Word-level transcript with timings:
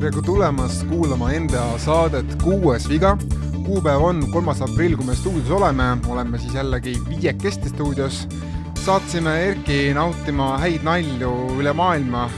tere 0.00 0.10
tulemast 0.24 0.86
kuulama 0.88 1.28
NBA 1.40 1.78
saadet 1.78 2.42
Kuues 2.42 2.88
viga. 2.88 3.18
kuupäev 3.66 4.02
on 4.02 4.22
kolmas 4.32 4.62
aprill, 4.62 4.96
kui 4.96 5.06
me 5.06 5.14
stuudios 5.14 5.50
oleme, 5.50 5.84
oleme 6.08 6.38
siis 6.38 6.54
jällegi 6.54 6.94
viiekesti 7.08 7.68
stuudios. 7.68 8.28
saatsime 8.84 9.34
Erki 9.48 9.94
nautima 9.94 10.58
häid 10.58 10.82
nalju 10.82 11.32
üle 11.60 11.72
maailma, 11.72 12.30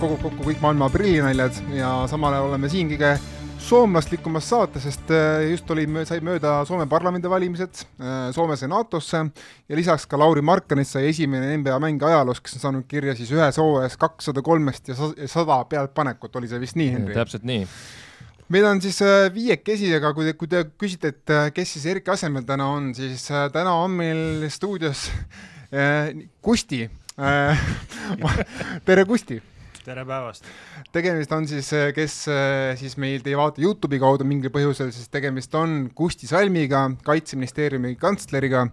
kogub 0.00 0.22
kokku 0.22 0.44
kõik 0.50 0.60
maailma 0.60 0.88
aprillinaljad 0.88 1.52
ja 1.76 2.06
samal 2.10 2.32
ajal 2.32 2.48
oleme 2.48 2.68
siin 2.68 2.88
kõige 2.88 3.18
soomlaslikumas 3.62 4.48
saates, 4.48 4.84
sest 4.86 5.10
äh, 5.14 5.46
just 5.50 5.70
oli, 5.72 5.84
sai 6.08 6.20
mööda 6.24 6.60
Soome 6.68 6.86
parlamendivalimised, 6.90 7.82
äh, 8.02 8.30
Soome 8.34 8.56
sai 8.58 8.70
NATO-sse 8.72 9.22
ja 9.22 9.78
lisaks 9.78 10.06
ka 10.10 10.18
Lauri 10.20 10.42
Markkanist 10.44 10.96
sai 10.96 11.08
esimene 11.10 11.52
NBA 11.60 11.78
mäng 11.82 12.02
ajaloos, 12.06 12.42
kes 12.42 12.58
on 12.58 12.64
saanud 12.66 12.86
kirja 12.90 13.14
siis 13.18 13.32
ühes 13.34 13.60
hooajas 13.60 13.98
kakssada 14.00 14.44
kolmest 14.44 14.90
ja 14.90 14.96
sada 15.30 15.60
pealtpanekut, 15.68 16.40
oli 16.40 16.50
see 16.50 16.62
vist 16.62 16.78
nii, 16.80 16.88
Henri? 16.96 17.16
täpselt 17.16 17.46
nii 17.48 17.66
meid 18.52 18.66
on 18.68 18.82
siis 18.84 18.98
äh, 19.06 19.28
viiekesi, 19.34 19.92
aga 19.96 20.10
kui 20.16 20.28
te, 20.28 20.34
kui 20.36 20.50
te 20.50 20.64
küsite, 20.80 21.14
et 21.14 21.54
kes 21.56 21.76
siis 21.76 21.86
Erki 21.94 22.12
asemel 22.12 22.44
täna 22.48 22.66
on, 22.74 22.90
siis 22.96 23.24
täna 23.54 23.76
on 23.84 23.94
meil 24.02 24.50
stuudios 24.52 25.08
Kusti 26.44 26.84
tere, 28.88 29.04
Kusti! 29.08 29.40
Tere 29.82 30.04
päevast! 30.06 30.46
tegemist 30.94 31.32
on 31.34 31.46
siis, 31.50 31.68
kes 31.96 32.16
siis 32.78 32.94
meid 33.02 33.26
ei 33.26 33.34
vaata 33.38 33.62
Youtube'i 33.62 33.98
kaudu 34.02 34.26
mingil 34.28 34.52
põhjusel, 34.54 34.92
siis 34.94 35.10
tegemist 35.10 35.54
on 35.58 35.88
Kusti 35.96 36.28
Salmiga, 36.30 36.84
Kaitseministeeriumi 37.06 37.96
kantsleriga 38.00 38.68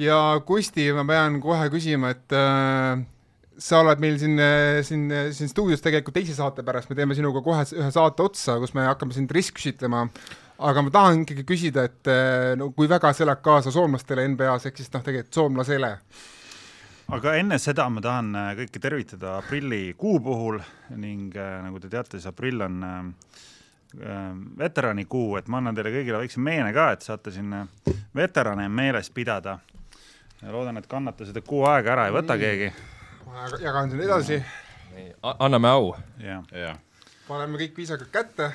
ja 0.00 0.18
Kusti, 0.44 0.90
ma 0.96 1.06
pean 1.08 1.40
kohe 1.42 1.70
küsima, 1.72 2.12
et 2.12 2.36
äh, 2.36 3.00
sa 3.56 3.80
oled 3.80 4.02
meil 4.02 4.18
siin, 4.20 4.36
siin, 4.84 5.08
siin 5.32 5.52
stuudios 5.52 5.84
tegelikult 5.84 6.18
teise 6.20 6.36
saate 6.36 6.64
pärast, 6.66 6.90
me 6.92 6.98
teeme 6.98 7.16
sinuga 7.16 7.44
kohe 7.44 7.64
ühe 7.78 7.88
saate 7.94 8.24
otsa, 8.24 8.58
kus 8.60 8.76
me 8.76 8.84
hakkame 8.90 9.16
sind 9.16 9.32
ristküsitlema, 9.32 10.04
aga 10.68 10.84
ma 10.84 10.92
tahan 10.92 11.24
ikkagi 11.24 11.46
küsida, 11.48 11.88
et 11.88 12.12
no 12.60 12.70
kui 12.76 12.90
väga 12.90 13.14
see 13.16 13.24
elab 13.24 13.40
kaasa 13.44 13.72
soomlastele 13.74 14.28
NBA-s, 14.34 14.68
ehk 14.68 14.80
siis 14.82 14.92
noh, 14.92 15.04
tegelikult 15.06 15.40
soomlasele 15.40 15.96
aga 17.12 17.34
enne 17.36 17.58
seda 17.60 17.86
ma 17.92 18.00
tahan 18.04 18.32
äh, 18.38 18.50
kõiki 18.62 18.80
tervitada 18.80 19.36
aprillikuu 19.42 20.16
puhul 20.24 20.58
ning 21.00 21.34
äh, 21.36 21.58
nagu 21.66 21.80
te 21.82 21.90
teate, 21.92 22.16
siis 22.16 22.30
aprill 22.30 22.64
on 22.64 22.78
äh, 22.88 23.02
veteranikuu, 24.58 25.36
et 25.36 25.50
ma 25.52 25.60
annan 25.60 25.76
teile 25.76 25.92
kõigile 25.92 26.22
väikse 26.22 26.40
meene 26.40 26.72
ka, 26.72 26.88
et 26.94 27.04
saate 27.04 27.34
siin 27.34 27.52
veterane 28.16 28.64
meeles 28.72 29.12
pidada. 29.12 29.58
loodan, 30.42 30.80
et 30.80 30.88
kannate 30.88 31.28
seda 31.28 31.42
kuu 31.44 31.66
aega 31.68 31.92
ära, 31.92 32.06
ei 32.08 32.16
võta 32.16 32.38
keegi. 32.40 32.72
ma 33.26 33.46
jagan 33.60 33.92
selle 33.92 34.08
edasi. 34.08 34.42
anname 35.38 35.68
au. 35.68 35.94
paneme 37.28 37.58
kõik 37.60 37.76
viisakalt 37.76 38.10
kätte 38.12 38.52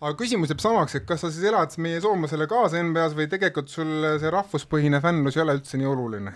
aga 0.00 0.12
küsimus 0.18 0.50
jääb 0.50 0.60
samaks, 0.60 0.98
et 0.98 1.06
kas 1.06 1.22
sa 1.22 1.30
siis 1.30 1.46
elad 1.46 1.78
meie 1.78 2.00
soomlasele 2.02 2.46
kaasa 2.50 2.82
NBA-s 2.82 3.14
või 3.16 3.30
tegelikult 3.30 3.70
sul 3.70 4.18
see 4.20 4.30
rahvuspõhine 4.34 5.00
fännlus 5.00 5.38
ei 5.38 5.46
ole 5.46 5.56
üldse 5.60 5.78
nii 5.78 5.88
oluline? 5.88 6.34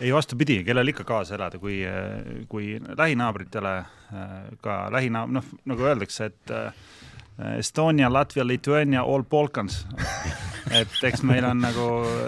Ei, 0.00 0.12
vastupidi, 0.14 0.60
kellel 0.66 0.92
ikka 0.92 1.04
kaasa 1.08 1.36
elada, 1.38 1.58
kui, 1.62 1.80
kui 2.48 2.76
lähinaabritele 2.78 3.74
ka 4.64 4.80
lähinaab-, 4.94 5.34
noh, 5.38 5.52
nagu 5.68 5.88
öeldakse, 5.90 6.30
et 6.32 6.54
Estonia, 7.58 8.08
Latvia, 8.10 8.46
Lithuania, 8.46 9.04
all 9.06 9.22
Balkans 9.22 9.84
et 10.74 11.04
eks 11.08 11.22
meil 11.26 11.44
on 11.48 11.60
nagu 11.62 11.84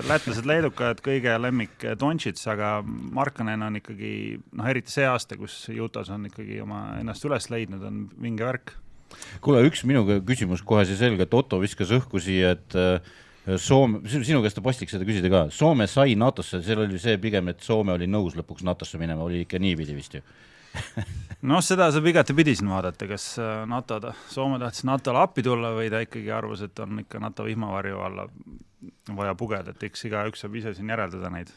lätlased, 0.08 0.46
leedukad 0.48 1.00
kõige 1.04 1.34
lemmik 1.40 1.84
Dontšits, 2.00 2.46
aga 2.52 2.78
Markkanen 2.84 3.64
on 3.66 3.78
ikkagi 3.80 4.12
noh, 4.38 4.68
eriti 4.70 4.92
see 4.92 5.06
aasta, 5.08 5.38
kus 5.40 5.62
Utah's 5.74 6.12
on 6.12 6.28
ikkagi 6.30 6.60
oma 6.64 6.82
ennast 7.00 7.26
üles 7.28 7.50
leidnud, 7.52 7.82
on 7.86 8.04
vinge 8.22 8.46
värk. 8.46 8.74
kuule, 9.44 9.64
üks 9.68 9.84
minu 9.88 10.04
küsimus 10.26 10.62
kohe 10.66 10.86
siis 10.88 11.00
selge, 11.02 11.26
et 11.26 11.34
Otto 11.34 11.60
viskas 11.62 11.92
õhku 11.96 12.22
siia, 12.22 12.54
et 12.56 12.78
äh, 12.78 13.12
Soome, 13.40 14.02
sinu 14.04 14.42
käest 14.44 14.58
on 14.60 14.64
paslik 14.66 14.90
seda 14.92 15.06
küsida 15.08 15.30
ka, 15.32 15.42
Soome 15.54 15.86
sai 15.88 16.14
NATO-sse, 16.18 16.60
seal 16.64 16.84
oli 16.84 17.00
see 17.00 17.16
pigem, 17.22 17.48
et 17.52 17.64
Soome 17.64 17.94
oli 17.96 18.08
nõus 18.10 18.36
lõpuks 18.36 18.66
NATO-sse 18.68 19.00
minema, 19.00 19.24
oli 19.24 19.46
ikka 19.46 19.60
niipidi 19.62 19.96
vist 19.96 20.18
ju. 20.18 20.24
Noh, 21.50 21.62
seda 21.64 21.88
saab 21.90 22.04
igatepidi 22.10 22.52
siin 22.58 22.68
vaadata, 22.70 23.08
kas 23.10 23.32
äh, 23.40 23.62
NATO, 23.70 23.98
Soome 24.30 24.60
tahtis 24.60 24.84
NATO-le 24.88 25.24
appi 25.24 25.44
tulla 25.46 25.72
või 25.76 25.88
ta 25.92 26.02
ikkagi 26.04 26.28
arvas, 26.36 26.66
et 26.66 26.84
on 26.84 27.00
ikka 27.02 27.22
NATO 27.22 27.48
vihmavarju 27.48 28.04
alla 28.04 28.28
vaja 29.16 29.34
pugeda, 29.38 29.72
et 29.72 29.88
eks 29.88 30.06
igaüks 30.10 30.44
saab 30.44 30.60
ise 30.60 30.76
siin 30.76 30.92
järeldada 30.92 31.32
neid 31.32 31.50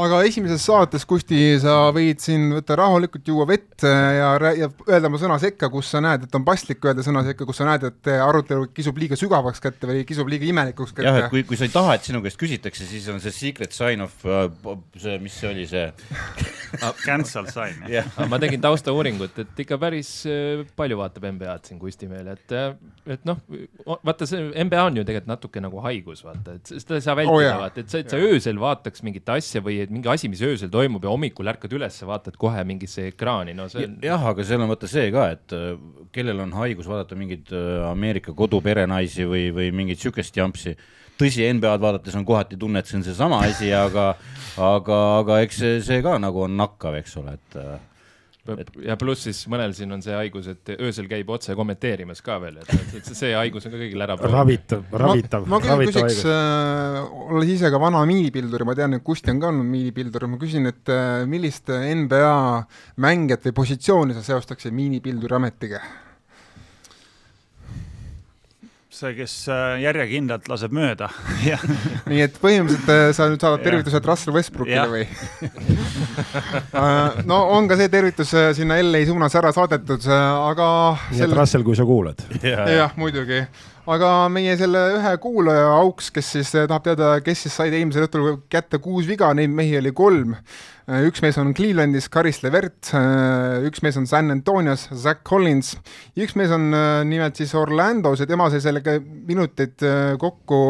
aga 0.00 0.20
esimeses 0.26 0.64
saates, 0.66 1.04
Kusti, 1.06 1.38
sa 1.62 1.76
võid 1.94 2.22
siin 2.22 2.48
võtta 2.56 2.76
rahulikult, 2.78 3.28
juua 3.30 3.46
vett 3.46 3.84
ja, 3.86 4.32
ja 4.58 4.68
öelda 4.88 5.10
oma 5.10 5.20
sõna 5.22 5.36
sekka, 5.42 5.68
kus 5.70 5.92
sa 5.94 6.00
näed, 6.02 6.26
et 6.26 6.34
on 6.34 6.46
paslik 6.46 6.82
öelda 6.82 7.04
sõna 7.06 7.22
sekka, 7.26 7.46
kus 7.46 7.60
sa 7.60 7.68
näed, 7.68 7.86
et 7.90 8.10
arutelu 8.18 8.66
kisub 8.74 8.98
liiga 8.98 9.18
sügavaks 9.18 9.62
kätte 9.62 9.90
või 9.90 10.02
kisub 10.08 10.30
liiga 10.30 10.48
imelikuks 10.50 10.96
kätte. 10.96 11.06
jah, 11.06 11.20
et 11.22 11.30
kui, 11.30 11.44
kui 11.46 11.58
sa 11.60 11.68
ei 11.68 11.74
taha, 11.74 11.94
et 11.98 12.08
sinu 12.08 12.22
käest 12.24 12.40
küsitakse, 12.40 12.88
siis 12.90 13.06
on 13.12 13.22
see 13.22 13.34
secret 13.36 13.76
sign 13.76 14.02
of 14.02 14.26
uh, 14.26 14.48
see, 14.98 15.14
mis 15.22 15.36
see 15.38 15.52
oli, 15.52 15.68
see 15.70 15.86
Cancel 17.04 17.46
sign 17.54 17.86
yeah.. 17.90 18.10
ma 18.30 18.40
tegin 18.42 18.62
taustauuringut, 18.64 19.38
et 19.44 19.64
ikka 19.64 19.78
päris 19.78 20.10
äh, 20.26 20.64
palju 20.74 20.98
vaatab 20.98 21.28
NBA-d 21.30 21.70
siin 21.70 21.78
Kustimäel, 21.78 22.32
et, 22.34 22.50
äh, 22.50 22.74
et 23.14 23.22
noh, 23.28 23.38
vaata 24.02 24.26
see 24.26 24.42
NBA 24.66 24.82
on 24.90 24.98
ju 24.98 25.06
tegelikult 25.06 25.30
natuke 25.30 25.62
nagu 25.62 25.86
haigus, 25.86 26.26
vaata, 26.26 26.58
et 26.58 26.74
seda 26.74 26.98
ei 26.98 27.06
saa 27.06 27.14
vältida 27.22 27.54
oh,, 27.54 27.62
vaata, 27.62 27.86
et 27.86 27.94
sa, 27.94 28.02
et 28.02 28.10
sa 28.10 28.18
öösel 28.18 28.58
vaataks 28.58 29.06
mingit 29.06 29.30
asja 29.30 29.62
või 29.62 29.83
et 29.86 29.92
mingi 29.94 30.10
asi, 30.10 30.30
mis 30.32 30.42
öösel 30.44 30.70
toimub 30.72 31.04
ja 31.04 31.12
hommikul 31.12 31.48
ärkad 31.52 31.72
üles, 31.76 31.96
vaatad 32.08 32.36
kohe 32.40 32.64
mingisse 32.68 33.08
ekraani, 33.10 33.54
no 33.56 33.68
see 33.72 33.86
on. 33.88 33.96
jah, 34.04 34.26
aga 34.32 34.46
seal 34.46 34.64
on 34.64 34.72
vaata 34.72 34.90
see 34.90 35.06
ka, 35.14 35.28
et 35.36 35.54
äh, 35.56 35.70
kellel 36.14 36.42
on 36.44 36.54
haigus 36.58 36.88
vaadata 36.90 37.18
mingeid 37.18 37.52
äh, 37.54 37.86
Ameerika 37.90 38.34
koduperenaisi 38.36 39.28
või, 39.30 39.48
või 39.54 39.70
mingit 39.76 40.02
sihukest 40.02 40.36
jampsi. 40.40 40.76
tõsi, 41.20 41.46
NBA-d 41.46 41.82
vaadates 41.82 42.14
on 42.18 42.26
kohati 42.26 42.58
tunne, 42.58 42.82
et 42.82 42.90
see 42.90 42.98
on 42.98 43.06
seesama 43.06 43.40
asi, 43.46 43.70
aga, 43.72 44.12
aga, 44.58 45.00
aga 45.20 45.40
eks 45.46 45.60
see, 45.62 45.80
see 45.86 46.02
ka 46.02 46.16
nagu 46.18 46.46
on 46.48 46.56
nakkav, 46.58 46.98
eks 46.98 47.18
ole, 47.22 47.36
et 47.38 47.60
äh, 47.60 47.76
ja 48.84 48.96
pluss 49.00 49.24
siis 49.26 49.40
mõnel 49.50 49.72
siin 49.76 49.92
on 49.94 50.02
see 50.04 50.14
haigus, 50.16 50.48
et 50.52 50.74
öösel 50.76 51.08
käib 51.08 51.30
otse 51.32 51.56
kommenteerimas 51.56 52.20
ka 52.24 52.36
veel, 52.42 52.60
et 52.60 53.08
see 53.08 53.32
haigus 53.32 53.68
on 53.68 53.74
ka 53.74 53.80
kõigil 53.80 54.04
ära. 54.04 54.16
ravitav, 54.20 54.84
ravitav. 54.92 55.48
ma, 55.48 55.58
ma 55.58 55.62
küll 55.64 55.88
küsiks 55.88 56.22
äh,, 56.28 57.00
olles 57.30 57.54
ise 57.56 57.72
ka 57.72 57.80
vana 57.80 58.04
miinipildur 58.08 58.64
ja 58.64 58.68
ma 58.68 58.76
tean, 58.78 58.98
et 58.98 59.06
Kusti 59.06 59.32
on 59.32 59.40
ka 59.42 59.50
olnud 59.52 59.68
miinipildur, 59.68 60.28
ma 60.28 60.40
küsin, 60.40 60.68
et 60.70 60.92
äh, 60.92 61.24
millist 61.30 61.72
NBA 61.72 62.34
mängijat 63.04 63.48
või 63.48 63.58
positsiooni 63.62 64.16
sa 64.16 64.24
seostaksid 64.26 64.76
miinipilduri 64.76 65.40
ametiga? 65.40 65.80
See, 68.94 69.12
kes 69.16 69.34
äh, 69.50 69.80
järjekindlalt 69.82 70.48
laseb 70.50 70.74
mööda. 70.74 71.08
Nii 72.10 72.22
et 72.24 72.38
põhimõtteliselt 72.42 72.92
äh, 72.94 73.10
sa 73.16 73.28
nüüd 73.30 73.42
saadad 73.42 73.64
tervitused 73.66 74.08
Russell 74.10 74.36
Westbrookile 74.36 74.88
või? 74.92 75.06
Äh, 76.74 77.20
no 77.26 77.36
on 77.54 77.68
ka 77.70 77.76
see 77.78 77.88
tervitus 77.90 78.30
sinna 78.56 78.76
LA 78.82 79.04
suunas 79.06 79.34
ära 79.38 79.50
saadetud, 79.54 80.02
aga 80.10 80.66
nii 81.10 81.18
sel... 81.20 81.28
et 81.28 81.36
Russell, 81.38 81.64
kui 81.66 81.78
sa 81.78 81.86
kuulad. 81.86 82.22
jah, 82.44 82.94
muidugi 82.98 83.40
aga 83.90 84.10
meie 84.32 84.54
selle 84.60 84.80
ühe 84.96 85.14
kuulaja 85.22 85.66
auks, 85.76 86.10
kes 86.14 86.30
siis 86.36 86.52
tahab 86.54 86.84
teada, 86.86 87.10
kes 87.24 87.44
siis 87.44 87.56
said 87.58 87.74
eelmisel 87.76 88.06
õhtul 88.06 88.38
kätte 88.52 88.80
kuus 88.82 89.08
viga, 89.08 89.32
neid 89.36 89.52
mehi 89.52 89.76
oli 89.80 89.92
kolm. 89.96 90.36
Äh, 90.84 91.06
üks 91.08 91.22
mees 91.24 91.38
on 91.40 91.54
Clevelandis, 91.56 92.10
Karis 92.12 92.42
Levert, 92.44 92.92
äh, 92.96 93.64
üks 93.68 93.84
mees 93.84 93.98
on 94.00 94.08
San 94.10 94.32
Antonios, 94.32 94.86
Zack 94.92 95.24
Collins, 95.28 95.74
üks 96.16 96.36
mees 96.38 96.52
on 96.54 96.70
nimelt 97.08 97.40
siis 97.40 97.54
Orlandos 97.58 98.22
ja 98.22 98.28
tema 98.30 98.50
sai 98.52 98.62
sellega 98.64 98.98
minuteid 99.00 99.84
kokku 100.20 100.62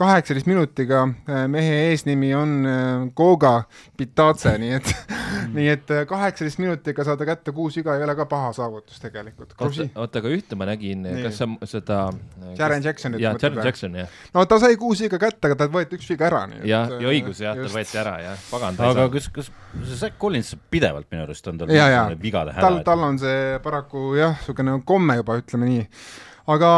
kaheksateist 0.00 0.48
minutiga, 0.48 1.02
äh, 1.28 1.44
mehe 1.50 1.74
eesnimi 1.90 2.30
on 2.34 2.52
äh, 2.66 3.08
Goga 3.16 3.62
Pitace, 3.96 4.54
nii 4.60 4.72
et 4.78 4.92
nii 5.56 5.66
et 5.72 5.92
äh, 5.92 6.04
kaheksateist 6.08 6.60
minutiga 6.62 7.04
saada 7.04 7.26
kätte 7.28 7.52
kuus 7.56 7.76
viga 7.76 7.96
ei 7.98 8.04
ole 8.06 8.14
ka 8.16 8.26
paha 8.30 8.52
saavutus 8.56 9.00
tegelikult. 9.02 9.52
oota, 9.60 10.22
aga 10.22 10.32
ühte 10.32 10.56
ma 10.58 10.68
nägin, 10.70 11.04
kas 11.24 11.40
sa 11.42 11.48
seda 11.68 11.98
Jaren 12.58 12.84
Jacksonit 12.84 13.20
jaa, 13.22 13.34
Jaren 13.42 13.60
Jackson, 13.66 13.98
jah. 14.00 14.16
no 14.34 14.46
ta 14.48 14.60
sai 14.62 14.78
kuus 14.80 15.04
viga 15.04 15.20
kätte, 15.20 15.50
aga 15.50 15.58
talt 15.64 15.74
võeti 15.74 16.00
üks 16.00 16.08
viga 16.14 16.30
ära. 16.30 16.42
jah, 16.64 16.96
ja 16.96 17.12
õigus 17.12 17.44
jah, 17.44 17.60
tal 17.60 17.74
võeti 17.74 18.00
ära 18.00 18.16
jah, 18.24 18.48
pagan. 18.54 18.80
aga 18.88 19.06
kas, 19.12 19.28
kas 19.36 19.52
see 19.82 20.00
Zack 20.06 20.16
Collins 20.22 20.54
pidevalt 20.72 21.10
minu 21.12 21.26
arust 21.26 21.52
on 21.52 21.60
tal 21.60 21.76
vigade 22.24 22.56
häda? 22.56 22.64
tal, 22.64 22.80
tal 22.88 23.06
on 23.10 23.20
see 23.20 23.60
paraku 23.64 24.14
jah, 24.20 24.40
niisugune 24.40 24.80
komme 24.88 25.20
juba, 25.20 25.36
ütleme 25.44 25.68
nii 25.74 25.86
aga 26.48 26.72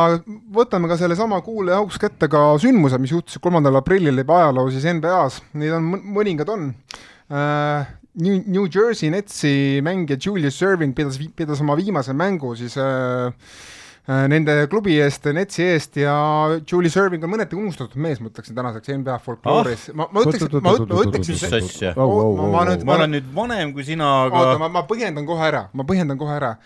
võtame 0.55 0.91
ka 0.91 0.99
sellesama 1.01 1.41
kuulaja 1.45 1.81
auks 1.83 1.99
kätte 2.03 2.29
ka 2.33 2.45
sündmused, 2.63 3.03
mis 3.03 3.15
juhtusid 3.15 3.43
kolmandal 3.45 3.79
aprillil 3.81 4.23
juba 4.25 4.41
ajaloos 4.43 4.75
siis 4.77 4.89
NBA-s, 4.99 5.43
neid 5.55 5.77
on 5.79 5.91
mõningad 6.19 6.53
on 6.53 6.71
uh,. 7.31 7.99
New, 8.13 8.43
New 8.45 8.67
Jersey 8.69 9.09
Netsi 9.09 9.81
mängija 9.81 10.19
Julius 10.21 10.59
Serving 10.61 10.93
pidas, 10.93 11.17
pidas 11.33 11.63
oma 11.65 11.73
viimase 11.79 12.13
mängu 12.13 12.51
siis 12.61 12.75
uh, 12.77 13.33
äh, 14.05 14.27
nende 14.29 14.67
klubi 14.69 14.99
eest, 15.01 15.31
Netsi 15.33 15.65
eest 15.65 15.97
ja 15.97 16.13
Julie 16.61 16.93
Serving 16.93 17.25
on 17.25 17.33
mõneti 17.33 17.57
unustatud 17.57 17.97
mees, 17.97 18.21
ma 18.21 18.29
ütleksin 18.29 18.59
tänaseks 18.59 18.93
NBA 18.99 19.17
folklooris 19.25 19.89
ah,. 19.89 19.97
ma, 20.03 20.09
ma 20.13 20.27
ütleksin, 20.27 20.59
ma 20.61 20.77
ma 20.77 21.07
ütleksin 21.07 21.39
mis 21.39 21.57
asja, 21.63 21.95
ma- 21.97 22.99
olen 22.99 23.17
nüüd 23.17 23.33
vanem 23.33 23.73
kui 23.73 23.89
sina, 23.89 24.13
oota, 24.27 24.43
aga 24.43 24.61
ma, 24.61 24.69
ma 24.77 24.85
põhjendan 24.93 25.29
kohe 25.33 25.49
ära, 25.49 25.67
ma 25.73 25.89
põhjendan 25.89 26.21
kohe 26.21 26.37
ära. 26.37 26.57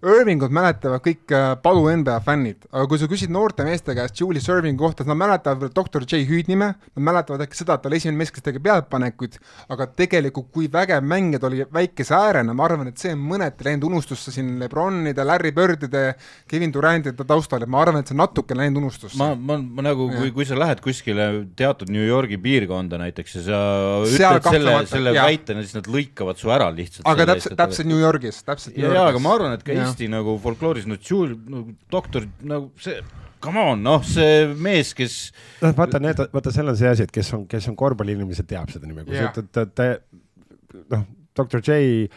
Irvingut 0.00 0.52
mäletavad 0.54 1.02
kõik 1.04 1.32
äh, 1.36 1.50
palu 1.60 1.82
NBA 2.00 2.14
fännid, 2.24 2.62
aga 2.70 2.86
kui 2.88 3.00
sa 3.00 3.08
küsid 3.10 3.32
noorte 3.32 3.66
meeste 3.66 3.92
käest 3.96 4.16
Julie 4.16 4.40
Servingu 4.40 4.86
kohta, 4.86 5.04
nad 5.04 5.18
mäletavad 5.20 5.60
veel 5.60 5.72
doktor 5.76 6.06
J 6.08 6.22
hüüdnime, 6.28 6.70
nad 6.72 7.04
mäletavad 7.04 7.44
äkki 7.44 7.58
seda, 7.58 7.76
et 7.76 7.84
ta 7.84 7.90
oli 7.90 7.98
esimene 8.00 8.22
mees, 8.22 8.32
kes 8.32 8.46
tegi 8.46 8.62
pealtpanekuid, 8.64 9.36
aga 9.74 9.86
tegelikult 9.98 10.48
kui 10.54 10.70
vägev 10.72 11.04
mängija 11.04 11.42
ta 11.42 11.50
oli 11.50 11.66
väikese 11.68 12.16
äärena, 12.16 12.54
ma 12.56 12.64
arvan, 12.64 12.88
et 12.88 13.02
see 13.02 13.12
on 13.12 13.26
mõneti 13.28 13.66
läinud 13.66 13.84
unustusse 13.90 14.32
siin 14.32 14.54
Lebronide, 14.62 15.26
Larry 15.28 15.52
Birdide, 15.56 16.04
Kevin 16.48 16.72
Durantide 16.72 17.28
taustal, 17.28 17.66
et 17.66 17.72
ma 17.72 17.84
arvan, 17.84 18.00
et 18.00 18.08
see 18.08 18.16
on 18.16 18.22
natuke 18.24 18.56
läinud 18.56 18.80
unustusse. 18.80 19.20
ma, 19.20 19.34
ma, 19.36 19.60
ma 19.60 19.84
nagu, 19.84 20.08
kui, 20.16 20.32
kui 20.32 20.48
sa 20.48 20.56
lähed 20.56 20.80
kuskile 20.80 21.28
teatud 21.60 21.92
New 21.92 22.08
Yorgi 22.08 22.40
piirkonda 22.40 23.02
näiteks 23.04 23.36
ja 23.36 23.44
sa 23.44 23.60
ütled 24.08 24.48
selle, 24.48 24.78
selle 24.88 25.14
jaa. 25.18 25.28
väitena, 25.28 25.66
siis 25.66 25.76
nad 25.76 25.92
lõikavad 25.92 26.40
su 26.40 26.48
ära 26.56 26.72
lihtsalt. 26.72 27.04
aga 27.04 27.28
täpselt, 27.34 27.58
täpselt 27.60 27.92
New 27.92 28.00
Yorgis, 28.00 28.40
täpselt 28.48 28.78
New 28.78 28.86
ja, 28.86 28.94
Yorgis. 28.94 29.04
ja 29.04 29.12
aga 29.12 29.24
ma 29.28 29.36
arvan, 29.36 29.60
et 29.60 29.66
ka 29.66 29.76
Jah. 29.90 29.96
Eesti 29.96 30.10
nagu 30.12 30.36
folklooris, 30.42 30.86
no 30.88 30.96
Jules, 30.96 31.36
no 31.50 31.64
doktor, 31.90 32.26
nagu 32.46 32.70
see, 32.80 33.02
come 33.42 33.60
on, 33.60 33.82
noh, 33.82 34.02
see 34.06 34.48
mees, 34.54 34.92
kes 34.96 35.20
noh, 35.62 35.74
vaata 35.76 36.00
need, 36.02 36.20
vaata 36.32 36.52
seal 36.54 36.70
on 36.70 36.78
see 36.78 36.90
asi, 36.90 37.06
et 37.08 37.14
kes 37.14 37.32
on, 37.36 37.46
kes 37.50 37.70
on 37.70 37.78
korvpalliinimesed, 37.78 38.48
teab 38.50 38.72
seda 38.72 38.88
nime, 38.88 39.04
kui 39.06 39.16
sa 39.16 39.30
ütled, 39.30 39.56
et 39.56 40.84
noh, 40.94 41.06
doktor 41.40 41.64
J, 41.64 42.08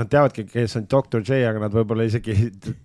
nad 0.00 0.10
teavadki, 0.10 0.46
kes 0.50 0.76
on 0.80 0.86
doktor 0.90 1.24
J, 1.26 1.42
aga 1.48 1.64
nad 1.66 1.74
võib-olla 1.74 2.06
isegi 2.08 2.36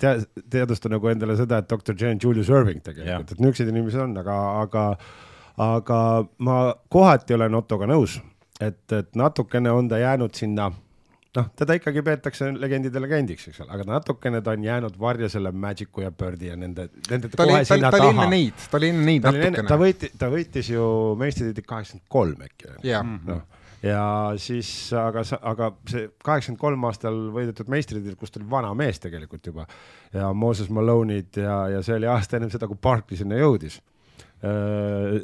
tea, 0.01 0.17
teadvusta 0.51 0.91
nagu 0.91 1.11
endale 1.11 1.37
seda, 1.39 1.61
et 1.61 1.69
doktor 1.71 1.97
J 1.97 2.15
on 2.15 2.21
Julius 2.21 2.51
Irving 2.53 2.83
tegelikult, 2.85 3.35
et 3.35 3.43
niisuguseid 3.43 3.73
inimesi 3.73 4.01
on, 4.03 4.15
aga, 4.21 4.39
aga, 4.63 4.87
aga 5.71 5.99
ma 6.43 6.61
kohati 6.91 7.37
olen 7.37 7.61
Ottoga 7.61 7.87
nõus, 7.89 8.19
et, 8.59 8.81
et 8.91 9.13
natukene 9.15 9.71
on 9.71 9.87
ta 9.91 10.01
jäänud 10.01 10.35
sinna 10.35 10.71
noh, 11.35 11.49
teda 11.59 11.75
ikkagi 11.79 12.03
peetakse 12.05 12.51
legendide 12.59 13.01
legendiks, 13.03 13.49
eks 13.51 13.61
ole, 13.63 13.73
aga 13.75 13.87
natukene 13.89 14.41
ta 14.45 14.53
on 14.55 14.63
jäänud 14.65 14.95
varja 14.99 15.29
selle 15.31 15.51
Magicu 15.51 16.05
ja 16.05 16.11
Birdi 16.11 16.51
ja 16.51 16.55
nende, 16.59 16.87
nende 17.09 17.29
ta 17.31 17.41
kohe 17.41 17.51
ta 17.51 17.59
oli, 17.59 17.69
sinna 17.69 17.91
ta 17.91 18.01
taha. 18.03 18.29
neid, 18.31 18.65
ta 18.71 18.79
oli 18.79 18.91
enne 18.93 19.05
neid 19.09 19.25
ta 19.25 19.33
oli 19.33 19.43
enne, 19.43 19.57
ta 19.57 19.63
natukene. 19.63 19.81
võiti, 19.83 20.11
ta 20.21 20.31
võitis 20.31 20.71
ju 20.71 20.87
meistritiitli 21.19 21.65
kaheksakümmend 21.67 22.09
kolm 22.17 22.47
äkki. 22.47 22.71
jaa, 22.87 23.03
noh, 23.03 23.41
ja 23.85 24.05
siis, 24.41 24.69
aga, 24.99 25.25
aga 25.41 25.71
see 25.91 26.07
kaheksakümmend 26.25 26.61
kolm 26.61 26.87
aastal 26.89 27.19
võidetud 27.35 27.71
meistritiitel, 27.73 28.17
kus 28.19 28.33
ta 28.33 28.41
oli 28.41 28.49
vana 28.51 28.71
mees 28.77 29.01
tegelikult 29.03 29.51
juba 29.51 29.67
ja 30.13 30.31
Moses 30.33 30.71
Malone'id 30.73 31.41
ja, 31.41 31.59
ja 31.75 31.83
see 31.85 31.99
oli 31.99 32.09
aasta 32.09 32.39
ennem 32.39 32.53
seda, 32.53 32.69
kui 32.71 32.79
Barkley 32.81 33.19
sinna 33.19 33.39
jõudis. 33.39 33.81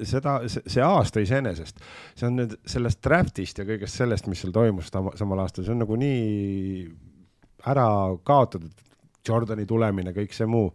seda, 0.08 0.38
see 0.48 0.82
aasta 0.82 1.22
iseenesest, 1.22 1.82
see 2.18 2.28
on 2.30 2.40
nüüd 2.40 2.56
sellest 2.70 3.02
draft'ist 3.06 3.62
ja 3.62 3.68
kõigest 3.68 4.00
sellest, 4.00 4.30
mis 4.32 4.42
seal 4.42 4.54
toimus 4.56 4.92
samal 4.92 5.44
aastal, 5.44 5.68
see 5.68 5.76
on 5.76 5.84
nagu 5.84 5.98
nii 6.00 6.86
ära 7.72 7.88
kaotatud. 8.28 8.88
Jordani 9.28 9.68
tulemine, 9.70 10.16
kõik 10.16 10.32
see 10.34 10.48
muu, 10.50 10.72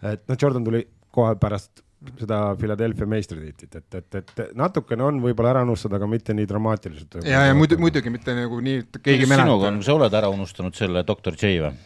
et 0.00 0.22
noh, 0.24 0.36
Jordan 0.40 0.64
tuli 0.64 0.78
kohe 1.12 1.34
pärast 1.36 1.82
seda 2.18 2.38
Philadelphia 2.58 3.06
meistritiitlit, 3.06 3.76
et, 3.76 3.94
et, 3.94 4.16
et 4.22 4.54
natukene 4.58 5.04
on 5.06 5.20
võib-olla 5.22 5.52
ära 5.52 5.64
unustada, 5.66 5.98
aga 6.00 6.08
mitte 6.10 6.34
nii 6.34 6.48
dramaatiliselt. 6.50 7.20
ja, 7.28 7.44
ja 7.48 7.54
muidu, 7.56 7.78
muidugi 7.82 8.10
mitte 8.10 8.34
nagu 8.36 8.58
nii, 8.64 8.82
et 8.82 8.98
keegi 9.02 9.26
ei 9.26 9.30
sinuga 9.30 9.68
on, 9.68 9.76
mäleta. 9.76 9.86
sa 9.86 9.96
oled 9.98 10.16
ära 10.22 10.32
unustanud 10.32 10.78
selle 10.78 11.04
doktor 11.06 11.36
J 11.38 11.52
või? 11.62 11.76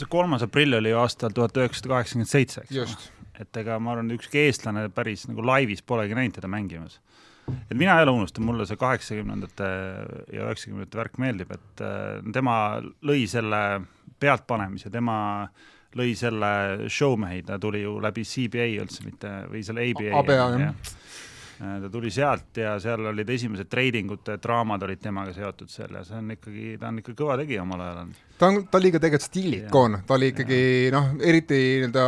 see 0.00 0.08
kolmas 0.10 0.42
aprill 0.46 0.78
oli 0.78 0.92
ju 0.92 0.98
aastal 1.02 1.34
tuhat 1.36 1.56
üheksasada 1.60 1.92
kaheksakümmend 1.94 2.30
seitse, 2.32 2.64
eks 2.64 2.76
just, 2.80 3.10
et 3.40 3.56
ega 3.62 3.78
ma 3.80 3.94
arvan, 3.94 4.12
ükski 4.14 4.44
eestlane 4.46 4.88
päris 4.94 5.26
nagu 5.28 5.44
laivis 5.46 5.82
polegi 5.86 6.16
näinud 6.16 6.36
teda 6.36 6.50
mängimas. 6.52 7.00
et 7.48 7.76
mina 7.76 7.96
ei 7.98 8.06
ole 8.06 8.14
unustanud, 8.20 8.46
mulle 8.46 8.66
see 8.68 8.78
kaheksakümnendate 8.78 9.68
ja 10.32 10.46
üheksakümnendate 10.46 10.98
värk 11.00 11.18
meeldib, 11.18 11.50
et 11.56 11.82
äh, 11.82 12.20
tema 12.32 12.56
lõi 13.02 13.26
selle 13.30 13.62
pealtpanemise, 14.22 14.90
tema 14.94 15.48
lõi 15.98 16.12
selle 16.16 16.52
showmehi, 16.88 17.42
ta 17.48 17.58
tuli 17.60 17.82
ju 17.82 17.98
läbi 18.00 18.24
CBA 18.24 18.68
üldse 18.84 19.04
mitte 19.04 19.32
või 19.50 19.64
selle 19.66 19.84
ABA. 19.90 20.12
ABA, 20.20 20.36
jah. 20.62 20.92
Ta 21.62 21.90
tuli 21.92 22.10
sealt 22.10 22.58
ja 22.58 22.74
seal 22.82 23.06
olid 23.12 23.28
esimesed 23.30 23.68
treidingute 23.70 24.36
draamad 24.42 24.82
olid 24.82 25.00
temaga 25.02 25.34
seotud 25.36 25.70
seal 25.70 25.94
ja 25.94 26.02
see 26.06 26.18
on 26.18 26.34
ikkagi, 26.34 26.76
ta 26.80 26.90
on 26.90 26.98
ikka 27.02 27.14
kõva 27.18 27.36
tegija 27.38 27.62
omal 27.62 27.84
ajal 27.84 28.02
olnud. 28.02 28.20
ta 28.40 28.50
on, 28.50 28.60
ta 28.66 28.80
oli 28.80 28.92
ka 28.94 29.00
tegelikult 29.02 29.28
stiiliikoon, 29.28 29.98
ta 30.08 30.16
oli 30.18 30.32
ikkagi 30.32 30.60
noh, 30.94 31.10
eriti 31.22 31.58
nii-öelda 31.84 32.06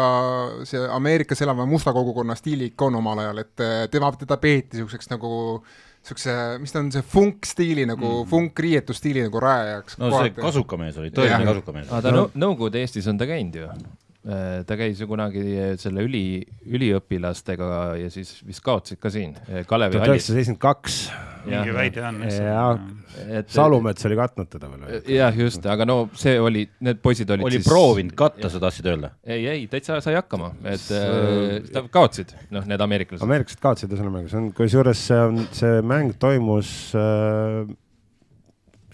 see 0.66 0.84
Ameerikas 0.96 1.44
elava 1.46 1.66
musta 1.70 1.94
kogukonna 1.94 2.36
stiiliikoon 2.38 2.98
omal 2.98 3.24
ajal, 3.24 3.42
et 3.44 3.64
eh, 3.64 3.74
tema, 3.92 4.10
teda 4.18 4.40
peeti 4.42 4.80
niisuguseks 4.80 5.12
nagu 5.14 5.34
niisuguse, 6.04 6.38
mis 6.60 6.74
ta 6.74 6.82
on, 6.82 6.90
see 6.92 7.04
funk-stiili 7.14 7.86
nagu 7.88 8.08
mm., 8.10 8.30
funk-riietusstiili 8.32 9.28
nagu 9.28 9.44
rajajaks. 9.44 10.00
no 10.02 10.10
see 10.18 10.34
kasukamees 10.40 10.98
oli, 11.00 11.12
tõeline 11.14 11.46
kasukamees. 11.52 11.92
aga 11.92 12.08
ta 12.08 12.16
no. 12.16 12.26
Nõukogude 12.34 12.82
Eestis 12.82 13.06
on 13.10 13.20
ta 13.20 13.28
käinud 13.30 13.62
ju. 13.62 13.70
Ta 14.24 14.76
käis 14.80 15.00
ju 15.02 15.08
kunagi 15.10 15.42
selle 15.80 16.04
üli, 16.06 16.40
üliõpilastega 16.64 17.66
ja 18.00 18.10
siis 18.12 18.38
vist 18.46 18.64
kaotasid 18.64 19.00
ka 19.02 19.12
siin 19.12 19.34
Kalevi 19.68 19.98
tuhat 19.98 20.08
hallis. 20.08 20.24
üheksasada 20.24 20.38
seitsekümmend 20.38 20.62
kaks, 20.64 20.98
mingi 21.44 21.74
väide 21.76 22.06
on. 22.08 22.22
ja 22.32 22.64
et 23.36 23.52
Salumets 23.52 24.06
oli 24.08 24.16
katnud 24.18 24.48
teda 24.50 24.70
veel. 24.72 24.96
jah, 25.12 25.36
just, 25.38 25.66
aga 25.70 25.86
no 25.88 25.98
see 26.18 26.34
oli, 26.40 26.64
need 26.84 27.02
poisid 27.04 27.30
olid 27.34 27.46
oli 27.50 27.60
siis 27.60 27.68
proovinud 27.68 28.16
katta, 28.18 28.50
sa 28.52 28.62
tahtsid 28.62 28.88
öelda? 28.90 29.12
ei, 29.26 29.44
ei 29.50 29.66
täitsa 29.70 30.00
sai 30.04 30.16
hakkama, 30.18 30.54
et 30.72 30.88
äh, 30.96 31.84
kaotsid, 31.92 32.34
noh, 32.54 32.66
need 32.70 32.84
ameeriklased. 32.84 33.24
ameeriklased 33.26 33.62
kaotasid 33.62 33.94
ühesõnaga 33.94 34.32
see 34.32 34.40
on, 34.40 34.50
kusjuures 34.56 35.06
see 35.10 35.20
on, 35.28 35.44
see 35.54 35.84
mäng 35.86 36.16
toimus 36.22 36.72
äh, 36.98 37.62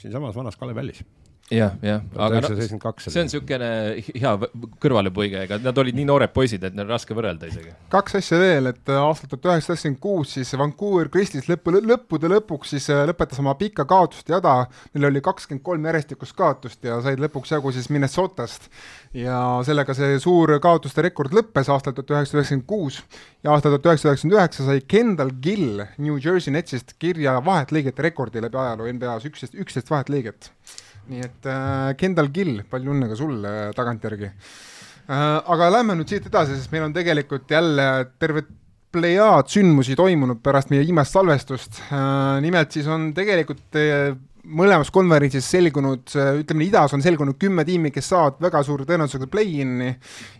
siinsamas 0.01 0.37
vanas 0.37 0.59
Kalev 0.61 0.79
Vällis, 0.81 1.05
jah, 1.51 1.75
jah, 1.83 2.03
aga 2.15 2.41
noh, 2.45 2.53
see 2.55 3.21
on 3.21 3.27
niisugune 3.27 3.71
hea 4.07 4.33
kõrvalepõige, 4.83 5.45
ega 5.47 5.59
nad 5.63 5.79
olid 5.83 5.97
nii 5.99 6.07
noored 6.07 6.33
poisid, 6.35 6.63
et 6.67 6.77
neil 6.77 6.87
on 6.87 6.95
raske 6.95 7.17
võrrelda 7.17 7.51
isegi. 7.51 7.75
kaks 7.93 8.19
asja 8.21 8.39
veel, 8.41 8.71
et 8.71 8.93
äh, 8.93 9.01
aastal 9.03 9.33
tuhat 9.33 9.49
üheksasada 9.51 9.75
üheksakümmend 9.75 10.01
kuus 10.05 10.35
siis 10.37 10.53
Vancouver 10.61 11.11
Grizzlies 11.13 11.51
lõppu, 11.51 11.75
lõppude 11.79 12.31
lõpuks 12.31 12.75
siis 12.77 12.87
äh, 12.95 13.03
lõpetas 13.11 13.43
oma 13.43 13.57
pika 13.59 13.87
kaotuste 13.91 14.37
jada, 14.37 14.57
neil 14.95 15.11
oli 15.11 15.25
kakskümmend 15.25 15.65
kolm 15.67 15.91
järjestikust 15.91 16.37
kaotust 16.39 16.87
ja 16.87 17.01
said 17.05 17.23
lõpuks 17.23 17.55
jagu 17.57 17.75
siis 17.75 17.91
Minnesotast 17.91 18.71
ja 19.17 19.41
sellega 19.67 19.95
see 19.97 20.21
suur 20.23 20.55
kaotuste 20.63 21.03
rekord 21.03 21.35
lõppes 21.35 21.71
aastal 21.73 21.97
tuhat 21.97 22.15
üheksasada 22.15 22.45
üheksakümmend 22.45 22.69
kuus 22.71 23.01
ja 23.43 23.55
aastal 23.57 23.75
tuhat 23.75 23.91
üheksasada 23.91 24.15
üheksakümmend 24.15 24.39
üheksa 24.39 24.69
sai 24.69 24.85
Kendall 24.87 25.35
Gill 25.43 25.83
New 25.99 26.21
Jersey 26.23 26.55
Netsist 26.55 26.95
kirja 27.03 27.41
vahetlõigete 27.45 28.07
rekordi 28.07 28.43
läbi 28.45 28.61
ajaloo 28.61 28.87
NBA-s 28.95 29.27
üksteist, 29.27 29.59
üksteist 29.59 29.91
vahetlõiget. 29.91 30.53
Nii 31.11 31.25
et 31.27 31.49
äh, 31.51 31.93
Kendall 31.99 32.31
Gill, 32.35 32.63
palju 32.71 32.95
õnne 32.95 33.11
ka 33.11 33.19
sulle 33.19 33.55
äh, 33.67 33.73
tagantjärgi 33.77 34.31
Äh, 35.11 35.43
aga 35.51 35.73
lähme 35.75 35.97
nüüd 35.99 36.11
siit 36.11 36.27
edasi, 36.29 36.55
sest 36.55 36.71
meil 36.71 36.85
on 36.87 36.93
tegelikult 36.95 37.51
jälle 37.51 37.87
terve 38.23 38.45
plejaad 38.95 39.49
sündmusi 39.51 39.97
toimunud 39.99 40.39
pärast 40.43 40.71
meie 40.71 40.85
viimast 40.87 41.15
salvestust. 41.15 41.81
nimelt 42.43 42.75
siis 42.75 42.87
on 42.91 43.09
tegelikult 43.15 43.79
eh, 43.79 44.13
mõlemas 44.45 44.91
konverentsis 44.93 45.47
selgunud, 45.53 46.13
ütleme 46.41 46.65
idas 46.65 46.95
on 46.97 47.03
selgunud 47.05 47.37
kümme 47.41 47.65
tiimi, 47.69 47.91
kes 47.93 48.09
saavad 48.13 48.39
väga 48.43 48.63
suure 48.67 48.87
tõenäosusega 48.89 49.29
play-in'i 49.31 49.91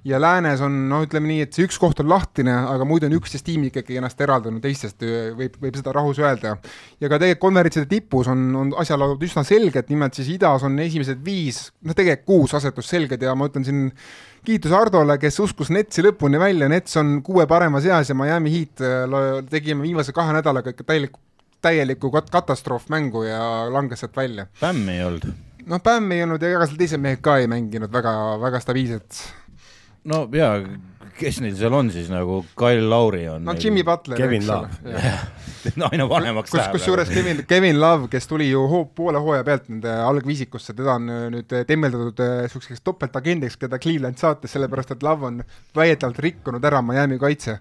ja 0.09 0.21
läänes 0.23 0.63
on 0.65 0.79
noh, 0.91 1.05
ütleme 1.07 1.31
nii, 1.31 1.45
et 1.47 1.57
see 1.57 1.67
üks 1.69 1.79
koht 1.81 2.01
on 2.03 2.09
lahtine, 2.11 2.55
aga 2.73 2.87
muidu 2.89 3.11
on 3.11 3.17
üksteist 3.19 3.47
tiimi 3.47 3.71
ikkagi 3.71 4.01
ennast 4.01 4.21
eraldanud 4.25 4.65
teistest, 4.65 5.05
võib, 5.37 5.59
võib 5.61 5.77
seda 5.79 5.95
rahus 5.97 6.21
öelda. 6.23 6.57
ja 7.01 7.09
ka 7.09 7.21
tegelikult 7.21 7.45
konverentside 7.45 7.89
tipus 7.91 8.29
on, 8.31 8.49
on 8.57 8.75
asjalood 8.81 9.23
üsna 9.27 9.45
selged, 9.47 9.93
nimelt 9.93 10.17
siis 10.17 10.33
idas 10.33 10.65
on 10.67 10.79
esimesed 10.81 11.23
viis, 11.25 11.69
noh 11.85 11.97
tegelikult 11.97 12.27
kuus 12.31 12.55
asetust 12.55 12.93
selged 12.93 13.23
ja 13.23 13.35
ma 13.35 13.49
ütlen 13.51 13.65
siin 13.67 13.89
kiitus 14.47 14.73
Hardole, 14.73 15.19
kes 15.21 15.41
uskus 15.43 15.71
Netsi 15.75 16.05
lõpuni 16.05 16.41
välja, 16.41 16.69
Nets 16.71 16.97
on 17.01 17.19
kuue 17.25 17.47
parema 17.51 17.81
seas 17.85 18.09
ja 18.09 18.17
Miami 18.17 18.53
Heat 18.55 18.85
lo- 19.11 19.43
tegime 19.51 19.85
viimase 19.85 20.15
kahe 20.17 20.33
nädalaga 20.37 20.73
ikka 20.73 20.87
täielikku, 20.89 21.21
täielikku 21.63 22.11
kat- 22.11 22.31
katastroofmängu 22.31 23.23
ja 23.29 23.41
langes 23.73 24.01
sealt 24.01 24.17
välja. 24.17 24.47
Bämmi 24.61 24.93
ei 24.93 25.05
olnud. 25.05 25.27
noh, 25.67 25.83
Bam 25.83 26.13
ei 26.13 26.23
olnud 26.23 26.43
ja 26.43 26.49
ega 26.51 26.67
seal 26.67 26.79
teised 26.81 27.01
mehed 27.01 27.21
ka 27.23 27.37
ei 27.39 27.47
mänginud 27.51 27.93
väga, 27.93 28.13
väga 28.41 28.61
stabiilselt. 28.61 29.21
no 30.05 30.29
jaa, 30.33 30.57
kes 31.19 31.41
neil 31.45 31.57
seal 31.59 31.75
on 31.77 31.91
siis 31.93 32.09
nagu, 32.13 32.43
Kyle 32.59 32.87
Lauri 32.91 33.27
on 33.31 33.45
no 33.47 33.55
Jimmy 33.59 33.85
Butler. 33.87 34.19
Kevin 34.21 34.47
Love. 34.47 34.69
aina 35.91 36.07
vanemaks 36.09 36.53
kus, 36.53 36.69
kusjuures 36.73 37.11
Kevin, 37.13 37.43
Kevin 37.49 37.81
Love, 37.81 38.09
kes 38.13 38.29
tuli 38.31 38.49
ju 38.51 38.63
hoo, 38.71 38.85
poole 38.97 39.21
hooaja 39.23 39.45
pealt 39.47 39.69
nende 39.69 39.93
algviisikusse, 40.05 40.75
teda 40.77 40.97
on 40.97 41.09
äh, 41.13 41.25
nüüd 41.35 41.55
äh, 41.57 41.65
temmeldatud 41.69 42.23
äh, 42.25 42.37
niisuguseks 42.47 42.85
topeltagendiks, 42.87 43.59
keda 43.61 43.81
Cleveland 43.83 44.21
saatis, 44.21 44.55
sellepärast 44.57 44.95
et 44.97 45.05
Love 45.07 45.29
on 45.29 45.43
väidetavalt 45.77 46.21
rikkunud 46.25 46.65
ära 46.65 46.83
Miami 46.85 47.19
kaitse 47.21 47.59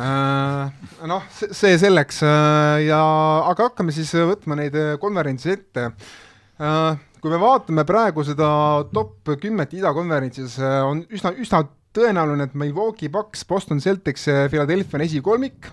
äh,. 0.00 0.86
noh, 1.08 1.26
see 1.30 1.76
selleks 1.80 2.22
äh, 2.26 2.86
ja, 2.86 3.02
aga 3.50 3.70
hakkame 3.70 3.94
siis 3.96 4.14
võtma 4.16 4.58
neid 4.62 4.76
äh, 4.76 4.94
konverentsi 5.02 5.52
ette 5.56 5.90
äh,. 5.90 7.04
kui 7.20 7.32
me 7.32 7.40
vaatame 7.42 7.84
praegu 7.88 8.24
seda 8.24 8.48
top 8.92 9.34
kümmet 9.42 9.72
idakonverentsis, 9.74 10.60
on 10.86 11.02
üsna, 11.10 11.32
üsna 11.42 11.64
tõenäoline, 11.96 12.46
et 12.48 12.54
Milwaukee 12.58 13.10
Bucks, 13.12 13.44
Boston 13.48 13.82
Celtics, 13.82 14.28
Philadelphia 14.52 15.00
on 15.00 15.04
esikolmik 15.06 15.70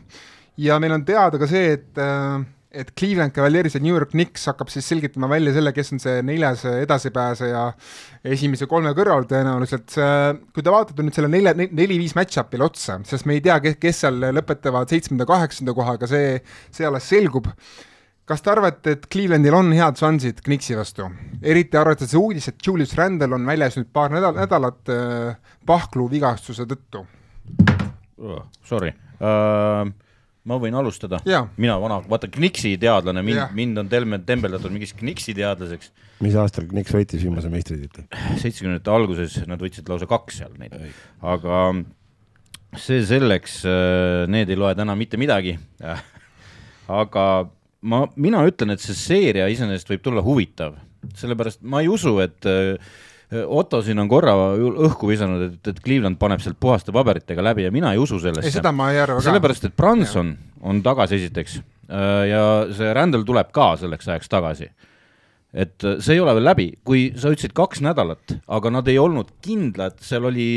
ja 0.58 0.80
meil 0.80 0.96
on 0.96 1.06
teada 1.08 1.39
ka 1.42 1.50
see, 1.50 1.77
et 1.77 2.01
äh, 2.01 2.44
et 2.74 2.89
Cleveland 2.98 3.32
Cavaliers 3.32 3.75
ja 3.75 3.80
New 3.84 3.94
York 3.94 4.10
Knicks 4.15 4.48
hakkab 4.50 4.72
siis 4.74 4.88
selgitama 4.89 5.30
välja 5.30 5.53
selle, 5.53 5.72
kes 5.75 5.94
on 5.94 6.01
see 6.01 6.24
neljas 6.25 6.63
edasipääseja 6.65 7.62
esimese 8.34 8.65
kolme 8.70 8.96
kõrval 8.98 9.27
tõenäoliselt. 9.30 9.94
kui 10.53 10.65
te 10.65 10.74
vaatate 10.74 11.06
nüüd 11.06 11.13
selle 11.13 11.30
nelja, 11.30 11.53
neli-viis 11.53 12.15
match-up'ile 12.18 12.65
otsa, 12.65 12.98
sest 13.06 13.30
me 13.30 13.38
ei 13.38 13.44
tea, 13.46 13.60
kes, 13.62 14.00
seal 14.01 14.18
lõpetavad 14.39 14.89
seitsmenda-kaheksanda 14.89 15.75
kohaga, 15.77 16.10
see, 16.10 16.39
see 16.74 16.89
alles 16.89 17.06
selgub 17.13 17.51
kas 18.30 18.44
te 18.44 18.51
arvate, 18.53 18.96
et 18.96 19.08
Clevelandil 19.12 19.58
on 19.58 19.74
head 19.75 20.00
šansid 20.00 20.44
Knicksi 20.46 20.77
vastu? 20.80 21.10
eriti 21.42 21.80
arvestades 21.80 22.15
uudist, 22.20 22.53
et 22.53 22.68
Julius 22.68 22.96
Randle 23.00 23.36
on 23.36 23.48
väljas 23.48 23.77
nüüd 23.80 23.92
paar 23.96 24.13
nädal, 24.13 24.38
nädalat 24.38 24.94
äh, 24.94 25.58
pahklu 25.68 26.08
vigastuse 26.12 26.68
tõttu 26.70 27.03
oh,. 27.03 28.46
Sorry 28.68 28.94
uh, 29.20 29.84
ma 30.44 30.60
võin 30.60 30.75
alustada, 30.75 31.22
mina 31.60 31.75
vana, 31.80 32.01
vaata 32.10 32.27
Kniksi 32.32 32.75
teadlane, 32.82 33.24
mind, 33.25 33.44
mind 33.56 33.82
on 33.84 33.89
telme-, 33.92 34.20
tembeldatud 34.27 34.74
mingiks 34.74 34.96
Kniksi 35.00 35.36
teadlaseks. 35.38 35.92
mis 36.24 36.36
aastal 36.39 36.68
Kniks 36.72 36.96
võitis 36.96 37.24
viimase 37.24 37.51
meistritiitli? 37.51 38.08
seitsmekümnendate 38.42 38.94
alguses 38.94 39.38
nad 39.48 39.62
võitsid 39.63 39.92
lausa 39.92 40.08
kaks 40.10 40.42
seal 40.42 40.56
neid, 40.60 40.75
aga 41.34 41.65
see 42.80 43.03
selleks, 43.08 43.62
äh, 43.70 44.24
need 44.32 44.51
ei 44.51 44.60
loe 44.60 44.74
täna 44.80 44.98
mitte 45.00 45.20
midagi 45.22 45.56
aga 47.01 47.27
ma, 47.84 48.04
mina 48.16 48.44
ütlen, 48.48 48.74
et 48.74 48.84
see 48.84 48.96
seeria 48.98 49.48
iseenesest 49.52 49.90
võib 49.92 50.04
tulla 50.06 50.24
huvitav, 50.25 50.78
sellepärast 51.20 51.63
ma 51.68 51.84
ei 51.84 51.90
usu, 51.92 52.16
et 52.24 52.48
äh, 52.50 52.78
Otto 53.34 53.80
siin 53.82 53.98
on 53.98 54.10
korra 54.12 54.34
õhku 54.54 55.08
visanud, 55.10 55.48
et, 55.48 55.70
et 55.72 55.80
Cleveland 55.82 56.20
paneb 56.22 56.42
sealt 56.44 56.60
puhaste 56.62 56.94
paberitega 56.94 57.42
läbi 57.42 57.66
ja 57.66 57.72
mina 57.74 57.94
ei 57.96 58.02
usu 58.02 58.20
sellesse. 58.22 58.46
ei, 58.46 58.54
seda 58.54 58.74
ma 58.75 58.92
ei 58.94 59.00
arva 59.02 59.18
ka. 59.18 59.25
sellepärast, 59.25 59.70
et 59.70 59.78
Branson 59.80 60.34
on 60.62 60.82
tagasi 60.86 61.18
esiteks 61.18 61.58
äh, 61.60 62.25
ja 62.30 62.44
see 62.75 62.92
Randall 62.94 63.25
tuleb 63.28 63.50
ka 63.56 63.72
selleks 63.82 64.12
ajaks 64.12 64.30
tagasi. 64.30 64.70
et 65.50 65.88
äh, 65.88 65.98
see 66.04 66.18
ei 66.18 66.24
ole 66.24 66.36
veel 66.38 66.50
läbi, 66.52 66.68
kui 66.86 67.08
sa 67.18 67.34
ütlesid 67.34 67.56
kaks 67.58 67.82
nädalat, 67.86 68.38
aga 68.46 68.74
nad 68.78 68.92
ei 68.92 69.00
olnud 69.02 69.34
kindlad, 69.44 69.98
seal 70.06 70.30
oli, 70.30 70.52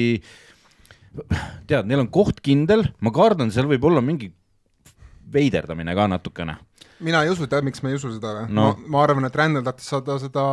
tead, 1.71 1.88
neil 1.88 2.04
on 2.04 2.12
koht 2.12 2.45
kindel, 2.45 2.85
ma 3.00 3.14
kardan, 3.14 3.54
seal 3.54 3.71
võib 3.73 3.88
olla 3.88 4.04
mingi 4.04 4.28
veiderdamine 5.33 5.97
ka 5.97 6.11
natukene 6.12 6.61
mina 7.04 7.20
ei 7.24 7.30
usu, 7.32 7.46
tead, 7.50 7.64
miks 7.66 7.82
ma 7.84 7.90
ei 7.90 7.98
usu 7.98 8.10
seda 8.14 8.32
või 8.32 8.46
no.? 8.56 8.68
ma, 8.70 8.88
ma 8.94 9.02
arvan, 9.04 9.26
et 9.28 9.36
Randall 9.36 9.66
tahtis 9.66 9.88
saada 9.92 10.16
seda 10.22 10.44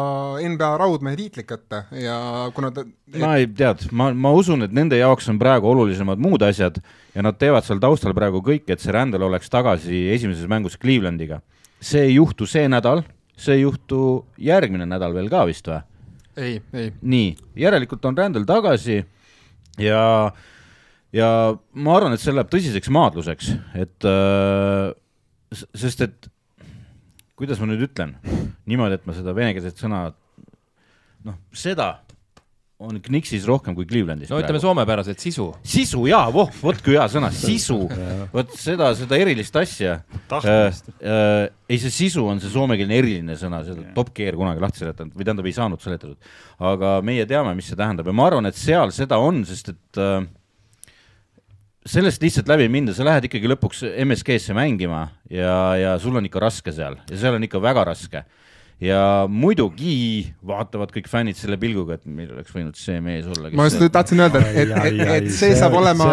NBA 0.43 0.71
raudmehe 0.81 1.17
tiitlit 1.19 1.47
kätte 1.47 1.83
ja 2.01 2.17
kuna 2.55 2.71
ta 2.75 2.83
et... 2.83 3.19
ma 3.21 3.33
ei 3.39 3.47
tead, 3.47 3.85
ma, 3.95 4.09
ma 4.11 4.33
usun, 4.35 4.65
et 4.65 4.75
nende 4.75 4.99
jaoks 4.99 5.29
on 5.31 5.39
praegu 5.41 5.69
olulisemad 5.71 6.21
muud 6.23 6.43
asjad 6.45 6.81
ja 7.13 7.25
nad 7.25 7.39
teevad 7.39 7.67
seal 7.67 7.81
taustal 7.83 8.15
praegu 8.17 8.43
kõik, 8.45 8.67
et 8.67 8.83
see 8.83 8.95
Randall 8.95 9.29
oleks 9.29 9.51
tagasi 9.53 10.05
esimeses 10.15 10.49
mängus 10.51 10.77
Clevelandiga. 10.79 11.41
see 11.83 12.07
ei 12.09 12.15
juhtu 12.15 12.47
see 12.49 12.67
nädal, 12.71 13.03
see 13.37 13.59
ei 13.59 13.65
juhtu 13.65 14.25
järgmine 14.37 14.87
nädal 14.89 15.15
veel 15.15 15.31
ka 15.31 15.45
vist 15.49 15.67
või? 15.71 15.81
ei, 16.37 16.57
ei. 16.73 16.91
nii, 17.01 17.35
järelikult 17.65 18.05
on 18.09 18.17
Randall 18.17 18.49
tagasi 18.49 19.03
ja 19.79 20.03
ja 21.13 21.29
ma 21.73 21.95
arvan, 21.95 22.15
et 22.15 22.23
see 22.23 22.33
läheb 22.33 22.49
tõsiseks 22.51 22.89
maadluseks, 22.93 23.53
et 23.77 24.07
äh, 24.09 24.91
sest 25.77 26.01
et 26.01 26.32
kuidas 27.43 27.59
ma 27.59 27.67
nüüd 27.67 27.83
ütlen, 27.89 28.15
niimoodi, 28.69 28.95
et 28.99 29.05
ma 29.07 29.15
seda 29.17 29.35
venekeelset 29.35 29.83
sõna, 29.83 30.05
noh, 31.27 31.39
seda 31.51 31.97
on 32.83 32.97
Kniksis 33.03 33.45
rohkem 33.47 33.75
kui 33.77 33.85
Clevelandis. 33.87 34.31
no 34.31 34.39
ütleme 34.41 34.59
soomepäraselt 34.59 35.21
sisu. 35.21 35.49
sisu 35.63 36.05
jaa, 36.09 36.25
voh, 36.33 36.49
vot 36.63 36.79
kui 36.83 36.97
hea 36.97 37.05
sõna, 37.11 37.29
sisu, 37.35 37.77
vot 38.33 38.55
seda, 38.59 38.89
seda 38.97 39.19
erilist 39.19 39.55
asja. 39.59 39.99
tahtmist 40.31 40.89
äh,. 40.95 41.07
Äh, 41.13 41.47
ei, 41.69 41.79
see 41.79 41.93
sisu 41.93 42.25
on 42.27 42.41
see 42.43 42.51
soomekeelne 42.53 42.97
eriline 42.99 43.37
sõna, 43.39 43.63
seda 43.67 43.85
Top 43.95 44.13
Gear 44.15 44.37
kunagi 44.39 44.63
lahti 44.63 44.83
seletanud 44.83 45.15
või 45.15 45.27
tähendab, 45.27 45.49
ei 45.49 45.57
saanud 45.57 45.83
seletatud. 45.83 46.31
aga 46.71 46.95
meie 47.05 47.27
teame, 47.29 47.55
mis 47.57 47.71
see 47.71 47.79
tähendab 47.79 48.09
ja 48.09 48.15
ma 48.15 48.27
arvan, 48.31 48.49
et 48.49 48.59
seal 48.59 48.91
seda 48.95 49.21
on, 49.21 49.43
sest 49.47 49.73
et 49.75 50.01
äh, 50.01 50.23
sellest 51.85 52.23
lihtsalt 52.23 52.47
läbi 52.47 52.69
minna, 52.71 52.95
sa 52.95 53.05
lähed 53.07 53.27
ikkagi 53.27 53.49
lõpuks 53.51 53.83
MSG-sse 54.05 54.55
mängima 54.55 55.05
ja, 55.31 55.57
ja 55.79 55.93
sul 56.01 56.15
on 56.15 56.27
ikka 56.29 56.41
raske 56.43 56.73
seal 56.75 56.97
ja 57.09 57.19
seal 57.19 57.37
on 57.37 57.47
ikka 57.47 57.61
väga 57.63 57.85
raske. 57.91 58.23
ja 58.83 58.99
muidugi 59.29 60.33
vaatavad 60.43 60.91
kõik 60.95 61.07
fännid 61.11 61.39
selle 61.39 61.59
pilguga, 61.59 61.99
et 61.99 62.05
meil 62.05 62.31
oleks 62.33 62.55
võinud 62.55 62.79
see 62.79 62.99
mees 63.03 63.27
olla. 63.27 63.51
ma 63.55 63.67
just 63.67 63.83
tahtsin 63.91 64.23
öelda, 64.23 64.43
et, 64.43 64.61
et, 64.63 64.77
et, 64.91 65.01
et 65.17 65.31
see 65.31 65.55
saab 65.59 65.75
olema 65.79 66.09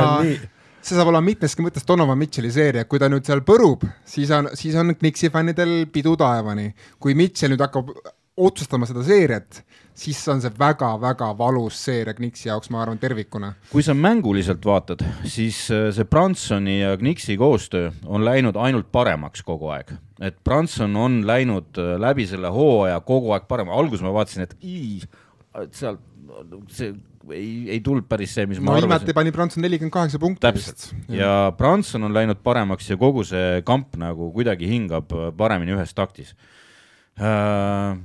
see 0.80 0.96
saab 0.96 1.10
olema 1.12 1.24
mitmeski 1.28 1.64
mõttes 1.64 1.86
Donovan 1.86 2.18
Mitchell'i 2.18 2.50
seeria, 2.54 2.86
kui 2.88 3.00
ta 3.00 3.10
nüüd 3.12 3.26
seal 3.28 3.42
põrub, 3.46 3.84
siis 4.08 4.30
on, 4.34 4.48
siis 4.58 4.76
on 4.80 4.94
Knicksi 4.96 5.30
fännidel 5.32 5.84
pidu 5.92 6.16
taevani. 6.18 6.70
kui 6.98 7.14
Mitchell 7.14 7.54
nüüd 7.54 7.62
hakkab 7.62 7.92
otsustama 8.47 8.88
seda 8.88 9.02
seeriat, 9.06 9.61
siis 10.00 10.20
on 10.32 10.40
see 10.42 10.52
väga-väga 10.59 11.30
valus 11.38 11.78
seeria 11.85 12.14
Kniksi 12.16 12.49
jaoks, 12.49 12.70
ma 12.73 12.82
arvan, 12.82 12.99
tervikuna. 13.00 13.52
kui 13.70 13.85
sa 13.87 13.94
mänguliselt 13.94 14.64
vaatad, 14.66 15.04
siis 15.25 15.62
äh, 15.75 15.88
see 15.94 16.09
Bransoni 16.09 16.80
ja 16.80 16.97
Kniksi 17.00 17.37
koostöö 17.40 17.90
on 18.06 18.25
läinud 18.25 18.56
ainult 18.56 18.90
paremaks 18.92 19.44
kogu 19.47 19.73
aeg. 19.75 19.92
et 20.20 20.37
Branson 20.44 20.97
on 20.97 21.23
läinud 21.26 21.78
äh, 21.78 21.97
läbi 22.00 22.26
selle 22.26 22.52
hooaja 22.52 23.00
kogu 23.00 23.35
aeg 23.37 23.49
parem, 23.49 23.68
alguses 23.68 24.04
ma 24.04 24.14
vaatasin, 24.14 24.49
et 24.49 24.56
ii, 24.64 25.00
sealt 25.73 26.06
see 26.70 26.92
ei, 27.35 27.50
ei 27.75 27.80
tulnud 27.85 28.06
päris 28.09 28.32
see, 28.35 28.47
mis 28.49 28.61
no, 28.61 28.66
ma 28.66 28.75
arvasin. 28.75 28.88
viimati 28.88 29.16
pani 29.16 29.32
Branson 29.35 29.64
nelikümmend 29.64 29.94
kaheksa 29.94 30.20
punkti. 30.23 30.42
täpselt, 30.44 30.87
ja 31.12 31.52
Branson 31.56 32.04
on 32.09 32.14
läinud 32.14 32.40
paremaks 32.44 32.90
ja 32.90 32.97
kogu 33.00 33.25
see 33.28 33.61
kamp 33.66 33.99
nagu 34.00 34.30
kuidagi 34.35 34.70
hingab 34.70 35.12
äh, 35.16 35.28
paremini 35.37 35.76
ühes 35.76 35.92
taktis 35.97 36.32
äh, 37.20 37.99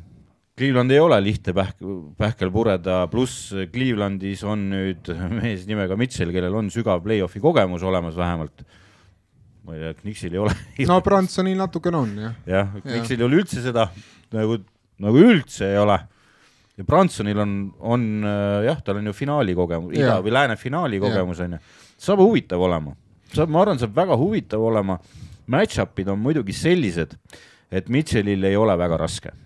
Cleveland 0.56 0.92
ei 0.96 1.02
ole 1.04 1.18
lihtne 1.20 1.52
pähk, 1.52 1.82
pähkel 2.16 2.52
pureda, 2.52 3.02
pluss 3.12 3.50
Clevelandis 3.74 4.44
on 4.48 4.62
nüüd 4.72 5.10
mees 5.42 5.66
nimega 5.68 5.98
Mitchell, 6.00 6.32
kellel 6.32 6.56
on 6.56 6.70
sügav 6.72 7.04
play-off'i 7.04 7.42
kogemus 7.44 7.84
olemas 7.84 8.16
vähemalt. 8.16 8.64
ma 9.66 9.76
ei 9.76 9.82
tea, 9.82 9.94
Kniksil 10.00 10.38
ei 10.38 10.44
ole. 10.46 10.56
no 10.92 11.02
Bransonil 11.04 11.60
natukene 11.60 12.00
on 12.00 12.16
jah. 12.24 12.40
jah, 12.48 12.74
Kniksil 12.86 13.20
ei 13.20 13.28
ole 13.28 13.42
üldse 13.42 13.66
seda 13.66 13.90
nagu, 14.32 14.62
nagu 15.04 15.28
üldse 15.28 15.74
ei 15.74 15.84
ole. 15.84 16.00
ja 16.80 16.88
Bransonil 16.88 17.44
on, 17.44 17.60
on 17.84 18.10
jah, 18.64 18.80
tal 18.80 19.04
on 19.04 19.12
ju 19.12 19.18
finaali 19.18 19.60
kogemus, 19.60 20.00
ida 20.00 20.22
või 20.24 20.40
lääne 20.40 20.56
finaali 20.56 21.04
kogemus 21.04 21.44
on 21.44 21.60
ju. 21.60 21.64
saab 22.00 22.24
huvitav 22.24 22.64
olema, 22.64 22.96
saab, 23.34 23.52
ma 23.52 23.66
arvan, 23.66 23.82
saab 23.84 23.98
väga 23.98 24.16
huvitav 24.24 24.64
olema. 24.64 25.02
Match-up'id 25.52 26.08
on 26.10 26.24
muidugi 26.24 26.56
sellised, 26.56 27.12
et 27.70 27.92
Mitchellil 27.92 28.48
ei 28.48 28.56
ole 28.56 28.74
väga 28.80 29.04
raske 29.04 29.42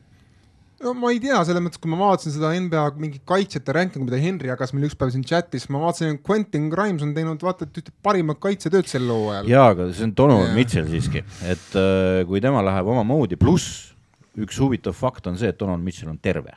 no 0.84 0.94
ma 0.98 1.12
ei 1.14 1.20
tea, 1.24 1.40
selles 1.48 1.64
mõttes, 1.64 1.82
kui 1.82 1.92
ma 1.92 2.00
vaatasin 2.00 2.36
seda 2.36 2.52
NBA 2.56 2.86
mingit 3.02 3.26
kaitsjate 3.30 3.76
rankingu, 3.76 4.08
mida 4.08 4.22
Henry 4.22 4.52
jagas 4.52 4.74
meil 4.76 4.88
üks 4.90 4.98
päev 5.00 5.12
siin 5.16 5.26
chatis, 5.28 5.68
ma 5.74 5.82
vaatasin, 5.84 6.16
et 6.16 6.24
Quentin 6.26 6.70
Grimes 6.72 7.04
on 7.06 7.14
teinud 7.18 7.44
vaata 7.46 7.68
et 7.68 7.82
ühte 7.82 7.94
parimat 8.06 8.40
kaitsetööd 8.44 8.90
sel 8.92 9.10
hooajal. 9.10 9.52
jaa, 9.52 9.68
aga 9.76 9.90
see 9.92 10.08
on 10.08 10.16
Donovan 10.18 10.56
Mitchell 10.56 10.90
siiski, 10.92 11.26
et 11.50 11.78
äh, 11.80 12.24
kui 12.30 12.42
tema 12.44 12.64
läheb 12.66 12.94
omamoodi, 12.96 13.40
pluss 13.40 13.92
üks 14.40 14.60
huvitav 14.62 14.96
fakt 14.96 15.28
on 15.28 15.40
see, 15.40 15.52
et 15.52 15.60
Donovan 15.60 15.84
Mitchell 15.84 16.12
on 16.12 16.20
terve 16.22 16.56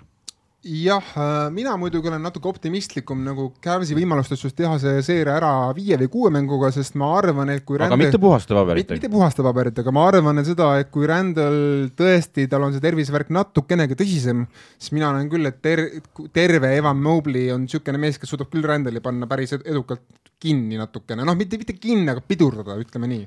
jah, 0.62 1.02
äh, 1.16 1.50
mina 1.50 1.74
muidugi 1.76 2.08
olen 2.08 2.22
natuke 2.22 2.46
optimistlikum 2.48 3.22
nagu 3.26 3.48
Cavsi 3.62 3.96
võimaluste 3.98 4.36
suhtes 4.38 4.54
teha 4.60 4.76
see 4.78 5.00
seeria 5.02 5.34
ära 5.40 5.52
viie 5.74 5.98
või 6.04 6.10
kuue 6.12 6.30
mänguga, 6.34 6.70
sest 6.74 6.94
ma 7.00 7.08
arvan, 7.18 7.50
et 7.50 7.64
kui 7.66 7.80
aga 7.80 7.90
rände... 7.90 8.04
mitte 8.04 8.20
puhaste 8.22 8.54
paberitega. 8.54 8.98
mitte 9.00 9.10
puhaste 9.10 9.42
paberitega, 9.42 9.94
ma 9.94 10.06
arvan 10.10 10.38
et 10.38 10.46
seda, 10.46 10.68
et 10.78 10.92
kui 10.94 11.08
rändel 11.10 11.90
tõesti, 11.98 12.46
tal 12.50 12.68
on 12.68 12.76
see 12.76 12.84
tervisevärk 12.84 13.32
natukenegi 13.34 13.98
tõsisem, 13.98 14.44
siis 14.78 14.94
mina 14.94 15.10
näen 15.16 15.30
küll, 15.32 15.50
et 15.50 15.58
ter-, 15.64 15.88
terve 16.34 16.70
Evan 16.78 17.02
Mobley 17.02 17.50
on 17.54 17.66
niisugune 17.66 17.98
mees, 18.02 18.20
kes 18.22 18.30
suudab 18.30 18.52
küll 18.52 18.66
rändeli 18.66 19.02
panna 19.02 19.26
päris 19.30 19.56
edukalt 19.58 20.06
kinni 20.42 20.78
natukene, 20.78 21.26
noh, 21.26 21.38
mitte, 21.38 21.58
mitte 21.58 21.74
kinni, 21.74 22.06
aga 22.10 22.22
pidurdada, 22.22 22.78
ütleme 22.78 23.10
nii 23.10 23.26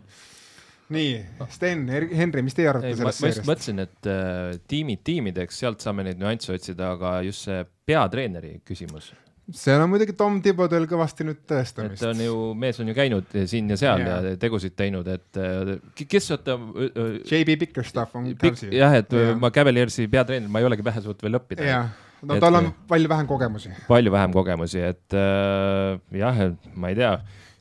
nii, 0.93 1.11
Sten, 1.53 1.85
Henri, 1.89 2.43
mis 2.45 2.55
teie 2.57 2.69
arvate 2.69 2.93
sellest 2.93 3.21
seeriast? 3.21 3.21
ma 3.21 3.31
just 3.31 3.49
mõtlesin, 3.49 3.83
et 3.85 4.09
äh, 4.11 4.57
tiimid 4.69 5.03
tiimideks, 5.07 5.61
sealt 5.63 5.85
saame 5.85 6.05
neid 6.07 6.19
nüansse 6.21 6.53
otsida, 6.55 6.93
aga 6.95 7.19
just 7.25 7.47
see 7.47 7.61
peatreeneri 7.89 8.59
küsimus. 8.65 9.11
seal 9.53 9.81
on 9.81 9.91
muidugi 9.91 10.15
Tom 10.17 10.39
Tibodel 10.45 10.87
kõvasti 10.89 11.25
nüüd 11.27 11.43
tõestamist. 11.49 12.01
et 12.01 12.07
on 12.09 12.23
ju, 12.25 12.37
mees 12.61 12.79
on 12.81 12.89
ju 12.89 12.97
käinud 12.97 13.35
siin 13.49 13.69
ja 13.73 13.77
seal 13.81 14.01
yeah. 14.01 14.29
ja 14.29 14.39
tegusid 14.41 14.77
teinud, 14.77 15.09
et 15.09 15.41
äh, 15.41 15.75
kes 16.05 16.31
oota 16.37 16.57
äh,. 16.57 17.21
JB 17.25 17.59
Bickerstaff 17.65 18.17
on 18.17 18.31
Pik, 18.41 18.67
jah, 18.73 18.97
et 19.01 19.13
yeah. 19.13 19.37
ma 19.37 19.53
Cavaliersi 19.53 20.09
peatreener, 20.11 20.49
ma 20.49 20.61
ei 20.61 20.69
olegi 20.69 20.85
pähe 20.85 21.05
suutnud 21.05 21.29
veel 21.29 21.41
õppida 21.41 21.69
yeah 21.69 21.93
no 22.25 22.37
tal 22.41 22.55
on 22.57 22.69
palju 22.89 23.09
vähem 23.11 23.27
kogemusi. 23.29 23.71
palju 23.87 24.11
vähem 24.13 24.31
kogemusi, 24.33 24.79
et 24.81 25.13
äh, 25.13 25.97
jah, 26.17 26.39
ma 26.73 26.89
ei 26.89 26.97
tea 26.97 27.11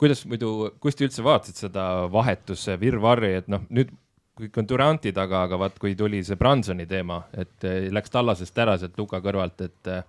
kuidas 0.01 0.25
muidu, 0.29 0.71
Kusti 0.81 1.07
üldse 1.07 1.23
vaatasid 1.25 1.67
seda 1.67 1.85
vahetuse 2.11 2.77
virvarri, 2.81 3.35
et 3.41 3.47
noh, 3.51 3.63
nüüd 3.69 3.93
kõik 4.35 4.59
on 4.59 4.67
Duranti 4.67 5.13
taga, 5.15 5.45
aga 5.47 5.59
vaat 5.59 5.79
kui 5.79 5.95
tuli 5.95 6.19
see 6.27 6.35
Bransoni 6.39 6.87
teema, 6.89 7.21
et 7.33 7.67
eh, 7.67 7.87
läks 7.93 8.11
tallasest 8.11 8.57
ära 8.59 8.75
sealt 8.79 8.97
Luka 8.99 9.21
kõrvalt, 9.23 9.61
et 9.63 9.91
eh, 9.91 10.01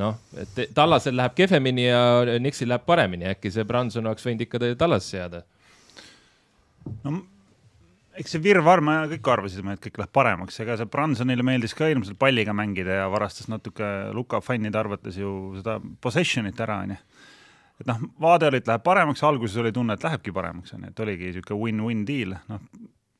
noh, 0.00 0.18
et 0.38 0.60
Tallasel 0.74 1.16
läheb 1.18 1.34
kehvemini 1.36 1.88
ja 1.88 2.38
Nixil 2.40 2.70
läheb 2.70 2.86
paremini, 2.88 3.28
äkki 3.32 3.52
see 3.52 3.66
Branson 3.68 4.06
oleks 4.08 4.24
võinud 4.24 4.46
ikka 4.46 4.62
Tallasesse 4.78 5.18
jääda. 5.18 5.42
no 7.04 7.18
eks 8.18 8.34
see 8.34 8.42
virvarr, 8.42 8.82
me 8.84 8.96
kõik 9.12 9.30
arvasime, 9.30 9.76
et 9.76 9.82
kõik 9.84 10.00
läheb 10.00 10.12
paremaks, 10.14 10.58
ega 10.62 10.76
see 10.78 10.90
Bransonile 10.90 11.44
meeldis 11.46 11.74
ka 11.78 11.90
hirmsalt 11.90 12.18
palliga 12.18 12.54
mängida 12.56 13.02
ja 13.02 13.06
varastas 13.12 13.50
natuke 13.50 13.86
Luka 14.16 14.40
fännide 14.42 14.80
arvates 14.80 15.18
ju 15.20 15.30
seda 15.58 15.78
possession'it 16.02 16.58
ära, 16.64 16.80
onju. 16.86 16.98
Et 17.80 17.86
noh, 17.86 18.04
vaade 18.20 18.48
oli, 18.50 18.60
et 18.62 18.70
läheb 18.70 18.84
paremaks, 18.84 19.22
alguses 19.26 19.58
oli 19.62 19.72
tunne, 19.74 19.94
et 19.94 20.06
lähebki 20.06 20.34
paremaks, 20.34 20.74
onju, 20.74 20.90
et 20.90 21.02
oligi 21.04 21.30
niisugune 21.30 21.60
win-win 21.62 22.04
deal, 22.08 22.34
noh, 22.50 22.64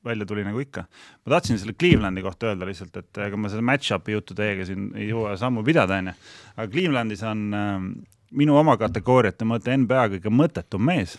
välja 0.04 0.26
tuli 0.26 0.44
nagu 0.46 0.60
ikka. 0.62 0.84
ma 1.26 1.34
tahtsin 1.34 1.58
selle 1.58 1.74
Clevelandi 1.78 2.22
kohta 2.22 2.52
öelda 2.52 2.66
lihtsalt, 2.66 2.96
et 2.96 3.22
ega 3.26 3.36
ma 3.36 3.50
seda 3.52 3.64
match-up'i 3.66 4.14
juttu 4.14 4.36
teiega 4.38 4.66
siin 4.66 4.90
ei 4.96 5.08
jõua 5.10 5.36
sammu 5.38 5.64
pidada, 5.66 5.98
onju. 6.02 6.14
aga 6.56 6.68
Clevelandis 6.72 7.24
on 7.28 7.48
äh, 7.54 7.72
minu 8.38 8.56
oma 8.58 8.76
kategooriate 8.80 9.48
mõte 9.48 9.74
NBA 9.76 10.06
kõige 10.16 10.32
mõttetum 10.34 10.86
mees 10.90 11.18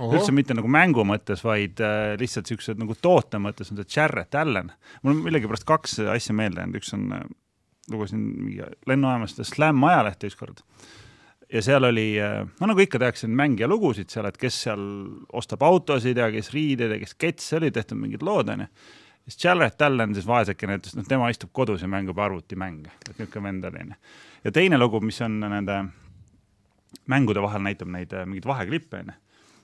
üldse 0.00 0.32
mitte 0.32 0.54
nagu 0.56 0.68
mängu 0.70 1.02
mõttes, 1.04 1.42
vaid 1.44 1.80
äh, 1.84 2.14
lihtsalt 2.20 2.48
siuksed 2.48 2.80
nagu 2.80 2.94
toote 2.96 3.40
mõttes 3.42 3.68
on 3.72 3.80
see 3.80 3.96
Jarrett 3.96 4.34
Allan. 4.38 4.72
mul 5.02 5.12
on 5.12 5.22
millegipärast 5.26 5.66
kaks 5.68 5.98
asja 6.14 6.34
meelde 6.36 6.62
jäänud, 6.62 6.80
üks 6.80 6.94
on, 6.96 7.10
lugesin 7.90 8.22
mingi 8.22 8.64
lennujaamast 8.88 9.42
Slam 9.44 9.84
ajalehte 9.84 10.30
ükskord 10.30 10.64
ja 11.52 11.62
seal 11.64 11.84
oli, 11.88 12.06
no 12.60 12.70
nagu 12.70 12.82
ikka 12.84 13.00
tehakse 13.02 13.28
mängija 13.28 13.68
lugusid 13.70 14.10
seal, 14.12 14.28
et 14.30 14.38
kes 14.40 14.62
seal 14.66 14.82
ostab 15.36 15.64
autosid 15.66 16.18
ja 16.20 16.30
kes 16.32 16.52
riideid 16.54 16.96
ja 16.96 16.98
kes 17.02 17.16
ketse, 17.18 17.56
oli 17.58 17.72
tehtud 17.74 17.98
mingid 18.00 18.22
lood, 18.26 18.52
onju. 18.54 18.68
siis 19.26 19.44
Jarrett 19.44 19.82
Allan 19.82 20.14
siis 20.14 20.28
vaesekene 20.28 20.78
ütles, 20.80 20.94
noh, 20.98 21.08
tema 21.08 21.30
istub 21.32 21.50
kodus 21.52 21.82
ja 21.82 21.88
mängib 21.90 22.18
arvutimänge, 22.18 22.92
et 23.00 23.18
niisugune 23.18 23.48
vend 23.48 23.66
oli, 23.70 23.86
onju. 23.86 23.98
ja 24.44 24.54
teine 24.60 24.78
lugu, 24.78 25.02
mis 25.04 25.20
on 25.26 25.40
nende 25.42 25.80
mängude 27.10 27.42
vahel 27.42 27.66
näitab 27.66 27.90
neid 27.90 28.14
äh, 28.14 28.26
mingeid 28.26 28.46
vaheklippe, 28.50 29.02
onju 29.02 29.18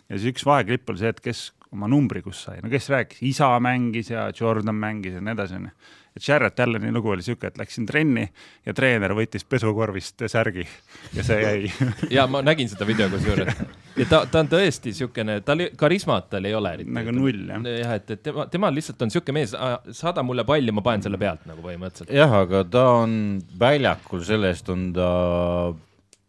ja 0.07 0.19
siis 0.19 0.35
üks 0.35 0.47
vaheklipp 0.47 0.91
oli 0.91 1.03
see, 1.03 1.13
et 1.15 1.23
kes 1.23 1.45
oma 1.75 1.89
numbri 1.91 2.23
kus 2.25 2.45
sai, 2.47 2.61
no 2.63 2.71
kes 2.73 2.91
rääkis, 2.93 3.23
isa 3.27 3.51
mängis 3.63 4.11
ja 4.13 4.29
Jordan 4.35 4.79
mängis 4.79 5.17
ja 5.17 5.23
nii 5.23 5.35
edasi, 5.35 5.61
onju. 5.61 5.73
Et 6.17 6.29
Jarrett 6.29 6.61
Allani 6.61 6.93
lugu 6.93 7.13
oli 7.13 7.23
siuke, 7.23 7.51
et 7.51 7.59
läksin 7.61 7.87
trenni 7.87 8.27
ja 8.67 8.75
treener 8.75 9.13
võttis 9.17 9.45
pesukorvist 9.49 10.27
särgi 10.33 10.67
ja 11.15 11.25
see 11.27 11.41
jäi. 11.43 11.73
ja 12.17 12.27
ma 12.31 12.43
nägin 12.45 12.71
seda 12.73 12.89
video 12.89 13.09
kusjuures 13.13 13.53
ja 13.97 14.07
ta, 14.09 14.23
ta 14.31 14.43
on 14.43 14.51
tõesti 14.51 14.93
siukene, 14.97 15.41
tal 15.47 15.67
karismat 15.79 16.31
tal 16.33 16.49
ei 16.49 16.55
ole. 16.57 16.77
nagu 16.85 17.15
null 17.15 17.51
jah. 17.51 17.67
jah, 17.83 17.97
et, 18.01 18.11
et 18.17 18.23
tema, 18.25 18.47
tema 18.53 18.73
lihtsalt 18.75 19.07
on 19.07 19.13
siuke 19.13 19.35
mees, 19.37 19.55
saada 19.97 20.25
mulle 20.27 20.47
palli, 20.49 20.75
ma 20.75 20.85
panen 20.85 21.05
selle 21.07 21.21
pealt 21.21 21.47
nagu 21.49 21.65
põhimõtteliselt. 21.65 22.15
jah, 22.17 22.33
aga 22.43 22.65
ta 22.71 22.87
on 23.03 23.19
väljakul, 23.59 24.25
selle 24.27 24.53
eest 24.55 24.71
on 24.73 24.89
ta 24.97 25.11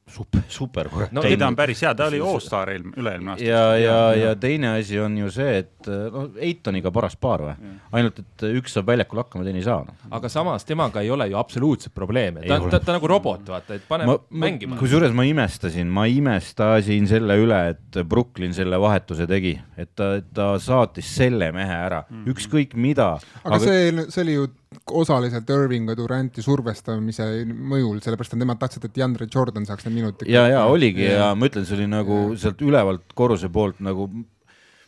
super, 0.08 0.42
super 0.48 0.90
kurat 0.90 1.12
No 1.12 1.24
ei, 1.28 1.38
ta 1.40 1.50
on 1.50 1.56
päris 1.58 1.82
hea, 1.84 1.92
ta 1.98 2.08
oli 2.12 2.20
all-star 2.24 2.72
eelmine, 2.72 2.96
üle-eelmine 3.02 3.34
aasta. 3.34 3.46
ja, 3.46 3.64
ja, 3.80 3.98
ja 4.16 4.34
teine 4.40 4.74
asi 4.78 5.00
on 5.04 5.18
ju 5.20 5.32
see, 5.34 5.58
et 5.64 5.90
no 6.14 6.28
Eitoniga 6.44 6.92
paras 6.96 7.18
paar 7.20 7.44
või, 7.44 7.72
ainult 7.98 8.22
et 8.24 8.46
üks 8.50 8.78
saab 8.78 8.92
väljakul 8.92 9.22
hakkama, 9.24 9.46
teine 9.48 9.62
ei 9.62 9.68
saa 9.68 9.82
no.. 9.86 9.96
aga 10.18 10.32
samas 10.32 10.68
temaga 10.68 11.04
ei 11.04 11.12
ole 11.14 11.30
ju 11.32 11.40
absoluutselt 11.40 11.96
probleeme, 11.98 12.44
Ei 12.46 12.52
ta, 12.52 12.60
ole. 12.62 12.72
ta, 12.74 12.82
ta 12.84 12.96
nagu 12.98 13.10
robot, 13.12 13.44
vaata, 13.52 13.80
et 13.80 13.88
pane 13.90 14.08
ma, 14.10 14.18
mängima. 14.46 14.80
kusjuures 14.80 15.16
ma 15.18 15.28
imestasin, 15.28 15.92
ma 15.92 16.08
imestasin 16.12 17.10
selle 17.10 17.40
üle, 17.44 17.62
et 17.74 18.02
Brooklyn 18.08 18.56
selle 18.56 18.80
vahetuse 18.82 19.28
tegi, 19.30 19.58
et 19.78 19.92
ta, 19.98 20.16
ta 20.34 20.54
saatis 20.62 21.10
selle 21.20 21.52
mehe 21.56 21.82
ära 21.88 22.04
mm, 22.06 22.24
-hmm. 22.24 22.32
ükskõik 22.36 22.78
mida. 22.80 23.16
aga 23.44 23.60
see, 23.64 24.08
see 24.08 24.24
oli 24.24 24.40
ju 24.40 24.48
osaliselt 24.92 25.50
Irvingu 25.54 25.94
ja 25.94 26.00
Duranti 26.00 26.44
survestamise 26.44 27.28
mõjul, 27.48 28.02
sellepärast 28.04 28.36
et 28.36 28.42
nemad 28.42 28.60
tahtsid, 28.62 28.88
et 28.88 28.96
DeAndre 28.96 29.28
Jordan 29.34 29.68
saaks 29.68 29.88
need 29.88 29.96
minutid. 30.00 30.32
ja, 30.32 30.48
ja 30.52 30.66
oligi 30.68 31.06
ja, 31.06 31.20
ja 31.22 31.30
ma 31.36 31.48
ütlen, 31.50 31.68
see 31.68 31.78
oli 31.80 31.88
nagu 31.92 32.20
sealt 32.40 32.62
ülevalt 32.66 33.16
korruse 33.18 33.50
poolt 33.54 33.80
nagu 33.84 34.10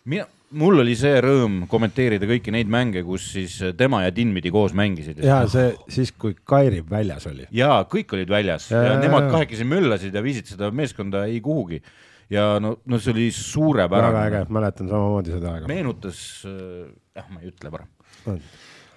mina, 0.09 0.27
mul 0.59 0.81
oli 0.83 0.95
see 0.99 1.19
rõõm 1.23 1.61
kommenteerida 1.69 2.27
kõiki 2.29 2.53
neid 2.53 2.69
mänge, 2.71 3.03
kus 3.07 3.29
siis 3.35 3.57
tema 3.77 4.01
ja 4.05 4.13
Dinmidi 4.15 4.51
koos 4.53 4.75
mängisid. 4.77 5.21
ja 5.23 5.41
see 5.51 5.71
siis, 5.91 6.11
kui 6.11 6.35
Kairi 6.43 6.81
väljas 6.89 7.27
oli. 7.29 7.47
ja 7.55 7.83
kõik 7.89 8.15
olid 8.17 8.31
väljas 8.31 8.69
ja, 8.71 8.79
Ja, 8.79 8.85
ja 8.87 8.93
ja, 8.97 9.03
nemad 9.03 9.27
ja. 9.27 9.33
kahekesi 9.37 9.67
möllasid 9.67 10.15
ja 10.15 10.23
viisid 10.25 10.49
seda 10.55 10.71
meeskonda 10.75 11.25
ei 11.29 11.39
kuhugi. 11.45 11.81
ja 12.29 12.57
no, 12.59 12.77
no 12.85 12.99
see 12.99 13.13
oli 13.13 13.29
väga 13.29 13.35
äge 13.35 13.43
suurepärane., 13.51 14.43
mäletan 14.49 14.89
samamoodi 14.89 15.37
seda 15.37 15.53
aega. 15.53 15.71
meenutas, 15.71 16.43
jah, 16.43 17.29
ma 17.29 17.39
ei 17.41 17.53
ütle 17.53 17.71
parem. 17.71 18.41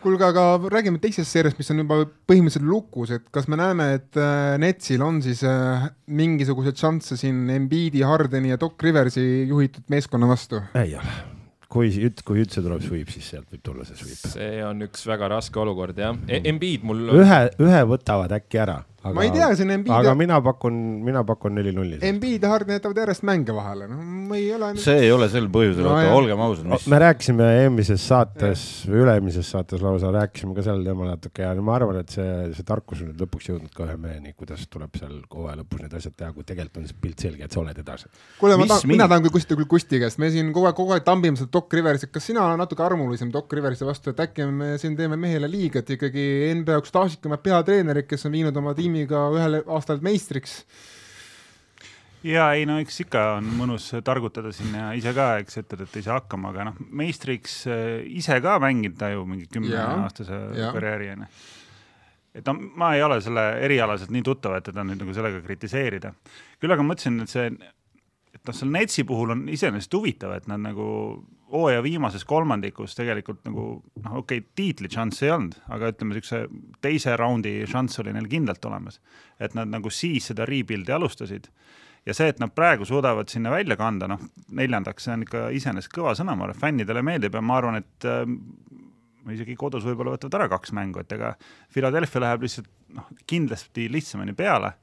kuulge, 0.03 0.27
aga 0.27 0.45
räägime 0.73 1.01
teisest 1.03 1.33
seeriast, 1.33 1.59
mis 1.61 1.71
on 1.73 1.83
juba 1.83 1.99
põhimõtteliselt 2.29 2.67
lukus, 2.69 3.13
et 3.15 3.27
kas 3.35 3.49
me 3.51 3.59
näeme, 3.61 3.89
et 3.99 4.19
äh, 4.21 4.55
Netsil 4.63 5.03
on 5.05 5.21
siis 5.25 5.43
äh, 5.49 5.87
mingisuguseid 6.13 6.79
šansse 6.81 7.19
siin 7.21 7.45
Embiidi, 7.53 8.03
Hardeni 8.07 8.53
ja 8.53 8.61
Doc 8.61 8.83
Riversi 8.83 9.25
juhitud 9.51 9.87
meeskonna 9.93 10.29
vastu? 10.31 10.63
ei 10.79 10.97
ole, 10.99 11.17
kui 11.73 11.91
üt-, 12.09 12.25
kui 12.27 12.43
üldse 12.43 12.65
tuleb 12.65 12.85
sweep, 12.85 13.13
siis 13.15 13.33
sealt 13.35 13.49
võib 13.53 13.65
tulla 13.65 13.87
see 13.89 13.99
sweep. 14.01 14.33
see 14.35 14.63
on 14.67 14.87
üks 14.89 15.07
väga 15.09 15.31
raske 15.37 15.63
olukord 15.63 15.99
jah 15.99 16.17
e. 16.27 16.43
Embiid 16.53 16.87
mul. 16.89 17.05
ühe, 17.23 17.43
ühe 17.63 17.85
võtavad 17.95 18.35
äkki 18.39 18.63
ära. 18.65 18.83
Ma 19.03 19.25
ei 19.27 19.33
tea, 19.35 19.49
siin 19.59 19.71
Embiid 19.75 19.93
aga 19.95 20.13
ja, 20.13 20.15
mina 20.19 20.39
pakun, 20.45 20.75
mina 21.03 21.23
pakun 21.27 21.57
neli-nulli. 21.59 21.99
Embiid 22.07 22.45
ja 22.45 22.53
Harden 22.53 22.77
jätavad 22.79 23.01
järjest 23.03 23.25
mänge 23.27 23.55
vahele, 23.57 23.89
no 23.91 23.99
ma 24.29 24.39
ei 24.39 24.53
ole. 24.55 24.73
see 24.81 25.01
ei 25.07 25.11
ole 25.15 25.29
sel 25.33 25.49
põhjusel 25.53 25.87
No 25.87 25.97
jah. 25.99 26.15
olgem 26.15 26.43
ausad, 26.45 26.69
mis 26.71 26.87
me 26.93 27.01
rääkisime 27.03 27.49
eelmises 27.65 28.05
saates 28.09 28.63
või 28.87 29.03
üle-eelmises 29.03 29.51
saates 29.55 29.83
lausa 29.83 30.13
rääkisime 30.15 30.55
ka 30.57 30.65
sel 30.67 30.85
teemal 30.87 31.11
natuke 31.11 31.43
ja 31.43 31.53
ma 31.59 31.75
arvan, 31.79 31.99
et 32.03 32.15
see, 32.15 32.29
see 32.57 32.67
tarkus 32.69 33.03
on 33.03 33.11
nüüd 33.11 33.25
lõpuks 33.25 33.51
jõudnud 33.51 33.75
ka 33.75 33.87
ühe 33.89 33.97
meheni, 34.01 34.35
kuidas 34.39 34.65
tuleb 34.71 34.95
seal 35.01 35.19
hooaja 35.33 35.59
lõpus 35.63 35.83
need 35.83 35.99
asjad 35.99 36.17
teha, 36.17 36.31
kui 36.37 36.47
tegelikult 36.47 36.83
on 36.83 36.89
see 36.91 37.01
pilt 37.03 37.27
selge, 37.27 37.47
et 37.49 37.53
sa 37.57 37.61
oled 37.65 37.83
edasi. 37.83 38.11
kuule, 38.39 38.59
ma 38.61 38.69
tahan, 38.71 38.89
mina 38.93 39.09
tahan 39.11 39.27
küll 39.27 39.37
küsida 39.39 39.59
küll 39.59 39.71
Kusti 39.73 40.01
käest, 40.03 40.21
me 40.23 40.31
siin 40.35 40.53
kogu 40.55 40.69
aeg, 40.71 40.77
kogu 40.79 40.95
aeg 40.95 41.05
tambime 41.07 41.39
seda 41.41 41.51
Doc 41.59 41.73
Riversit, 41.75 42.13
kas 42.15 42.27
sina 42.31 42.45
oled 42.47 42.61
natuke 42.61 42.85
armulisem 42.87 43.31
Doc 43.35 43.53
Riversi 43.57 43.87
vastu, 43.89 44.13
et 44.13 44.21
äkki 44.23 44.47
me 44.53 44.75
siin 44.79 44.95
teeme 44.99 45.19
mehele 45.21 45.49
liiga, 45.51 45.83
et 45.83 45.95
ikkagi 45.97 46.25
NBA 46.61 46.79
üks 46.83 46.93
staažikamad 46.93 47.43
peatreenerid, 47.45 48.07
kes 48.11 48.29
on 48.29 48.35
viinud 48.37 48.57
oma 48.61 48.75
tiimiga 48.93 49.29
ühel 49.33 49.63
aastal 49.73 50.03
meistriks. 50.05 50.63
ja 52.23 52.53
ei 52.55 52.67
no 52.69 52.79
eks 52.83 53.01
ikka 53.07 53.23
on 53.39 53.49
mõnus 53.59 53.89
targutada 54.05 54.53
siin 54.55 54.77
ja 54.77 54.93
ise 54.99 55.15
ka, 55.17 55.39
eks 55.43 55.59
ütled, 55.63 55.87
et 55.87 55.97
ei 55.99 56.05
saa 56.07 56.21
hakkama, 56.21 56.53
aga 56.53 56.69
noh, 56.71 56.79
meistriks 56.93 57.63
äh, 57.67 58.05
ise 58.21 58.39
ka 58.45 58.59
mängida 58.63 59.13
ju 59.15 59.27
mingi 59.27 59.49
kümneaastase 59.51 60.39
karjääri 60.77 61.11
onju. 61.17 61.29
et 62.39 62.49
no 62.49 62.57
ma 62.79 62.95
ei 62.97 63.03
ole 63.03 63.21
selle 63.25 63.47
erialaselt 63.65 64.13
nii 64.15 64.25
tuttav, 64.29 64.57
et 64.59 64.69
teda 64.71 64.85
nüüd 64.87 65.03
nagu 65.03 65.15
sellega 65.17 65.43
kritiseerida. 65.43 66.15
küll 66.61 66.77
aga 66.77 66.87
mõtlesin, 66.87 67.23
et 67.25 67.33
see, 67.33 67.49
et 68.33 68.43
noh, 68.45 68.55
seal 68.55 68.71
Netsi 68.77 69.07
puhul 69.09 69.35
on 69.35 69.49
iseenesest 69.49 69.99
huvitav, 69.99 70.37
et 70.37 70.51
nad 70.53 70.63
nagu 70.63 70.87
hooaja 71.53 71.83
viimases 71.85 72.25
kolmandikus 72.29 72.97
tegelikult 72.97 73.43
nagu 73.49 73.67
noh, 74.03 74.17
okei 74.23 74.41
okay,, 74.41 74.49
tiitli 74.57 74.91
šanssi 74.93 75.27
ei 75.29 75.35
olnud, 75.35 75.59
aga 75.73 75.93
ütleme, 75.93 76.17
niisuguse 76.17 76.47
teise 76.85 77.17
raundi 77.21 77.59
šanss 77.69 78.01
oli 78.03 78.15
neil 78.17 78.29
kindlalt 78.31 78.65
olemas. 78.71 79.01
et 79.41 79.55
nad 79.59 79.69
nagu 79.69 79.91
siis 79.91 80.31
seda 80.33 80.47
rebuild'i 80.49 80.95
alustasid 80.97 81.51
ja 82.07 82.15
see, 82.17 82.31
et 82.33 82.41
nad 82.43 82.53
praegu 82.55 82.87
suudavad 82.89 83.31
sinna 83.31 83.53
välja 83.53 83.77
kanda, 83.79 84.09
noh, 84.11 84.23
neljandaks, 84.51 85.07
see 85.07 85.15
on 85.15 85.27
ikka 85.27 85.45
iseenesest 85.55 85.93
kõva 85.95 86.17
sõna, 86.19 86.35
ma 86.39 86.49
arvan, 86.49 86.59
fännidele 86.59 87.03
meeldib 87.07 87.37
ja 87.39 87.43
ma 87.45 87.59
arvan, 87.61 87.79
et 87.83 88.09
äh, 88.09 88.25
isegi 89.37 89.57
kodus 89.59 89.87
võib-olla 89.87 90.17
võtavad 90.17 90.41
ära 90.41 90.49
kaks 90.57 90.75
mängu, 90.77 91.03
et 91.03 91.13
ega 91.15 91.35
Philadelphia 91.73 92.25
läheb 92.25 92.47
lihtsalt 92.47 92.71
noh, 92.97 93.07
kindlasti 93.31 93.87
lihtsamini 93.93 94.35
peale. 94.39 94.75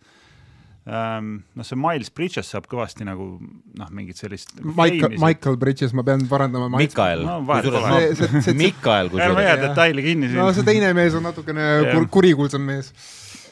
noh, 0.90 1.66
see 1.68 1.78
Miles 1.78 2.10
Bridges 2.16 2.50
saab 2.54 2.66
kõvasti 2.72 3.06
nagu 3.08 3.28
noh, 3.40 3.90
mingit 3.94 4.20
sellist 4.22 4.56
Michael, 4.64 5.18
Michael 5.22 5.58
Bridges, 5.62 5.94
ma 5.94 6.06
pean 6.08 6.24
parandama. 6.30 6.70
Mikael 6.82 7.24
No 7.28 7.40
kusjuures 7.46 7.86
ma, 7.86 8.56
Mikael 8.58 9.10
ärme 9.10 9.16
kusjuures, 9.16 9.44
jää 9.46 9.56
Jah. 9.56 9.64
detaili 9.68 10.06
kinni 10.08 10.32
siin 10.32 10.42
no 10.42 10.50
see 10.56 10.66
teine 10.68 10.92
mees 10.98 11.18
on 11.20 11.26
natukene 11.30 11.68
kur, 11.92 12.08
kurikuulsam 12.18 12.66
mees. 12.66 12.94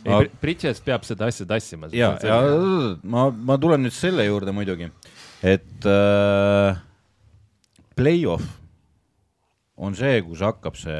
ei, 0.06 0.32
Bridges 0.41 0.82
peab 0.86 1.06
seda 1.08 1.30
asja 1.30 1.45
tassima. 1.50 1.91
ja, 1.93 2.15
ja 2.23 2.41
ma, 3.04 3.30
ma 3.32 3.60
tulen 3.62 3.86
nüüd 3.86 3.95
selle 3.95 4.26
juurde 4.26 4.56
muidugi, 4.56 4.89
et 5.45 5.89
äh, 5.89 6.80
play-off 7.97 8.58
on 9.78 9.93
see, 9.97 10.21
kus 10.26 10.41
hakkab 10.41 10.78
see 10.80 10.97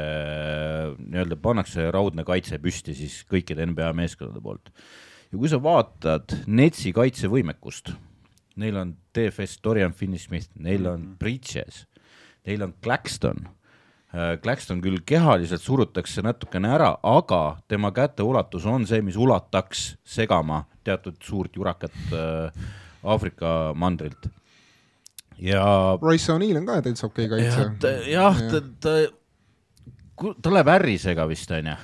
nii-öelda 1.02 1.38
pannakse 1.42 1.88
raudne 1.94 2.22
kaitse 2.26 2.60
püsti 2.62 2.94
siis 2.94 3.20
kõikide 3.30 3.66
NBA 3.66 3.90
meeskondade 3.98 4.42
poolt. 4.42 4.70
Ja 5.32 5.38
kui 5.38 5.50
sa 5.50 5.60
vaatad 5.62 6.34
Netsi 6.46 6.92
kaitsevõimekust, 6.96 7.92
neil 8.58 8.80
on 8.80 8.96
DFS 9.14 9.60
Dorian 9.64 9.94
Finney-Smith, 9.94 10.50
neil 10.56 10.86
on 10.90 11.14
Bridges, 11.18 11.86
neil 12.46 12.64
on 12.66 12.74
Claxton 12.82 13.46
Äh, 14.08 14.38
Claxton 14.40 14.80
küll 14.80 15.02
kehaliselt 15.04 15.60
surutakse 15.60 16.22
natukene 16.24 16.70
ära, 16.72 16.94
aga 17.04 17.58
tema 17.68 17.90
käteulatus 17.92 18.64
on 18.64 18.86
see, 18.88 19.02
mis 19.04 19.18
ulataks 19.20 19.82
segama 20.08 20.62
teatud 20.86 21.18
suurt 21.20 21.58
jurakat 21.60 22.14
äh, 22.16 22.62
Aafrika 23.04 23.74
mandrilt. 23.76 24.30
ja 25.38 25.62
Royce 26.00 26.32
O'Neal 26.32 26.56
on 26.62 26.66
ka 26.66 26.78
täitsa 26.82 27.06
okei 27.06 27.26
ja 27.26 27.34
kaitse 27.34 27.66
ta, 27.84 27.92
jah, 28.08 28.40
ta, 28.48 28.62
ta, 28.80 30.32
ta 30.40 30.54
läheb 30.56 30.72
ärrisega 30.78 31.28
vist 31.28 31.52
onju. 31.52 31.76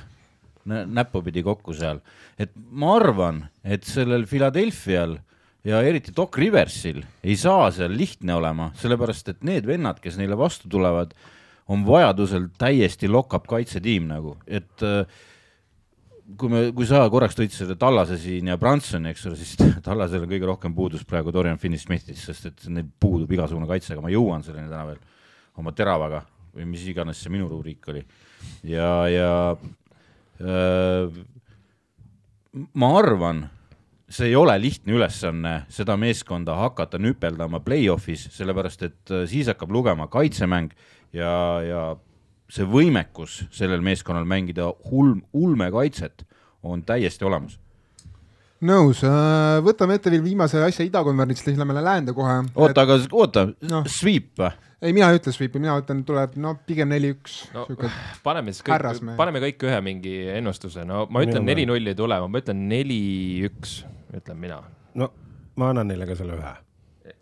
Näppupidi 0.64 1.42
kokku 1.44 1.74
seal. 1.77 2.00
et 2.38 2.50
ma 2.70 2.96
arvan, 2.96 3.44
et 3.64 3.85
sellel 3.85 4.27
Philadelphia'l 4.27 5.18
ja 5.64 5.83
eriti 5.83 6.12
Doc 6.16 6.37
Riversil 6.38 7.03
ei 7.24 7.37
saa 7.37 7.70
seal 7.72 7.96
lihtne 7.96 8.35
olema, 8.35 8.70
sellepärast 8.81 9.33
et 9.33 9.44
need 9.44 9.66
vennad, 9.66 10.00
kes 10.00 10.18
neile 10.20 10.38
vastu 10.38 10.68
tulevad, 10.68 11.14
on 11.68 11.85
vajadusel 11.87 12.50
täiesti 12.59 13.09
lock-up 13.09 13.46
kaitsetiim 13.48 14.11
nagu, 14.11 14.37
et 14.46 14.85
äh, 14.85 15.07
kui 16.37 16.50
me, 16.53 16.64
kui 16.77 16.87
sa 16.88 17.05
korraks 17.12 17.37
tõid 17.38 17.53
selle 17.55 17.77
Tallase 17.81 18.18
siin 18.20 18.48
ja 18.50 18.59
Bransoni, 18.61 19.12
eks 19.12 19.27
ole, 19.29 19.38
siis 19.40 19.57
Tallasel 19.87 20.24
on 20.24 20.31
kõige 20.31 20.48
rohkem 20.48 20.77
puudus 20.77 21.05
praegu 21.09 21.33
Dorian 21.35 21.61
Finney-Smithist, 21.61 22.29
sest 22.29 22.50
et 22.50 22.68
neil 22.72 22.88
puudub 23.00 23.33
igasugune 23.37 23.68
kaitse, 23.70 23.94
aga 23.94 24.05
ma 24.05 24.12
jõuan 24.12 24.44
selleni 24.44 24.70
täna 24.72 24.87
veel 24.92 25.00
oma 25.61 25.72
teravaga 25.77 26.24
või 26.55 26.68
mis 26.70 26.85
iganes 26.90 27.20
see 27.20 27.33
minu 27.35 27.48
rubriik 27.50 27.88
oli. 27.90 28.05
ja, 28.68 28.90
ja 29.11 29.31
ma 32.75 32.88
arvan, 32.99 33.44
see 34.09 34.31
ei 34.31 34.37
ole 34.38 34.55
lihtne 34.61 34.97
ülesanne 34.97 35.55
seda 35.73 35.97
meeskonda 36.01 36.57
hakata 36.59 36.99
nüpeldama 37.03 37.61
play-off'is, 37.64 38.29
sellepärast 38.35 38.83
et 38.87 39.14
siis 39.31 39.49
hakkab 39.51 39.73
lugema 39.75 40.09
kaitsemäng 40.12 40.75
ja, 41.14 41.35
ja 41.64 41.83
see 42.51 42.66
võimekus 42.68 43.44
sellel 43.55 43.83
meeskonnal 43.85 44.27
mängida 44.29 44.68
ulm, 44.90 45.23
ulmekaitset 45.33 46.27
on 46.64 46.83
täiesti 46.87 47.25
olemas. 47.25 47.59
Nõus, 48.64 49.03
äh, 49.07 49.59
võtame 49.64 49.98
ette 49.98 50.12
veel 50.12 50.24
viimase 50.24 50.62
asja 50.64 50.87
idakonverentsil, 50.87 51.53
siis 51.53 51.61
lähme 51.61 51.77
läände 51.85 52.14
kohe. 52.16 52.40
oota 52.55 52.70
et..., 52.72 52.83
aga 52.85 52.98
oota 53.12 53.46
no., 53.70 53.83
sweep 53.90 54.40
või? 54.40 54.53
ei, 54.85 54.92
mina 54.92 55.09
ei 55.11 55.20
ütle 55.20 55.33
sweep'i, 55.35 55.61
mina 55.62 55.77
ütlen, 55.81 56.03
tuleb 56.09 56.37
no 56.40 56.55
pigem 56.68 56.90
neli-üks 56.92 57.38
no,. 57.55 57.66
paneme 58.27 58.55
siis 58.55 58.66
kõik, 58.66 59.03
paneme 59.18 59.42
kõik 59.46 59.66
ühe 59.68 59.81
mingi 59.85 60.14
ennustuse, 60.37 60.87
no 60.88 61.05
ma 61.12 61.24
ütlen 61.27 61.46
neli-null 61.48 61.92
ei 61.92 61.98
tule, 61.98 62.20
ma 62.29 62.42
ütlen 62.42 62.64
neli-üks, 62.70 63.83
ütlen 64.16 64.40
mina. 64.40 64.62
no 64.98 65.11
ma 65.61 65.70
annan 65.74 65.92
neile 65.92 66.09
ka 66.09 66.18
selle 66.18 66.38
ühe. 66.40 66.57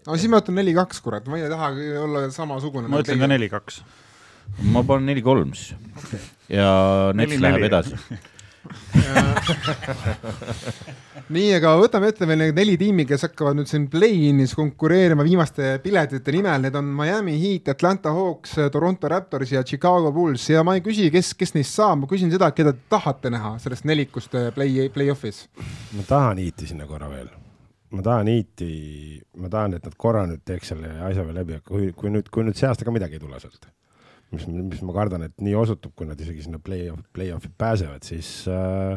no 0.07 0.19
siis 0.19 0.31
ma 0.33 0.43
ütlen 0.43 0.59
neli-kaks, 0.63 1.03
kurat, 1.05 1.29
ma 1.31 1.41
ei 1.41 1.51
taha 1.53 1.75
olla 2.05 2.27
samasugune. 2.35 2.91
ma 2.93 3.03
ütlen 3.05 3.23
ka 3.23 3.31
neli-kaks 3.35 3.83
ma 4.73 4.83
panen 4.87 5.09
neli-kolm 5.09 5.55
siis 5.57 5.75
ja 6.51 6.69
Nets 7.17 7.39
läheb 7.41 7.67
edasi 7.69 7.97
nii, 11.35 11.49
aga 11.57 11.73
võtame 11.81 12.11
ette 12.13 12.27
veel 12.29 12.41
need 12.45 12.59
neli 12.59 12.77
tiimi, 12.79 13.05
kes 13.09 13.25
hakkavad 13.27 13.59
nüüd 13.59 13.71
siin 13.71 13.89
play-in'is 13.91 14.55
konkureerima 14.59 15.25
viimaste 15.27 15.75
piletite 15.83 16.35
nimel, 16.35 16.61
need 16.67 16.77
on 16.79 16.87
Miami 16.99 17.35
Heat, 17.41 17.73
Atlanta 17.75 18.11
Hawks, 18.15 18.55
Toronto 18.75 19.11
Raptors 19.11 19.51
ja 19.55 19.65
Chicago 19.67 20.13
Bulls. 20.15 20.45
Ja 20.53 20.63
ma 20.67 20.77
ei 20.79 20.85
küsi, 20.85 21.09
kes, 21.15 21.33
kes 21.39 21.55
neist 21.57 21.75
saab, 21.75 22.05
ma 22.05 22.11
küsin 22.11 22.31
seda, 22.33 22.53
keda 22.55 22.75
te 22.77 22.83
tahate 22.93 23.33
näha 23.35 23.57
sellest 23.63 23.87
nelikust 23.89 24.33
eh, 24.39 24.51
play, 24.55 24.89
play-off'is. 24.95 25.39
ma 25.99 26.07
tahan 26.09 26.43
Heati 26.43 26.71
sinna 26.71 26.85
korra 26.91 27.11
veel. 27.11 27.31
Ma 27.93 28.01
tahan 28.05 28.31
Heati, 28.31 28.73
ma 29.43 29.51
tahan, 29.53 29.77
et 29.77 29.91
nad 29.91 29.97
korra 30.01 30.23
nüüd 30.31 30.43
teeks 30.49 30.73
selle 30.73 30.89
asja 31.11 31.27
veel 31.27 31.39
läbi, 31.43 31.55
kui, 31.67 31.85
kui 31.97 32.09
nüüd, 32.15 32.27
kui 32.33 32.43
nüüd 32.47 32.57
see 32.59 32.69
aasta 32.71 32.87
ka 32.87 32.95
midagi 32.95 33.19
ei 33.19 33.25
tule 33.27 33.39
sealt 33.43 33.63
mis, 34.33 34.49
mis 34.49 34.83
ma 34.87 34.97
kardan, 34.97 35.27
et 35.29 35.45
nii 35.45 35.55
osutub, 35.59 35.95
kui 35.97 36.09
nad 36.09 36.21
isegi 36.21 36.47
sinna 36.47 36.61
play-off, 36.63 37.05
play-off'i 37.15 37.53
pääsevad, 37.59 38.05
siis 38.07 38.33
äh, 38.51 38.97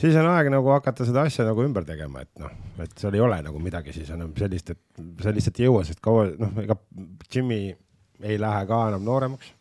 siis 0.00 0.16
on 0.18 0.28
aeg 0.28 0.50
nagu 0.52 0.72
hakata 0.74 1.06
seda 1.06 1.24
asja 1.28 1.46
nagu 1.46 1.64
ümber 1.64 1.86
tegema, 1.86 2.24
et 2.24 2.42
noh, 2.42 2.52
et 2.82 2.94
seal 2.98 3.16
ei 3.16 3.22
ole 3.24 3.40
nagu 3.46 3.60
midagi 3.62 3.94
siis 3.94 4.10
enam 4.14 4.32
sellist, 4.38 4.74
et 4.74 5.04
sa 5.22 5.34
lihtsalt 5.34 5.60
ei 5.60 5.68
jõua, 5.68 5.84
sest 5.86 6.02
kaua, 6.04 6.28
noh, 6.40 6.56
ega 6.62 6.78
Jimmy 7.28 7.60
ei 8.24 8.40
lähe 8.40 8.64
ka 8.70 8.80
enam 8.90 9.04
nooremaks. 9.06 9.52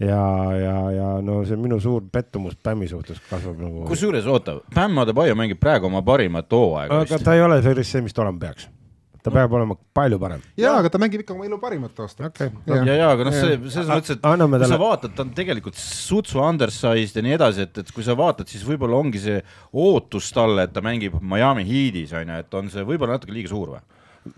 ja, 0.00 0.22
ja, 0.56 0.76
ja 0.96 1.08
no 1.22 1.42
see 1.46 1.58
minu 1.60 1.78
suur 1.80 2.04
pettumus 2.12 2.56
Bämmi 2.64 2.88
suhtes 2.90 3.20
kasvab 3.28 3.60
nagu. 3.60 3.86
kusjuures 3.90 4.26
oota, 4.26 4.58
Bäm 4.74 4.98
Adebayo 5.04 5.36
mängib 5.38 5.60
praegu 5.60 5.90
oma 5.90 6.02
parimat 6.02 6.50
hooaega. 6.50 7.02
aga 7.06 7.18
ta 7.22 7.36
ei 7.36 7.44
ole 7.44 7.62
päris 7.62 7.92
see, 7.92 8.02
mis 8.02 8.16
ta 8.16 8.24
olema 8.24 8.40
peaks 8.46 8.68
ta 9.22 9.30
peab 9.30 9.54
olema 9.54 9.76
palju 9.94 10.18
parem. 10.22 10.42
jaa, 10.58 10.74
aga 10.80 10.90
ta 10.92 11.00
mängib 11.02 11.22
ikka 11.22 11.34
oma 11.34 11.46
elu 11.46 11.58
parimat 11.62 12.02
aastat 12.04 12.26
okay.. 12.28 12.50
ja, 12.66 12.82
ja, 12.82 13.08
aga 13.14 13.26
noh, 13.28 13.36
see, 13.36 13.58
selles 13.70 13.90
mõttes, 13.90 14.16
et 14.16 14.22
kui 14.22 14.38
talle... 14.42 14.70
sa 14.72 14.78
vaatad, 14.82 15.14
ta 15.16 15.24
on 15.24 15.32
tegelikult 15.36 15.78
sutsu 15.78 16.42
undersized 16.42 17.20
ja 17.20 17.26
nii 17.26 17.36
edasi, 17.38 17.66
et, 17.68 17.82
et 17.84 17.92
kui 17.94 18.06
sa 18.06 18.16
vaatad, 18.18 18.50
siis 18.50 18.64
võib-olla 18.66 18.98
ongi 18.98 19.22
see 19.22 19.38
ootus 19.72 20.32
talle, 20.34 20.66
et 20.66 20.74
ta 20.74 20.82
mängib 20.84 21.20
Miami 21.20 21.66
Heatis 21.68 22.14
on 22.18 22.34
ju, 22.34 22.40
et 22.44 22.58
on 22.58 22.70
see 22.72 22.86
võib-olla 22.88 23.18
natuke 23.18 23.36
liiga 23.36 23.52
suur 23.52 23.76
või? 23.76 23.82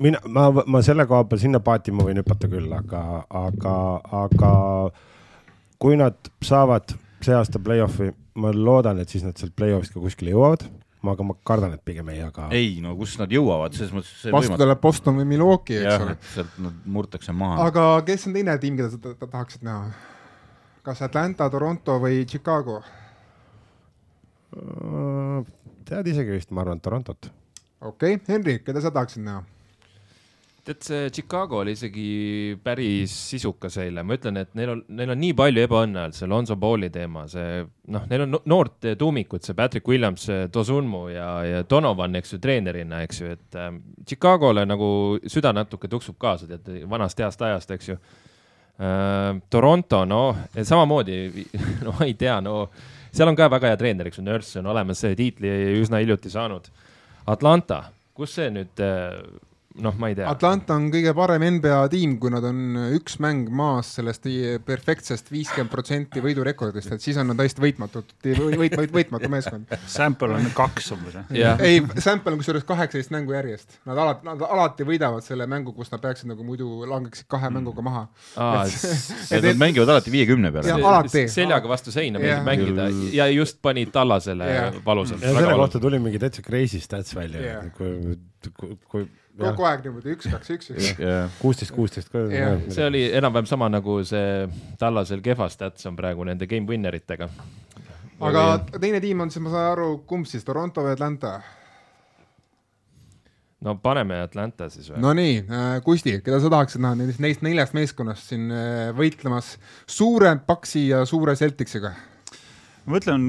mina, 0.01 0.21
ma, 0.29 0.49
ma 0.53 0.85
selle 0.85 1.09
koha 1.09 1.25
peal 1.29 1.43
sinna 1.43 1.61
paati 1.65 1.93
ma 1.93 2.07
võin 2.07 2.21
hüpata 2.21 2.49
küll, 2.53 2.71
aga, 2.73 3.25
aga, 3.41 3.75
aga 4.25 4.53
kui 5.81 5.97
nad 6.01 6.17
saavad 6.45 6.97
see 7.25 7.35
aasta 7.37 7.61
play-off'i, 7.61 8.13
ma 8.41 8.53
loodan, 8.53 9.01
et 9.01 9.09
siis 9.13 9.25
nad 9.25 9.37
sealt 9.41 9.57
play-off'ist 9.57 9.97
ka 9.97 10.03
kuskile 10.05 10.33
jõuavad 10.35 10.65
aga 11.13 11.27
ma 11.27 11.37
kardan, 11.47 11.77
et 11.77 11.85
pigem 11.85 12.09
ei, 12.15 12.23
aga. 12.25 12.49
ei, 12.55 12.79
no 12.85 12.95
kus 12.99 13.17
nad 13.21 13.33
jõuavad, 13.33 13.77
selles 13.77 13.93
mõttes. 13.95 14.25
vastu 14.33 14.59
tuleb 14.61 14.81
Boston 14.81 15.21
või 15.21 15.29
Milwaukee, 15.35 15.83
eks 15.83 16.05
ole. 16.07 16.17
sealt 16.33 16.59
nad 16.65 16.91
murtakse 16.97 17.35
maha. 17.37 17.69
aga 17.69 17.87
kes 18.09 18.29
on 18.31 18.37
teine 18.37 18.57
tiim, 18.63 18.77
keda 18.81 18.91
sa 18.93 19.01
ta, 19.03 19.15
ta 19.21 19.31
tahaksid 19.37 19.65
näha? 19.67 19.93
kas 20.85 21.01
Atlanta, 21.07 21.49
Toronto 21.51 21.99
või 22.03 22.25
Chicago? 22.29 22.83
tead 25.89 26.07
isegi 26.13 26.37
vist, 26.37 26.53
ma 26.55 26.63
arvan, 26.63 26.81
Torontot. 26.81 27.31
okei 27.81 28.17
okay., 28.17 28.23
Henri, 28.29 28.59
keda 28.65 28.85
sa 28.85 28.95
tahaksid 28.95 29.25
näha? 29.27 29.43
Tead, 30.65 30.81
see 30.85 31.11
Chicago 31.13 31.61
oli 31.61 31.75
isegi 31.77 32.57
päris 32.65 33.13
sisukas 33.31 33.77
eile, 33.83 34.03
ma 34.07 34.17
ütlen, 34.17 34.39
et 34.41 34.51
neil 34.59 34.73
on, 34.75 34.83
neil 34.97 35.13
on 35.15 35.21
nii 35.21 35.35
palju 35.37 35.65
ebaõnne 35.67 36.03
olnud, 36.05 36.17
see 36.17 36.29
Lonzo 36.31 36.57
Balli 36.61 36.91
teema, 36.95 37.27
see 37.31 37.63
noh, 37.95 38.07
neil 38.11 38.25
on 38.27 38.39
noort 38.51 38.89
tuumikut, 39.01 39.45
see 39.45 39.57
Patrick 39.59 39.89
Williams, 39.91 40.27
Dozunmu 40.55 41.05
ja, 41.13 41.29
ja 41.47 41.63
Donovan, 41.69 42.17
eks 42.21 42.37
ju, 42.37 42.41
treenerina, 42.43 43.03
eks 43.05 43.23
ju, 43.23 43.37
et 43.37 43.61
äh, 43.61 43.71
Chicagole 44.09 44.67
nagu 44.69 44.89
süda 45.31 45.55
natuke 45.57 45.91
tuksub 45.93 46.19
kaasa, 46.21 46.49
tead, 46.51 46.85
vanast 46.91 47.21
heast 47.23 47.45
ajast, 47.45 47.75
eks 47.77 47.93
ju 47.93 47.99
äh,. 47.99 49.41
Toronto, 49.51 50.05
no 50.09 50.23
samamoodi, 50.57 51.47
no 51.87 51.99
ei 52.07 52.17
tea, 52.19 52.41
no 52.43 52.69
seal 53.15 53.31
on 53.31 53.39
ka 53.39 53.51
väga 53.53 53.73
hea 53.73 53.81
treener, 53.81 54.11
eks 54.11 54.19
ju, 54.19 54.27
Nurse 54.27 54.63
on 54.63 54.71
olemas, 54.73 55.05
tiitli 55.17 55.53
üsna 55.79 56.01
hiljuti 56.03 56.33
saanud. 56.33 56.67
Atlanta, 57.31 57.85
kus 58.17 58.35
see 58.37 58.51
nüüd 58.53 58.83
äh, 58.85 59.21
noh, 59.83 59.95
ma 59.99 60.09
ei 60.11 60.15
tea. 60.15 60.29
Atlanta 60.31 60.77
on 60.79 60.87
kõige 60.93 61.13
parem 61.17 61.45
NBA 61.57 61.79
tiim, 61.91 62.15
kui 62.23 62.31
nad 62.31 62.45
on 62.47 62.77
üks 62.95 63.17
mäng 63.23 63.49
maas 63.55 63.95
sellest 63.99 64.29
perfektsest 64.67 65.31
viiskümmend 65.33 65.73
protsenti 65.73 66.23
võidurekordist, 66.23 66.93
et 66.95 67.03
siis 67.03 67.19
on 67.21 67.31
nad 67.31 67.41
täiesti 67.41 67.63
võitmatud, 67.65 68.13
võit, 68.23 68.77
võit, 68.79 68.93
võitmatu 68.95 69.31
meeskond. 69.33 69.75
Sample 69.91 70.39
on 70.39 70.47
kaks 70.55 70.93
umbes 70.95 71.19
jah? 71.35 71.59
ei, 71.65 71.83
sample 72.03 72.35
on 72.35 72.43
kusjuures 72.43 72.67
kaheksateist 72.69 73.15
mängu 73.15 73.35
järjest. 73.35 73.81
Nad 73.89 73.99
alati, 74.05 74.27
nad 74.29 74.45
alati 74.47 74.87
võidavad 74.87 75.27
selle 75.27 75.49
mängu, 75.51 75.75
kus 75.75 75.91
nad 75.95 76.03
peaksid 76.05 76.31
nagu 76.31 76.47
muidu 76.47 76.87
langeksid 76.91 77.29
kahe 77.31 77.51
mm. 77.51 77.59
mänguga 77.59 77.87
maha. 77.87 78.05
et 79.35 79.49
nad 79.49 79.61
mängivad 79.61 79.95
alati 79.97 80.15
viiekümne 80.15 80.55
peale. 80.55 80.79
alati. 80.79 81.27
seljaga 81.33 81.71
vastu 81.71 81.95
seina 81.95 82.23
meeldib 82.23 82.47
mängida 82.47 82.89
ja 83.15 83.27
just 83.33 83.59
panid 83.65 83.91
tallasele 83.95 84.49
valusalt. 84.87 85.23
ja 85.23 85.35
selle 85.35 85.59
kohta 85.59 85.83
tuli 85.83 85.99
mingi 86.03 86.23
täitsa 86.23 86.45
crazy 86.47 86.81
stats 86.83 87.15
välja, 87.17 87.59
kui, 87.75 88.17
kui 88.91 89.07
kogu 89.41 89.67
aeg 89.69 89.83
niimoodi 89.87 90.15
üks, 90.15 90.29
kaks, 90.31 90.53
üks, 90.55 90.71
üks. 90.75 90.93
kuusteist, 91.41 91.75
kuusteist 91.75 92.13
ka. 92.13 92.25
see 92.71 92.87
oli 92.87 93.03
enam-vähem 93.19 93.49
sama 93.51 93.69
nagu 93.73 93.99
see 94.07 94.47
Tallasel 94.81 95.25
kehva 95.25 95.49
stats 95.53 95.91
on 95.91 95.99
praegu 95.99 96.27
nende 96.29 96.49
game 96.51 96.69
winner 96.71 96.95
itega. 96.95 97.29
aga 98.21 98.47
teine 98.79 99.03
tiim 99.03 99.25
on 99.25 99.35
siis, 99.35 99.43
ma 99.45 99.53
saan 99.55 99.73
aru, 99.75 99.91
kumb 100.09 100.29
siis, 100.31 100.47
Toronto 100.47 100.87
või 100.87 100.95
Atlanta? 100.95 101.35
no 103.65 103.77
paneme 103.83 104.21
Atlanta 104.23 104.69
siis 104.73 104.93
või? 104.93 105.03
Nonii 105.03 105.37
äh,, 105.43 105.69
Kusti, 105.85 106.19
keda 106.25 106.41
sa 106.43 106.53
tahaksid 106.53 106.85
näha 106.85 106.99
neist, 107.01 107.23
neist 107.23 107.45
neljast 107.47 107.77
meeskonnast 107.77 108.33
siin 108.33 108.51
äh, 108.55 108.91
võitlemas 108.97 109.57
suure 109.87 110.37
Paxi 110.47 110.89
ja 110.93 111.05
suure 111.09 111.37
Celticsiga? 111.41 111.95
Ma 112.87 113.01
ütlen, 113.01 113.25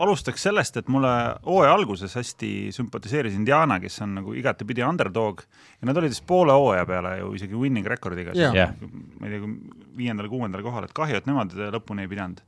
alustaks 0.00 0.44
sellest, 0.46 0.76
et 0.80 0.88
mulle 0.92 1.10
hooaja 1.44 1.72
alguses 1.76 2.14
hästi 2.16 2.50
sümpatiseeris 2.74 3.36
Indiana, 3.36 3.78
kes 3.80 4.00
on 4.04 4.16
nagu 4.20 4.34
igatepidi 4.36 4.84
underdog 4.84 5.42
ja 5.80 5.88
nad 5.88 5.96
olid 6.00 6.12
vist 6.14 6.26
poole 6.28 6.54
hooaja 6.56 6.86
peale 6.88 7.16
ju 7.20 7.32
isegi 7.36 7.56
winning 7.58 7.88
record'iga 7.88 8.36
yeah., 8.36 8.72
ma 9.20 9.28
ei 9.28 9.36
tea, 9.36 9.50
viiendal-kuuendal 9.96 10.64
kohal, 10.64 10.88
et 10.88 10.96
kahju, 10.96 11.20
et 11.20 11.28
nemad 11.28 11.54
lõpuni 11.76 12.04
ei 12.04 12.12
pidanud. 12.12 12.42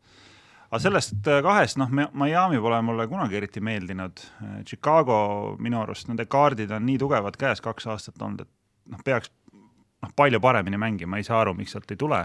aga 0.68 0.82
sellest 0.84 1.28
äh, 1.28 1.40
kahest, 1.44 1.80
noh, 1.80 1.92
Miami 1.92 2.60
pole 2.64 2.80
mulle 2.84 3.08
kunagi 3.08 3.40
eriti 3.40 3.64
meeldinud, 3.64 4.24
Chicago 4.68 5.56
minu 5.58 5.82
arust, 5.82 6.08
nende 6.08 6.28
kaardid 6.28 6.72
on 6.76 6.86
nii 6.88 6.98
tugevad 7.00 7.36
käes 7.40 7.64
kaks 7.64 7.88
aastat 7.88 8.22
olnud, 8.22 8.44
et 8.44 8.92
noh, 8.92 9.04
peaks 9.04 9.32
noh, 9.52 10.12
palju 10.16 10.40
paremini 10.40 10.80
mängima, 10.80 11.20
ei 11.20 11.26
saa 11.28 11.42
aru, 11.42 11.56
miks 11.56 11.76
sealt 11.76 11.90
ei 11.92 12.00
tule 12.00 12.24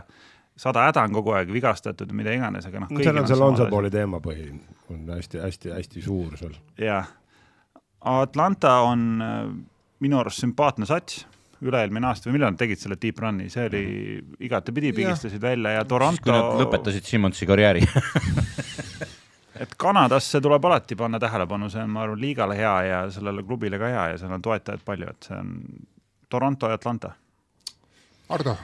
sada 0.58 0.88
häda 0.88 1.04
on 1.08 1.18
kogu 1.18 1.34
aeg 1.38 1.52
vigastatud, 1.54 2.12
mida 2.16 2.34
iganes, 2.36 2.68
aga 2.70 2.84
noh. 2.84 2.94
seal 3.02 3.20
on 3.20 3.28
see 3.30 3.39
Lonzo-Balli 3.39 3.92
teema 3.94 4.22
põhi, 4.24 4.50
on 4.94 5.06
hästi-hästi-hästi 5.16 6.06
suur 6.06 6.38
seal. 6.39 6.56
jah. 6.82 7.10
Atlanta 8.13 8.82
on 8.84 9.06
äh, 9.24 9.46
minu 10.04 10.20
arust 10.20 10.44
sümpaatne 10.44 10.88
sats, 10.89 11.24
üle-eelmine 11.63 12.10
aasta 12.10 12.28
või 12.28 12.38
millal 12.38 12.52
nad 12.52 12.60
tegid 12.60 12.82
selle 12.82 12.98
deep 13.00 13.22
run'i, 13.24 13.48
see 13.52 13.70
oli 13.70 13.84
igatepidi 14.44 14.92
pigistasid 14.98 15.42
välja 15.42 15.78
ja 15.78 15.86
Toronto. 15.88 16.22
kui 16.24 16.36
nad 16.36 16.60
lõpetasid 16.60 17.08
Simmonsi 17.08 17.48
karjääri 17.48 17.86
et 19.63 19.76
Kanadasse 19.80 20.42
tuleb 20.44 20.66
alati 20.68 20.98
panna 21.00 21.22
tähelepanu, 21.24 21.70
see 21.72 21.84
on, 21.86 21.96
ma 21.96 22.04
arvan, 22.04 22.20
liigale 22.20 22.60
hea 22.60 22.76
ja 22.89 23.02
sellele 23.16 23.46
klubile 23.48 23.80
ka 23.80 23.92
hea 23.96 24.06
ja 24.13 24.22
seal 24.22 24.36
on 24.36 24.44
toetajaid 24.44 24.84
palju, 24.86 25.10
et 25.16 25.30
see 25.30 25.39
on 25.39 25.58
Toronto 26.34 26.68
ja 26.68 26.80
Atlanta. 26.80 27.13
Ardo? 28.34 28.58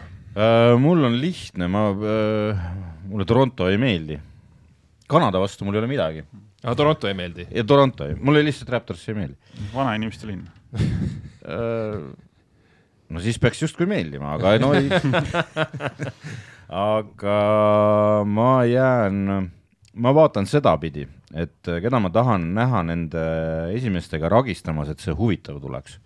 Mul 0.79 1.03
on 1.09 1.17
lihtne, 1.19 1.67
ma 1.67 1.89
äh,, 1.91 2.61
mulle 3.09 3.25
Toronto 3.27 3.67
ei 3.67 3.77
meeldi. 3.81 4.19
Kanada 5.09 5.41
vastu 5.41 5.65
mul 5.65 5.75
ei 5.75 5.83
ole 5.83 5.89
midagi. 5.91 6.23
aga 6.63 6.75
Toronto 6.75 7.07
ei 7.07 7.13
meeldi? 7.17 7.47
ja 7.55 7.63
Toronto 7.63 8.07
ei, 8.07 8.15
mulle 8.15 8.43
lihtsalt 8.43 8.69
Raptors 8.69 9.05
ei 9.09 9.15
meeldi. 9.15 9.37
vanainimeste 9.73 10.27
linn 10.27 10.47
äh, 10.75 12.01
no 13.09 13.23
siis 13.23 13.39
peaks 13.39 13.61
justkui 13.63 13.87
meeldima, 13.89 14.35
aga 14.35 14.57
no 14.61 14.73
ei 14.77 14.89
aga 16.95 17.37
ma 18.27 18.51
jään 18.69 19.49
ma 19.99 20.13
vaatan 20.15 20.45
sedapidi, 20.49 21.07
et 21.33 21.71
keda 21.83 21.99
ma 21.99 22.11
tahan 22.13 22.51
näha 22.55 22.83
nende 22.87 23.23
esimestega 23.75 24.29
ragistamas, 24.31 24.91
et 24.91 25.01
see 25.03 25.15
huvitav 25.15 25.59
tuleks. 25.63 25.97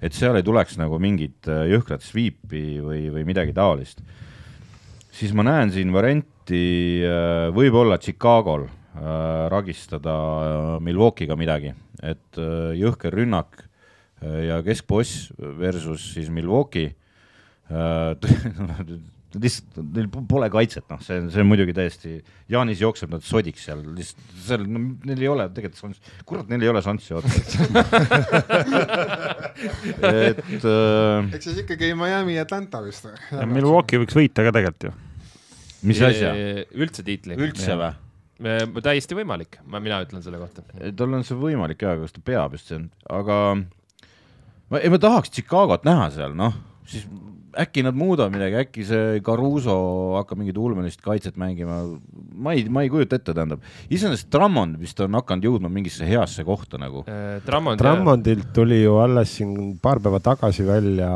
Et 0.00 0.16
seal 0.16 0.36
ei 0.38 0.44
tuleks 0.46 0.78
nagu 0.80 0.98
mingit 1.02 1.46
jõhkrat 1.46 2.04
sweep'i 2.04 2.80
või, 2.80 3.08
või 3.12 3.24
midagi 3.28 3.52
taolist. 3.56 4.00
siis 5.12 5.32
ma 5.36 5.44
näen 5.44 5.72
siin 5.74 5.92
varianti 5.92 7.04
äh, 7.04 7.48
võib-olla 7.54 7.98
Chicagol 7.98 8.64
äh, 8.64 8.72
ragistada 9.52 10.14
äh, 10.16 10.80
Milwaukee'ga 10.80 11.36
midagi, 11.36 11.74
et 12.02 12.40
jõhker 12.80 13.12
rünnak 13.12 13.66
ja 14.20 14.58
keskboss 14.64 15.30
versus 15.38 16.12
siis 16.14 16.28
Milwaukee 16.28 16.94
lihtsalt 19.38 19.76
neil 19.94 20.08
pole 20.10 20.48
kaitset, 20.50 20.82
noh, 20.90 20.98
see, 21.04 21.20
see 21.30 21.42
on 21.42 21.48
muidugi 21.50 21.74
täiesti, 21.76 22.16
Jaanis 22.50 22.80
jookseb 22.82 23.12
nad 23.12 23.22
sodiks 23.22 23.62
seal, 23.68 23.82
lihtsalt 23.94 24.32
seal 24.46 24.64
no,, 24.66 24.80
neil 25.06 25.20
ei 25.22 25.28
ole 25.30 25.46
tegelikult 25.54 25.82
šanssi, 25.84 26.00
kurat, 26.26 26.48
neil 26.50 26.62
ei 26.66 26.70
ole 26.72 26.82
šanssi 26.82 27.14
otseselt 27.20 27.70
et 30.10 30.42
äh, 30.74 31.30
eks 31.36 31.44
siis 31.46 31.58
ikkagi 31.62 31.86
Miami 31.98 32.34
ja 32.38 32.42
Atlanta 32.46 32.78
vist 32.82 33.06
või? 33.06 33.14
Milwaukee 33.54 33.98
võiks 34.02 34.16
võita 34.18 34.38
ka 34.46 34.50
tegelikult 34.56 34.84
ju. 34.88 34.92
mis 35.90 35.98
asja? 36.10 36.30
üldse 36.74 37.02
tiitli. 37.06 37.32
üldse 37.38 37.72
või? 37.78 37.92
täiesti 38.82 39.14
võimalik, 39.18 39.52
ma, 39.68 39.76
mina 39.84 39.96
ütlen 40.02 40.22
selle 40.24 40.38
kohta. 40.40 40.60
tal 40.96 41.10
on 41.12 41.22
see 41.28 41.36
võimalik 41.38 41.80
jaa, 41.86 41.94
kas 42.00 42.12
ta 42.16 42.20
peab 42.24 42.50
just 42.56 42.66
see, 42.72 42.80
aga 43.12 43.36
ma, 43.54 44.76
ei 44.80 44.90
ma 44.90 44.98
tahaks 45.02 45.30
Chicagot 45.34 45.82
näha 45.86 46.06
seal, 46.14 46.32
noh, 46.38 46.54
siis 46.88 47.04
äkki 47.58 47.82
nad 47.84 47.96
muudavad 47.98 48.32
midagi, 48.34 48.58
äkki 48.62 48.84
see 48.86 49.20
Caruso 49.24 49.74
hakkab 50.18 50.40
mingit 50.40 50.58
ulmelist 50.60 51.02
kaitset 51.04 51.38
mängima, 51.40 51.80
ma 52.34 52.54
ei, 52.56 52.66
ma 52.70 52.84
ei 52.84 52.90
kujuta 52.92 53.18
ette, 53.18 53.34
tähendab. 53.34 53.64
iseenesest 53.90 54.30
Drummond 54.32 54.78
vist 54.80 55.00
on 55.02 55.18
hakanud 55.18 55.48
jõudma 55.48 55.70
mingisse 55.72 56.06
heasse 56.08 56.44
kohta 56.46 56.80
nagu 56.80 57.04
äh,. 57.08 57.40
Drummondilt 57.44 58.52
tuli 58.56 58.82
ju 58.82 58.98
alles 59.02 59.34
siin 59.38 59.78
paar 59.82 60.02
päeva 60.02 60.20
tagasi 60.24 60.66
välja. 60.66 61.10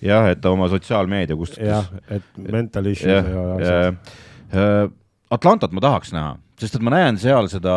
jah, 0.00 0.30
et 0.32 0.40
ta 0.40 0.52
oma 0.54 0.68
sotsiaalmeedia 0.72 1.36
kustutas. 1.36 1.66
jah, 1.66 1.90
et 2.08 2.38
mental 2.40 2.86
issues 2.86 3.10
ja, 3.10 3.20
ja 3.20 3.48
asjad. 3.56 4.14
Äh, 4.50 4.86
Atlantat 5.30 5.74
ma 5.76 5.82
tahaks 5.84 6.10
näha, 6.16 6.32
sest 6.58 6.74
et 6.74 6.82
ma 6.82 6.90
näen 6.96 7.20
seal 7.20 7.46
seda 7.52 7.74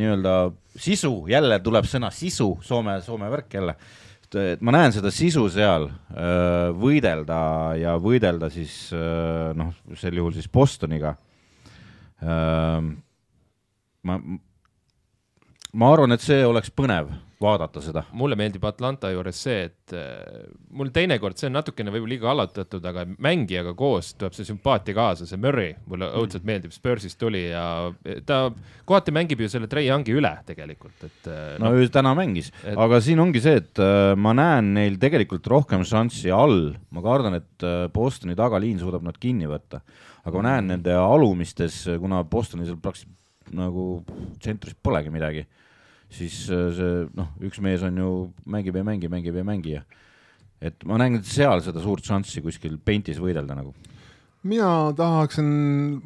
nii-öelda 0.00 0.38
sisu, 0.76 1.26
jälle 1.30 1.60
tuleb 1.62 1.86
sõna 1.88 2.10
sisu, 2.12 2.56
Soome, 2.64 2.98
Soome 3.04 3.30
värk 3.30 3.54
jälle 3.54 3.76
et 4.40 4.62
ma 4.64 4.74
näen 4.74 4.94
seda 4.94 5.10
sisu 5.14 5.46
seal 5.52 5.88
äh, 5.88 6.72
võidelda 6.76 7.38
ja 7.80 7.96
võidelda 8.00 8.50
siis 8.52 8.74
äh, 8.94 9.52
noh, 9.56 9.72
sel 9.98 10.18
juhul 10.20 10.34
siis 10.36 10.48
Bostoniga. 10.52 11.14
Äh, 12.22 12.80
ma, 14.06 14.18
ma 15.72 15.92
arvan, 15.92 16.16
et 16.16 16.24
see 16.24 16.44
oleks 16.46 16.72
põnev 16.72 17.12
vaadata 17.40 17.82
seda. 17.84 18.02
mulle 18.16 18.36
meeldib 18.38 18.64
Atlanta 18.64 19.10
juures 19.12 19.38
see, 19.44 19.66
et 19.68 19.94
äh, 19.96 20.46
mul 20.76 20.88
teinekord 20.94 21.36
see 21.36 21.50
on 21.50 21.56
natukene 21.58 21.92
võib-olla 21.92 22.14
liiga 22.14 22.30
allatatud, 22.32 22.84
aga 22.88 23.04
mängijaga 23.22 23.74
koos 23.76 24.14
tuleb 24.16 24.36
see 24.36 24.48
sümpaatia 24.48 24.96
kaasa, 24.96 25.28
see 25.28 25.40
Murray 25.40 25.74
mulle 25.84 26.08
mm. 26.08 26.22
õudselt 26.22 26.46
meeldib, 26.48 26.72
Spursist 26.72 27.18
tuli 27.20 27.46
ja 27.50 27.66
ta 28.28 28.40
kohati 28.88 29.14
mängib 29.16 29.42
ju 29.44 29.50
selle 29.52 29.68
Trey 29.72 29.90
Youngi 29.90 30.16
üle 30.16 30.32
tegelikult, 30.48 30.96
et 31.04 31.28
äh, 31.32 31.44
no, 31.60 31.74
no 31.74 31.90
täna 31.92 32.14
mängis. 32.16 32.48
Et..., 32.64 32.72
aga 32.86 33.02
siin 33.04 33.20
ongi 33.22 33.44
see, 33.44 33.60
et 33.60 33.84
äh, 33.84 34.14
ma 34.16 34.32
näen 34.36 34.72
neil 34.78 34.96
tegelikult 35.02 35.46
rohkem 35.52 35.84
šanssi 35.86 36.32
all, 36.32 36.72
ma 36.94 37.04
kardan, 37.04 37.40
et 37.42 37.68
Bostoni 37.92 38.36
tagaliin 38.38 38.80
suudab 38.80 39.04
nad 39.04 39.16
kinni 39.20 39.48
võtta, 39.50 39.82
aga 40.24 40.40
ma 40.40 40.48
näen 40.48 40.72
nende 40.72 40.96
alumistes, 40.96 41.84
kuna 42.00 42.24
Bostonil 42.24 42.70
seal 42.70 42.80
praktiliselt 42.80 43.14
nagu 43.54 44.00
tsentris 44.42 44.74
polegi 44.82 45.12
midagi 45.14 45.44
siis 46.16 46.42
äh, 46.50 46.68
see 46.76 47.04
noh, 47.16 47.30
üks 47.46 47.60
mees 47.64 47.84
on 47.86 48.02
ju, 48.02 48.10
mängib 48.48 48.78
ja 48.78 48.84
mängib, 48.86 49.12
mängib 49.12 49.36
ja 49.36 49.46
mängib 49.46 49.78
ja 49.78 49.84
et 50.62 50.86
ma 50.88 50.96
näen 51.00 51.20
seal 51.26 51.60
seda 51.64 51.82
suurt 51.84 52.06
šanssi 52.06 52.42
kuskil 52.44 52.78
peintis 52.80 53.20
võidelda 53.20 53.56
nagu. 53.58 53.74
Mina 54.46 54.92
tahaksin, 54.94 55.46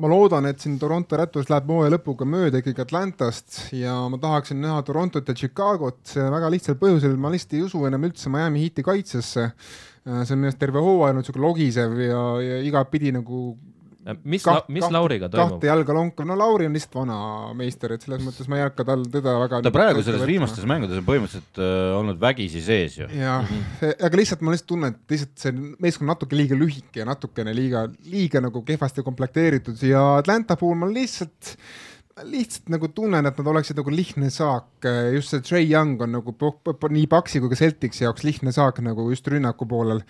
ma 0.01 0.09
loodan, 0.09 0.47
et 0.49 0.63
siin 0.63 0.79
Toronto 0.81 1.19
Raptors 1.19 1.51
läheb 1.53 1.69
hooaja 1.69 1.93
lõpuga 1.93 2.25
mööda 2.25 2.63
ikkagi 2.63 2.81
Atlantast 2.87 3.59
ja 3.77 3.99
ma 4.09 4.17
tahaksin 4.23 4.63
näha 4.63 4.81
Torontot 4.87 5.29
ja 5.29 5.35
Chicagot. 5.37 6.15
Väga 6.17 6.49
lihtsal 6.55 6.79
põhjusel, 6.81 7.19
ma 7.21 7.33
lihtsalt 7.35 7.59
ei 7.59 7.67
usu 7.67 7.83
enam 7.89 8.07
üldse 8.09 8.33
Miami 8.33 8.63
Heati 8.65 8.85
kaitsesse. 8.87 9.51
Äh, 9.51 10.23
see 10.25 10.33
on 10.33 10.41
minu 10.41 10.49
arust 10.49 10.63
terve 10.63 10.81
hooaja 10.81 11.13
olnud 11.13 11.29
siuke 11.29 11.43
logisev 11.43 11.99
ja, 12.01 12.23
ja 12.41 12.63
igatpidi 12.65 13.13
nagu 13.13 13.43
mis 14.23 14.45
Kaht,, 14.47 14.69
mis 14.73 14.85
kahte, 14.85 14.95
Lauriga 14.97 15.29
toimub? 15.33 15.57
kahte 15.57 15.71
jalga 15.71 15.97
lonkav, 15.97 16.29
no 16.29 16.37
Lauri 16.39 16.69
on 16.69 16.77
lihtsalt 16.77 16.97
vana 17.01 17.19
meister, 17.59 17.95
et 17.97 18.07
selles 18.07 18.23
mõttes 18.25 18.49
ma 18.51 18.61
ei 18.61 18.65
hakka 18.67 18.87
tal 18.89 19.05
teda 19.17 19.37
väga. 19.45 19.63
ta 19.67 19.75
praegu 19.75 20.05
selles 20.07 20.25
viimastes 20.29 20.69
mängudes 20.69 21.03
on 21.03 21.07
põhimõtteliselt 21.09 21.63
äh, 21.63 21.99
olnud 21.99 22.21
vägisi 22.23 22.65
sees 22.65 22.99
ju. 23.01 23.11
jah 23.11 23.45
mm 23.45 23.61
-hmm., 23.81 23.95
aga 24.09 24.23
lihtsalt 24.23 24.47
ma 24.47 24.55
lihtsalt 24.55 24.73
tunnen, 24.75 24.97
et 24.97 25.15
lihtsalt 25.17 25.45
see 25.45 25.55
meeskond 25.83 26.11
natuke 26.13 26.39
liiga 26.39 26.59
lühike 26.59 27.03
ja 27.03 27.09
natukene 27.09 27.55
liiga, 27.57 27.87
liiga 28.11 28.43
nagu 28.45 28.65
kehvasti 28.67 29.07
komplekteeritud 29.07 29.83
ja 29.87 30.05
Atlanta 30.19 30.57
puhul 30.61 30.79
ma 30.81 30.91
lihtsalt 30.91 31.57
lihtsalt 32.27 32.71
nagu 32.73 32.89
tunnen, 32.95 33.27
et 33.27 33.39
nad 33.41 33.49
oleksid 33.53 33.79
nagu 33.81 33.93
lihtne 33.93 34.31
saak, 34.33 34.87
just 35.15 35.33
see 35.33 35.45
Trey 35.45 35.67
Young 35.69 36.01
on 36.03 36.15
nagu 36.19 36.35
nii 36.91 37.07
Paxi 37.11 37.41
kui 37.43 37.51
ka 37.53 37.59
Celticsi 37.59 38.05
jaoks 38.05 38.25
lihtne 38.27 38.53
saak 38.55 38.81
nagu 38.85 39.07
just 39.11 39.27
rünnaku 39.31 39.67
poolel. 39.69 40.03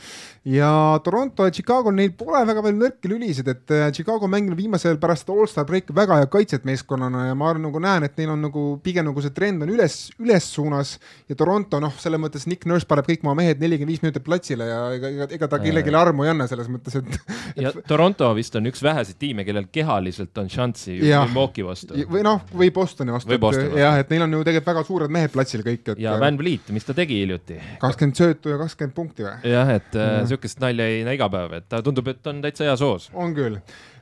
ja 0.45 1.01
Toronto 1.05 1.47
ja 1.47 1.55
Chicago, 1.55 1.93
neil 1.95 2.13
pole 2.19 2.43
väga 2.47 2.65
palju 2.65 2.81
nõrki 2.81 3.11
lülisid, 3.13 3.49
et 3.51 3.75
äh, 3.75 3.91
Chicago 3.95 4.27
on 4.27 4.35
mänginud 4.35 4.59
viimasel 4.59 4.99
pärast 5.03 5.31
allstar 5.31 5.67
breiki 5.69 5.95
väga 5.97 6.21
hea 6.21 6.31
kaitset 6.31 6.67
meeskonnana 6.69 7.27
ja 7.29 7.39
ma 7.39 7.53
nagu 7.59 7.83
näen, 7.83 8.07
et 8.07 8.17
neil 8.21 8.35
on 8.35 8.45
nagu 8.47 8.65
pigem 8.85 9.09
nagu 9.09 9.23
see 9.25 9.35
trend 9.35 9.65
on 9.65 9.73
üles, 9.73 9.99
üles 10.23 10.47
suunas. 10.55 10.97
Ja 11.31 11.37
Toronto 11.39 11.81
noh, 11.83 11.95
selles 12.01 12.21
mõttes 12.23 12.47
Nick 12.51 12.67
Nurse 12.69 12.89
paneb 12.89 13.09
kõik 13.09 13.25
oma 13.27 13.37
mehed 13.39 13.63
nelikümmend 13.63 13.91
viis 13.91 14.03
minutit 14.05 14.25
platsile 14.27 14.69
ja 14.69 14.81
ega, 14.97 15.11
ega, 15.11 15.29
ega 15.37 15.49
ta 15.51 15.61
kellelegi 15.63 15.95
armu 15.97 16.27
ei 16.27 16.33
anna 16.33 16.47
selles 16.51 16.71
mõttes, 16.73 16.97
et, 17.01 17.21
et.... 17.57 17.65
ja 17.67 17.75
Toronto 17.87 18.31
vist 18.39 18.57
on 18.59 18.69
üks 18.71 18.83
väheseid 18.85 19.19
tiime, 19.21 19.45
kellel 19.49 19.69
kehaliselt 19.73 20.37
on 20.41 20.51
šanssi 20.53 20.99
Milwaukee 21.01 21.67
vastu 21.67 22.00
või 22.09 22.23
noh, 22.27 22.43
või 22.57 22.71
Bostoni 22.75 23.13
vastu, 23.15 23.35
et 23.35 23.77
jah, 23.81 23.99
et 24.01 24.11
neil 24.13 24.25
on 24.27 24.39
ju 24.39 24.43
tegelikult 24.47 24.71
väga 24.71 24.85
suured 24.87 25.13
mehed 25.13 25.35
platsil 25.35 25.65
kõik, 25.67 25.83
et. 25.93 26.01
ja 26.03 26.17
Van 26.21 26.39
Vliet, 26.39 26.71
mis 26.75 26.87
ta 26.87 26.97
tegi 26.97 27.21
hiljuti? 27.23 27.59
kakskümmend 27.83 28.21
söötu 28.21 28.55
ja 28.55 28.59
kakskümmend 28.61 28.97
punkti 28.97 29.27
või? 29.27 29.37
jah, 29.53 29.75
et 29.77 29.93
mm. 29.95 30.31
sihukest 30.31 30.63
nalja 30.63 30.89
ei 30.91 31.05
näe 31.07 31.19
iga 31.19 31.31
päev, 31.33 31.59
et 31.61 31.69
ta 31.71 31.83
tundub, 31.85 32.09
et 32.13 32.33
on 32.33 32.43
täitsa 32.45 32.69
heas 32.69 32.85
hoos. 32.85 33.11
on 33.15 33.37
küll. 33.37 33.61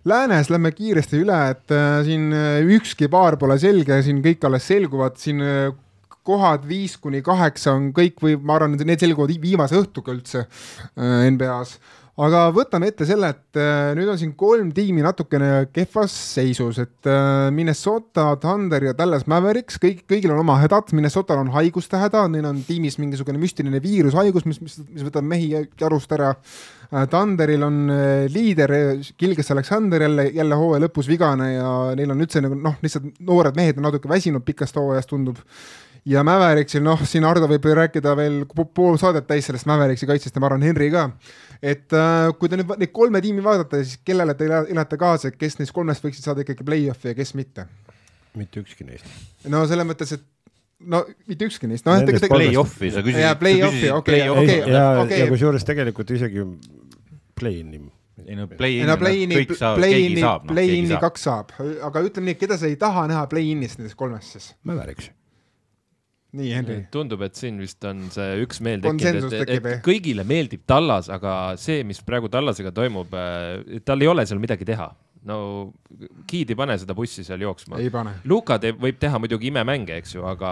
Läänes 0.09 0.49
lähme 0.53 0.71
kiiresti 0.73 1.21
üle, 1.21 1.39
et 1.53 1.75
äh, 1.75 2.01
siin 2.07 2.31
äh, 2.33 2.63
ükski 2.79 3.11
paar 3.13 3.37
pole 3.41 3.59
selge, 3.61 4.01
siin 4.07 4.23
kõik 4.25 4.47
alles 4.49 4.69
selguvad, 4.71 5.19
siin 5.21 5.43
äh, 5.45 5.69
kohad 6.29 6.67
viis 6.69 6.97
kuni 7.01 7.23
kaheksa 7.25 7.75
on 7.77 7.91
kõik 7.97 8.21
või 8.25 8.37
ma 8.41 8.59
arvan, 8.59 8.77
need 8.77 9.01
selguvad 9.01 9.33
viimase 9.41 9.79
õhtuga 9.81 10.13
üldse 10.15 10.45
äh, 10.45 11.29
NBA-s 11.31 11.79
aga 12.19 12.49
võtame 12.55 12.89
ette 12.91 13.07
selle, 13.07 13.31
et 13.31 13.59
äh, 13.61 13.93
nüüd 13.95 14.09
on 14.11 14.19
siin 14.19 14.33
kolm 14.39 14.73
tiimi 14.75 15.05
natukene 15.05 15.69
kehvas 15.71 16.15
seisus, 16.35 16.81
et 16.83 17.09
äh, 17.09 17.47
Minnesota 17.55 18.33
Thunder 18.43 18.89
ja 18.89 18.95
Dallas 18.99 19.29
Mavericks, 19.31 19.79
kõik, 19.83 20.03
kõigil 20.11 20.33
on 20.35 20.43
oma 20.43 20.59
hädad, 20.59 20.91
Minnesotal 20.99 21.45
on 21.45 21.53
haiguste 21.55 22.01
häda, 22.01 22.25
neil 22.33 22.49
on 22.49 22.59
tiimis 22.67 22.99
mingisugune 22.99 23.39
müstiline 23.39 23.83
viirushaigus, 23.85 24.49
mis, 24.51 24.59
mis, 24.65 24.81
mis 24.89 25.07
võtab 25.07 25.27
mehi 25.31 25.53
jarust 25.79 26.15
ära. 26.19 26.33
Äh, 26.89 27.05
Thunderil 27.13 27.67
on 27.67 27.83
liider 28.35 28.75
Gilgis 29.21 29.53
Aleksander 29.55 30.09
jälle, 30.09 30.31
jälle 30.35 30.59
hooaja 30.59 30.89
lõpus 30.89 31.11
vigane 31.11 31.53
ja 31.55 31.75
neil 31.99 32.15
on 32.15 32.25
üldse 32.27 32.43
nagu 32.43 32.59
noh, 32.59 32.81
lihtsalt 32.83 33.13
noored 33.29 33.59
mehed 33.59 33.79
on 33.79 33.87
natuke 33.93 34.11
väsinud 34.11 34.47
pikast 34.47 34.81
hooajast, 34.81 35.13
tundub. 35.13 35.39
Ja 36.09 36.23
Mavericksil, 36.25 36.81
noh, 36.81 37.03
siin 37.05 37.27
Ardo 37.29 37.47
võib 37.51 37.67
rääkida 37.77 38.15
veel 38.17 38.41
pool 38.49 38.97
saadet 38.99 39.27
täis 39.29 39.47
sellest 39.47 39.69
Mavericksi 39.69 40.09
kaitsest 40.09 40.35
ja 40.35 40.41
ma 40.41 40.49
arvan, 40.49 40.65
Henry 40.65 40.89
ka 40.95 41.11
et 41.63 41.95
äh, 41.97 42.31
kui 42.39 42.51
te 42.51 42.59
nüüd 42.61 42.73
neid 42.79 42.95
kolme 42.95 43.23
tiimi 43.25 43.45
vaatate, 43.45 43.83
siis 43.85 44.01
kellele 44.07 44.35
te 44.39 44.49
elate 44.49 44.99
kaasa, 45.01 45.33
kes 45.35 45.59
neist 45.61 45.75
kolmest 45.77 46.05
võiksid 46.05 46.27
saada 46.27 46.45
ikkagi 46.45 46.67
play-off'i 46.67 47.13
ja 47.13 47.19
kes 47.19 47.35
mitte? 47.39 47.69
mitte 48.39 48.63
ükski 48.63 48.87
neist. 48.87 49.07
no 49.51 49.65
selles 49.67 49.89
mõttes, 49.89 50.15
et 50.15 50.27
no 50.87 51.03
mitte 51.27 51.49
ükski 51.49 51.71
neist, 51.71 51.87
noh. 51.89 51.99
Play-off'i 52.31 52.93
sa 52.95 53.03
küsisid. 53.03 53.25
jaa, 53.27 53.37
play-off'i, 53.41 53.93
okei, 53.95 54.25
okei. 54.31 54.59
ja, 54.71 54.89
ja 55.11 55.31
kusjuures 55.31 55.67
tegelikult 55.67 56.15
isegi 56.15 56.45
play-in'i 57.39 57.83
ei 58.27 58.35
no 58.37 58.49
ei 58.49 58.59
play-in 58.59 58.89
no 58.89 58.97
play-in'i, 58.99 59.43
kõik 59.43 59.59
saab, 59.59 59.79
keegi 59.79 59.93
play-in'i 59.95 60.23
saab, 60.25 60.47
noh, 60.47 60.55
play-in'i 60.55 60.99
kaks 61.03 61.27
saab, 61.29 61.55
aga 61.87 62.03
ütleme 62.07 62.33
nii, 62.33 62.39
keda 62.41 62.59
sa 62.61 62.71
ei 62.71 62.79
taha 62.81 63.07
näha 63.11 63.27
play-in'is 63.31 63.79
nendest 63.79 63.99
kolmest 63.99 64.35
siis? 64.35 64.51
Mäveriks. 64.69 65.11
nii, 66.37 66.53
Henri. 66.53 66.79
tundub, 66.93 67.23
et 67.25 67.39
siin 67.39 67.59
vist 67.63 67.85
on 67.89 68.07
see 68.13 68.39
üksmeel 68.45 68.83
tekkinud, 68.85 69.33
et, 69.33 69.53
et 69.57 69.69
jah? 69.73 69.83
kõigile 69.85 70.25
meeldib 70.29 70.65
Tallas, 70.69 71.09
aga 71.13 71.35
see, 71.61 71.83
mis 71.89 72.01
praegu 72.05 72.31
Tallasega 72.33 72.73
toimub, 72.77 73.15
tal 73.89 74.05
ei 74.05 74.11
ole 74.11 74.27
seal 74.29 74.43
midagi 74.43 74.69
teha. 74.69 74.91
no 75.29 75.39
Giid 76.31 76.53
ei 76.53 76.57
pane 76.57 76.77
seda 76.79 76.95
bussi 76.97 77.25
seal 77.27 77.43
jooksma. 77.43 77.81
ei 77.81 77.91
pane. 77.93 78.19
Luka 78.29 78.59
teeb, 78.63 78.81
võib 78.81 79.01
teha 79.01 79.21
muidugi 79.21 79.53
imemänge, 79.53 79.97
eks 80.03 80.15
ju, 80.19 80.27
aga 80.29 80.51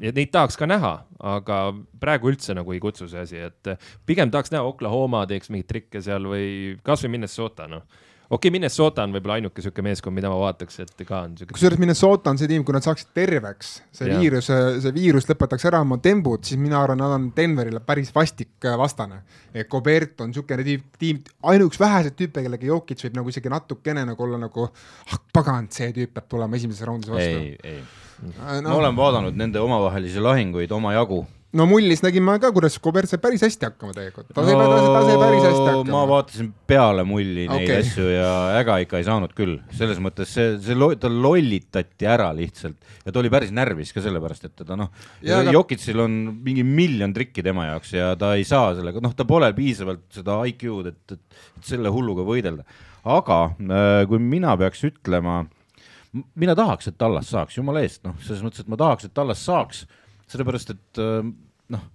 ja 0.00 0.12
neid 0.16 0.30
tahaks 0.32 0.58
ka 0.58 0.68
näha, 0.68 0.92
aga 1.32 1.58
praegu 2.00 2.30
üldse 2.32 2.54
nagu 2.56 2.72
ei 2.74 2.80
kutsu 2.82 3.08
see 3.10 3.24
asi, 3.24 3.42
et 3.50 3.74
pigem 4.08 4.30
tahaks 4.32 4.52
näha 4.54 4.64
Oklahoma 4.68 5.26
teeks 5.30 5.50
mingeid 5.52 5.68
trikke 5.70 6.02
seal 6.04 6.28
või 6.30 6.78
kasvõi 6.86 7.16
Minnesota, 7.16 7.68
noh. 7.70 7.84
Okei 8.30 8.48
okay,, 8.48 8.52
Minnesota 8.54 9.04
on 9.04 9.14
võib-olla 9.16 9.36
ainuke 9.40 9.64
siuke 9.64 9.84
meeskond, 9.84 10.16
mida 10.16 10.30
ma 10.32 10.38
vaataks, 10.40 10.80
et 10.84 11.04
ka 11.06 11.22
on 11.26 11.36
siuke. 11.38 11.52
kusjuures 11.56 11.80
Minnesota 11.82 12.32
on 12.32 12.40
see 12.40 12.50
tiim, 12.50 12.64
kui 12.66 12.76
nad 12.76 12.86
saaksid 12.86 13.12
terveks, 13.16 13.72
see 14.00 14.10
Jah. 14.10 14.20
viirus, 14.22 14.50
see 14.50 14.94
viirus 14.96 15.28
lõpetaks 15.30 15.68
ära 15.70 15.82
oma 15.84 16.00
tembud, 16.02 16.44
siis 16.46 16.60
mina 16.60 16.80
arvan, 16.82 17.02
nad 17.02 17.16
on 17.16 17.30
Denverile 17.36 17.82
päris 17.84 18.14
vastik 18.14 18.68
äh, 18.68 18.78
vastane. 18.78 19.22
et 19.54 19.68
Gobert 19.68 20.20
on 20.20 20.30
niisugune 20.30 20.66
tiim, 20.66 20.84
tiim, 20.98 21.24
ainuüks 21.52 21.80
väheseid 21.80 22.18
tüüpe, 22.18 22.44
kellega 22.46 22.70
Jokic 22.70 23.02
võib 23.08 23.18
nagu 23.18 23.34
isegi 23.34 23.52
natukene 23.52 24.06
nagu 24.12 24.28
olla 24.28 24.38
nagu, 24.46 24.68
ah 25.10 25.24
pagan, 25.34 25.68
see 25.74 25.90
tüüp 25.96 26.14
peab 26.14 26.30
tulema 26.30 26.56
esimeses 26.56 26.86
raundis 26.86 27.10
vastu 27.10 27.42
ei, 27.42 27.56
ei, 27.64 27.82
Äh, 28.20 28.60
ma 28.60 28.60
no, 28.60 28.76
olen 28.78 28.96
vaadanud 28.96 29.36
nende 29.38 29.60
omavahelisi 29.62 30.20
lahinguid 30.20 30.72
omajagu. 30.76 31.24
No 31.58 31.66
mullis 31.66 32.02
nägin 32.04 32.22
ma 32.22 32.36
ka, 32.42 32.52
kuidas 32.54 32.76
Gobert 32.82 33.10
sai 33.10 33.18
päris 33.22 33.42
hästi 33.42 33.66
hakkama 33.66 33.94
tegelikult, 33.96 34.28
ta 34.34 34.44
sai 34.46 34.54
no,, 34.54 34.66
ta 34.70 35.02
sai, 35.06 35.16
päris 35.18 35.46
hästi 35.48 35.64
ma 35.64 35.72
hakkama. 35.72 36.02
vaatasin 36.12 36.50
peale 36.70 37.04
mulli 37.08 37.46
neid 37.50 37.66
okay. 37.66 37.80
asju 37.82 38.06
ja 38.12 38.30
äga 38.60 38.78
ikka 38.84 39.00
ei 39.00 39.06
saanud 39.08 39.34
küll, 39.36 39.56
selles 39.74 39.98
mõttes 40.02 40.30
see, 40.36 40.54
see 40.62 40.78
lo,, 40.78 40.92
ta 41.00 41.10
lollitati 41.10 42.08
ära 42.10 42.30
lihtsalt 42.36 42.92
ja 43.06 43.14
ta 43.14 43.22
oli 43.22 43.32
päris 43.32 43.54
närvis 43.56 43.94
ka 43.96 44.04
sellepärast, 44.04 44.46
et 44.46 44.56
teda 44.62 44.78
noh 44.78 44.92
Jokitsil 45.50 46.04
on 46.04 46.18
mingi 46.44 46.64
miljon 46.66 47.14
trikki 47.16 47.42
tema 47.46 47.66
jaoks 47.72 47.94
ja 47.96 48.12
ta 48.18 48.34
ei 48.38 48.46
saa 48.46 48.74
sellega, 48.78 49.02
noh, 49.02 49.14
ta 49.16 49.26
pole 49.28 49.50
piisavalt 49.56 50.06
seda 50.14 50.38
IQ-d, 50.50 50.92
et, 50.92 51.16
et, 51.16 51.40
et 51.58 51.72
selle 51.72 51.90
hulluga 51.92 52.24
võidelda. 52.26 52.66
aga 53.10 53.40
äh, 53.50 54.02
kui 54.08 54.22
mina 54.22 54.54
peaks 54.60 54.84
ütlema, 54.86 55.42
mina 56.38 56.54
tahaks, 56.58 56.90
et 56.90 56.98
Tallas 57.00 57.30
saaks, 57.32 57.58
jumala 57.58 57.82
eest, 57.84 58.04
noh, 58.06 58.14
selles 58.22 58.44
mõttes, 58.44 58.62
et 58.62 58.70
ma 58.70 58.78
tahaks, 58.80 59.08
et 59.08 59.14
Tallas 59.16 59.42
saaks, 59.46 59.86
sellepärast 60.30 60.74
et 60.74 61.00
äh, 61.02 61.32
noh, 61.74 61.88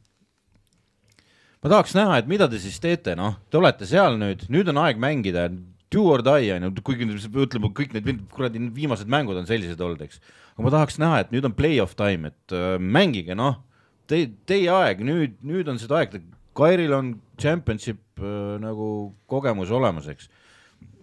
ma 1.63 1.71
tahaks 1.71 1.95
näha, 1.97 2.19
et 2.21 2.29
mida 2.29 2.49
te 2.51 2.59
siis 2.61 2.77
teete, 2.83 3.15
noh, 3.19 3.39
te 3.49 3.59
olete 3.61 3.87
seal 3.89 4.19
nüüd, 4.21 4.45
nüüd 4.53 4.69
on 4.73 4.83
aeg 4.83 5.01
mängida, 5.01 5.47
do 5.95 6.03
or 6.11 6.23
die 6.25 6.51
on 6.53 6.67
ju, 6.67 6.73
kuigi 6.85 7.07
ütleme, 7.07 7.71
kõik 7.75 7.95
need 7.95 8.25
kuradi 8.33 8.61
viimased 8.75 9.09
mängud 9.11 9.37
on 9.39 9.47
sellised 9.49 9.81
olnud, 9.81 10.01
eks. 10.05 10.21
aga 10.55 10.65
ma 10.65 10.73
tahaks 10.73 10.99
näha, 11.01 11.23
et 11.23 11.33
nüüd 11.33 11.47
on 11.47 11.55
play-off 11.57 11.97
time, 11.97 12.33
et 12.33 12.55
äh, 12.55 12.75
mängige, 12.81 13.37
noh, 13.37 13.61
te, 14.09 14.25
teie 14.49 14.71
aeg, 14.73 15.03
nüüd, 15.05 15.37
nüüd 15.45 15.69
on 15.71 15.81
seda 15.81 16.01
aeg, 16.01 16.19
Kairil 16.55 16.93
on 16.95 17.15
championship 17.41 18.21
äh, 18.21 18.55
nagu 18.63 18.87
kogemus 19.27 19.73
olemas, 19.75 20.07
eks. 20.11 20.29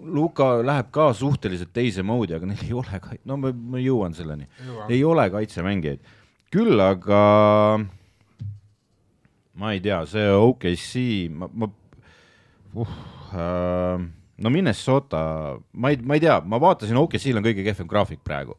Luka 0.02 0.56
läheb 0.64 0.88
ka 0.94 1.10
suhteliselt 1.14 1.70
teise 1.74 2.02
moodi, 2.06 2.34
aga 2.34 2.48
neil 2.48 2.62
ei 2.64 2.72
ole 2.74 2.98
no 3.28 3.36
ma, 3.38 3.52
ma 3.52 3.80
jõuan 3.82 4.14
selleni, 4.16 4.48
ei 4.88 5.02
ole 5.06 5.28
kaitsemängijaid. 5.30 6.02
Küll 6.52 6.80
aga 6.84 7.22
ma 9.58 9.72
ei 9.72 9.80
tea, 9.84 10.02
see 10.08 10.26
OKC, 10.32 10.92
ma, 11.32 11.48
ma 11.52 11.68
uh,, 12.74 12.98
äh, 13.36 14.04
no 14.42 14.50
Minnesota, 14.50 15.58
ma 15.72 15.92
ei, 15.92 16.00
ma 16.02 16.18
ei 16.18 16.24
tea, 16.24 16.40
ma 16.44 16.60
vaatasin, 16.62 16.98
OKC-l 16.98 17.40
on 17.40 17.46
kõige 17.46 17.64
kehvem 17.66 17.88
graafik 17.88 18.22
praegu. 18.24 18.58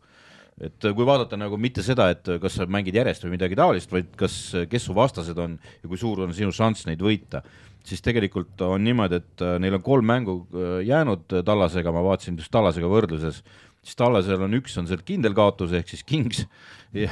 et 0.63 0.85
kui 0.85 1.05
vaadata 1.05 1.33
nagu 1.35 1.57
mitte 1.57 1.81
seda, 1.83 2.11
et 2.13 2.29
kas 2.39 2.59
sa 2.59 2.67
mängid 2.69 2.93
järjest 2.93 3.23
või 3.25 3.33
midagi 3.33 3.57
taolist, 3.57 3.89
vaid 3.91 4.11
kas, 4.15 4.35
kes 4.69 4.83
su 4.85 4.93
vastased 4.93 5.37
on 5.41 5.55
ja 5.57 5.89
kui 5.89 5.97
suur 5.97 6.21
on 6.23 6.33
sinu 6.37 6.53
šanss 6.53 6.85
neid 6.85 7.01
võita, 7.01 7.41
siis 7.83 8.03
tegelikult 8.05 8.61
on 8.61 8.85
niimoodi, 8.85 9.17
et 9.19 9.43
äh, 9.43 9.57
neil 9.59 9.79
on 9.79 9.85
kolm 9.85 10.07
mängu 10.07 10.37
äh, 10.53 10.77
jäänud 10.87 11.25
Tallasega, 11.45 11.91
ma 11.91 12.05
vaatasin 12.05 12.37
just 12.37 12.53
Tallasega 12.53 12.89
võrdluses, 12.89 13.41
siis 13.83 13.99
Tallasel 13.99 14.41
on 14.45 14.55
üks 14.59 14.77
on 14.79 14.87
seal 14.89 15.03
kindel 15.05 15.35
kaotus 15.37 15.75
ehk 15.75 15.91
siis 15.91 16.05
Kings. 16.07 16.45
Ja 16.93 17.09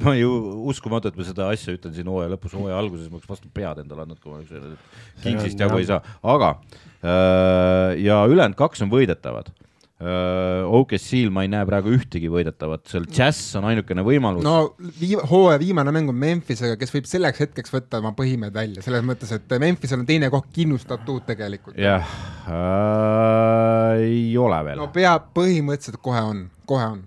ma 0.00 0.14
ju 0.16 0.30
uskumatu, 0.72 1.10
et 1.10 1.18
ma 1.18 1.24
seda 1.28 1.50
asja 1.52 1.74
ütlen 1.76 1.92
siin 1.92 2.08
hooaja 2.08 2.30
lõpus, 2.32 2.54
hooaja 2.56 2.78
alguses 2.80 3.10
ma 3.10 3.18
oleks 3.18 3.28
vastu 3.28 3.50
pead 3.52 3.82
endale 3.82 4.06
andnud, 4.06 4.20
kui 4.22 4.32
ma 4.32 4.38
oleks 4.38 4.54
öelnud, 4.54 4.78
et 4.78 5.24
Kingsist 5.26 5.60
jagu 5.60 5.76
ei 5.76 5.88
saa, 5.90 6.00
aga 6.24 6.54
äh, 6.56 7.98
ja 8.00 8.22
ülejäänud 8.24 8.56
kaks 8.56 8.80
on 8.86 8.92
võidetavad. 8.92 9.52
OKC-l 10.00 11.28
ma 11.28 11.42
ei 11.44 11.50
näe 11.52 11.66
praegu 11.68 11.90
ühtegi 11.92 12.30
võidetavat, 12.32 12.86
seal 12.88 13.04
Jazz 13.12 13.58
on 13.58 13.66
ainukene 13.68 14.00
võimalus 14.04 14.46
no.. 14.46 14.72
viim-, 14.96 15.20
hooaja 15.28 15.58
viimane 15.60 15.92
mäng 15.92 16.08
on 16.08 16.16
Memphisega, 16.16 16.78
kes 16.80 16.94
võib 16.94 17.08
selleks 17.10 17.42
hetkeks 17.44 17.74
võtta 17.74 18.00
oma 18.00 18.14
põhimehed 18.16 18.54
välja, 18.56 18.80
selles 18.84 19.04
mõttes, 19.04 19.34
et 19.36 19.52
Memphisel 19.60 20.00
on 20.00 20.08
teine 20.08 20.30
koht 20.32 20.48
kindlustatud 20.56 21.26
tegelikult. 21.28 21.76
jah 21.76 22.08
äh,, 22.48 24.00
ei 24.06 24.32
ole 24.40 24.64
veel 24.70 24.80
no 24.80 24.88
peab, 24.94 25.34
põhimõtteliselt 25.36 26.00
kohe 26.00 26.24
on, 26.30 26.46
kohe 26.70 26.86
on. 26.94 27.02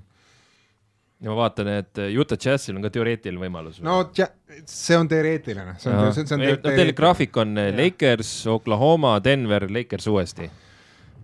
ja 1.25 1.33
ma 1.33 1.39
vaatan, 1.41 1.73
et 1.79 2.03
Utah 2.13 2.37
Jazzil 2.37 2.77
on 2.77 2.85
ka 2.85 2.93
teoreetiline 2.93 3.41
võimalus. 3.41 3.81
no 3.81 4.03
see 4.69 4.99
on 4.99 5.09
teoreetiline, 5.09 5.79
see 5.81 5.89
on, 5.89 6.13
see 6.13 6.27
on, 6.27 6.29
see 6.29 6.37
on 6.37 6.45
no 6.45 6.77
teil 6.77 6.93
graafik 6.93 7.41
on 7.41 7.57
eh, 7.57 7.73
Lakers, 7.73 8.35
Oklahoma, 8.53 9.17
Denver, 9.25 9.65
Lakers 9.65 10.11
uuesti. 10.13 10.51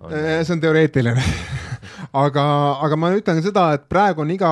Eh, 0.07 0.43
see 0.45 0.55
on 0.55 0.61
teoreetiline. 0.63 1.23
Aga, 2.19 2.43
aga 2.81 2.97
ma 2.97 3.11
ütlen 3.13 3.37
seda, 3.45 3.67
et 3.75 3.83
praegu 3.91 4.23
on 4.23 4.31
iga 4.33 4.49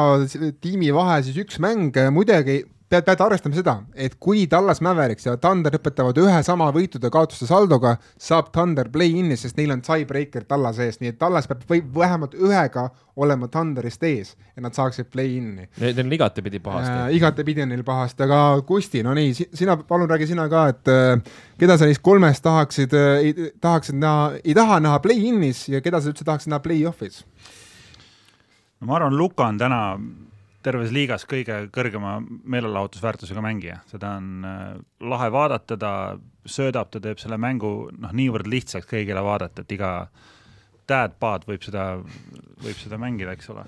tiimi 0.61 0.91
vahe 0.93 1.15
siis 1.25 1.39
üks 1.41 1.55
mäng, 1.63 1.95
muidugi 2.13 2.59
pead, 2.89 3.03
pead 3.07 3.21
arvestama 3.23 3.57
seda, 3.57 3.73
et 3.95 4.15
kui 4.21 4.45
Tallas 4.51 4.79
Mavericks 4.83 5.27
ja 5.27 5.35
Thunder 5.41 5.75
lõpetavad 5.75 6.17
ühe 6.21 6.37
sama 6.45 6.69
võitude-kaotuste 6.75 7.47
saldoga, 7.49 7.95
saab 8.21 8.51
Thunder 8.55 8.89
play-in'i, 8.93 9.37
sest 9.39 9.59
neil 9.59 9.73
on 9.75 9.83
tiebreaker 9.85 10.47
Tallase 10.47 10.87
ees, 10.87 10.99
nii 11.01 11.11
et 11.13 11.19
Tallas 11.19 11.49
peab 11.49 11.65
või 11.69 11.81
vähemalt 11.97 12.37
ühega 12.37 12.87
olema 13.17 13.49
Thunderist 13.51 14.03
ees, 14.07 14.35
et 14.55 14.63
nad 14.63 14.75
saaksid 14.77 15.09
play-in'i. 15.13 15.67
Neil 15.83 16.01
on 16.03 16.15
igatepidi 16.17 16.61
pahasti 16.63 16.93
äh,. 16.93 17.15
igatepidi 17.17 17.65
on 17.65 17.73
neil 17.73 17.83
pahasti, 17.87 18.23
aga 18.27 18.41
Kusti, 18.67 19.03
no 19.05 19.15
nii, 19.17 19.33
sina, 19.47 19.77
palun 19.87 20.09
räägi 20.11 20.31
sina 20.31 20.47
ka, 20.51 20.67
et 20.73 20.93
äh, 20.93 21.41
keda 21.59 21.79
sa 21.79 21.89
neist 21.89 22.03
kolmest 22.05 22.45
tahaksid 22.45 22.95
äh,, 22.97 23.43
tahaksid 23.63 23.99
näha, 23.99 24.37
ei 24.43 24.55
taha 24.57 24.79
näha 24.83 25.01
play-in'is 25.03 25.67
ja 25.73 25.83
keda 25.83 26.01
sa 26.01 26.13
üldse 26.13 26.27
tahaksid 26.27 26.53
näha 26.53 26.63
play-off'is? 26.63 27.25
no 28.79 28.87
ma 28.87 28.99
arvan, 28.99 29.17
Luka 29.17 29.49
on 29.49 29.59
täna 29.59 29.81
terves 30.67 30.91
liigas 30.95 31.25
kõige 31.29 31.59
kõrgema 31.73 32.17
meelelahutusväärtusega 32.21 33.43
mängija, 33.43 33.79
seda 33.91 34.17
on 34.19 34.47
äh, 34.47 34.63
lahe 35.07 35.29
vaadata, 35.33 35.77
ta 35.79 35.91
söödab, 36.47 36.91
ta 36.91 37.01
teeb 37.03 37.21
selle 37.21 37.39
mängu 37.41 37.89
noh, 37.95 38.15
niivõrd 38.15 38.49
lihtsaks 38.51 38.87
kõigile 38.89 39.23
vaadata, 39.23 39.63
et 39.63 39.75
iga 39.77 39.91
dad-pad 40.87 41.45
võib 41.47 41.63
seda, 41.65 41.89
võib 42.63 42.79
seda 42.79 42.99
mängida, 43.01 43.35
eks 43.35 43.51
ole. 43.53 43.65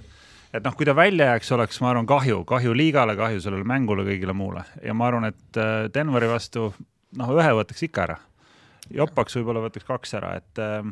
et 0.54 0.64
noh, 0.66 0.76
kui 0.76 0.88
ta 0.88 0.96
välja 0.98 1.32
jääks, 1.34 1.52
oleks, 1.56 1.82
ma 1.84 1.92
arvan, 1.94 2.08
kahju, 2.10 2.44
kahju 2.48 2.76
liigale, 2.76 3.16
kahju 3.20 3.44
sellele 3.44 3.68
mängule, 3.68 4.08
kõigile 4.08 4.36
muule 4.36 4.66
ja 4.84 4.96
ma 4.96 5.10
arvan, 5.10 5.30
et 5.32 5.60
äh, 5.60 5.88
Denveri 5.94 6.32
vastu 6.32 6.72
noh, 7.20 7.36
ühe 7.38 7.54
võtaks 7.62 7.86
ikka 7.88 8.08
ära. 8.08 8.20
jopaks 8.92 9.38
võib-olla 9.38 9.68
võtaks 9.68 9.88
kaks 9.88 10.16
ära, 10.20 10.36
et 10.42 10.64
äh, 10.64 10.84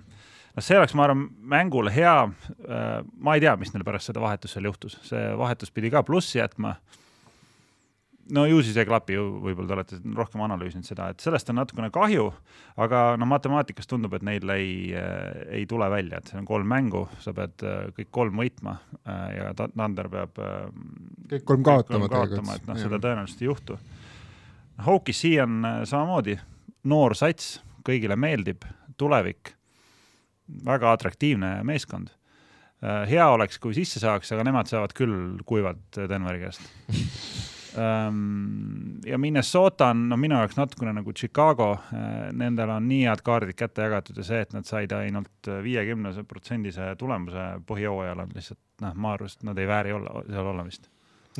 noh, 0.57 0.65
see 0.65 0.77
oleks, 0.79 0.95
ma 0.97 1.05
arvan, 1.05 1.27
mängule 1.53 1.93
hea. 1.93 2.15
ma 3.21 3.35
ei 3.37 3.43
tea, 3.43 3.55
mis 3.61 3.73
neil 3.73 3.85
pärast 3.85 4.09
seda 4.09 4.23
vahetust 4.23 4.57
seal 4.57 4.65
juhtus, 4.69 4.97
see 5.05 5.27
vahetus 5.37 5.73
pidi 5.73 5.91
ka 5.93 6.01
plussi 6.07 6.39
jätma. 6.39 6.75
no 8.33 8.43
ju 8.49 8.59
siis 8.65 8.75
ei 8.75 8.87
klapi, 8.89 9.15
võib-olla 9.15 9.69
te 9.69 9.75
olete 9.77 10.15
rohkem 10.17 10.41
analüüsinud 10.43 10.87
seda, 10.87 11.11
et 11.13 11.23
sellest 11.23 11.47
on 11.53 11.61
natukene 11.61 11.87
kahju, 11.95 12.25
aga 12.83 13.03
no 13.21 13.27
matemaatikas 13.29 13.87
tundub, 13.87 14.17
et 14.17 14.25
neil 14.27 14.49
ei, 14.51 14.73
ei 15.59 15.63
tule 15.69 15.87
välja, 15.93 16.19
et 16.19 16.33
see 16.33 16.41
on 16.41 16.49
kolm 16.49 16.67
mängu, 16.67 17.05
sa 17.23 17.31
pead 17.37 17.63
äh, 17.63 17.85
kõik 17.95 18.11
kolm 18.17 18.41
võitma 18.41 18.75
äh, 19.05 19.21
ja 19.37 19.53
Ta- 19.55 19.69
Thunder 19.71 20.09
peab 20.11 20.41
äh, 20.43 20.57
kõik 21.35 21.45
kolm 21.53 21.63
kaotama 21.69 22.09
kaotama, 22.11 22.57
et 22.57 22.67
noh, 22.67 22.81
seda 22.81 22.99
tõenäoliselt 22.99 23.45
ei 23.45 23.51
juhtu. 23.51 23.79
OKC 24.97 25.23
on 25.45 25.61
äh, 25.65 25.79
samamoodi 25.87 26.35
noor 26.87 27.15
sats, 27.15 27.61
kõigile 27.87 28.19
meeldib, 28.19 28.67
tulevik, 28.99 29.56
väga 30.65 30.93
atraktiivne 30.95 31.59
meeskond. 31.67 32.13
hea 33.09 33.27
oleks, 33.33 33.57
kui 33.59 33.73
sisse 33.73 33.99
saaks, 33.99 34.31
aga 34.31 34.43
nemad 34.45 34.69
saavad 34.69 34.93
küll 34.93 35.39
kuivalt 35.45 35.97
Denveri 36.09 36.43
käest. 36.43 36.61
ja 39.11 39.17
Minnesota 39.17 39.87
on 39.93 40.07
no 40.09 40.17
minu 40.17 40.37
jaoks 40.37 40.57
natukene 40.57 40.93
nagu 40.97 41.13
Chicago, 41.13 41.71
nendel 42.37 42.69
on 42.73 42.87
nii 42.89 43.03
head 43.05 43.21
kaardid 43.25 43.57
kätte 43.57 43.85
jagatud 43.85 44.17
ja 44.17 44.25
see, 44.25 44.41
et 44.45 44.53
nad 44.53 44.69
said 44.69 44.93
ainult 44.97 45.49
viiekümnese 45.63 46.25
protsendise 46.29 46.93
tulemuse 46.97 47.47
põhijooajal 47.69 48.25
on 48.25 48.37
lihtsalt 48.37 48.61
noh, 48.85 48.93
ma 48.93 49.13
arvan, 49.13 49.33
et 49.33 49.49
nad 49.49 49.61
ei 49.61 49.69
vääri 49.69 49.97
olla, 49.97 50.21
seal 50.29 50.53
olla 50.53 50.65
vist 50.65 50.89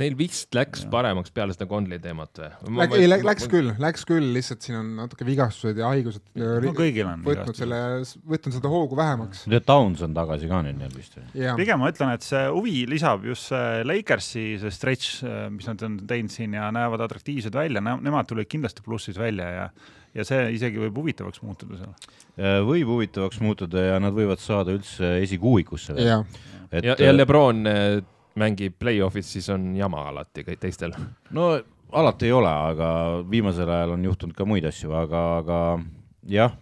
Neil 0.01 0.15
vist 0.19 0.55
läks 0.55 0.85
ja. 0.85 0.89
paremaks 0.93 1.33
peale 1.35 1.55
seda 1.55 1.67
Conley 1.69 2.01
teemat 2.03 2.41
või? 2.41 2.77
Läk, 2.79 2.95
ei, 2.97 3.09
läks 3.09 3.47
küll, 3.51 3.73
läks 3.81 4.05
küll, 4.07 4.29
lihtsalt 4.35 4.65
siin 4.65 4.79
on 4.79 4.93
natuke 5.01 5.27
vigastused 5.27 5.81
ja 5.81 5.91
haigused 5.91 6.23
no, 6.37 6.73
kõigil 6.77 7.09
on 7.09 7.25
võtnud 7.25 7.57
selle, 7.57 7.81
võtnud 8.33 8.57
seda 8.59 8.71
hoogu 8.71 8.99
vähemaks. 8.99 9.45
Downs 9.67 10.03
on 10.05 10.15
tagasi 10.17 10.49
ka 10.51 10.61
nüüd 10.65 10.79
neil 10.79 10.95
vist 10.95 11.19
või? 11.19 11.27
pigem 11.59 11.81
ma 11.83 11.91
ütlen, 11.93 12.15
et 12.17 12.25
see 12.25 12.43
huvi 12.53 12.81
lisab 12.89 13.25
just 13.27 13.51
see 13.51 13.85
Lakersi 13.87 14.47
see 14.61 14.73
stretch, 14.73 15.21
mis 15.53 15.69
nad 15.69 15.85
on 15.87 16.01
teinud 16.09 16.33
siin 16.33 16.57
ja 16.57 16.71
näevad 16.75 17.05
atraktiivsed 17.07 17.55
välja, 17.57 17.83
nemad 17.83 18.29
tulid 18.29 18.49
kindlasti 18.51 18.85
plussis 18.85 19.19
välja 19.19 19.53
ja 19.53 19.69
ja 20.17 20.25
see 20.27 20.51
isegi 20.57 20.81
võib 20.81 20.97
huvitavaks 21.01 21.41
muutuda 21.45 21.79
seal. 21.79 21.95
Äh, 22.37 22.59
võib 22.65 22.91
huvitavaks 22.93 23.41
muutuda 23.43 23.87
ja 23.91 23.97
nad 24.01 24.15
võivad 24.17 24.41
saada 24.41 24.75
üldse 24.75 25.17
esikuuikusse 25.23 25.97
veel. 25.97 26.07
ja, 26.09 26.21
ja, 26.81 26.95
ja 27.01 27.13
Lebron 27.13 27.65
äh, 27.69 27.99
mängib 28.37 28.77
play-off'is, 28.79 29.33
siis 29.37 29.49
on 29.53 29.71
jama 29.77 30.07
alati 30.11 30.45
kõik 30.47 30.61
teistel. 30.61 30.95
no 31.35 31.49
alati 31.91 32.29
ei 32.29 32.35
ole, 32.35 32.53
aga 32.73 32.93
viimasel 33.29 33.69
ajal 33.69 33.97
on 33.97 34.07
juhtunud 34.07 34.37
ka 34.37 34.47
muid 34.47 34.65
asju, 34.67 34.93
aga, 34.97 35.25
aga 35.41 35.59
jah, 36.27 36.55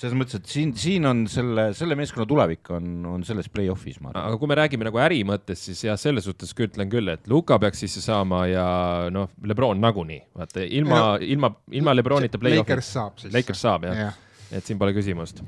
selles 0.00 0.16
mõttes, 0.16 0.40
et 0.40 0.48
siin, 0.48 0.70
siin 0.80 1.04
on 1.08 1.26
selle, 1.28 1.66
selle 1.76 1.96
meeskonna 1.98 2.24
tulevik 2.28 2.70
on, 2.72 2.92
on 3.10 3.24
selles 3.26 3.50
play-off'is, 3.52 3.98
ma 4.00 4.12
arvan. 4.12 4.30
aga 4.30 4.40
kui 4.40 4.50
me 4.50 4.56
räägime 4.56 4.88
nagu 4.88 5.02
äri 5.02 5.20
mõttes, 5.28 5.66
siis 5.68 5.82
jah, 5.84 5.98
selles 6.00 6.24
suhtes 6.28 6.54
ka 6.56 6.64
ütlen 6.68 6.88
küll, 6.92 7.12
et 7.12 7.28
Luka 7.30 7.58
peaks 7.60 7.84
sisse 7.84 8.02
saama 8.04 8.46
ja 8.48 8.68
noh, 9.12 9.28
Lebron 9.44 9.80
nagunii, 9.82 10.22
vaata 10.40 10.64
ilma, 10.64 11.02
ilma, 11.20 11.52
ilma 11.76 11.96
Lebronita 11.96 12.40
play-off'i. 12.40 12.64
Lakers 12.64 12.94
saab 12.96 13.20
siis. 13.20 13.34
Lakers 13.36 13.66
saab 13.68 13.90
jah 13.90 14.06
ja. 14.06 14.14
et 14.56 14.64
siin 14.64 14.80
pole 14.80 14.96
küsimust 14.96 15.44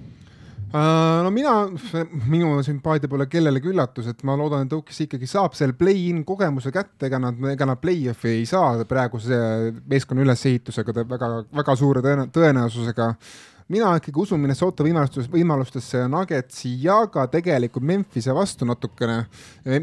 no 0.73 1.31
mina, 1.35 1.53
minu 2.33 2.55
sümpaatia 2.65 3.11
pole 3.11 3.27
kellelegi 3.31 3.71
üllatus, 3.73 4.09
et 4.13 4.23
ma 4.27 4.37
loodan, 4.39 4.67
et 4.67 4.73
Oukis 4.77 5.03
ikkagi 5.05 5.29
saab 5.29 5.57
seal 5.59 5.75
play-in 5.79 6.23
kogemuse 6.29 6.73
kätte, 6.75 7.09
ega 7.11 7.21
nad, 7.23 7.39
ega 7.53 7.69
nad 7.69 7.81
play-off'i 7.83 8.39
ei 8.39 8.47
saa 8.49 8.87
praeguse 8.89 9.39
meeskonna 9.91 10.25
ülesehitusega 10.25 10.97
väga, 11.03 11.33
väga 11.61 11.77
suure 11.79 12.05
tõenäosusega 12.33 13.13
mina 13.73 13.93
ikkagi 13.99 14.21
usun 14.23 14.41
Minnesota 14.43 14.85
võimalustes, 14.85 15.29
võimalustesse 15.33 16.05
Nuggetsi 16.11 16.75
ja 16.85 16.99
ka 17.13 17.25
tegelikult 17.33 17.87
Memphise 17.89 18.35
vastu 18.37 18.67
natukene. 18.69 19.19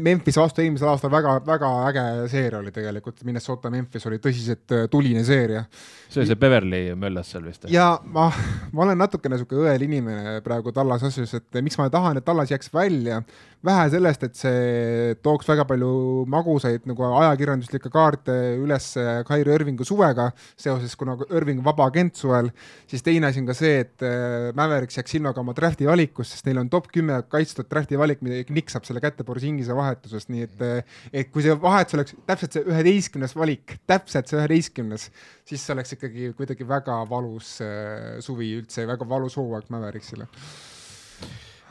Memphise 0.02 0.42
vastu 0.42 0.62
eelmisel 0.64 0.90
aastal 0.92 1.12
väga-väga 1.12 1.70
äge 1.88 2.04
seeria 2.32 2.60
oli 2.60 2.72
tegelikult, 2.74 3.22
Minnesota 3.26 3.72
Memphis 3.72 4.06
oli 4.10 4.20
tõsiselt 4.22 4.76
äh, 4.76 4.86
tuline 4.92 5.24
seeria. 5.26 5.64
see 6.08 6.22
oli 6.22 6.30
see 6.30 6.40
Beverly 6.40 6.82
möllas 6.98 7.32
seal 7.32 7.44
vist? 7.46 7.66
ja 7.70 7.92
ma, 8.04 8.28
ma 8.72 8.86
olen 8.86 8.98
natukene 9.00 9.38
sihuke 9.40 9.58
õel 9.58 9.86
inimene 9.86 10.38
praegu 10.44 10.72
Tallas 10.74 11.04
asjus, 11.06 11.34
et 11.38 11.62
miks 11.62 11.78
ma 11.80 11.88
tahan, 11.90 12.20
et 12.20 12.26
Tallas 12.26 12.50
jääks 12.52 12.72
välja 12.74 13.22
vähe 13.66 13.88
sellest, 13.92 14.22
et 14.24 14.38
see 14.38 15.16
tooks 15.20 15.48
väga 15.48 15.66
palju 15.68 15.90
magusaid 16.32 16.86
nagu 16.88 17.04
ajakirjanduslikke 17.18 17.90
kaarte 17.92 18.36
üles 18.56 18.86
Kairi 19.28 19.52
Irvingu 19.52 19.84
suvega 19.84 20.30
seoses, 20.58 20.94
kuna 20.96 21.16
Irving 21.28 21.60
vaba 21.64 21.90
agent 21.90 22.16
suvel, 22.16 22.48
siis 22.88 23.04
teine 23.04 23.28
asi 23.28 23.42
on 23.42 23.50
ka 23.50 23.56
see, 23.56 23.82
et 23.84 24.06
äh, 24.06 24.48
Mavericks 24.56 24.96
jääks 24.96 25.16
silmaga 25.16 25.42
oma 25.44 25.54
drafti 25.56 25.88
valikus, 25.88 26.32
sest 26.32 26.48
neil 26.48 26.62
on 26.62 26.70
top 26.72 26.88
kümme 26.94 27.20
kaitstud 27.32 27.68
drafti 27.70 28.00
valik, 28.00 28.24
mida 28.24 28.40
Nick 28.48 28.72
saab 28.72 28.88
selle 28.88 29.02
kätte 29.04 29.26
Borisingise 29.28 29.76
vahetusest, 29.76 30.32
nii 30.32 30.48
et 30.48 30.64
äh, 30.64 30.96
et 31.12 31.30
kui 31.34 31.44
see 31.44 31.56
vahetus 31.60 31.98
oleks 31.98 32.16
täpselt 32.30 32.56
see 32.56 32.64
üheteistkümnes 32.64 33.36
valik, 33.36 33.76
täpselt 33.90 34.30
see 34.30 34.40
üheteistkümnes, 34.40 35.10
siis 35.48 35.66
see 35.66 35.76
oleks 35.76 35.98
ikkagi 35.98 36.32
kuidagi 36.38 36.68
väga 36.68 37.02
valus 37.10 37.58
äh, 37.64 38.18
suvi 38.24 38.54
üldse, 38.62 38.88
väga 38.88 39.08
valus 39.08 39.36
hooaeg 39.40 39.68
Mavericksile 39.68 40.30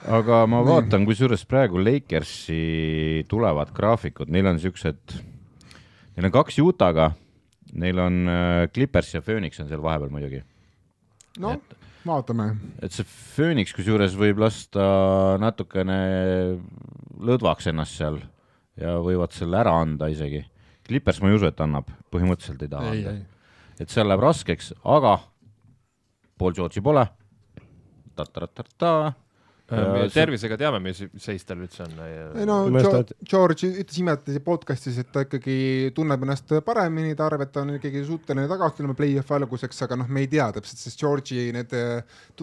aga 0.08 0.43
ma 0.50 0.62
vaatan, 0.66 1.06
kusjuures 1.08 1.43
praegu 1.50 1.82
Lakersi 1.82 3.26
tulevad 3.30 3.74
graafikud, 3.76 4.32
neil 4.32 4.47
on 4.52 4.60
siuksed, 4.62 5.18
neil 6.16 6.30
on 6.30 6.34
kaks 6.34 6.60
Utah'ga, 6.64 7.12
neil 7.80 8.00
on 8.04 8.22
äh, 8.32 8.64
Clippers 8.74 9.14
ja 9.14 9.22
Phoenix 9.26 9.60
on 9.60 9.70
seal 9.70 9.84
vahepeal 9.84 10.12
muidugi. 10.14 10.41
no 11.39 11.54
et, 11.58 11.76
vaatame. 12.08 12.52
et 12.82 12.95
see 12.95 13.08
Phoenix 13.36 13.76
kusjuures 13.76 14.16
võib 14.20 14.39
lasta 14.41 15.38
natukene 15.41 16.00
lõdvaks 17.20 17.70
ennast 17.74 18.00
seal 18.00 18.22
ja 18.80 18.95
võivad 19.04 19.36
selle 19.36 19.60
ära 19.60 19.76
anda 19.82 20.08
isegi. 20.12 20.45
Clippers 20.88 21.20
ma 21.22 21.30
ei 21.30 21.36
usu, 21.38 21.50
et 21.50 21.60
annab, 21.62 21.91
põhimõtteliselt 22.10 22.64
ei 22.66 22.72
taha 22.72 22.93
ei, 22.93 23.04
anda. 23.04 23.18
et 23.84 23.91
seal 23.91 24.08
läheb 24.10 24.24
raskeks, 24.24 24.74
aga 24.88 25.20
Paul 26.39 26.56
George'i 26.56 26.82
pole. 26.82 27.04
Ta-ta-ta-ta 29.70 30.10
tervisega 30.14 30.58
teame, 30.60 30.82
mis 30.84 31.02
seis 31.22 31.46
tal 31.48 31.62
üldse 31.64 31.86
on? 31.86 31.96
ei 32.04 32.48
no 32.50 32.60
George 33.30 33.70
ütles 33.70 34.02
imetlusi 34.02 34.42
podcast'is, 34.46 35.00
et 35.04 35.12
ta 35.14 35.24
ikkagi 35.26 35.58
tunneb 35.96 36.26
ennast 36.26 36.54
paremini, 36.66 37.16
ta 37.18 37.28
arvab, 37.30 37.46
et 37.48 37.54
ta 37.56 37.64
on 37.64 37.76
ikkagi 37.78 38.04
suuteline 38.08 38.48
tagasi 38.52 38.80
tulema 38.80 38.98
play-off'i 38.98 39.38
alguseks, 39.40 39.84
aga 39.88 40.00
noh, 40.02 40.10
me 40.10 40.26
ei 40.26 40.32
tea 40.32 40.50
täpselt, 40.58 40.82
sest 40.84 41.02
George'i 41.02 41.50
need 41.56 41.74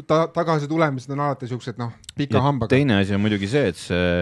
ta 0.07 0.21
tagasitulemised 0.35 1.15
on 1.17 1.25
alati 1.27 1.51
siuksed 1.51 1.81
noh, 1.83 1.95
pika 2.17 2.39
ja 2.39 2.47
hambaga. 2.47 2.75
teine 2.75 3.01
asi 3.03 3.17
on 3.17 3.25
muidugi 3.25 3.51
see, 3.51 3.73
et 3.73 3.81
see 3.81 4.13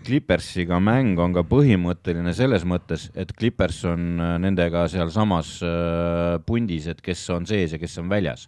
Clippersiga 0.00 0.78
mäng 0.80 1.18
on 1.20 1.34
ka 1.36 1.42
põhimõtteline 1.44 2.32
selles 2.32 2.64
mõttes, 2.64 3.10
et 3.12 3.34
Clippers 3.36 3.82
on 3.90 4.16
nendega 4.40 4.86
sealsamas 4.88 5.58
äh, 5.60 6.38
pundis, 6.46 6.88
et 6.88 7.02
kes 7.04 7.26
on 7.34 7.44
sees 7.48 7.76
ja 7.76 7.80
kes 7.80 7.98
on 8.00 8.08
väljas 8.08 8.46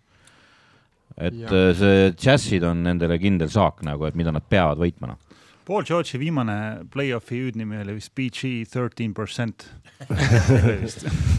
et 1.16 1.36
ja. 1.44 1.50
Äh, 1.50 1.72
see 1.78 2.08
džässid 2.16 2.64
on 2.68 2.82
nendele 2.86 3.18
kindel 3.22 3.50
saak 3.52 3.84
nagu, 3.86 4.06
et 4.08 4.18
mida 4.18 4.34
nad 4.34 4.46
peavad 4.48 4.80
võitma, 4.82 5.12
noh. 5.14 5.38
Paul 5.62 5.84
George'i 5.86 6.18
viimane 6.18 6.54
play-off'i 6.90 7.38
hüüdnimi 7.38 7.78
oli 7.84 7.94
vist 7.94 8.10
PG 8.18 8.48
thirteen 8.72 9.12
percent. 9.14 9.62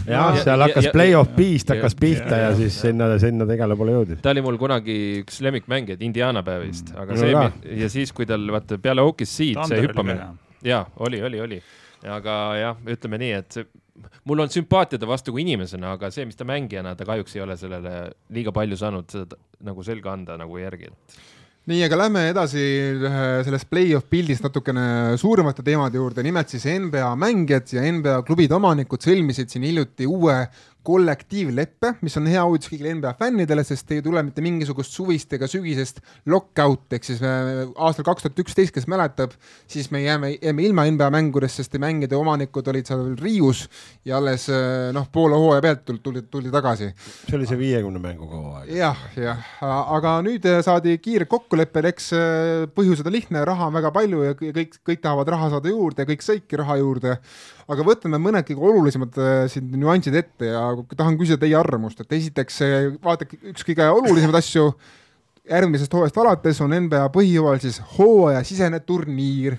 jah, 0.08 0.38
seal 0.40 0.64
hakkas 0.64 0.88
play-off 0.94 1.34
B-st 1.36 1.74
hakkas 1.74 1.96
pihta 2.00 2.38
ja, 2.40 2.46
ja 2.48 2.54
siis 2.56 2.78
sinna, 2.80 3.10
sinna 3.20 3.44
igale 3.52 3.76
poole 3.76 3.92
jõudis. 3.98 4.22
ta 4.24 4.32
oli 4.32 4.40
mul 4.46 4.56
kunagi 4.60 4.96
üks 5.20 5.42
lemmikmängijaid 5.44 6.00
Indiana 6.06 6.40
päevist, 6.46 6.94
aga 6.96 7.12
no, 7.12 7.20
see 7.20 7.34
ka. 7.36 7.44
ja 7.82 7.90
siis, 7.92 8.14
kui 8.16 8.24
tal 8.30 8.48
vaata 8.54 8.80
peale 8.80 9.04
OKC-d 9.04 9.68
see 9.68 9.84
hüppamine, 9.84 10.30
jaa, 10.64 10.86
oli, 11.04 11.20
oli, 11.28 11.42
oli, 11.44 11.60
aga 12.04 12.38
jah, 12.58 12.80
ütleme 12.94 13.20
nii, 13.22 13.32
et 13.40 13.58
mul 14.28 14.42
on 14.44 14.50
sümpaatia 14.52 15.00
ta 15.00 15.08
vastu 15.08 15.34
kui 15.34 15.44
inimesena, 15.44 15.94
aga 15.96 16.10
see, 16.14 16.26
mis 16.28 16.38
ta 16.38 16.46
mängijana, 16.48 16.96
ta 16.98 17.06
kahjuks 17.08 17.36
ei 17.36 17.44
ole 17.44 17.56
sellele 17.60 17.94
liiga 18.34 18.52
palju 18.54 18.78
saanud 18.80 19.08
seda 19.12 19.38
nagu 19.64 19.86
selga 19.86 20.12
anda 20.12 20.36
nagu 20.40 20.58
järgi, 20.60 20.90
nii, 21.70 21.80
aga 21.86 21.98
lähme 22.02 22.26
edasi 22.32 22.64
sellest 23.46 23.70
play-off 23.70 24.10
pildist 24.12 24.44
natukene 24.44 25.16
suuremate 25.20 25.64
teemade 25.64 26.00
juurde, 26.00 26.24
nimelt 26.26 26.52
siis 26.52 26.66
NBA 26.68 27.14
mängijad 27.20 27.72
ja 27.76 27.86
NBA 27.88 28.18
klubide 28.28 28.58
omanikud 28.58 29.04
sõlmisid 29.04 29.52
siin 29.52 29.64
hiljuti 29.70 30.08
uue 30.10 30.42
kollektiivleppe, 30.84 31.94
mis 32.04 32.16
on 32.20 32.26
hea 32.28 32.42
uudis 32.44 32.68
kõigile 32.68 32.92
NBA 32.98 33.14
fännidele, 33.18 33.64
sest 33.64 33.88
ei 33.94 34.02
tule 34.04 34.20
mitte 34.26 34.42
mingisugust 34.44 34.92
suvist 34.92 35.32
ega 35.32 35.48
sügisest 35.48 36.02
lockout, 36.30 36.84
ehk 36.92 37.06
siis 37.08 37.22
äh, 37.24 37.64
aastal 37.80 38.06
kaks 38.06 38.26
tuhat 38.26 38.42
üksteist, 38.44 38.74
kes 38.74 38.86
mäletab, 38.90 39.32
siis 39.70 39.88
me 39.94 40.02
jääme, 40.04 40.34
jääme 40.36 40.66
ilma 40.68 40.84
NBA 40.90 41.08
mängudest, 41.14 41.62
sest 41.62 41.78
mängijate 41.80 42.18
omanikud 42.18 42.68
olid 42.72 42.90
seal 42.90 43.06
riius 43.20 43.64
ja 44.04 44.18
alles 44.20 44.46
äh, 44.52 44.90
noh, 44.96 45.08
poole 45.12 45.40
hooaja 45.40 45.64
pealt 45.64 45.84
tuldi, 45.88 46.04
tuldi, 46.04 46.24
tuldi 46.36 46.52
tagasi. 46.52 46.90
see 47.24 47.38
oli 47.38 47.48
see 47.48 47.60
viiekümne 47.60 48.02
mänguga 48.04 48.42
hooaeg. 48.42 48.76
jah, 48.76 49.02
jah, 49.16 49.50
aga 49.64 50.18
nüüd 50.26 50.44
äh, 50.50 50.60
saadi 50.66 50.98
kiired 51.00 51.32
kokkulepped, 51.32 51.90
eks 51.94 52.12
põhjused 52.76 53.08
on 53.08 53.16
lihtne, 53.16 53.44
raha 53.48 53.72
on 53.72 53.80
väga 53.80 53.92
palju 53.94 54.24
ja 54.28 54.36
kõik, 54.36 54.80
kõik 54.84 55.04
tahavad 55.04 55.32
raha 55.32 55.52
saada 55.56 55.72
juurde 55.72 56.04
ja 56.04 56.12
kõik 56.12 56.28
saidki 56.28 56.60
raha 56.60 56.78
juurde 56.82 57.18
aga 57.70 57.86
võtame 57.86 58.20
mõned 58.20 58.48
kõige 58.48 58.66
olulisemad 58.70 59.16
äh, 59.20 59.38
siin 59.52 59.70
nüansid 59.78 60.16
ette 60.18 60.50
ja 60.50 60.66
tahan 60.96 61.16
küsida 61.20 61.40
teie 61.44 61.56
arvamust, 61.58 62.02
et 62.02 62.12
esiteks 62.18 62.60
vaadake 63.04 63.40
üks 63.52 63.66
kõige 63.66 63.88
olulisemaid 63.94 64.40
asju 64.40 64.68
järgmisest 65.50 65.92
hooajast 65.92 66.20
alates 66.20 66.60
on 66.64 66.72
NBA 66.86 67.06
põhijooajal 67.14 67.62
siis 67.64 67.80
hooajasisene 67.98 68.80
turniir 68.88 69.58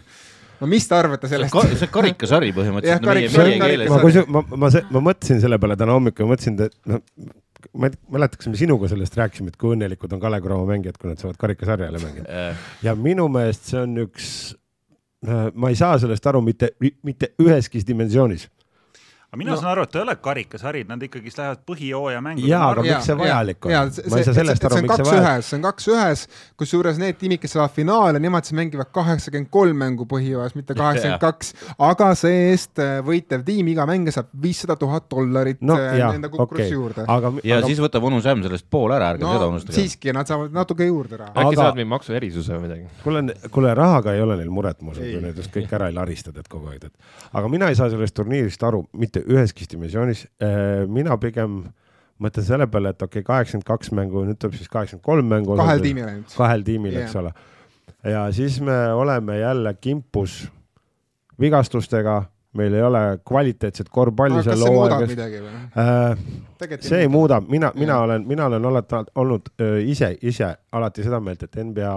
no 0.60 0.70
mis 0.72 0.88
te 0.90 0.98
arvate 0.98 1.30
sellest? 1.30 1.54
see 1.54 1.88
on 1.88 1.94
karikasari 1.94 2.52
põhimõtteliselt. 2.56 3.06
No, 3.06 3.14
meie, 3.14 3.32
meie 3.32 3.62
keeles. 3.62 3.92
ma, 3.92 4.02
kui, 4.02 4.28
ma, 4.32 4.44
ma, 4.66 4.72
ma 4.98 5.04
mõtlesin 5.12 5.42
selle 5.44 5.60
peale 5.62 5.78
täna 5.80 5.98
hommikul, 5.98 6.30
mõtlesin, 6.32 6.58
et 6.66 6.78
noh, 6.90 7.02
ma 7.76 7.90
ei 7.90 7.98
mäleta, 8.18 8.40
kas 8.40 8.50
me 8.52 8.60
sinuga 8.60 8.90
sellest 8.92 9.18
rääkisime, 9.20 9.54
et 9.54 9.60
kui 9.62 9.76
õnnelikud 9.76 10.14
on 10.16 10.22
Kalev 10.24 10.46
Cramo 10.46 10.68
mängijad, 10.70 10.98
kui 11.02 11.12
nad 11.12 11.22
saavad 11.22 11.40
karikasarja 11.42 11.90
jälle 11.90 12.04
mängida. 12.04 12.46
ja 12.86 12.96
minu 12.98 13.28
meelest 13.32 13.74
see 13.74 13.82
on 13.84 14.06
üks 14.08 14.30
Äh, 14.46 14.65
ma 15.54 15.70
ei 15.70 15.76
saa 15.76 16.00
sellest 16.00 16.28
aru 16.28 16.42
mitte, 16.42 16.74
mitte 17.04 17.34
üheski 17.42 17.82
dimensioonis 17.88 18.48
aga 19.30 19.40
mina 19.42 19.52
no. 19.52 19.58
saan 19.60 19.72
aru, 19.74 19.84
et 19.88 19.96
ei 19.96 20.02
ole 20.02 20.16
karikasari, 20.22 20.84
nad 20.88 21.02
ikkagi 21.04 21.32
lähevad 21.36 21.62
põhijooaja 21.68 22.22
mängu. 22.24 22.46
jaa, 22.48 22.70
aga 22.72 22.84
miks 22.86 23.10
see 23.10 23.18
vajalik 23.20 23.66
on? 23.66 23.74
ma 24.12 24.20
ei 24.20 24.28
saa 24.28 24.36
sellest 24.38 24.68
aru, 24.70 24.82
miks 24.86 25.00
see 25.00 25.08
vajalik 25.10 25.42
on. 25.42 25.46
see 25.48 25.58
on 25.58 25.66
kaks 25.66 25.88
ühes, 25.92 26.24
kusjuures 26.62 27.02
need 27.02 27.20
tiimid, 27.20 27.42
kes 27.44 27.56
saavad 27.58 27.74
finaali, 27.76 28.22
nemad 28.24 28.48
siis 28.48 28.58
mängivad 28.60 28.92
kaheksakümmend 28.96 29.52
kolm 29.54 29.82
mängu 29.82 30.08
põhijooajas, 30.12 30.56
mitte 30.60 30.78
kaheksakümmend 30.78 31.24
kaks. 31.24 31.52
aga 31.90 32.12
see-eest 32.22 32.84
äh, 32.84 32.94
võitev 33.06 33.46
tiim, 33.48 33.72
iga 33.74 33.88
mängija 33.90 34.20
saab 34.20 34.32
viissada 34.46 34.78
tuhat 34.80 35.10
dollarit 35.12 35.62
no, 35.66 35.78
äh, 35.80 36.00
enda 36.14 36.32
kukkrusse 36.32 36.70
okay. 36.70 36.78
juurde. 36.78 37.08
ja 37.44 37.60
aga... 37.60 37.68
siis 37.68 37.82
võtab 37.84 38.08
onu 38.08 38.22
Sämm 38.26 38.46
sellest 38.46 38.66
poole 38.72 38.96
ära, 38.96 39.12
ärge 39.14 39.26
no, 39.26 39.34
seda 39.36 39.50
unustage. 39.52 39.76
siiski, 39.78 40.14
nad 40.16 40.30
saavad 40.30 40.56
natuke 40.56 40.88
juurde 40.88 41.20
raha. 41.20 41.34
äkki 41.34 41.52
aga... 41.52 41.60
saavad 41.60 41.80
mingi 41.82 41.92
maksuerisuse 41.92 42.56
või 42.56 42.66
midagi? 42.70 42.88
kuule, 43.04 43.26
kuule, 43.52 43.74
rahaga 43.78 44.16
ei 44.16 44.24
ole 44.24 44.40
neil 44.40 44.54
muret, 44.54 44.80
ma 44.82 44.96
usun, 44.96 45.06
kui 45.12 45.22
nad 45.24 45.44
just 45.44 45.54
kõik 45.54 45.76
ära 45.76 45.92
ei 45.92 45.98
larista 45.98 46.34
tead 46.36 46.48
kogu 46.52 46.72
aeg, 46.72 46.88
et 46.88 47.38
aga 47.38 47.52
mina 47.52 47.70
ei 47.70 47.78
saa 47.78 47.92
sellest 47.92 48.16
turniirist 48.18 48.64
aru 48.66 48.86
mitte 48.98 49.15
mitte 49.16 49.34
üheski 49.34 49.68
dimensioonis. 49.70 50.28
mina 50.88 51.18
pigem 51.18 51.64
mõtlen 52.20 52.46
selle 52.48 52.68
peale, 52.68 52.94
et 52.94 53.02
okei 53.02 53.22
okay,, 53.22 53.28
kaheksakümmend 53.28 53.68
kaks 53.68 53.92
mängu, 53.92 54.24
nüüd 54.28 54.40
tuleb 54.40 54.56
siis 54.56 54.70
kaheksakümmend 54.72 55.06
kolm 55.06 55.28
mängu. 55.32 55.58
kahel 55.60 55.84
tiimil 55.84 56.08
ainult. 56.08 56.36
kahel 56.36 56.64
tiimil 56.64 56.94
yeah., 56.94 57.08
eks 57.08 57.16
ole. 57.16 57.34
ja 58.04 58.32
siis 58.32 58.62
me 58.62 58.78
oleme 58.94 59.40
jälle 59.40 59.74
kimpus 59.82 60.46
vigastustega, 61.40 62.24
meil 62.56 62.74
ei 62.74 62.84
ole 62.84 63.20
kvaliteetset 63.28 63.90
korvpalli 63.92 64.44
seal 64.44 64.64
hooaegas. 64.64 65.12
Äh, 65.76 66.80
see 66.80 67.02
ei 67.04 67.08
muuda, 67.12 67.42
mina, 67.42 67.72
mina 67.76 68.00
olen, 68.00 68.28
mina 68.28 68.46
olen 68.46 68.66
alati 68.66 69.04
olnud 69.16 69.52
äh, 69.60 69.82
ise, 69.84 70.16
ise 70.22 70.56
alati 70.72 71.04
seda 71.04 71.20
meelt, 71.20 71.44
et 71.44 71.60
NBA 71.60 71.92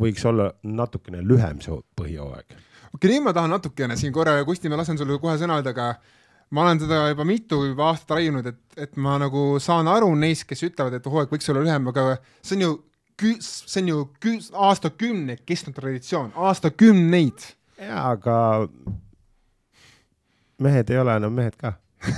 võiks 0.00 0.28
olla 0.28 0.50
natukene 0.62 1.22
lühem 1.24 1.60
see 1.64 1.80
põhijooaeg. 1.96 2.63
Okei 2.94 3.10
nüüd 3.10 3.24
ma 3.26 3.34
tahan 3.36 3.52
natukene 3.54 3.96
siin 4.00 4.12
korra, 4.14 4.36
Kusti, 4.46 4.70
ma 4.72 4.78
lasen 4.80 4.98
sulle 5.00 5.18
kohe 5.22 5.36
sõna 5.40 5.58
öelda, 5.58 5.74
aga 5.74 5.88
ma 6.54 6.64
olen 6.64 6.82
seda 6.82 7.00
juba 7.10 7.26
mitu 7.28 7.60
juba 7.66 7.90
aastat 7.90 8.16
raiunud, 8.18 8.48
et, 8.50 8.60
et 8.86 8.98
ma 9.00 9.16
nagu 9.22 9.46
saan 9.62 9.88
aru 9.90 10.12
neist, 10.18 10.46
kes 10.50 10.66
ütlevad, 10.68 10.98
et 10.98 11.08
hooaeg 11.10 11.32
võiks 11.32 11.50
olla 11.52 11.64
lühem, 11.64 11.88
aga 11.92 12.18
see 12.40 12.58
on 12.58 12.66
ju, 12.66 12.74
see 13.42 13.82
on 13.82 13.92
ju 13.92 14.04
aastakümneid 14.68 15.44
kestnud 15.48 15.76
traditsioon, 15.78 16.34
aastakümneid. 16.50 17.48
jaa, 17.80 18.04
aga 18.14 18.36
mehed 20.62 20.92
ei 20.94 21.02
ole 21.02 21.18
enam 21.18 21.34
mehed 21.34 21.56
ka 21.58 21.74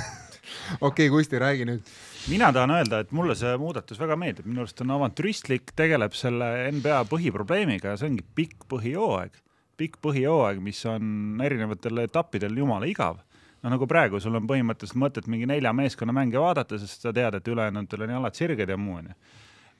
okei 0.81 1.07
okay,, 1.07 1.09
Kusti, 1.15 1.41
räägi 1.41 1.69
nüüd 1.69 1.97
mina 2.29 2.53
tahan 2.53 2.71
öelda, 2.71 3.01
et 3.01 3.13
mulle 3.15 3.35
see 3.39 3.53
muudatus 3.61 4.01
väga 4.01 4.17
meeldib, 4.19 4.47
minu 4.49 4.65
arust 4.65 4.81
on 4.83 4.93
avantüristlik, 4.97 5.73
tegeleb 5.79 6.15
selle 6.17 6.49
NBA 6.75 7.03
põhiprobleemiga 7.11 7.95
ja 7.95 8.01
see 8.01 8.11
ongi 8.11 8.25
pikk 8.37 8.67
põhijooaeg. 8.73 9.37
Pikk 9.77 10.01
põhijooaeg, 10.05 10.61
mis 10.65 10.81
on 10.89 11.41
erinevatel 11.45 12.05
etappidel 12.07 12.57
jumala 12.57 12.89
igav 12.89 13.21
no 13.67 13.73
nagu 13.73 13.89
praegu 13.91 14.21
sul 14.23 14.37
on 14.39 14.47
põhimõtteliselt 14.49 15.01
mõtet 15.01 15.27
mingi 15.31 15.49
nelja 15.51 15.73
meeskonna 15.75 16.15
mänge 16.15 16.39
vaadata, 16.39 16.79
sest 16.79 17.03
sa 17.03 17.13
tead, 17.15 17.39
et 17.39 17.49
ülejäänutel 17.51 18.07
on 18.07 18.15
jalad 18.15 18.39
sirged 18.39 18.71
ja 18.71 18.77
muu 18.79 19.01
onju. 19.01 19.17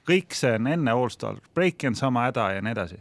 kõik 0.07 0.35
see 0.35 0.53
on 0.57 0.67
enne 0.71 0.91
allstar 0.91 1.39
break'i 1.55 1.89
on 1.89 1.95
sama 1.95 2.27
häda 2.27 2.49
ja 2.57 2.63
nii 2.63 2.75
edasi 2.75 2.99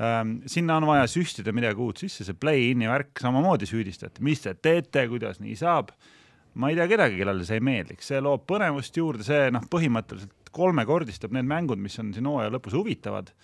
ähm,. 0.00 0.38
sinna 0.46 0.78
on 0.80 0.86
vaja 0.88 1.06
süstida 1.10 1.52
midagi 1.52 1.80
uut 1.80 2.00
sisse, 2.00 2.24
see 2.24 2.38
play-in'i 2.40 2.88
värk 2.88 3.20
samamoodi 3.20 3.68
süüdistati, 3.68 4.24
mis 4.24 4.44
te 4.44 4.54
teete, 4.54 5.06
kuidas 5.08 5.40
nii 5.40 5.56
saab. 5.56 5.92
ma 6.54 6.70
ei 6.70 6.80
tea 6.80 6.88
kedagi, 6.88 7.20
kellele 7.20 7.44
see 7.44 7.60
ei 7.60 7.68
meeldiks, 7.68 8.08
see 8.08 8.20
loob 8.24 8.46
põnevust 8.48 8.96
juurde, 8.96 9.26
see 9.26 9.50
noh, 9.52 9.68
põhimõtteliselt 9.68 10.52
kolmekordistab 10.56 11.34
need 11.36 11.44
mängud, 11.44 11.76
mis 11.76 11.98
on 12.00 12.14
siin 12.16 12.24
hooaja 12.24 12.54
lõpus 12.54 12.72
huvitavad 12.72 13.34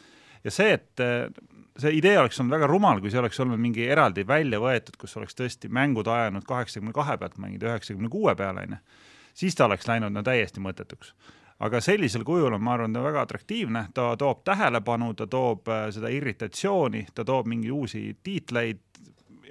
ja 0.45 0.51
see, 0.51 0.79
et 0.79 1.03
see 1.79 1.93
idee 1.97 2.19
oleks 2.21 2.41
olnud 2.41 2.57
väga 2.57 2.69
rumal, 2.71 3.01
kui 3.01 3.11
see 3.11 3.21
oleks 3.21 3.41
olnud 3.41 3.61
mingi 3.61 3.87
eraldi 3.89 4.25
välja 4.29 4.61
võetud, 4.61 4.97
kus 5.01 5.17
oleks 5.17 5.37
tõesti 5.39 5.71
mängud 5.73 6.09
ajanud 6.09 6.45
kaheksakümne 6.49 6.93
kahe 6.97 7.17
pealt 7.21 7.39
mängida 7.43 7.71
üheksakümne 7.71 8.11
kuue 8.13 8.35
peale, 8.37 8.67
onju. 8.67 8.81
siis 9.35 9.57
ta 9.57 9.65
oleks 9.69 9.89
läinud 9.89 10.13
no 10.13 10.23
täiesti 10.23 10.61
mõttetuks. 10.61 11.15
aga 11.63 11.81
sellisel 11.81 12.25
kujul 12.25 12.53
on, 12.53 12.63
ma 12.63 12.75
arvan, 12.75 12.93
ta 12.93 13.03
väga 13.03 13.23
atraktiivne, 13.23 13.87
ta 13.95 14.17
toob 14.19 14.43
tähelepanu, 14.45 15.15
ta 15.15 15.27
toob 15.27 15.69
äh, 15.69 15.89
seda 15.95 16.11
irritatsiooni, 16.11 17.07
ta 17.15 17.25
toob 17.25 17.47
mingi 17.47 17.71
uusi 17.71 18.17
tiitleid 18.23 18.81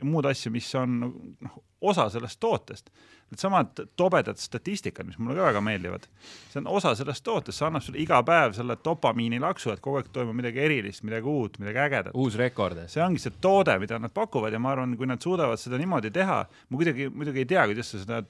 muud 0.03 0.25
asju, 0.25 0.51
mis 0.51 0.75
on 0.75 0.99
noh, 1.01 1.57
osa 1.81 2.09
sellest 2.09 2.39
tootest 2.39 2.89
needsamad 3.31 3.83
tobedad 3.99 4.39
statistikad, 4.39 5.07
mis 5.07 5.17
mulle 5.19 5.37
ka 5.39 5.47
väga 5.49 5.61
meeldivad, 5.63 6.07
see 6.51 6.59
on 6.59 6.67
osa 6.71 6.93
sellest 6.99 7.23
tootest, 7.23 7.57
see 7.57 7.67
annab 7.67 7.85
sulle 7.85 8.01
iga 8.03 8.19
päev 8.27 8.55
selle 8.57 8.75
dopamiinilaksu, 8.83 9.71
et 9.71 9.83
kogu 9.83 10.01
aeg 10.01 10.09
toimub 10.15 10.35
midagi 10.37 10.63
erilist, 10.65 11.05
midagi 11.07 11.31
uut, 11.31 11.59
midagi 11.63 11.79
ägedat. 11.85 12.17
uus 12.17 12.35
rekord. 12.39 12.81
see 12.91 13.03
ongi 13.03 13.23
see 13.23 13.37
toode, 13.43 13.77
mida 13.79 13.99
nad 13.99 14.13
pakuvad 14.15 14.53
ja 14.53 14.59
ma 14.59 14.73
arvan, 14.75 14.97
kui 14.99 15.07
nad 15.07 15.23
suudavad 15.23 15.61
seda 15.61 15.79
niimoodi 15.79 16.11
teha, 16.11 16.41
ma 16.69 16.81
kuidagi 16.81 17.07
muidugi 17.13 17.45
ei 17.45 17.49
tea, 17.53 17.63
kuidas 17.71 17.93
sa 17.93 18.03
seda, 18.03 18.21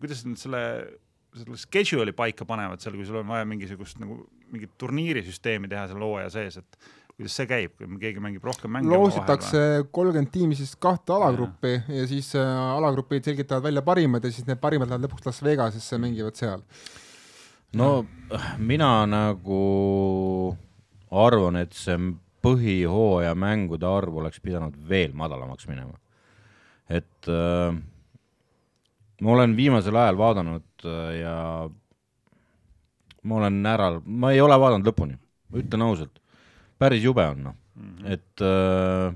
kuidas 0.00 0.24
nad 0.28 0.40
selle 0.40 0.64
selle 1.34 1.58
schedule'i 1.58 2.14
paika 2.14 2.46
panevad 2.46 2.82
seal, 2.82 2.94
kui 2.98 3.06
sul 3.08 3.18
on 3.18 3.26
vaja 3.26 3.46
mingisugust 3.48 3.98
nagu 4.02 4.20
mingit 4.54 4.76
turniirisüsteemi 4.78 5.70
teha 5.70 5.88
seal 5.90 6.04
hooaja 6.04 6.30
sees, 6.30 6.60
et 6.60 6.78
kuidas 7.14 7.36
see 7.38 7.46
käib, 7.46 7.76
kui 7.78 8.00
keegi 8.02 8.22
mängib 8.22 8.44
rohkem 8.46 8.72
mänge? 8.74 8.90
loositakse 8.90 9.84
kolmkümmend 9.94 10.32
tiimi 10.34 10.58
siis 10.58 10.74
kahte 10.82 11.14
alagruppi 11.14 11.76
ja, 11.76 12.00
ja 12.00 12.06
siis 12.10 12.32
äh, 12.38 12.50
alagrupid 12.74 13.26
selgitavad 13.28 13.68
välja 13.68 13.84
parimad 13.86 14.24
ja 14.26 14.32
siis 14.34 14.48
need 14.48 14.58
parimad 14.62 14.90
lähevad 14.90 15.06
lõpuks 15.06 15.28
Las 15.28 15.38
Vegasesse, 15.46 15.98
mängivad 16.02 16.38
seal. 16.38 16.64
no 17.78 17.90
mina 18.58 18.90
nagu 19.06 19.60
arvan, 21.14 21.60
et 21.62 21.78
see 21.78 21.98
põhihooaja 22.44 23.36
mängude 23.38 23.86
arv 23.88 24.18
oleks 24.20 24.42
pidanud 24.42 24.74
veel 24.88 25.14
madalamaks 25.14 25.70
minema. 25.70 25.94
et 26.90 27.30
äh, 27.30 27.78
ma 29.22 29.38
olen 29.38 29.54
viimasel 29.56 30.02
ajal 30.02 30.18
vaadanud 30.18 30.90
äh, 30.90 31.14
ja 31.20 31.38
ma 33.22 33.40
olen 33.40 33.62
ära, 33.66 33.88
ma 34.04 34.34
ei 34.34 34.42
ole 34.42 34.58
vaadanud 34.60 34.90
lõpuni, 34.90 35.14
ütlen 35.62 35.86
ausalt 35.86 36.23
päris 36.84 37.04
jube 37.04 37.24
on 37.26 37.44
noh 37.48 37.54
mm 37.56 37.90
-hmm., 37.90 38.12
et 38.14 38.44
äh, 38.44 39.14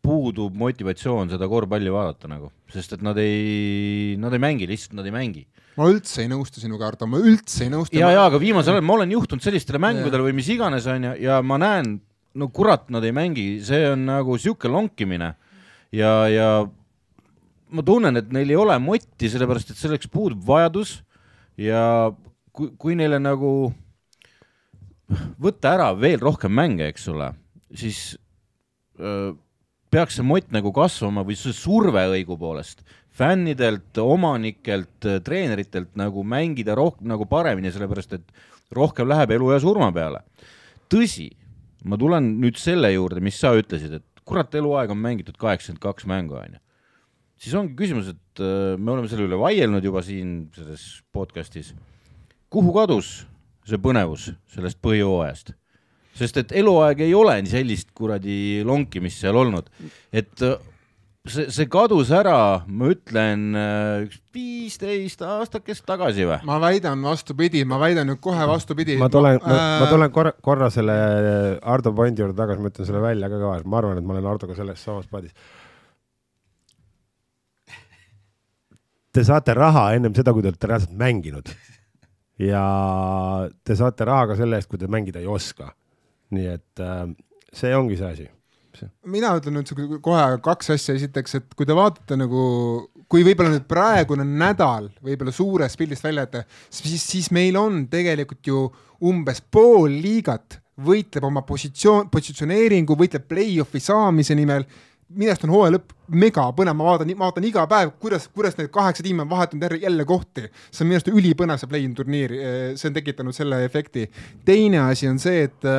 puudub 0.00 0.56
motivatsioon 0.56 1.30
seda 1.32 1.48
korvpalli 1.50 1.92
vaadata 1.92 2.30
nagu, 2.30 2.50
sest 2.72 2.96
et 2.96 3.02
nad 3.04 3.18
ei, 3.20 4.16
nad 4.20 4.32
ei 4.32 4.42
mängi, 4.42 4.68
lihtsalt 4.68 4.96
nad 4.98 5.06
ei 5.08 5.14
mängi. 5.14 5.44
ma 5.76 5.88
üldse 5.88 6.24
ei 6.24 6.30
nõustu 6.30 6.60
sinuga, 6.60 6.88
Ardo, 6.90 7.06
ma 7.08 7.20
üldse 7.20 7.66
ei 7.66 7.72
nõustu. 7.72 7.98
ja, 7.98 8.10
ja 8.14 8.24
aga 8.28 8.40
viimasel 8.40 8.76
ajal 8.76 8.86
ma 8.86 8.96
olen 8.98 9.12
juhtunud 9.16 9.44
sellistele 9.44 9.80
mängudele 9.82 10.24
või 10.28 10.36
mis 10.40 10.48
iganes 10.52 10.88
onju 10.90 11.14
ja 11.20 11.40
ma 11.42 11.60
näen, 11.60 11.98
no 12.34 12.48
kurat, 12.54 12.88
nad 12.90 13.04
ei 13.04 13.14
mängi, 13.16 13.46
see 13.64 13.84
on 13.92 14.06
nagu 14.08 14.38
sihuke 14.40 14.70
lonkimine 14.72 15.34
ja, 15.92 16.14
ja 16.32 16.48
ma 17.70 17.84
tunnen, 17.86 18.16
et 18.18 18.32
neil 18.34 18.50
ei 18.50 18.58
ole 18.58 18.78
motti, 18.82 19.30
sellepärast 19.30 19.74
et 19.74 19.80
selleks 19.80 20.10
puudub 20.10 20.42
vajadus 20.48 21.00
ja 21.60 22.10
kui, 22.56 22.72
kui 22.80 22.96
neile 22.98 23.20
nagu 23.22 23.70
võtta 25.40 25.74
ära 25.76 25.90
veel 25.98 26.20
rohkem 26.22 26.52
mänge, 26.54 26.88
eks 26.90 27.08
ole, 27.12 27.32
siis 27.74 28.14
öö, 28.98 29.32
peaks 29.90 30.18
see 30.18 30.26
mott 30.26 30.50
nagu 30.54 30.72
kasvama 30.74 31.24
või 31.26 31.36
see 31.38 31.54
surve 31.56 32.04
õigupoolest 32.14 32.84
fännidelt, 33.20 33.98
omanikelt, 33.98 35.08
treeneritelt 35.26 35.96
nagu 35.98 36.22
mängida 36.24 36.76
rohkem 36.78 37.10
nagu 37.10 37.26
paremini, 37.28 37.72
sellepärast 37.74 38.14
et 38.16 38.32
rohkem 38.74 39.08
läheb 39.10 39.34
elu 39.34 39.50
ja 39.52 39.60
surma 39.62 39.90
peale. 39.92 40.22
tõsi, 40.90 41.28
ma 41.86 41.98
tulen 41.98 42.32
nüüd 42.42 42.58
selle 42.58 42.90
juurde, 42.92 43.22
mis 43.22 43.38
sa 43.38 43.52
ütlesid, 43.58 43.98
et 44.00 44.24
kurat, 44.26 44.54
eluaeg 44.54 44.90
on 44.90 44.98
mängitud 44.98 45.36
kaheksakümmend 45.38 45.82
kaks 45.82 46.06
mängu, 46.06 46.38
onju. 46.38 46.58
siis 47.40 47.54
ongi 47.58 47.74
küsimus, 47.78 48.10
et 48.14 48.42
me 48.78 48.94
oleme 48.94 49.10
selle 49.10 49.26
üle 49.26 49.38
vaielnud 49.38 49.84
juba 49.84 50.02
siin 50.06 50.50
selles 50.54 51.02
podcast'is. 51.12 51.74
kuhu 52.50 52.72
kadus 52.74 53.26
see 53.68 53.80
põnevus 53.82 54.30
sellest 54.54 54.80
põhijooajast. 54.84 55.54
sest 56.20 56.40
et 56.42 56.52
eluaeg 56.60 57.04
ei 57.06 57.14
ole 57.14 57.38
sellist 57.48 57.92
kuradi 57.96 58.62
lonkimist 58.66 59.22
seal 59.22 59.38
olnud, 59.40 59.70
et 60.12 60.42
äh, 60.44 60.58
see, 61.28 61.46
see 61.52 61.68
kadus 61.70 62.10
ära, 62.14 62.64
ma 62.66 62.90
ütlen, 62.92 63.46
äh, 63.56 64.06
üks 64.06 64.18
viisteist 64.34 65.22
aastakest 65.26 65.86
tagasi 65.88 66.26
või? 66.28 66.40
ma 66.48 66.58
väidan 66.62 67.02
vastupidi, 67.06 67.64
ma 67.68 67.80
väidan 67.82 68.10
nüüd 68.10 68.20
kohe 68.24 68.48
vastupidi. 68.50 68.98
ma 69.00 69.10
tulen 69.12 69.40
ma, 69.44 69.54
äh..., 69.54 69.78
ma 69.84 69.88
tulen 69.92 70.12
korra, 70.14 70.34
korra 70.42 70.70
selle 70.74 70.98
Ardo 71.62 71.94
pointi 71.96 72.24
juurde 72.24 72.38
tagasi, 72.38 72.64
ma 72.64 72.74
ütlen 72.74 72.90
selle 72.90 73.02
välja 73.04 73.32
ka 73.32 73.40
kõva, 73.40 73.58
ma 73.64 73.82
arvan, 73.82 74.00
et 74.00 74.06
ma 74.06 74.16
olen 74.16 74.30
Ardoga 74.34 74.58
selles 74.58 74.84
samas 74.84 75.10
paadis. 75.10 75.34
Te 79.10 79.24
saate 79.26 79.54
raha 79.58 79.88
ennem 79.96 80.14
seda, 80.14 80.30
kui 80.30 80.42
te 80.44 80.52
olete 80.52 80.68
reaalselt 80.70 80.94
mänginud 80.94 81.48
ja 82.40 82.64
te 83.64 83.76
saate 83.76 84.06
raha 84.08 84.30
ka 84.30 84.36
selle 84.38 84.60
eest, 84.60 84.70
kui 84.70 84.80
te 84.80 84.88
mängida 84.90 85.20
ei 85.20 85.28
oska. 85.30 85.74
nii 86.30 86.46
et 86.46 86.82
äh, 86.84 87.08
see 87.52 87.72
ongi 87.74 87.96
see 87.98 88.06
asi. 88.14 88.28
Mina 89.10 89.32
ütlen 89.36 89.58
nüüd 89.58 89.98
kohe 90.00 90.22
kaks 90.40 90.70
asja, 90.76 90.94
esiteks, 90.94 91.34
et 91.36 91.56
kui 91.58 91.66
te 91.68 91.74
vaatate 91.76 92.16
nagu, 92.16 92.42
kui 93.10 93.24
võib-olla 93.26 93.50
nüüd 93.52 93.66
praegune 93.68 94.24
nädal 94.24 94.86
võib-olla 95.02 95.34
suurest 95.34 95.76
pildist 95.76 96.06
välja 96.06 96.24
jätta, 96.24 96.44
siis, 96.70 97.02
siis 97.02 97.28
meil 97.34 97.58
on 97.60 97.82
tegelikult 97.92 98.46
ju 98.46 98.62
umbes 99.10 99.42
pool 99.42 99.90
liigat 99.90 100.60
võitleb 100.80 101.26
oma 101.26 101.42
positsioon, 101.44 102.08
positsioneeringu, 102.14 102.96
võitleb 102.96 103.26
play-off'i 103.28 103.82
saamise 103.84 104.38
nimel 104.38 104.64
minu 105.10 105.30
arust 105.30 105.44
on 105.46 105.54
hooaja 105.54 105.74
lõpp 105.76 105.94
mega 106.22 106.44
põnev, 106.56 106.76
ma 106.78 106.86
vaatan, 106.90 107.10
vaatan 107.18 107.46
iga 107.48 107.64
päev, 107.70 107.94
kuidas, 108.02 108.28
kuidas 108.34 108.56
need 108.58 108.70
kaheksa 108.74 109.04
tiimi 109.06 109.24
on 109.24 109.30
vahetanud 109.30 109.76
jälle 109.82 110.04
kohti. 110.06 110.48
see 110.70 110.84
on 110.84 110.90
minu 110.90 110.98
arust 110.98 111.10
ülipõnev, 111.12 111.60
see 111.60 111.70
play-in 111.70 111.94
turniir, 111.98 112.34
see 112.76 112.90
on 112.90 112.96
tekitanud 112.96 113.36
selle 113.36 113.64
efekti. 113.64 114.08
teine 114.44 114.84
asi 114.86 115.08
on 115.08 115.18
see, 115.18 115.46
et, 115.48 115.70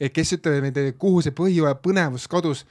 et 0.00 0.12
kes 0.12 0.36
ütleb, 0.38 0.80
kuhu 0.98 1.22
see 1.24 1.36
põhjooaja 1.36 1.78
põnevus 1.80 2.28
kadus 2.30 2.64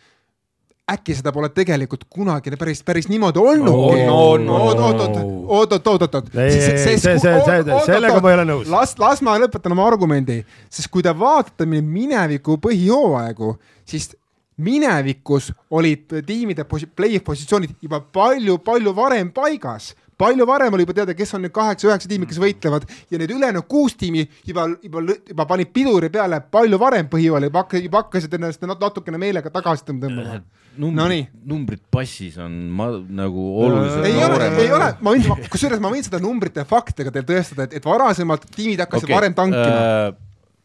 äkki 0.91 1.15
seda 1.15 1.31
pole 1.31 1.47
tegelikult 1.55 2.03
kunagi 2.11 2.51
päris, 2.59 2.81
päris 2.83 3.07
niimoodi 3.07 3.39
olnudki 3.39 4.03
oh,. 4.11 4.39
No, 4.43 4.57
oot, 4.65 4.79
oot, 4.79 4.99
oot, 4.99 5.15
oot, 5.47 5.87
oot, 5.87 5.87
oot, 5.87 6.15
oot. 6.19 7.85
sellega 7.87 8.19
ma 8.19 8.33
ei 8.33 8.39
ole 8.39 8.45
nõus. 8.49 8.67
las, 8.71 8.97
las 8.99 9.23
ma 9.23 9.37
lõpetan 9.39 9.75
oma 9.75 9.87
argumendi, 9.87 10.41
sest 10.69 10.91
kui 10.91 11.05
te 11.05 11.13
vaatate 11.15 11.65
mineviku 11.69 12.57
põhijooaegu, 12.65 13.53
siis 13.87 14.11
minevikus 14.57 15.51
olid 15.73 16.21
tiimide 16.25 16.65
play-off 16.69 17.25
positsioonid 17.25 17.75
juba 17.81 18.01
palju-palju 18.13 18.95
varem 18.95 19.31
paigas 19.33 19.93
palju 20.17 20.45
varem 20.47 20.73
oli 20.73 20.85
juba 20.85 20.95
teada, 20.97 21.13
kes 21.17 21.33
on 21.35 21.43
need 21.45 21.53
kaheksa-üheksa 21.55 22.09
tiimi, 22.09 22.27
kes 22.29 22.39
võitlevad 22.41 22.85
ja 23.11 23.19
need 23.19 23.31
ülejäänud 23.33 23.67
kuus 23.69 23.95
tiimi 23.99 24.23
juba, 24.47 24.67
juba, 24.83 25.03
juba 25.29 25.45
panid 25.49 25.71
piduri 25.75 26.09
peale 26.13 26.39
palju 26.53 26.79
varem 26.81 27.09
põhijoole, 27.11 27.49
juba 27.49 27.63
hakkasid, 27.63 27.87
juba 27.89 28.03
hakkasid 28.03 28.37
ennast 28.37 28.67
natukene 28.69 29.21
meelega 29.21 29.51
tagasi 29.53 29.87
tõmbama. 29.89 30.41
numbrid 30.77 30.99
no, 30.99 31.07
numbrid 31.53 31.83
passis 31.93 32.37
on 32.41 32.55
ma, 32.77 32.89
nagu 33.21 33.47
oluliselt 33.65 34.07
ei 34.09 34.21
ole, 34.25 34.51
ei 34.63 34.71
ole, 34.73 34.91
ma 35.01 35.15
võin, 35.15 35.47
kusjuures 35.53 35.81
ma 35.83 35.91
võin 35.93 36.05
seda 36.05 36.21
numbrite 36.23 36.63
ja 36.63 36.69
faktidega 36.69 37.13
teile 37.13 37.29
tõestada, 37.29 37.67
et, 37.67 37.77
et 37.79 37.85
varasemalt 37.85 38.47
tiimid 38.55 38.85
hakkasid 38.85 39.09
okay. 39.09 39.17
varem 39.17 39.37
tankima 39.37 39.73
äh,. 39.73 40.07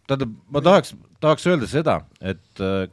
tähendab, 0.08 0.38
ma 0.54 0.64
tahaks, 0.64 0.94
tahaks 1.20 1.50
öelda 1.50 1.68
seda, 1.70 2.00
et 2.20 2.64
äh, 2.64 2.86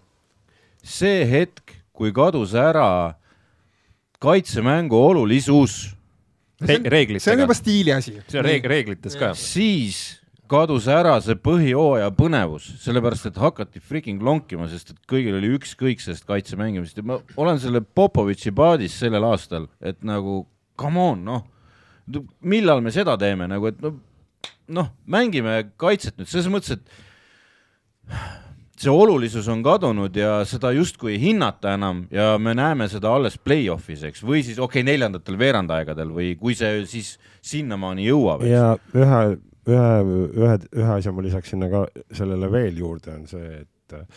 see 0.85 1.25
hetk, 1.29 1.75
kui 1.95 2.13
kadus 2.15 2.53
ära 2.57 3.15
kaitsemängu 4.23 4.95
olulisus 4.95 5.95
Re 6.61 6.77
reeglitega. 6.79 7.19
see 7.19 7.33
on 7.33 7.41
juba 7.43 7.55
stiili 7.57 7.91
asi. 7.91 8.13
see 8.27 8.39
on 8.39 8.45
reeg 8.47 8.65
reeglites 8.65 9.17
ka. 9.19 9.33
siis 9.35 10.21
kadus 10.47 10.87
ära 10.87 11.17
see 11.23 11.35
põhihooaja 11.35 12.11
põnevus, 12.15 12.67
sellepärast 12.83 13.27
et 13.31 13.39
hakati 13.41 13.81
freaking 13.83 14.23
lonkima, 14.23 14.69
sest 14.71 14.93
et 14.93 15.01
kõigil 15.09 15.35
oli 15.39 15.51
ükskõik 15.57 16.03
sellest 16.03 16.27
kaitse 16.29 16.57
mängimisest 16.59 17.01
ja 17.01 17.07
ma 17.07 17.19
olen 17.41 17.59
selle 17.59 17.81
Popovitši 17.81 18.53
paadis 18.55 18.95
sellel 19.01 19.25
aastal, 19.27 19.67
et 19.81 19.99
nagu 20.05 20.43
come 20.79 21.01
on, 21.11 21.25
noh, 21.25 21.43
millal 22.45 22.83
me 22.85 22.93
seda 22.93 23.17
teeme 23.19 23.49
nagu, 23.51 23.71
et 23.71 23.81
noh, 23.83 23.97
noh, 24.79 24.91
mängime 25.09 25.57
kaitset 25.81 26.15
nüüd 26.19 26.31
selles 26.31 26.49
mõttes, 26.51 26.77
et 26.77 28.13
see 28.79 28.91
olulisus 28.91 29.47
on 29.51 29.63
kadunud 29.63 30.15
ja 30.19 30.37
seda 30.47 30.71
justkui 30.75 31.13
ei 31.13 31.19
hinnata 31.21 31.75
enam 31.77 32.03
ja 32.11 32.35
me 32.41 32.53
näeme 32.57 32.87
seda 32.91 33.13
alles 33.15 33.37
play-off'is, 33.39 34.03
eks, 34.09 34.23
või 34.25 34.43
siis 34.43 34.59
okei 34.59 34.81
okay,, 34.81 34.87
neljandatel 34.91 35.37
veerandaegadel 35.39 36.11
või 36.15 36.33
kui 36.39 36.57
see 36.59 36.83
siis 36.89 37.15
sinnamaani 37.45 38.07
jõuab. 38.09 38.43
ja 38.49 38.73
ühe, 38.95 39.21
ühe, 39.71 39.91
ühe, 40.27 40.57
ühe 40.75 40.95
asja 40.97 41.13
ma 41.15 41.23
lisaks 41.25 41.53
sinna 41.55 41.71
ka 41.71 41.85
sellele 42.11 42.51
veel 42.51 42.81
juurde, 42.83 43.15
on 43.15 43.27
see, 43.31 43.61
et 43.63 43.95
äh, 43.95 44.07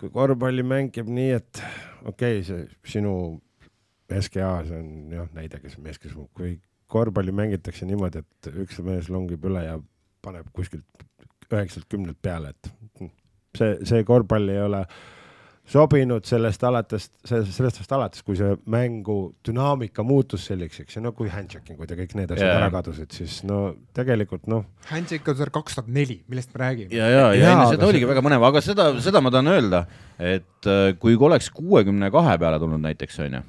kui 0.00 0.10
korvpalli 0.14 0.66
mängib 0.66 1.10
nii, 1.10 1.30
et 1.38 1.62
okei 2.04 2.40
okay,, 2.40 2.46
see 2.46 2.96
sinu 2.96 3.14
SKA, 4.08 4.54
see 4.66 4.80
on 4.80 5.14
jah 5.14 5.30
näide, 5.36 5.60
kes 5.62 5.78
mees, 5.84 6.00
kes, 6.00 6.16
kui 6.34 6.56
korvpalli 6.88 7.34
mängitakse 7.36 7.86
niimoodi, 7.86 8.24
et 8.24 8.50
üks 8.64 8.80
mees 8.84 9.10
longib 9.12 9.44
üle 9.46 9.62
ja 9.66 9.76
paneb 10.24 10.48
kuskilt 10.56 11.06
üheksalt 11.48 11.86
kümnelt 11.88 12.18
peale, 12.22 12.52
et 12.52 12.70
see, 13.58 13.78
see 13.88 14.04
korvpall 14.08 14.50
ei 14.54 14.60
ole 14.64 14.84
sobinud 15.68 16.24
sellest 16.24 16.62
alates, 16.64 17.08
sellest, 17.28 17.60
ajast 17.60 17.92
alates, 17.92 18.22
kui 18.24 18.38
see 18.38 18.54
mängu 18.72 19.16
dünaamika 19.44 20.04
muutus 20.06 20.46
selliseks 20.48 20.96
ja 20.96 21.02
no 21.04 21.12
kui 21.16 21.28
handshaking'ud 21.32 21.92
ja 21.92 21.98
kõik 21.98 22.14
need 22.16 22.32
asjad 22.32 22.46
yeah. 22.46 22.60
ära 22.62 22.70
kadusid, 22.72 23.12
siis 23.12 23.42
no 23.48 23.60
tegelikult 23.96 24.48
noh. 24.50 24.64
Handshake 24.88 25.26
kadus 25.26 25.44
ära 25.44 25.52
kaks 25.58 25.76
tuhat 25.76 25.90
neli, 25.92 26.22
millest 26.30 26.54
me 26.54 26.62
räägime. 26.64 26.94
ja, 26.96 27.10
ja, 27.12 27.26
ja, 27.26 27.34
ja 27.36 27.52
enne 27.52 27.68
seda 27.74 27.88
oligi 27.90 28.06
see... 28.06 28.12
väga 28.14 28.24
põnev, 28.24 28.48
aga 28.48 28.64
seda, 28.64 28.88
seda 29.04 29.22
ma 29.24 29.34
tahan 29.34 29.52
öelda, 29.52 29.84
et 30.16 30.70
äh, 30.72 30.94
kui 31.00 31.18
oleks 31.28 31.52
kuuekümne 31.52 32.08
kahe 32.14 32.38
peale 32.40 32.60
tulnud 32.62 32.82
näiteks 32.88 33.20
onju, 33.26 33.44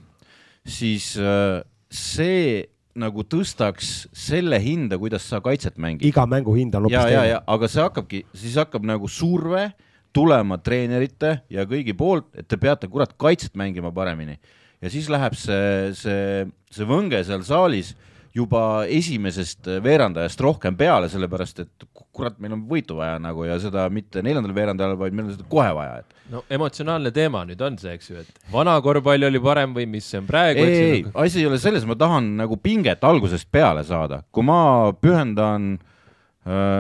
siis 0.68 1.14
äh, 1.24 1.62
see 1.88 2.66
nagu 2.99 3.24
tõstaks 3.24 4.10
selle 4.18 4.60
hinda, 4.60 4.97
kuidas 4.99 5.24
sa 5.30 5.39
kaitset 5.43 5.80
mängid. 5.80 6.03
iga 6.10 6.26
mängu 6.28 6.51
hind 6.57 6.76
on 6.76 6.89
hoopis 6.89 6.99
teine. 6.99 7.39
aga 7.47 7.70
see 7.72 7.86
hakkabki, 7.86 8.26
siis 8.36 8.60
hakkab 8.60 8.84
nagu 8.84 9.07
surve 9.07 9.70
tulema 10.14 10.57
treenerite 10.64 11.39
ja 11.51 11.66
kõigi 11.70 11.95
poolt, 11.97 12.30
et 12.38 12.47
te 12.49 12.57
peate 12.60 12.89
kurat 12.91 13.14
kaitset 13.18 13.55
mängima 13.60 13.91
paremini. 13.95 14.39
ja 14.82 14.89
siis 14.89 15.10
läheb 15.10 15.36
see, 15.36 15.91
see, 15.93 16.45
see 16.72 16.88
võnge 16.88 17.24
seal 17.28 17.43
saalis 17.43 17.95
juba 18.36 18.86
esimesest 18.86 19.68
veerandajast 19.84 20.41
rohkem 20.41 20.76
peale, 20.78 21.10
sellepärast 21.10 21.64
et 21.64 21.88
kurat, 22.14 22.38
meil 22.39 22.53
on 22.55 22.62
võitu 22.70 22.99
vaja 22.99 23.18
nagu 23.22 23.43
ja 23.47 23.57
seda 23.60 23.88
mitte 23.93 24.22
neljandal 24.26 24.53
veerandajal, 24.55 24.95
vaid 24.99 25.18
meil 25.18 25.28
on 25.28 25.34
seda 25.34 25.47
kohe 25.49 25.70
vaja, 25.76 25.99
et. 26.03 26.18
no 26.30 26.43
emotsionaalne 26.57 27.12
teema 27.16 27.43
nüüd 27.49 27.62
on 27.66 27.78
see, 27.82 27.95
eks 27.97 28.12
ju, 28.12 28.24
et 28.24 28.51
vana 28.53 28.78
korvpall 28.86 29.28
oli 29.30 29.41
parem 29.43 29.74
või 29.76 29.88
mis 29.89 30.07
see 30.12 30.22
on 30.22 30.30
praegu? 30.30 30.64
ei, 30.64 30.82
ei, 30.86 31.05
asi 31.26 31.41
ei 31.41 31.49
ole 31.49 31.60
selles, 31.62 31.88
ma 31.89 31.97
tahan 31.99 32.36
nagu 32.39 32.60
pinget 32.62 33.03
algusest 33.03 33.49
peale 33.51 33.84
saada, 33.88 34.22
kui 34.32 34.45
ma 34.45 34.62
pühendan 35.01 35.74
äh, 35.74 35.95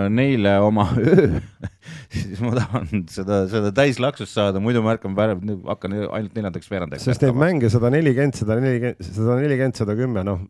neile 0.09 0.53
oma 0.63 0.85
öö 0.97 1.41
siis 2.09 2.41
ma 2.41 2.53
tahan 2.57 3.05
seda, 3.11 3.39
seda 3.51 3.71
täislaksust 3.75 4.33
saada, 4.33 4.61
muidu 4.63 4.81
ma 4.85 4.95
ärkan 4.95 5.15
päev, 5.17 5.41
hakkan 5.67 5.95
ainult 5.99 6.35
neljandaks 6.37 6.69
veerandaks. 6.71 7.05
sest 7.05 7.25
neid 7.25 7.37
mänge 7.37 7.71
sada 7.73 7.91
nelikümmend, 7.93 8.37
sada 8.39 8.59
nelikümmend, 8.63 9.09
sada 9.09 9.39
nelikümmend, 9.39 9.79
sada 9.79 9.95
kümme, 9.99 10.25
noh, 10.25 10.45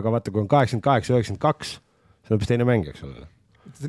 aga 0.00 0.12
vaata, 0.16 0.32
kui 0.32 0.44
on 0.44 0.50
kaheksakümmend 0.50 0.86
kaheksa, 0.86 1.16
üheksakümmend 1.16 1.42
kaks, 1.44 1.78
see 2.24 2.32
on 2.32 2.38
hoopis 2.38 2.52
teine 2.52 2.68
mäng, 2.68 2.86
eks 2.92 3.06
ole 3.06 3.32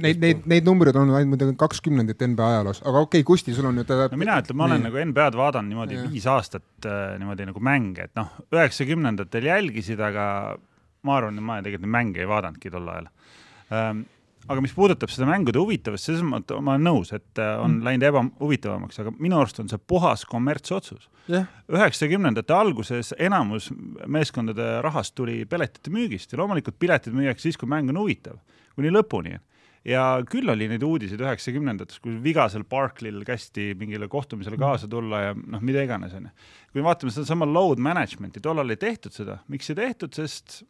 Neid, 0.02 0.18
neid, 0.20 0.42
neid 0.50 0.66
numbreid 0.68 0.98
on 1.00 1.14
ainult 1.16 1.30
muidugi 1.32 1.54
kakskümnendit 1.62 2.20
NBA 2.34 2.48
ajaloos, 2.58 2.82
aga 2.82 3.04
okei 3.06 3.22
okay,, 3.22 3.28
Kusti, 3.30 3.54
sul 3.56 3.70
on 3.70 3.78
nüüd 3.78 3.88
no 3.88 4.18
mina 4.20 4.40
ütlen, 4.42 4.58
ma 4.60 4.66
olen 4.66 4.82
nii. 4.82 4.90
nagu 4.90 5.04
NBA-d 5.14 5.38
vaadanud 5.40 5.72
niimoodi 5.72 5.96
ja. 5.96 6.08
viis 6.12 6.26
aastat 6.28 6.88
äh, 6.90 7.14
niimoodi 7.22 7.46
nagu 7.48 7.62
mänge, 7.64 8.10
et 8.10 8.18
noh, 8.20 8.34
üheksakümnendatel 8.52 9.48
jälgisid, 9.48 10.02
aga 10.04 10.26
ma 11.08 11.16
arvan, 11.22 11.40
et 11.40 11.46
ma 11.46 11.60
tegelikult 11.62 11.86
neid 11.86 11.94
mänge 11.94 12.24
ei 12.26 12.28
vaadanudki 12.28 12.74
tol 12.74 12.90
ajal 12.92 13.08
aga 14.48 14.64
mis 14.64 14.74
puudutab 14.76 15.12
seda 15.12 15.28
mängude 15.28 15.60
huvitavust, 15.60 16.08
selles 16.08 16.24
mõttes 16.26 16.62
ma 16.64 16.76
olen 16.76 16.88
nõus, 16.88 17.12
et 17.16 17.42
äh, 17.42 17.56
on 17.60 17.78
mm. 17.78 17.88
läinud 17.88 18.06
ebahuvitavamaks, 18.10 19.02
aga 19.04 19.12
minu 19.20 19.40
arust 19.42 19.60
on 19.64 19.72
see 19.72 19.82
puhas 19.92 20.24
kommertsotsus. 20.30 21.10
üheksakümnendate 21.28 22.56
alguses 22.56 23.12
enamus 23.20 23.68
meeskondade 24.08 24.78
rahast 24.86 25.16
tuli 25.16 25.42
piletite 25.46 25.92
müügist 25.92 26.32
ja 26.32 26.40
loomulikult 26.40 26.80
piletid 26.80 27.16
müüakse 27.18 27.50
siis, 27.50 27.60
kui 27.60 27.68
mäng 27.68 27.92
on 27.92 28.00
huvitav, 28.00 28.40
kuni 28.76 28.94
lõpuni. 28.94 29.36
ja 29.88 30.22
küll 30.28 30.50
oli 30.52 30.68
neid 30.68 30.84
uudiseid 30.84 31.22
üheksakümnendates, 31.24 32.00
kui 32.04 32.16
vigasel 32.24 32.64
Barclay'l 32.64 33.24
kästi 33.28 33.74
mingile 33.80 34.08
kohtumisele 34.08 34.56
mm. 34.56 34.64
kaasa 34.64 34.88
tulla 34.88 35.22
ja 35.22 35.36
noh, 35.36 35.62
mida 35.62 35.84
iganes, 35.84 36.16
onju. 36.16 36.32
kui 36.72 36.82
me 36.82 36.88
vaatame 36.88 37.12
sedasama 37.12 37.48
load 37.52 37.84
management'i, 37.84 38.40
tollal 38.40 38.72
ei 38.72 38.80
tehtud 38.80 39.16
seda, 39.16 39.42
miks 39.52 39.70
ei 39.76 39.80
tehtud, 39.84 40.16
sest 40.16 40.62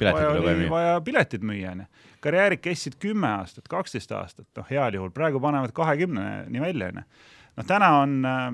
vaja 0.00 0.30
oli 0.30 0.70
vaja 0.70 1.00
piletid 1.04 1.44
müüa, 1.46 1.74
onju. 1.76 1.86
karjäärid 2.24 2.62
kestsid 2.62 2.98
kümme 3.02 3.28
aastat, 3.40 3.68
kaksteist 3.68 4.12
aastat, 4.12 4.48
noh, 4.56 4.66
heal 4.70 4.94
juhul, 4.94 5.10
praegu 5.14 5.40
panevad 5.40 5.72
kahekümneni 5.76 6.60
välja, 6.62 6.92
onju. 6.92 7.04
noh, 7.56 7.68
täna 7.68 7.92
on 8.02 8.18
äh, 8.28 8.46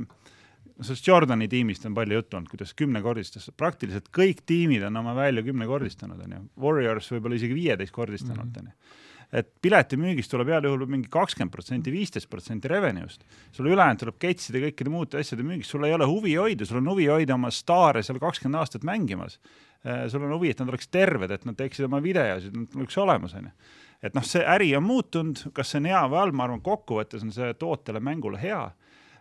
sellest 0.80 1.08
Jordani 1.08 1.48
tiimist 1.48 1.86
on 1.86 1.94
palju 1.94 2.20
juttu 2.20 2.36
olnud, 2.36 2.50
kuidas 2.50 2.74
kümnekordistas, 2.74 3.50
praktiliselt 3.56 4.10
kõik 4.14 4.44
tiimid 4.46 4.82
on 4.88 4.96
oma 5.02 5.14
välja 5.16 5.44
kümnekordistanud, 5.46 6.20
onju. 6.26 6.44
Warriors 6.60 7.10
võib-olla 7.12 7.40
isegi 7.40 7.60
viieteistkordistanud, 7.62 8.50
mhm. 8.50 8.64
onju 8.64 9.02
et 9.34 9.48
piletimüügist 9.64 10.30
tuleb 10.30 10.52
heal 10.52 10.66
juhul 10.68 10.86
mingi 10.90 11.10
kakskümmend 11.12 11.52
protsenti, 11.52 11.92
viisteist 11.92 12.28
protsenti 12.30 12.70
revenue'st. 12.70 13.24
sul 13.52 13.70
ülejäänud 13.72 14.02
tuleb 14.04 14.18
ketside 14.22 14.62
kõikide 14.68 14.92
muude 14.94 15.18
asjade 15.18 15.46
müügist, 15.46 15.74
sul 15.74 15.86
ei 15.88 15.94
ole 15.94 16.06
huvi 16.06 16.36
hoida, 16.38 16.66
sul 16.68 16.78
on 16.82 16.92
huvi 16.92 17.08
hoida 17.10 17.34
oma 17.34 17.50
staare 17.50 18.02
seal 18.02 18.20
kakskümmend 18.22 18.60
aastat 18.60 18.86
mängimas. 18.86 19.40
Äh, 19.84 20.06
sul 20.08 20.22
on 20.24 20.36
huvi, 20.36 20.52
et 20.54 20.60
nad 20.62 20.70
oleks 20.70 20.88
terved, 20.88 21.34
et 21.34 21.44
nad 21.44 21.58
teeksid 21.58 21.88
oma 21.88 22.00
videosid, 22.04 22.54
nad 22.56 22.78
oleks 22.78 22.98
olemas, 22.98 23.34
onju. 23.34 23.50
et 24.04 24.14
noh, 24.14 24.24
see 24.24 24.44
äri 24.54 24.70
on 24.76 24.84
muutunud, 24.84 25.42
kas 25.56 25.72
see 25.72 25.82
on 25.82 25.90
hea 25.90 26.00
või 26.12 26.20
halb, 26.20 26.38
ma 26.38 26.46
arvan, 26.46 26.62
kokkuvõttes 26.64 27.24
on 27.24 27.32
see 27.34 27.50
tootele, 27.58 28.00
mängule 28.04 28.40
hea. 28.40 28.62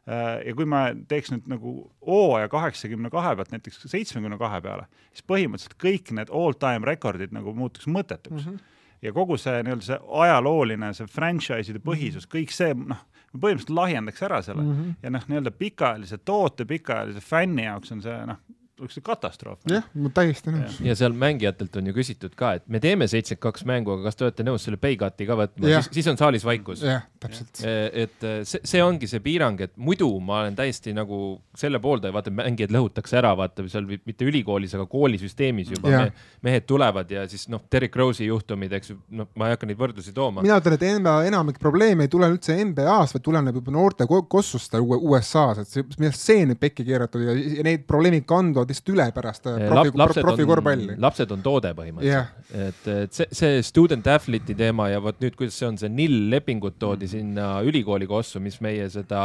Äh, 0.04 0.30
ja 0.50 0.54
kui 0.56 0.68
ma 0.68 0.86
teeks 1.08 1.32
nüüd 1.32 1.50
nagu 1.52 1.74
hooaja 2.06 2.52
kaheksakümne 2.52 3.10
kahe 3.10 3.34
pealt 3.40 3.52
näiteks 3.56 3.86
seitsmekümne 3.88 4.38
kahe 4.38 4.60
peale, 4.62 4.86
siis 5.16 5.26
põhimõtteliselt 5.32 5.78
kõik 5.80 6.12
need 6.20 6.32
all-time 6.32 6.88
rekordid 6.88 7.32
nagu 7.36 7.56
muutuks 7.56 7.88
mõttetuks 7.88 8.44
mm. 8.44 8.52
-hmm 8.52 8.72
ja 9.04 9.14
kogu 9.14 9.38
see 9.38 9.64
nii-öelda 9.64 9.88
see 9.88 10.00
ajalooline, 10.24 10.94
see 10.98 11.10
franchise'ide 11.12 11.82
põhisus, 11.84 12.28
kõik 12.30 12.54
see 12.56 12.74
noh, 12.78 13.02
põhimõtteliselt 13.34 13.76
lahjendaks 13.78 14.26
ära 14.28 14.42
selle 14.46 14.64
mm 14.64 14.74
-hmm. 14.74 14.98
ja 15.04 15.14
noh, 15.14 15.30
nii-öelda 15.30 15.52
pikaajalise 15.58 16.20
toote, 16.26 16.66
pikaajalise 16.70 17.22
fänni 17.22 17.68
jaoks 17.68 17.92
on 17.92 18.04
see 18.06 18.20
noh, 18.30 18.40
oleks 18.82 18.98
see 18.98 19.06
katastroof. 19.06 19.60
jah, 19.70 19.86
ma 19.94 20.10
täiesti 20.14 20.52
nõus. 20.54 20.80
ja 20.82 20.96
seal 20.98 21.14
mängijatelt 21.18 21.76
on 21.78 21.90
ju 21.90 21.94
küsitud 21.96 22.34
ka, 22.38 22.56
et 22.58 22.66
me 22.72 22.82
teeme 22.84 23.06
seitsekümmend 23.10 23.42
kaks 23.44 23.66
mängu, 23.70 23.94
aga 23.96 24.08
kas 24.08 24.18
te 24.18 24.26
olete 24.28 24.46
nõus 24.48 24.66
selle 24.66 24.80
pay-cut'i 24.82 25.28
ka 25.28 25.38
võtma, 25.38 25.70
siis, 25.76 25.90
siis 26.00 26.10
on 26.10 26.18
saalis 26.20 26.46
vaikus. 26.48 26.82
jah, 26.88 27.06
täpselt. 27.22 27.62
E, 27.62 28.06
et 28.06 28.26
see, 28.50 28.62
see 28.74 28.82
ongi 28.84 29.10
see 29.10 29.22
piirang, 29.24 29.62
et 29.66 29.74
muidu 29.78 30.10
ma 30.24 30.42
olen 30.44 30.58
täiesti 30.58 30.94
nagu 30.96 31.20
selle 31.58 31.82
pooldaja, 31.84 32.16
vaata 32.16 32.34
mängijad 32.34 32.74
lõhutakse 32.74 33.20
ära, 33.20 33.34
vaata 33.38 33.66
seal 33.70 33.86
mitte 33.94 34.28
ülikoolis, 34.28 34.74
aga 34.78 34.88
koolisüsteemis 34.90 35.74
juba 35.76 35.94
me, 35.94 36.08
mehed 36.46 36.66
tulevad 36.70 37.12
ja 37.14 37.28
siis 37.30 37.46
noh, 37.54 37.62
Derek 37.72 37.96
Rose'i 38.00 38.30
juhtumid, 38.32 38.74
eks 38.80 38.94
ju, 38.94 38.98
noh, 39.20 39.30
ma 39.38 39.52
ei 39.52 39.58
hakka 39.58 39.70
neid 39.70 39.82
võrdlusi 39.82 40.16
tooma. 40.16 40.42
mina 40.46 40.58
ütlen, 40.62 40.80
et 40.80 40.88
NBA 40.98 41.16
enamik 41.30 41.62
probleeme 41.62 42.08
ei 42.08 42.14
tule 42.14 42.32
üldse 42.34 42.58
NBA-st, 42.58 43.20
vaid 43.20 43.28
tuleneb 43.30 43.62
juba 43.62 43.76
noorte 43.76 44.10
kossust 44.10 44.74
USA-s, 44.82 45.62
et 45.62 45.70
see, 45.70 45.86
arust 46.00 46.26
see 46.26 46.48
nüüd 46.50 46.62
pekki 46.62 46.88
keeratud 46.88 47.22
ja, 47.22 47.38
ja 47.60 47.68
need 47.68 47.86
probleemid 47.90 48.26
kanduvad 48.30 48.63
lihtsalt 48.70 48.94
üle 48.96 49.10
pärast 49.16 49.50
äh, 49.52 49.68
profi, 49.68 50.22
profikorvpalli. 50.22 50.98
lapsed 51.02 51.36
on 51.36 51.44
toode 51.46 51.74
põhimõtteliselt 51.78 52.14
yeah., 52.14 52.70
et, 52.70 52.88
et 52.94 53.20
see, 53.20 53.28
see 53.36 53.62
student 53.66 54.08
athlete'i 54.08 54.56
teema 54.58 54.90
ja 54.94 55.02
vot 55.04 55.20
nüüd, 55.24 55.36
kuidas 55.40 55.60
see 55.60 55.70
on, 55.70 55.78
see 55.82 55.92
nill 55.92 56.30
lepingud 56.34 56.80
toodi 56.82 57.10
sinna 57.12 57.56
ülikooli 57.66 58.08
kossu, 58.10 58.42
mis 58.44 58.60
meie 58.64 58.90
seda 58.94 59.24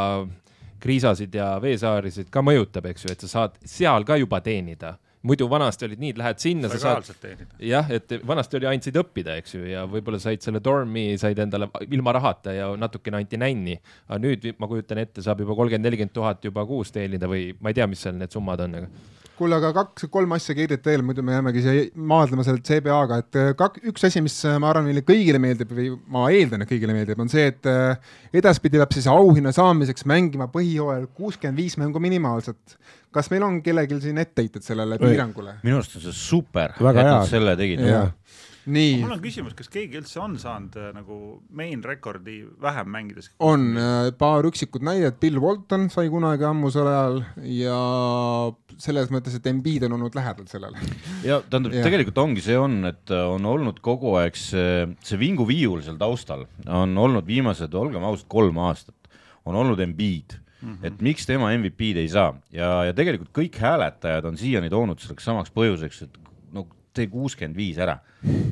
kriisasid 0.83 1.35
ja 1.35 1.57
veesaarisid 1.63 2.31
ka 2.33 2.43
mõjutab, 2.45 2.89
eks 2.93 3.07
ju, 3.07 3.13
et 3.13 3.27
sa 3.27 3.31
saad 3.35 3.61
seal 3.67 4.07
ka 4.09 4.19
juba 4.21 4.41
teenida. 4.45 4.97
muidu 5.29 5.49
vanasti 5.51 5.83
olid 5.85 5.99
nii, 5.99 6.13
et 6.15 6.19
lähed 6.21 6.39
sinna, 6.39 6.69
sa 6.71 6.79
saad 6.79 7.09
jah, 7.67 7.89
et 7.91 8.13
vanasti 8.27 8.57
oli 8.57 8.69
ainult 8.71 8.87
said 8.87 8.99
õppida, 9.01 9.35
eks 9.43 9.57
ju, 9.57 9.65
ja 9.67 9.83
võib-olla 9.91 10.21
said 10.23 10.45
selle 10.47 10.61
dormi, 10.63 11.19
said 11.19 11.39
endale 11.43 11.67
ilma 11.91 12.15
rahata 12.15 12.55
ja 12.55 12.69
natukene 12.79 13.19
anti 13.19 13.37
nänni. 13.37 13.75
aga 14.07 14.21
nüüd 14.23 14.47
ma 14.63 14.69
kujutan 14.71 15.03
ette, 15.03 15.23
saab 15.23 15.43
juba 15.43 15.57
kolmkümmend, 15.59 15.85
nelikümmend 15.85 16.15
tuhat 16.15 16.45
juba 16.47 16.65
kuus 16.67 16.95
teenida 16.95 17.27
või 17.27 17.51
ma 17.61 17.75
ei 17.75 17.81
tea, 17.81 17.89
mis 17.91 18.07
seal 18.07 18.15
need 18.15 18.31
summad 18.33 18.63
on, 18.63 18.79
aga 18.79 18.89
kuule, 19.39 19.57
aga 19.59 19.71
kaks-kolm 19.77 20.35
asja 20.37 20.55
kirjuta 20.57 20.91
veel, 20.91 21.05
muidu 21.07 21.23
me 21.25 21.37
jäämegi 21.37 21.63
siia 21.65 21.87
maadlema 22.11 22.45
selle 22.47 22.63
CBA-ga, 22.67 23.21
et 23.23 23.39
äh, 23.39 23.51
kak-, 23.59 23.81
üks 23.91 24.07
asi, 24.09 24.23
mis 24.25 24.37
äh, 24.49 24.59
ma 24.63 24.73
arvan, 24.73 24.89
meile 24.89 25.05
kõigile 25.07 25.41
meeldib 25.43 25.73
või 25.75 25.91
ma 26.13 26.27
eeldan, 26.35 26.65
et 26.65 26.71
kõigile 26.73 26.97
meeldib, 26.97 27.21
on 27.23 27.31
see, 27.33 27.49
et 27.53 27.69
äh, 27.71 28.15
edaspidi 28.43 28.81
peab 28.81 28.95
siis 28.97 29.09
auhinna 29.11 29.53
saamiseks 29.55 30.07
mängima 30.11 30.49
põhijooajal 30.53 31.09
kuuskümmend 31.17 31.63
viis 31.63 31.79
mängu 31.81 32.03
minimaalselt. 32.03 32.79
kas 33.15 33.31
meil 33.33 33.43
on 33.43 33.63
kellelgi 33.65 34.01
siin 34.03 34.19
etteheited 34.21 34.63
sellele 34.63 34.99
piirangule? 35.01 35.59
minu 35.65 35.79
arust 35.79 35.97
on 35.97 36.05
see 36.05 36.17
super, 36.17 36.75
et 36.77 36.99
nad 36.99 37.29
selle 37.31 37.57
tegid. 37.57 37.85
Nii 38.69 38.99
mul 39.03 39.15
on 39.17 39.23
küsimus, 39.23 39.55
kas 39.57 39.71
keegi 39.73 40.01
üldse 40.01 40.21
on 40.23 40.37
saanud 40.41 40.77
äh, 40.79 40.91
nagu 40.97 41.19
main 41.57 41.83
rekordi 41.85 42.41
vähem 42.63 42.91
mängides? 42.93 43.31
on 43.45 43.71
äh, 43.79 44.11
paar 44.19 44.47
üksikut 44.49 44.85
näidet, 44.85 45.19
Bill 45.23 45.41
Walton 45.43 45.89
sai 45.93 46.09
kunagi 46.13 46.47
ammusel 46.49 46.89
ajal 46.91 47.21
ja 47.49 47.79
selles 48.79 49.13
mõttes, 49.15 49.39
et 49.39 49.47
Embiid 49.51 49.87
on 49.89 49.97
olnud 49.99 50.17
lähedal 50.19 50.49
sellele. 50.51 50.81
ja 51.27 51.41
tähendab 51.47 51.77
Jah., 51.79 51.89
tegelikult 51.89 52.21
ongi 52.25 52.45
see 52.45 52.59
on, 52.59 52.81
et 52.91 53.15
on 53.17 53.49
olnud 53.49 53.81
kogu 53.85 54.17
aeg 54.21 54.37
see, 54.39 54.85
see 55.05 55.21
vinguviiul 55.21 55.83
seal 55.87 55.99
taustal 56.01 56.47
on 56.67 56.97
olnud 56.99 57.27
viimased, 57.29 57.75
olgem 57.79 58.05
ausad, 58.05 58.29
kolm 58.33 58.61
aastat 58.69 58.95
on 59.49 59.57
olnud 59.57 59.81
Embiid 59.81 60.37
mm. 60.61 60.75
-hmm. 60.75 60.87
et 60.87 61.01
miks 61.01 61.27
tema 61.27 61.51
MVP-d 61.57 62.05
ei 62.05 62.09
saa 62.09 62.35
ja, 62.53 62.85
ja 62.89 62.95
tegelikult 62.97 63.33
kõik 63.33 63.59
hääletajad 63.61 64.25
on 64.29 64.37
siiani 64.37 64.71
toonud 64.71 65.01
selleks 65.01 65.25
samaks 65.25 65.53
põhjuseks, 65.55 66.03
et 66.05 66.19
tee 66.99 67.09
kuuskümmend 67.13 67.59
viis 67.59 67.79
ära. 67.81 67.99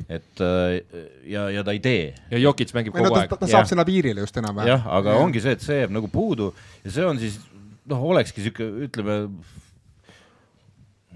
et 0.07 0.41
äh, 0.43 0.79
ja, 1.27 1.49
ja 1.51 1.63
ta 1.67 1.75
ei 1.75 1.83
tee 1.83 2.13
ja 2.31 2.39
Jokic 2.39 2.73
mängib 2.75 2.95
no 2.95 3.03
kogu 3.03 3.15
ta, 3.15 3.25
aeg 3.25 3.35
ta, 3.35 3.41
ta 3.43 3.51
saab 3.51 3.69
sinna 3.69 3.85
piirile 3.87 4.23
just 4.23 4.39
enam-vähem. 4.39 4.71
jah, 4.71 4.89
aga 4.99 5.17
ja. 5.17 5.23
ongi 5.25 5.43
see, 5.43 5.55
et 5.57 5.63
see 5.65 5.81
jääb 5.83 5.95
nagu 5.95 6.09
puudu 6.11 6.53
ja 6.85 6.93
see 6.95 7.07
on 7.07 7.19
siis 7.21 7.39
noh, 7.87 8.03
olekski 8.11 8.43
sihuke, 8.45 8.67
ütleme 8.87 9.17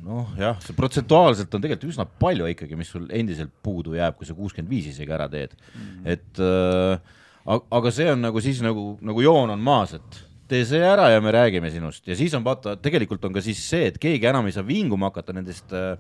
noh, 0.06 0.34
jah, 0.40 0.60
see 0.66 0.76
protsentuaalselt 0.78 1.54
on 1.56 1.64
tegelikult 1.64 1.94
üsna 1.94 2.08
palju 2.24 2.50
ikkagi, 2.52 2.78
mis 2.80 2.92
sul 2.94 3.08
endiselt 3.14 3.54
puudu 3.64 3.96
jääb, 3.98 4.18
kui 4.18 4.28
sa 4.28 4.36
kuuskümmend 4.38 4.72
viis 4.72 4.90
isegi 4.92 5.14
ära 5.16 5.30
teed 5.32 5.56
mm.. 5.56 6.04
et 6.16 6.42
äh, 6.44 7.16
ag- 7.56 7.68
aga 7.80 7.94
see 7.94 8.10
on 8.14 8.24
nagu 8.28 8.44
siis 8.44 8.62
nagu, 8.66 8.96
nagu 9.06 9.24
joon 9.26 9.54
on 9.54 9.64
maas, 9.64 9.96
et 10.00 10.22
tee 10.52 10.66
see 10.68 10.82
ära 10.84 11.08
ja 11.14 11.22
me 11.24 11.32
räägime 11.34 11.72
sinust 11.72 12.08
ja 12.10 12.18
siis 12.18 12.34
on 12.38 12.46
vaata, 12.46 12.76
tegelikult 12.82 13.24
on 13.28 13.36
ka 13.36 13.44
siis 13.44 13.62
see, 13.64 13.88
et 13.92 14.02
keegi 14.02 14.28
enam 14.32 14.50
ei 14.50 14.56
saa 14.56 14.68
vinguma 14.68 15.12
hakata 15.12 15.36
nendest 15.38 15.72
äh, 15.76 15.94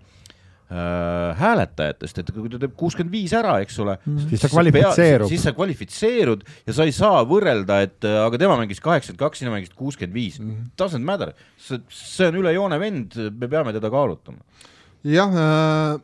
hääletajatest, 0.71 2.21
et 2.21 2.29
kui 2.31 2.51
ta 2.51 2.59
teeb 2.61 2.75
kuuskümmend 2.79 3.11
viis 3.11 3.33
ära, 3.35 3.57
eks 3.63 3.79
ole 3.83 3.97
mm, 3.99 4.29
Siis 4.31 4.43
ta 4.45 4.49
kvalifitseerub. 4.53 5.27
siis 5.31 5.43
sa 5.43 5.51
kvalifitseerud 5.57 6.45
ja 6.69 6.75
sa 6.77 6.85
ei 6.87 6.93
saa 6.95 7.25
võrrelda, 7.27 7.81
et 7.83 8.07
äh, 8.07 8.19
aga 8.23 8.39
tema 8.39 8.55
mängis 8.61 8.79
kaheksakümmend 8.83 9.19
kaks, 9.19 9.41
sina 9.43 9.51
mängisid 9.51 9.75
kuuskümmend 9.75 10.15
viis. 10.15 10.39
Doesn't 10.79 11.03
matter, 11.03 11.33
see, 11.59 11.81
see 11.91 12.29
on 12.31 12.39
üle 12.39 12.55
joone 12.55 12.79
vend, 12.79 13.19
me 13.35 13.51
peame 13.51 13.75
teda 13.75 13.91
kaalutama. 13.91 14.39
jah 15.03 15.35
äh,, 15.43 15.99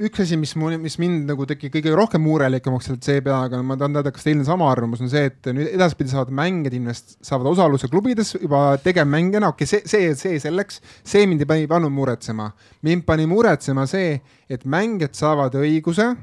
üks 0.00 0.22
asi, 0.24 0.36
mis 0.40 0.54
mul, 0.56 0.76
mis 0.80 0.96
mind 1.00 1.28
nagu 1.28 1.44
tegi 1.48 1.68
kõige 1.72 1.92
rohkem 1.96 2.22
murelikumaks 2.24 2.88
selle 2.88 3.00
CBA-ga, 3.04 3.60
ma 3.66 3.76
tahan 3.80 3.98
teada, 3.98 4.12
kas 4.14 4.24
teil 4.24 4.38
on 4.40 4.46
sama 4.48 4.68
arvamus, 4.72 5.02
on 5.04 5.10
see, 5.12 5.26
et 5.28 5.50
nüüd 5.52 5.72
edaspidi 5.74 6.12
saavad 6.12 6.32
mängijad 6.36 6.76
invest-, 6.78 7.18
saavad 7.26 7.50
osaluse 7.52 7.90
klubides 7.92 8.34
juba 8.38 8.62
tegevmängijana, 8.84 9.52
okei 9.52 9.68
okay,, 9.68 9.84
see, 9.84 9.88
see, 9.90 10.14
see 10.18 10.42
selleks, 10.42 10.80
see 11.04 11.26
mind 11.28 11.44
ei 11.44 11.50
pani- 11.52 11.70
pannud 11.70 11.92
muretsema. 11.92 12.50
mind 12.86 13.04
pani 13.08 13.28
muretsema 13.28 13.86
see, 13.90 14.16
et 14.48 14.64
mängijad 14.64 15.18
saavad 15.18 15.58
õiguse 15.60 16.14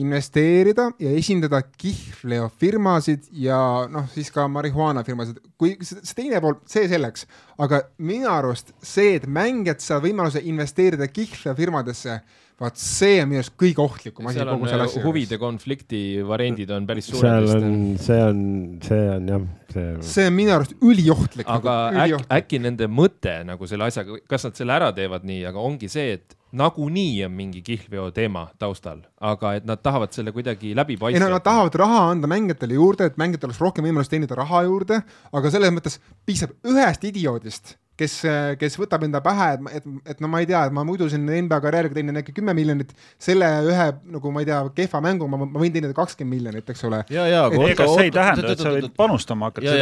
investeerida 0.00 0.88
ja 0.98 1.10
esindada 1.12 1.60
kihlveofirmasid 1.62 3.26
ja 3.44 3.58
noh, 3.92 4.06
siis 4.12 4.30
ka 4.32 4.46
marihuaanafirmasid, 4.48 5.40
kui 5.60 5.74
see 5.84 6.16
teine 6.16 6.40
pool, 6.40 6.56
see 6.66 6.86
selleks, 6.88 7.26
aga 7.60 7.82
minu 8.00 8.30
arust 8.32 8.72
see, 8.80 9.18
et 9.18 9.26
mängijad 9.28 9.84
saavad 9.84 10.08
võimaluse 10.08 10.40
investeerida 10.48 11.10
kihlveofirmadesse, 11.12 12.16
vaat 12.62 12.78
see 12.80 13.18
on 13.22 13.30
minu 13.30 13.42
arust 13.42 13.54
kõige 13.58 13.82
ohtlikum 13.82 14.28
asi 14.30 14.40
seal 14.40 14.52
on 14.52 14.60
kogu 14.60 14.70
selle 14.70 14.86
äh, 14.86 14.90
asja 14.90 15.02
huvide 15.04 15.38
konflikti 15.42 16.02
variandid 16.26 16.70
on 16.74 16.86
päris 16.88 17.10
seal 17.10 17.20
suured 17.22 17.56
on 17.56 17.78
vist., 17.80 18.06
see 18.06 18.20
on, 18.26 18.44
see 18.86 19.08
on 19.16 19.32
jah, 19.32 19.48
see 19.72 19.88
see 20.12 20.28
on 20.30 20.36
minu 20.36 20.54
arust 20.56 20.76
üliohtlik. 20.80 21.48
aga 21.50 21.76
äkki, 22.04 22.22
äkki 22.38 22.62
nende 22.62 22.88
mõte 22.90 23.40
nagu 23.48 23.68
selle 23.70 23.88
asjaga, 23.90 24.20
kas 24.30 24.46
nad 24.48 24.60
selle 24.60 24.78
ära 24.78 24.92
teevad 24.96 25.26
nii, 25.28 25.42
aga 25.50 25.66
ongi 25.70 25.90
see, 25.92 26.18
et 26.20 26.38
nagunii 26.52 27.24
on 27.24 27.32
mingi 27.32 27.62
kihlveo 27.64 28.10
teema 28.14 28.46
taustal, 28.60 29.00
aga 29.20 29.54
et 29.58 29.68
nad 29.68 29.80
tahavad 29.82 30.12
selle 30.12 30.34
kuidagi 30.36 30.74
ei 30.74 31.22
no 31.22 31.30
nad 31.32 31.44
tahavad 31.44 31.76
raha 31.82 32.02
anda 32.10 32.28
mängijatele 32.30 32.76
juurde, 32.76 33.08
et 33.08 33.20
mängijatel 33.20 33.50
oleks 33.50 33.62
rohkem 33.62 33.88
võimalust 33.88 34.12
teenida 34.12 34.36
raha 34.38 34.64
juurde, 34.68 35.00
aga 35.32 35.52
selles 35.54 35.72
mõttes 35.72 35.98
piisab 36.28 36.52
ühest 36.68 37.08
idioodist, 37.08 37.76
kes, 37.98 38.14
kes 38.60 38.76
võtab 38.80 39.04
enda 39.06 39.20
pähe, 39.24 39.48
et, 39.56 39.66
et, 39.78 39.88
et 40.14 40.22
no 40.24 40.30
ma 40.32 40.40
ei 40.42 40.48
tea, 40.48 40.64
et 40.68 40.74
ma 40.74 40.84
muidu 40.86 41.08
siin 41.12 41.26
NBA 41.28 41.58
karjääriga 41.64 41.98
teenin 41.98 42.20
äkki 42.22 42.34
kümme 42.36 42.54
miljonit, 42.56 42.94
selle 43.20 43.48
ühe 43.68 43.88
nagu 44.14 44.32
ma 44.34 44.44
ei 44.44 44.48
tea, 44.48 44.60
kehva 44.76 45.02
mängu 45.04 45.28
ma, 45.30 45.42
ma 45.44 45.62
võin 45.62 45.74
teenida 45.74 45.96
kakskümmend 45.96 46.38
miljonit, 46.38 46.72
eks 46.72 46.86
ole. 46.88 47.02
ja, 47.12 47.26
ja 47.30 47.44
ega 47.68 47.88
see 47.92 48.08
ei 48.08 48.14
tähenda, 48.14 48.54
et 48.54 48.64
sa 48.64 48.72
võid 48.74 48.88
panustama 48.98 49.50
hakata, 49.50 49.76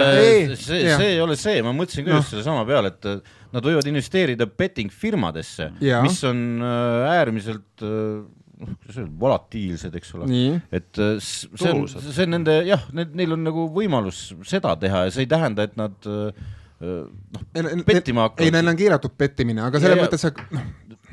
see 0.58 0.58
see, 0.58 1.12
ei 1.12 1.22
ole 1.22 1.38
see, 1.40 1.62
ma 1.66 1.74
mõtlesin 1.76 2.06
ka 2.06 2.14
Noh. 2.14 2.20
just 2.22 2.34
sellesama 2.34 2.66
peale, 2.68 2.92
et 2.94 3.30
nad 3.54 3.70
võivad 3.70 3.88
investeerida 3.90 4.46
betting 4.50 4.92
firmadesse, 4.94 5.70
mis 6.04 6.20
on 6.28 6.44
äh, 6.66 7.08
äärmiselt 7.16 7.86
äh, 7.86 8.20
noh, 8.60 8.76
kuidas 8.76 9.00
öelda, 9.00 9.12
volatiilsed, 9.20 9.98
eks 10.00 10.14
ole. 10.18 10.30
et 10.70 11.00
äh, 11.00 11.16
see 11.22 11.72
on, 11.72 11.84
see 11.88 12.26
on 12.26 12.34
nende 12.36 12.60
jah, 12.68 12.86
neil 12.92 13.36
on 13.36 13.44
nagu 13.46 13.66
võimalus 13.74 14.30
seda 14.48 14.76
teha 14.80 15.06
ja 15.06 15.14
see 15.14 15.26
ei 15.26 15.30
tähenda, 15.30 15.66
et 15.68 15.78
nad 15.80 16.10
äh, 16.10 16.56
noh, 16.80 17.84
pettima 17.86 18.30
ei, 18.38 18.48
neil 18.48 18.62
hakkavad. 18.62 18.72
on 18.72 18.78
keelatud 18.78 19.16
pettimine, 19.20 19.64
aga 19.66 19.82
selles 19.82 20.00
mõttes, 20.00 20.26
et 20.30 20.40
noh, 20.54 20.68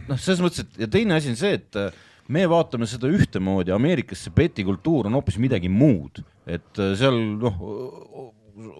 noh, 0.07 0.22
selles 0.22 0.43
mõttes, 0.43 0.63
et 0.63 0.84
ja 0.86 0.91
teine 0.91 1.18
asi 1.18 1.34
on 1.34 1.39
see, 1.39 1.57
et 1.59 1.80
äh, 1.80 2.03
me 2.34 2.45
vaatame 2.49 2.88
seda 2.89 3.11
ühtemoodi, 3.11 3.74
Ameerikas 3.76 4.26
see 4.26 4.36
petikultuur 4.36 5.09
on 5.09 5.18
hoopis 5.20 5.39
midagi 5.43 5.72
muud, 5.72 6.22
et 6.47 6.84
äh, 6.84 6.93
seal 6.99 7.20
noh, 7.43 7.59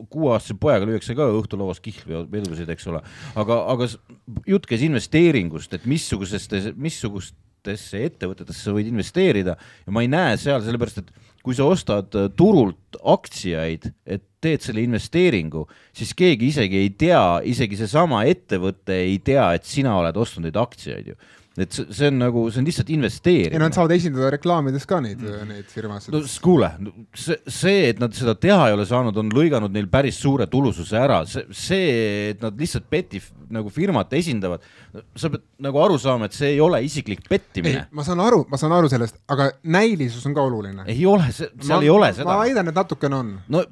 kuueaastase 0.10 0.58
pojaga 0.60 0.88
lüüakse 0.90 1.16
ka 1.18 1.28
õhtulauas 1.38 1.82
kihlvedusid, 1.84 2.70
eks 2.74 2.88
ole, 2.92 3.02
aga, 3.38 3.60
aga 3.74 3.90
jutt 4.50 4.66
käis 4.70 4.86
investeeringust, 4.88 5.76
et 5.78 5.86
missugusesse, 5.90 6.74
missugustesse 6.74 8.02
ettevõtetesse 8.08 8.64
sa 8.64 8.74
võid 8.76 8.90
investeerida. 8.90 9.58
Ja 9.86 9.94
ma 9.94 10.04
ei 10.06 10.10
näe 10.12 10.38
seal, 10.42 10.64
sellepärast 10.66 11.04
et 11.04 11.12
kui 11.48 11.56
sa 11.56 11.70
ostad 11.72 12.16
äh, 12.20 12.28
turult 12.36 12.98
aktsiaid, 13.08 13.88
et 14.04 14.26
teed 14.44 14.66
selle 14.66 14.84
investeeringu, 14.84 15.64
siis 15.96 16.12
keegi 16.18 16.52
isegi 16.52 16.82
ei 16.82 16.92
tea, 17.00 17.22
isegi 17.48 17.80
seesama 17.80 18.26
ettevõte 18.28 18.98
ei 19.06 19.18
tea, 19.24 19.48
et 19.56 19.66
sina 19.68 19.96
oled 19.98 20.20
ostnud 20.20 20.46
neid 20.48 20.60
aktsiaid 20.60 21.14
ju. 21.14 21.18
Et 21.58 21.74
see, 21.74 22.10
on 22.12 22.20
nagu, 22.22 22.44
see 22.54 22.62
on 22.62 22.68
lihtsalt 22.68 22.88
ja 22.88 22.94
nad 22.94 22.98
investeerimine. 22.98 23.70
saavad 23.74 23.94
esindada 23.96 24.30
reklaamides 24.36 24.86
ka 24.90 25.00
neid, 25.02 25.24
neid 25.50 25.72
firmasid 25.72 26.14
no 26.14 26.22
kuule, 26.44 26.70
see, 27.18 27.38
see, 27.50 27.88
et 27.92 28.02
nad 28.02 28.14
seda 28.14 28.36
teha 28.38 28.70
ei 28.70 28.78
ole 28.78 28.86
saanud, 28.90 29.18
on 29.18 29.32
lõiganud 29.34 29.74
neil 29.74 29.90
päris 29.92 30.20
suure 30.22 30.46
tulususe 30.52 31.00
ära, 31.02 31.24
see, 31.30 31.48
see, 31.58 31.90
et 32.34 32.46
nad 32.46 32.58
lihtsalt 32.62 32.86
peti 32.92 33.22
nagu 33.54 33.72
firmat 33.74 34.14
esindavad, 34.20 34.64
sa 35.18 35.32
pead 35.34 35.46
nagu 35.64 35.82
aru 35.82 35.98
saama, 36.02 36.30
et 36.30 36.38
see 36.38 36.54
ei 36.54 36.62
ole 36.64 36.84
isiklik 36.86 37.26
pettimine., 37.30 37.88
ma 37.96 38.06
saan 38.06 38.22
aru, 38.22 38.44
ma 38.52 38.62
saan 38.62 38.78
aru 38.78 38.92
sellest, 38.92 39.18
aga 39.34 39.50
näilisus 39.66 40.26
on 40.30 40.38
ka 40.38 40.46
oluline. 40.46 40.86
ei 40.92 41.06
ole, 41.10 41.32
seal 41.34 41.82
ei 41.82 41.94
ole 41.94 42.14
seda 42.14 42.30
ma. 42.30 42.42
väidan, 42.44 42.70
et 42.70 42.78
natukene 42.78 43.22
on. 43.24 43.38
no 43.50 43.66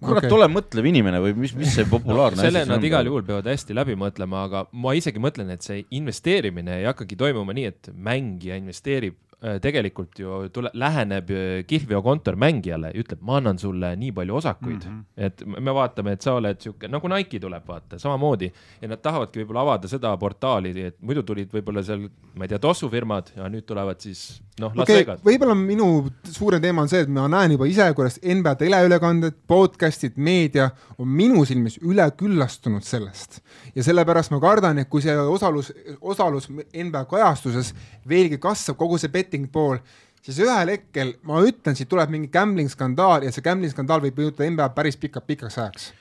kurat 0.00 0.24
okay., 0.24 0.36
ole 0.36 0.50
mõtlev 0.50 0.90
inimene 0.90 1.22
või 1.22 1.34
mis, 1.44 1.54
mis 1.58 1.72
see 1.76 1.88
populaarne 1.88 2.44
selle 2.44 2.64
asi 2.64 2.72
nad 2.72 2.84
igal 2.86 3.08
juhul 3.08 3.24
peavad 3.26 3.48
hästi 3.50 3.76
läbi 3.76 3.96
mõtlema, 4.00 4.44
aga 4.48 4.66
ma 4.72 4.94
isegi 4.98 5.22
mõtlen, 5.22 5.50
et 5.54 5.66
see 5.66 5.82
investeerimine 5.96 6.80
ei 6.80 6.88
hakkagi 6.88 7.18
toimuma 7.20 7.56
nii, 7.56 7.66
et 7.70 7.90
mängija 7.94 8.58
investeerib 8.60 9.16
äh, 9.40 9.58
tegelikult 9.62 10.20
ju 10.20 10.42
tule, 10.54 10.72
läheneb 10.80 11.32
äh, 11.34 11.48
kihlveokontor 11.68 12.38
mängijale, 12.40 12.92
ütleb, 13.00 13.22
ma 13.26 13.38
annan 13.40 13.60
sulle 13.60 13.92
nii 14.00 14.12
palju 14.16 14.38
osakuid 14.40 14.80
mm, 14.80 15.00
-hmm. 15.00 15.26
et 15.28 15.46
me 15.46 15.60
me 15.70 15.76
vaatame, 15.76 16.16
et 16.16 16.26
sa 16.26 16.34
oled 16.38 16.60
sihuke 16.60 16.90
nagu 16.90 17.08
Nike 17.12 17.40
tuleb, 17.40 17.66
vaata 17.66 17.98
samamoodi 18.02 18.50
ja 18.82 18.90
nad 18.90 19.02
tahavadki 19.02 19.42
võib-olla 19.42 19.66
avada 19.66 19.90
seda 19.90 20.16
portaali, 20.20 20.74
et 20.90 21.00
muidu 21.00 21.22
tulid 21.26 21.52
võib-olla 21.52 21.84
seal, 21.86 22.08
ma 22.34 22.46
ei 22.46 22.52
tea, 22.52 22.62
tossufirmad 22.62 23.34
ja 23.36 23.48
nüüd 23.52 23.68
tulevad 23.68 24.00
siis 24.02 24.42
noh, 24.60 24.74
Las 24.74 24.84
okei 24.84 25.00
okay,, 25.00 25.04
Vegas. 25.04 25.22
võib-olla 25.24 25.54
minu 25.58 25.86
suurem 26.30 26.62
teema 26.62 26.84
on 26.84 26.90
see, 26.90 27.02
et 27.04 27.12
ma 27.12 27.26
näen 27.30 27.54
juba 27.56 27.68
ise, 27.70 27.86
kuidas 27.96 28.18
NBA 28.20 28.54
teleülekanded, 28.60 29.38
podcast'id, 29.50 30.18
meedia 30.20 30.70
on 31.00 31.08
minu 31.08 31.44
silmis 31.48 31.78
üleküllastunud 31.80 32.86
sellest. 32.86 33.40
ja 33.74 33.86
sellepärast 33.86 34.34
ma 34.34 34.40
kardan, 34.42 34.82
et 34.82 34.90
kui 34.92 35.02
see 35.04 35.16
osalus, 35.16 35.72
osalus 36.00 36.50
NBA 36.50 37.04
kajastuses 37.10 37.74
veelgi 38.08 38.40
kasvab, 38.42 38.78
kogu 38.80 38.98
see 39.00 39.12
betting 39.12 39.48
pool, 39.52 39.80
siis 40.24 40.40
ühel 40.44 40.74
hetkel 40.74 41.14
ma 41.26 41.40
ütlen, 41.46 41.76
siit 41.78 41.90
tuleb 41.90 42.12
mingi 42.12 42.30
gambling 42.32 42.70
skandaal 42.72 43.24
ja 43.26 43.32
see 43.34 43.44
gambling 43.44 43.72
skandaal 43.72 44.02
võib 44.04 44.20
mõjutada 44.20 44.50
NBA-d 44.50 44.76
päris 44.76 45.00
pika, 45.00 45.22
pikaks 45.24 45.58
ajaks. 45.58 45.92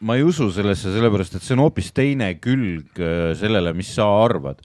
ma 0.00 0.16
ei 0.16 0.24
usu 0.26 0.48
sellesse, 0.52 0.92
sellepärast 0.92 1.36
et 1.36 1.44
see 1.44 1.56
on 1.56 1.64
hoopis 1.64 1.92
teine 1.96 2.34
külg 2.40 3.00
äh, 3.00 3.32
sellele, 3.38 3.72
mis 3.76 3.94
sa 3.96 4.08
arvad 4.24 4.60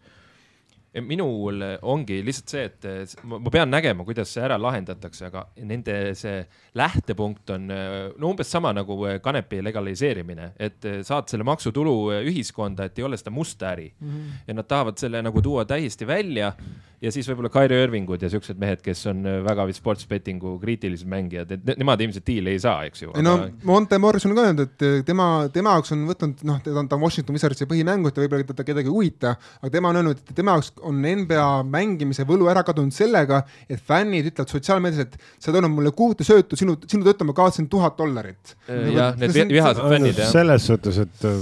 minul 1.00 1.64
ongi 1.88 2.20
lihtsalt 2.26 2.52
see, 2.52 2.66
et 2.68 3.16
ma 3.24 3.54
pean 3.54 3.72
nägema, 3.72 4.04
kuidas 4.08 4.34
see 4.34 4.44
ära 4.44 4.58
lahendatakse, 4.60 5.30
aga 5.30 5.46
nende 5.64 5.96
see 6.20 6.42
lähtepunkt 6.76 7.54
on 7.56 7.72
no 7.72 8.32
umbes 8.32 8.52
sama 8.52 8.74
nagu 8.76 8.98
kanepi 9.24 9.62
legaliseerimine, 9.64 10.52
et 10.60 10.90
saad 11.08 11.32
selle 11.32 11.48
maksutulu 11.48 11.96
ühiskonda, 12.20 12.90
et 12.90 13.00
ei 13.00 13.08
ole 13.08 13.20
seda 13.20 13.32
musta 13.32 13.72
äri 13.72 13.92
mm. 13.94 14.08
-hmm. 14.10 14.40
ja 14.48 14.54
nad 14.54 14.68
tahavad 14.68 15.00
selle 15.00 15.22
nagu 15.22 15.42
tuua 15.42 15.66
täiesti 15.66 16.08
välja 16.08 16.54
ja 17.02 17.12
siis 17.14 17.28
võib-olla 17.30 17.50
Kairi 17.54 17.78
Irvingud 17.82 18.22
ja 18.22 18.30
siuksed 18.30 18.60
mehed, 18.62 18.82
kes 18.86 19.02
on 19.10 19.24
väga 19.46 19.66
sports 19.74 20.06
betting'u 20.10 20.58
kriitilised 20.62 21.10
mängijad, 21.10 21.54
et 21.56 21.72
nemad 21.82 22.02
ilmselt 22.04 22.26
diili 22.28 22.54
ei 22.56 22.62
saa, 22.62 22.84
eks 22.90 23.06
ju. 23.06 23.14
ei 23.18 23.26
no 23.26 23.38
Monte 23.68 23.98
Morrison 24.02 24.34
on 24.34 24.38
ka 24.38 24.46
öelnud, 24.50 24.64
et 24.68 25.06
tema, 25.08 25.28
tema 25.54 25.76
jaoks 25.78 25.96
on 25.96 26.06
võtnud, 26.10 26.46
noh, 26.48 26.62
ta 26.64 26.76
on, 26.76 26.90
ta 26.90 26.98
on 27.00 27.06
Washington 27.06 27.38
Wizardsi 27.38 27.68
põhimängu, 27.70 28.12
et 28.12 28.22
võib-olla 28.22 28.48
teda 28.52 28.66
kedagi 28.68 28.92
ei 28.92 28.96
huvita, 28.96 29.34
aga 29.62 29.74
tema 29.74 29.92
on 29.92 30.02
öelnud, 30.02 30.22
et 30.22 30.38
tema 30.38 30.58
jaoks 30.58 30.74
on 30.88 31.00
NBA 31.06 31.48
mängimise 31.70 32.26
võlu 32.28 32.50
ära 32.52 32.64
kadunud 32.68 32.96
sellega, 32.96 33.44
et 33.70 33.82
fännid 33.88 34.32
ütlevad 34.32 34.52
sotsiaalmeedias, 34.54 35.08
et 35.08 35.42
sa 35.42 35.54
toonud 35.54 35.74
mulle 35.74 35.94
kuute 35.96 36.26
söötu, 36.28 36.60
sinu, 36.60 36.78
sinu 36.90 37.08
tõttu 37.08 37.28
ma 37.28 37.36
kaotasin 37.38 37.70
tuhat 37.72 37.98
dollarit. 38.00 38.56
jah, 38.68 39.16
need 39.20 39.56
vihased 39.56 39.82
fännid 39.96 40.22
jah. 40.22 40.32
selles 40.34 40.68
suhtes, 40.70 41.02
et 41.06 41.26
äh, 41.28 41.42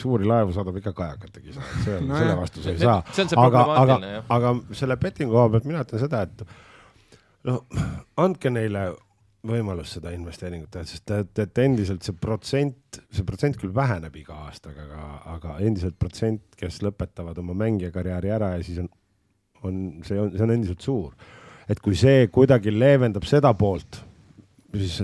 suuri 0.00 0.28
laevu 0.28 0.54
saadab 0.56 0.80
ikka 0.80 0.94
kajakate 0.96 1.44
kisa, 1.44 1.60
et 1.60 1.84
see 1.84 1.98
on 1.98 2.08
no, 2.08 2.18
selle 2.22 2.38
vastu 2.40 2.64
sa 2.64 2.74
ei 2.74 2.80
saa. 2.80 2.98
aga, 3.44 3.66
aga, 3.82 4.00
aga 4.38 4.56
selle 4.76 4.96
bettingu 5.00 5.36
koha 5.36 5.52
pealt 5.54 5.68
mina 5.68 5.84
ütlen 5.86 6.04
seda, 6.04 6.24
et 6.28 6.44
noh, 7.50 7.62
andke 8.20 8.52
neile 8.52 8.90
võimalus 9.46 9.94
seda 9.96 10.12
investeeringut 10.12 10.70
teha, 10.74 10.84
sest 10.88 11.12
et, 11.16 11.32
et 11.40 11.60
endiselt 11.62 12.04
see 12.04 12.16
protsent, 12.20 13.00
see 13.08 13.24
protsent 13.26 13.56
küll 13.60 13.72
väheneb 13.74 14.16
iga 14.20 14.36
aastaga, 14.46 14.84
aga, 14.84 15.06
aga 15.36 15.54
endiselt 15.64 15.96
protsent, 16.00 16.42
kes 16.60 16.82
lõpetavad 16.84 17.38
oma 17.40 17.56
mängijakarjääri 17.62 18.34
ära 18.36 18.52
ja 18.56 18.66
siis 18.66 18.82
on, 18.82 18.90
on, 19.64 19.80
see 20.06 20.20
on, 20.20 20.34
see 20.34 20.44
on 20.44 20.54
endiselt 20.56 20.84
suur. 20.84 21.16
et 21.70 21.80
kui 21.80 21.96
see 21.96 22.26
kuidagi 22.34 22.72
leevendab 22.74 23.24
seda 23.28 23.54
poolt, 23.56 24.02
siis 24.74 25.00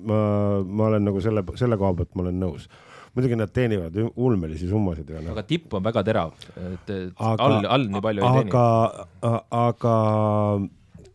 ma, 0.00 0.18
ma 0.64 0.88
olen 0.88 1.04
nagu 1.04 1.20
selle, 1.20 1.44
selle 1.58 1.78
koha 1.80 1.92
pealt 2.00 2.16
ma 2.16 2.24
olen 2.26 2.40
nõus 2.40 2.68
muidugi 3.14 3.36
nad 3.38 3.52
teenivad 3.54 3.94
ulmelisi 4.16 4.68
summasid 4.70 5.10
ju 5.10 5.20
no.. 5.22 5.34
aga 5.36 5.44
tipp 5.46 5.74
on 5.76 5.84
väga 5.84 6.02
terav, 6.06 6.32
et, 6.56 6.88
et 6.88 7.12
aga, 7.14 7.46
all, 7.46 7.68
all 7.76 7.84
nii 7.92 8.02
palju 8.02 8.24
ei 8.24 8.38
teeni. 8.38 8.54
aga, 8.54 9.44
aga 9.60 9.94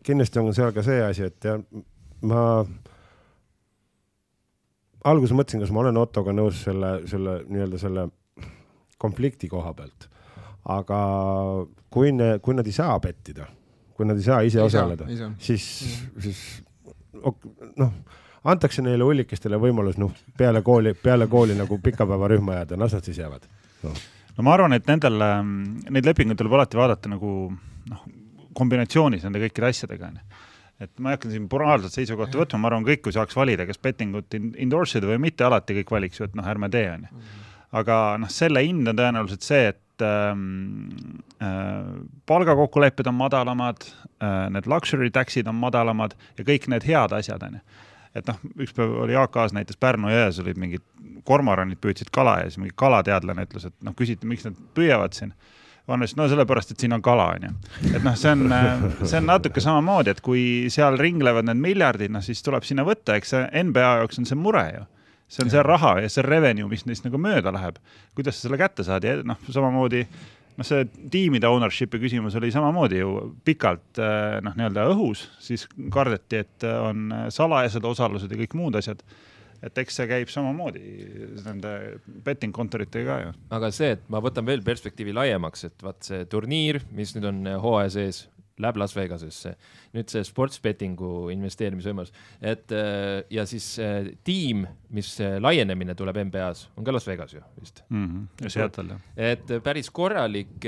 kindlasti 0.06 0.40
on 0.40 0.54
seal 0.56 0.72
ka 0.76 0.84
see 0.86 1.02
asi, 1.04 1.28
et 1.28 1.50
jah, 1.50 1.60
ma 2.26 2.44
alguses 5.08 5.34
mõtlesin, 5.36 5.62
kas 5.62 5.72
ma 5.74 5.84
olen 5.84 6.00
Ottoga 6.00 6.34
nõus 6.36 6.60
selle, 6.66 7.00
selle 7.10 7.40
nii-öelda 7.48 7.80
selle 7.80 8.06
konflikti 9.00 9.48
koha 9.48 9.72
pealt. 9.76 10.08
aga 10.70 10.98
kui 11.90 12.12
ne, 12.12 12.34
kui 12.44 12.54
nad 12.54 12.66
ei 12.68 12.74
saa 12.76 12.98
pettida, 13.00 13.46
kui 13.96 14.06
nad 14.06 14.18
ei 14.20 14.26
saa 14.26 14.42
ise 14.44 14.60
ei 14.60 14.64
osaleda, 14.66 15.06
siis, 15.40 15.64
siis 16.20 16.42
noh, 17.80 17.94
antakse 18.44 18.84
neile 18.84 19.06
hullikestele 19.08 19.56
võimalus, 19.60 19.96
noh, 19.98 20.12
peale 20.36 20.60
kooli, 20.62 20.92
peale 20.94 21.26
kooli 21.32 21.56
nagu 21.56 21.80
pikapäevarühma 21.80 22.60
jääda, 22.60 22.78
las 22.80 22.92
nad 22.96 23.08
siis 23.08 23.22
jäävad. 23.22 23.48
No.. 23.86 23.94
no 24.36 24.44
ma 24.44 24.54
arvan, 24.54 24.76
et 24.76 24.86
nendel, 24.88 25.16
neid 25.88 26.12
lepinguid 26.12 26.38
tuleb 26.38 26.58
alati 26.60 26.80
vaadata 26.80 27.14
nagu 27.16 27.34
noh, 27.90 28.06
kombinatsioonis 28.60 29.24
nende 29.24 29.40
kõikide 29.46 29.72
asjadega, 29.72 30.12
onju 30.12 30.48
et 30.80 30.90
ma 30.98 31.12
ei 31.12 31.18
hakka 31.18 31.30
siin 31.32 31.46
moraalset 31.50 31.98
seisukohta 31.98 32.40
võtma, 32.40 32.62
ma 32.62 32.70
arvan, 32.70 32.86
kõik, 32.88 33.04
kui 33.04 33.14
saaks 33.14 33.36
valida, 33.36 33.66
kas 33.68 33.80
betting 33.82 34.16
ut 34.16 34.36
endorse 34.38 35.00
ida 35.00 35.10
või 35.10 35.20
mitte, 35.26 35.44
alati 35.46 35.76
kõik 35.80 35.92
valiks 35.96 36.20
ju, 36.20 36.28
et 36.30 36.38
noh, 36.38 36.46
ärme 36.48 36.70
tee, 36.72 36.88
on 36.94 37.06
ju. 37.06 37.14
Mhm. 37.20 37.46
aga 37.80 37.96
noh, 38.18 38.30
selle 38.34 38.64
hind 38.66 38.88
on 38.90 38.98
tõenäoliselt 38.98 39.44
see, 39.46 39.68
et 39.70 40.02
ähm, 40.02 41.20
äh, 41.38 41.92
palgakokkulepped 42.26 43.06
on 43.06 43.14
madalamad 43.14 43.84
äh,, 43.86 44.48
need 44.50 44.66
luxury 44.66 45.10
tax'id 45.14 45.46
on 45.46 45.60
madalamad 45.60 46.16
ja 46.38 46.46
kõik 46.48 46.66
need 46.72 46.88
head 46.88 47.14
asjad, 47.14 47.44
on 47.46 47.60
ju. 47.60 47.62
et 48.18 48.26
noh, 48.26 48.40
üks 48.58 48.74
päev 48.74 48.96
oli 49.04 49.14
Jaak 49.14 49.36
Aas 49.38 49.54
näitas 49.54 49.78
Pärnu 49.78 50.10
jões 50.10 50.40
olid 50.42 50.58
mingid 50.58 50.82
kormoranid 51.28 51.78
püüdsid 51.78 52.10
kala 52.10 52.40
ja 52.40 52.50
siis 52.50 52.58
mingi 52.58 52.74
kalateadlane 52.74 53.46
ütles, 53.46 53.68
et 53.68 53.76
noh, 53.86 53.94
küsiti, 53.94 54.26
miks 54.26 54.48
nad 54.48 54.58
püüavad 54.74 55.14
siin 55.14 55.36
Vannes, 55.90 56.14
no 56.18 56.28
sellepärast, 56.30 56.74
et 56.74 56.84
siin 56.84 56.94
on 56.94 57.02
kala, 57.02 57.32
onju. 57.36 57.50
et 57.90 58.04
noh, 58.06 58.16
see 58.18 58.32
on, 58.32 58.46
see 59.10 59.18
on 59.18 59.28
natuke 59.28 59.62
samamoodi, 59.64 60.14
et 60.14 60.24
kui 60.24 60.44
seal 60.72 60.98
ringlevad 61.00 61.48
need 61.48 61.60
miljardid, 61.60 62.12
noh 62.14 62.24
siis 62.24 62.42
tuleb 62.46 62.66
sinna 62.66 62.86
võtta, 62.86 63.18
eks 63.18 63.34
see 63.34 63.46
NBA 63.66 63.94
jaoks 64.02 64.22
on 64.22 64.28
see 64.30 64.38
mure 64.38 64.66
ju. 64.70 64.88
See 65.30 65.44
on 65.44 65.50
see 65.52 65.62
raha 65.62 65.94
ja 66.02 66.10
see 66.10 66.26
revenue, 66.26 66.66
mis 66.66 66.82
neist 66.88 67.04
nagu 67.06 67.18
mööda 67.22 67.52
läheb. 67.54 67.78
kuidas 68.18 68.38
sa 68.38 68.48
selle 68.48 68.58
kätte 68.58 68.82
saad? 68.86 69.04
Ja 69.06 69.20
noh, 69.22 69.38
samamoodi 69.46 70.02
noh, 70.56 70.66
see 70.66 70.86
tiimide 71.10 71.46
ownership'i 71.46 72.00
küsimus 72.02 72.34
oli 72.38 72.50
samamoodi 72.54 72.98
ju 72.98 73.12
pikalt 73.46 74.00
noh, 74.42 74.56
nii-öelda 74.58 74.88
õhus, 74.90 75.28
siis 75.42 75.68
kardeti, 75.94 76.42
et 76.42 76.66
on 76.70 77.12
salajased 77.30 77.86
osalused 77.92 78.32
ja 78.32 78.40
kõik 78.42 78.58
muud 78.58 78.78
asjad 78.80 79.04
et 79.62 79.78
eks 79.82 80.00
see 80.00 80.08
käib 80.10 80.32
samamoodi 80.32 80.82
nende 81.44 81.72
betting 82.24 82.54
kontoritega 82.56 83.06
ka 83.10 83.18
ju. 83.24 83.32
aga 83.58 83.70
see, 83.74 83.94
et 83.96 84.04
ma 84.12 84.22
võtan 84.24 84.46
veel 84.48 84.64
perspektiivi 84.66 85.14
laiemaks, 85.16 85.66
et 85.68 85.84
vaat 85.84 86.04
see 86.06 86.26
turniir, 86.30 86.80
mis 86.96 87.14
nüüd 87.16 87.28
on 87.30 87.40
hooaja 87.64 87.94
sees, 87.98 88.24
läheb 88.60 88.78
Las 88.80 88.94
Vegasesse. 88.96 89.54
nüüd 89.90 90.06
see 90.12 90.22
sports 90.22 90.60
betting'u 90.62 91.30
investeerimisvõimalus, 91.34 92.12
et 92.38 92.70
äh, 92.76 93.24
ja 93.34 93.42
siis 93.48 93.64
äh, 93.82 94.12
tiim, 94.26 94.62
mis 94.94 95.08
äh, 95.18 95.38
laienemine 95.42 95.96
tuleb 95.98 96.20
NBA-s, 96.28 96.68
on 96.78 96.86
ka 96.86 96.94
Las 96.94 97.08
Vegas 97.08 97.34
ju 97.34 97.42
vist 97.58 97.82
mm. 97.88 98.04
-hmm. 98.06 98.44
ja 98.44 98.50
Seattle 98.54 98.94
jah. 98.94 99.00
et 99.16 99.50
päris 99.64 99.90
korralik 99.90 100.66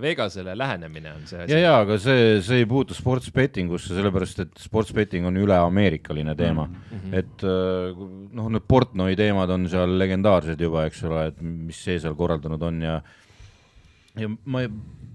Vegasele 0.00 0.54
lähenemine 0.58 1.12
on 1.12 1.26
see 1.26 1.42
asi. 1.42 1.52
ja, 1.52 1.58
ja 1.58 1.78
aga 1.80 1.98
see, 1.98 2.42
see 2.42 2.62
ei 2.62 2.66
puutu 2.66 2.94
sports 2.94 3.32
betting 3.32 3.72
usse, 3.72 3.94
sellepärast 3.94 4.40
et 4.46 4.58
sports 4.58 4.92
betting 4.92 5.26
on 5.26 5.36
üleameerikaline 5.36 6.34
teema 6.36 6.66
mm. 6.66 6.76
-hmm. 6.92 7.14
et 7.18 7.42
noh, 8.32 8.48
need 8.48 8.68
Portnoy 8.68 9.16
teemad 9.16 9.50
on 9.50 9.68
seal 9.68 9.98
legendaarsed 9.98 10.60
juba, 10.60 10.84
eks 10.86 11.02
ole, 11.04 11.26
et 11.26 11.42
mis 11.42 11.84
see 11.84 11.98
seal 11.98 12.14
korraldanud 12.14 12.62
on 12.62 12.82
ja 12.82 13.00
ja 14.18 14.28
ma 14.44 14.62
ei 14.64 14.70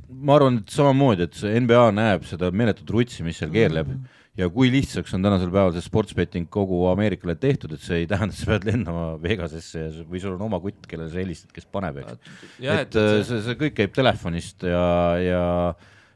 ma 0.09 0.35
arvan, 0.37 0.59
et 0.61 0.73
samamoodi, 0.73 1.25
et 1.25 1.39
see 1.39 1.55
NBA 1.63 1.87
näeb 1.95 2.27
seda 2.27 2.51
meeletut 2.53 2.91
rutsi, 2.93 3.23
mis 3.25 3.39
seal 3.41 3.51
keerleb 3.53 3.87
mm 3.87 3.95
-hmm. 3.95 4.21
ja 4.41 4.49
kui 4.49 4.69
lihtsaks 4.71 5.13
on 5.17 5.23
tänasel 5.23 5.51
päeval 5.51 5.73
see 5.73 5.85
sportsbetting 5.85 6.49
kogu 6.49 6.85
Ameerikale 6.91 7.35
tehtud, 7.35 7.73
et 7.73 7.81
see 7.81 8.03
ei 8.03 8.07
tähenda, 8.07 8.33
et 8.33 8.39
sa 8.39 8.51
pead 8.51 8.65
lendama 8.69 9.17
Vegasesse 9.21 9.79
ja 9.79 9.89
või 10.05 10.21
sul 10.21 10.35
on 10.35 10.41
oma 10.41 10.59
kutt, 10.59 10.87
kellele 10.87 11.09
sa 11.09 11.19
helistad, 11.19 11.51
kes 11.51 11.65
paneb, 11.65 11.97
eks. 11.97 12.11
et, 12.59 12.79
et 12.79 12.93
see, 12.93 13.23
see, 13.23 13.41
see 13.41 13.59
kõik 13.59 13.75
käib 13.81 13.93
telefonist 13.93 14.63
ja, 14.63 15.17
ja, 15.17 15.43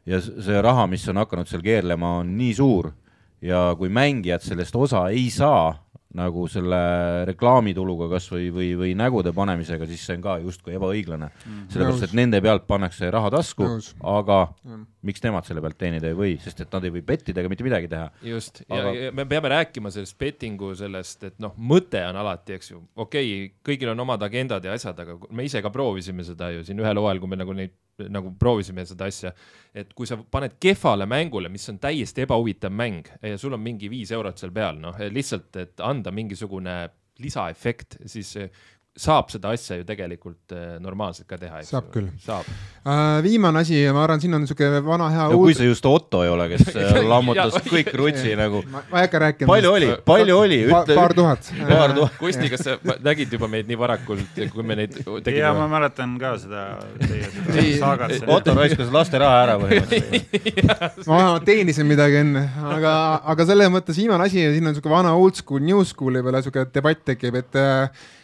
ja 0.06 0.22
see 0.22 0.62
raha, 0.62 0.88
mis 0.88 1.08
on 1.10 1.18
hakanud 1.18 1.48
seal 1.48 1.62
keerlema, 1.62 2.20
on 2.24 2.38
nii 2.38 2.54
suur 2.54 2.92
ja 3.42 3.76
kui 3.78 3.90
mängijad 3.90 4.44
sellest 4.44 4.76
osa 4.76 5.08
ei 5.10 5.30
saa 5.30 5.89
nagu 6.18 6.48
selle 6.50 6.80
reklaamituluga 7.30 8.08
kas 8.10 8.26
või, 8.32 8.48
või, 8.54 8.70
või 8.80 8.94
nägude 8.98 9.30
panemisega, 9.36 9.86
siis 9.90 10.06
see 10.08 10.18
on 10.18 10.24
ka 10.24 10.38
justkui 10.42 10.74
ebaõiglane. 10.78 11.30
Mm.. 11.30 11.68
sellepärast, 11.74 12.06
et 12.08 12.16
nende 12.18 12.40
pealt 12.42 12.66
pannakse 12.70 13.12
raha 13.14 13.30
tasku, 13.34 13.68
aga 14.10 14.40
mm. 14.66 14.88
miks 15.06 15.22
nemad 15.26 15.46
selle 15.46 15.62
pealt 15.62 15.78
teenida 15.82 16.10
ei 16.10 16.18
või, 16.18 16.32
sest 16.42 16.64
et 16.66 16.74
nad 16.74 16.88
ei 16.88 16.96
või 16.98 17.04
bettida 17.06 17.44
ega 17.44 17.52
mitte 17.52 17.68
midagi 17.68 17.92
teha. 17.92 18.10
just. 18.26 18.64
Aga..., 18.66 18.96
ja 18.98 19.12
me 19.14 19.28
peame 19.30 19.54
rääkima 19.54 19.94
sellest 19.94 20.18
bettingu 20.22 20.72
sellest, 20.80 21.28
et 21.30 21.38
noh, 21.44 21.54
mõte 21.58 22.02
on 22.08 22.18
alati, 22.24 22.58
eks 22.58 22.74
ju, 22.74 22.82
okei 22.96 23.30
okay,, 23.30 23.54
kõigil 23.70 23.94
on 23.94 24.06
omad 24.08 24.26
agendad 24.26 24.66
ja 24.66 24.74
asjad, 24.74 24.98
aga 25.06 25.20
me 25.30 25.46
ise 25.46 25.62
ka 25.62 25.70
proovisime 25.74 26.26
seda 26.26 26.50
ju 26.56 26.66
siin 26.66 26.82
ühel 26.82 26.98
hooajal, 26.98 27.22
kui 27.22 27.30
me 27.30 27.38
nagu 27.38 27.54
neid 27.54 27.78
nagu 28.08 28.32
proovisime 28.40 28.86
seda 28.88 29.10
asja, 29.10 29.34
et 29.76 29.92
kui 29.98 30.08
sa 30.08 30.18
paned 30.18 30.58
kehvale 30.62 31.08
mängule, 31.10 31.52
mis 31.52 31.68
on 31.72 31.80
täiesti 31.82 32.26
ebahuvitav 32.26 32.74
mäng 32.74 33.10
ja 33.22 33.38
sul 33.38 33.58
on 33.58 33.64
mingi 33.64 33.90
viis 33.92 34.12
eurot 34.16 34.40
seal 34.40 34.54
peal, 34.56 34.80
noh 34.82 35.00
lihtsalt, 35.12 35.52
et 35.62 35.84
anda 35.86 36.14
mingisugune 36.16 36.82
lisaefekt, 37.20 38.00
siis 38.08 38.36
saab 39.00 39.30
seda 39.32 39.54
asja 39.56 39.78
ju 39.80 39.86
tegelikult 39.88 40.54
äh, 40.56 40.76
normaalselt 40.84 41.28
ka 41.30 41.38
teha, 41.40 41.62
eks 41.62 41.72
saab 41.72 41.88
ju. 41.88 41.94
küll. 41.94 42.08
saab 42.24 42.48
uh,. 42.50 43.20
viimane 43.24 43.62
asi, 43.64 43.80
ma 43.96 44.04
arvan, 44.04 44.20
siin 44.20 44.36
on 44.36 44.44
niisugune 44.44 44.82
vana 44.84 45.08
hea 45.14 45.28
no, 45.32 45.38
uud... 45.40 45.48
kui 45.48 45.56
see 45.56 45.70
just 45.70 45.88
Otto 45.88 46.24
ei 46.26 46.32
ole, 46.34 46.50
kes 46.52 46.66
äh, 46.76 47.00
lammutas 47.08 47.56
kõik 47.70 47.94
rutsi 47.96 48.36
nagu. 48.40 48.62
ma 48.74 48.84
ei 48.90 49.06
hakka 49.06 49.22
rääkima. 49.26 49.50
palju 49.54 49.72
oli, 49.78 49.90
palju 50.10 50.36
oli? 50.38 50.60
paar 50.90 51.16
tuhat. 51.16 51.52
paar 51.70 51.96
tuhat. 51.96 52.20
Kusti, 52.20 52.52
kas 52.52 52.66
sa 52.68 52.76
nägid 53.06 53.38
juba 53.38 53.48
meid 53.52 53.70
nii 53.72 53.80
varakult, 53.80 54.44
kui 54.54 54.68
me 54.68 54.80
neid 54.82 54.98
tegime? 55.00 55.38
jaa, 55.40 55.54
ma 55.56 55.70
mäletan 55.72 56.18
ka 56.20 56.36
seda 56.44 56.66
teie 57.00 57.32
seda 57.32 57.66
saagat. 57.86 58.18
Otto 58.28 58.58
raiskas 58.60 58.92
laste 58.94 59.24
raha 59.24 59.40
ära 59.46 59.58
põhimõtteliselt. 59.64 61.08
ma 61.08 61.24
teenisin 61.46 61.88
midagi 61.88 62.20
enne, 62.26 62.46
aga, 62.76 62.94
aga 63.32 63.48
selles 63.48 63.72
mõttes 63.72 64.04
viimane 64.04 64.28
asi, 64.28 64.44
siin 64.44 64.66
on 64.66 64.74
niisugune 64.76 64.98
vana 64.98 65.16
old 65.16 65.40
school, 65.40 65.64
new 65.64 65.84
school'i 65.88 66.24
peale 66.26 66.44
niisugune 66.44 66.68
debatt 66.76 67.06
tekib, 67.14 67.40
et 67.40 67.64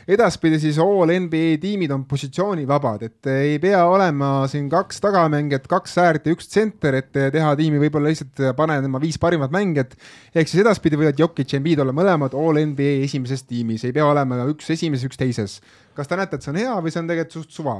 edaspidi 0.07 0.59
siis 0.61 0.77
all 0.81 1.09
NBA 1.09 1.57
tiimid 1.61 1.91
on 1.93 2.03
positsioonivabad, 2.09 3.05
et 3.07 3.29
ei 3.31 3.57
pea 3.61 3.81
olema 3.89 4.45
siin 4.51 4.67
kaks 4.69 5.01
tagamängijat, 5.01 5.65
kaks 5.69 5.97
äärt 6.01 6.27
ja 6.27 6.35
üks 6.35 6.49
tsenter, 6.51 6.99
et 7.01 7.09
teha 7.13 7.55
tiimi 7.57 7.81
võib-olla 7.81 8.11
lihtsalt 8.11 8.43
pane 8.57 8.77
tema 8.85 9.01
viis 9.01 9.17
parimat 9.21 9.53
mängijat. 9.53 9.95
ehk 10.35 10.51
siis 10.51 10.61
edaspidi 10.61 10.99
võivad 11.01 11.19
Jokic 11.19 11.55
ja 11.55 11.61
Embiid 11.61 11.81
olla 11.81 11.95
mõlemad 11.95 12.37
all 12.37 12.61
NBA 12.61 13.01
esimeses 13.07 13.43
tiimis, 13.49 13.87
ei 13.87 13.95
pea 13.95 14.05
olema 14.05 14.43
üks 14.51 14.69
esimeses, 14.77 15.09
üks 15.09 15.17
teises. 15.17 15.59
kas 15.97 16.07
te 16.07 16.19
näete, 16.19 16.37
et 16.37 16.45
see 16.45 16.53
on 16.53 16.61
hea 16.61 16.77
või 16.77 16.93
see 16.93 17.01
on 17.01 17.09
tegelikult 17.09 17.39
suht 17.41 17.57
suva? 17.57 17.79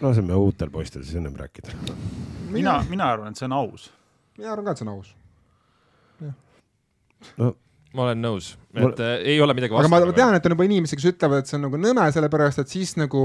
laseme 0.00 0.34
uutel 0.34 0.70
poistel 0.70 1.04
siis 1.04 1.20
ennem 1.20 1.36
rääkida. 1.36 1.76
mina, 2.50 2.80
mina 2.88 3.12
arvan, 3.12 3.32
et 3.32 3.36
see 3.36 3.48
on 3.50 3.60
aus. 3.60 3.90
mina 4.38 4.52
arvan 4.56 4.64
ka, 4.64 4.72
et 4.72 4.78
see 4.80 4.88
on 4.88 4.94
aus. 4.96 5.14
no 7.36 7.56
ma 7.96 8.04
olen 8.04 8.20
nõus, 8.20 8.50
et 8.74 8.82
Mul... 8.82 8.92
äh, 9.00 9.14
ei 9.32 9.40
ole 9.40 9.54
midagi 9.56 9.72
vastu. 9.72 9.88
aga 9.88 10.10
ma 10.10 10.14
tean, 10.16 10.36
et 10.36 10.46
on 10.46 10.54
juba 10.54 10.66
inimesi, 10.68 10.96
kes 10.98 11.08
ütlevad, 11.12 11.42
et 11.42 11.50
see 11.50 11.56
on 11.56 11.64
nagu 11.68 11.80
nõme, 11.80 12.04
sellepärast 12.12 12.60
et 12.62 12.72
siis 12.72 12.94
nagu 13.00 13.22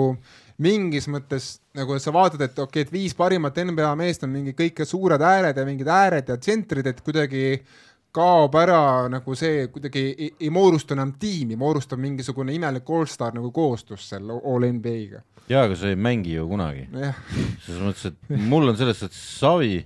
mingis 0.64 1.10
mõttes 1.12 1.50
nagu 1.76 1.98
sa 2.00 2.14
vaatad, 2.16 2.46
et 2.46 2.54
okei 2.56 2.68
okay,, 2.68 2.86
et 2.88 2.94
viis 2.94 3.16
parimat 3.18 3.58
NBA 3.60 3.90
meest 4.00 4.24
on 4.24 4.32
mingi 4.32 4.54
kõik 4.56 4.84
suured 4.88 5.24
ääred 5.24 5.60
ja 5.60 5.66
mingid 5.68 5.90
ääred 5.92 6.32
ja 6.32 6.38
tsentrid, 6.40 6.88
et 6.88 7.02
kuidagi 7.04 7.58
kaob 8.14 8.56
ära 8.62 9.10
nagu 9.12 9.36
see 9.36 9.66
kuidagi 9.74 10.04
ei, 10.12 10.30
ei 10.46 10.52
moodustu 10.54 10.96
enam 10.96 11.16
tiimi, 11.20 11.58
moodustab 11.60 12.00
mingisugune 12.00 12.56
imelik 12.56 12.88
allstar 12.96 13.34
nagu 13.36 13.50
koostus 13.52 14.06
seal 14.14 14.32
all 14.38 14.68
NBA-ga. 14.70 15.24
jaa, 15.50 15.66
aga 15.66 15.76
sa 15.76 15.92
ei 15.92 16.00
mängi 16.00 16.38
ju 16.38 16.48
kunagi. 16.48 16.88
selles 17.66 17.84
mõttes, 17.84 18.14
et 18.14 18.40
mul 18.48 18.70
on 18.70 18.80
selles 18.80 19.02
suhtes 19.02 19.20
savi, 19.42 19.82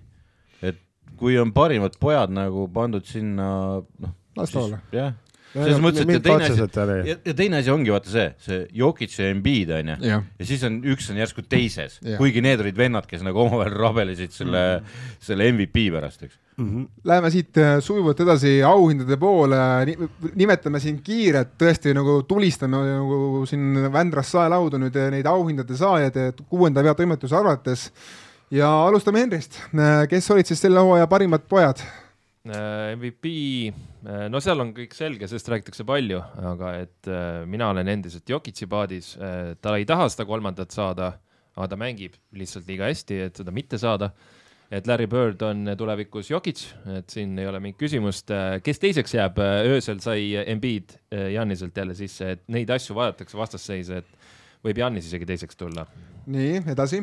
et 0.62 0.78
kui 1.18 1.40
on 1.42 1.56
parimad 1.56 1.98
pojad 1.98 2.36
nagu 2.36 2.68
pandud 2.70 3.08
sinna, 3.10 3.50
noh 3.82 4.16
las 4.38 4.54
ta 4.54 4.64
olla. 4.64 4.80
jah, 4.94 5.14
selles 5.56 5.82
mõttes, 5.84 6.04
et 6.04 6.12
ja 6.18 6.22
teine 6.24 6.48
asi, 6.48 6.66
ja, 7.08 7.16
ja 7.30 7.36
teine 7.38 7.60
asi 7.62 7.72
ongi 7.72 7.94
vaata 7.94 8.12
see, 8.12 8.26
see 8.44 8.64
Jokic 8.78 9.14
ja 9.18 9.30
Embiid 9.32 9.72
onju, 9.78 9.96
ja 10.04 10.48
siis 10.48 10.64
on, 10.68 10.80
üks 10.94 11.08
on 11.14 11.22
järsku 11.22 11.44
teises, 11.50 12.00
kuigi 12.20 12.44
need 12.44 12.62
olid 12.64 12.78
vennad, 12.78 13.08
kes 13.10 13.24
nagu 13.26 13.42
omavahel 13.46 13.76
rabelesid 13.78 14.36
selle 14.36 14.64
mm, 14.80 14.84
-hmm. 14.84 15.16
selle 15.30 15.50
MVP 15.54 15.88
pärast, 15.94 16.24
eks 16.24 16.38
mm. 16.58 16.70
-hmm. 16.70 16.88
Läheme 17.04 17.32
siit 17.32 17.58
äh, 17.58 17.80
sujuvalt 17.80 18.20
edasi 18.20 18.64
auhindade 18.64 19.18
poole, 19.18 19.58
nimetame 20.36 20.80
siin 20.80 21.02
kiirelt, 21.04 21.56
tõesti 21.58 21.94
nagu 21.96 22.24
tulistame 22.28 22.78
nagu 22.78 23.46
siin 23.46 23.92
Vändrast 23.94 24.36
saelaudu 24.36 24.78
nüüd 24.78 24.96
äh, 24.96 25.12
neid 25.12 25.26
auhindade 25.26 25.78
saajaid 25.78 26.44
kuuenda 26.50 26.84
peatoimetuse 26.84 27.36
arvates. 27.36 27.92
ja 28.52 28.88
alustame 28.88 29.20
Henrist, 29.20 29.60
äh, 29.76 30.08
kes 30.10 30.32
olid 30.32 30.46
siis 30.46 30.62
selle 30.62 30.80
hooaja 30.80 31.08
parimad 31.08 31.48
pojad? 31.50 31.82
MVP 32.52 33.32
Äh, 34.08 34.28
no 34.32 34.40
seal 34.44 34.62
on 34.64 34.72
kõik 34.76 34.94
selge, 34.96 35.28
sest 35.28 35.50
räägitakse 35.52 35.84
palju, 35.88 36.22
aga 36.52 36.74
et 36.84 37.10
äh, 37.12 37.44
mina 37.50 37.72
olen 37.74 37.90
endiselt 37.92 38.30
Jokitsi 38.30 38.68
paadis, 38.72 39.16
äh, 39.20 39.56
ta 39.60 39.74
ei 39.76 39.88
taha 39.90 40.08
seda 40.14 40.28
kolmandat 40.30 40.76
saada, 40.76 41.12
aga 41.58 41.68
ta 41.74 41.80
mängib 41.82 42.16
lihtsalt 42.38 42.70
liiga 42.70 42.88
hästi, 42.88 43.18
et 43.28 43.42
seda 43.42 43.54
mitte 43.56 43.80
saada. 43.82 44.14
et 44.70 44.88
Larry 44.88 45.08
Bird 45.08 45.42
on 45.48 45.70
tulevikus 45.80 46.28
Jokic, 46.30 46.60
et 46.92 47.10
siin 47.10 47.38
ei 47.40 47.48
ole 47.48 47.60
mingit 47.64 47.80
küsimust. 47.80 48.32
kes 48.64 48.80
teiseks 48.80 49.14
jääb, 49.16 49.40
öösel 49.40 50.02
sai 50.04 50.36
Embiid 50.44 50.92
Janniselt 51.34 51.78
jälle 51.78 51.96
sisse, 51.96 52.32
et 52.32 52.44
neid 52.52 52.70
asju 52.70 52.96
vaadatakse 52.96 53.38
vastasseise, 53.38 54.02
et 54.04 54.66
võib 54.68 54.78
Jannis 54.84 55.08
isegi 55.08 55.26
teiseks 55.26 55.56
tulla. 55.56 55.88
nii, 56.28 56.66
edasi 56.68 57.00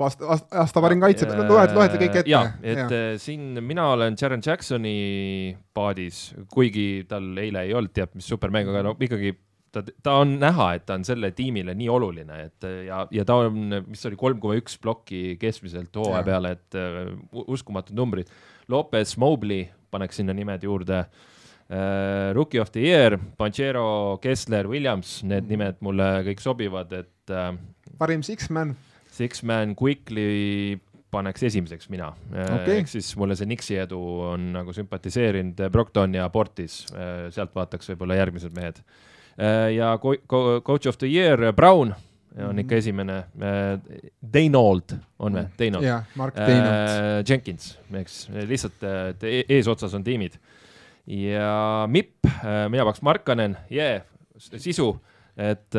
aasta, 0.00 0.36
aasta 0.62 0.82
parim 0.82 1.02
kaitse, 1.02 1.28
loed, 1.28 1.74
loed 1.76 1.96
kõik 2.00 2.20
ette? 2.20 2.30
jaa, 2.30 2.50
et 2.62 2.82
ja. 2.82 2.86
Äh, 2.88 3.08
siin 3.22 3.60
mina 3.64 3.90
olen 3.94 4.18
Jaren 4.20 4.42
Jacksoni 4.44 5.54
paadis, 5.76 6.26
kuigi 6.52 7.04
tal 7.08 7.32
eile 7.40 7.66
ei 7.68 7.74
olnud 7.76 7.94
teab 7.94 8.14
mis 8.18 8.28
supermäng, 8.30 8.70
aga 8.72 8.84
no 8.88 8.94
ikkagi 8.98 9.34
ta, 9.74 9.82
ta 10.04 10.16
on 10.22 10.36
näha, 10.40 10.70
et 10.78 10.86
ta 10.88 10.96
on 10.98 11.04
selle 11.06 11.30
tiimile 11.36 11.74
nii 11.78 11.90
oluline, 11.90 12.40
et 12.48 12.66
ja, 12.86 13.04
ja 13.14 13.26
ta 13.28 13.38
on, 13.44 13.78
mis 13.86 14.02
oli 14.08 14.18
kolm 14.20 14.40
koma 14.42 14.58
üks 14.60 14.78
plokki 14.82 15.36
keskmiselt 15.40 15.94
hooaja 15.98 16.24
peale, 16.26 16.54
et 16.58 16.78
uh, 16.78 17.44
uskumatud 17.44 17.96
numbrid. 17.98 18.30
Lopez, 18.72 19.16
Mobley 19.20 19.66
paneks 19.92 20.22
sinna 20.22 20.34
nimed 20.36 20.66
juurde 20.66 21.04
uh,. 21.04 21.30
Rookie 22.36 22.60
of 22.60 22.68
the 22.74 22.82
year, 22.84 23.14
Panchero, 23.40 24.18
Kessler, 24.22 24.68
Williams, 24.68 25.22
need 25.24 25.48
nimed 25.48 25.78
mulle 25.84 26.08
kõik 26.26 26.42
sobivad, 26.44 26.92
et 26.92 27.32
uh,. 27.32 27.54
parim 27.98 28.24
six-man 28.26 28.74
Six-Man 29.14 29.74
Quickly 29.78 30.78
paneks 31.14 31.44
esimeseks 31.46 31.90
mina 31.92 32.08
okay.. 32.32 32.80
ehk 32.80 32.90
siis 32.90 33.12
mulle 33.20 33.36
see 33.38 33.48
Nixi 33.48 33.78
edu 33.78 34.00
on 34.32 34.48
nagu 34.56 34.74
sümpatiseerinud, 34.74 35.60
Brockton 35.72 36.16
ja 36.18 36.26
Portis, 36.34 36.80
sealt 37.34 37.54
vaataks 37.54 37.92
võib-olla 37.92 38.18
järgmised 38.18 38.56
mehed. 38.56 38.80
ja 39.74 39.94
coach 40.00 40.90
of 40.90 40.98
the 40.98 41.10
year, 41.10 41.52
Brown 41.54 41.94
on 42.42 42.58
ikka 42.58 42.80
esimene. 42.80 43.20
Daynold 44.34 44.96
on 45.22 45.38
või? 45.38 45.46
Daynold. 45.58 45.86
jah, 45.86 46.06
Mark 46.18 46.38
Daynold. 46.38 47.28
Jenkins, 47.30 47.74
eks, 48.00 48.24
lihtsalt 48.50 48.82
e-, 48.88 49.44
eesotsas 49.54 49.94
on 49.94 50.06
tiimid. 50.06 50.38
ja 51.06 51.86
MIP, 51.90 52.26
mina 52.72 52.86
paneks 52.86 53.04
Markanen, 53.06 53.58
jee 53.70 54.00
sisu, 54.38 54.88
et 55.38 55.76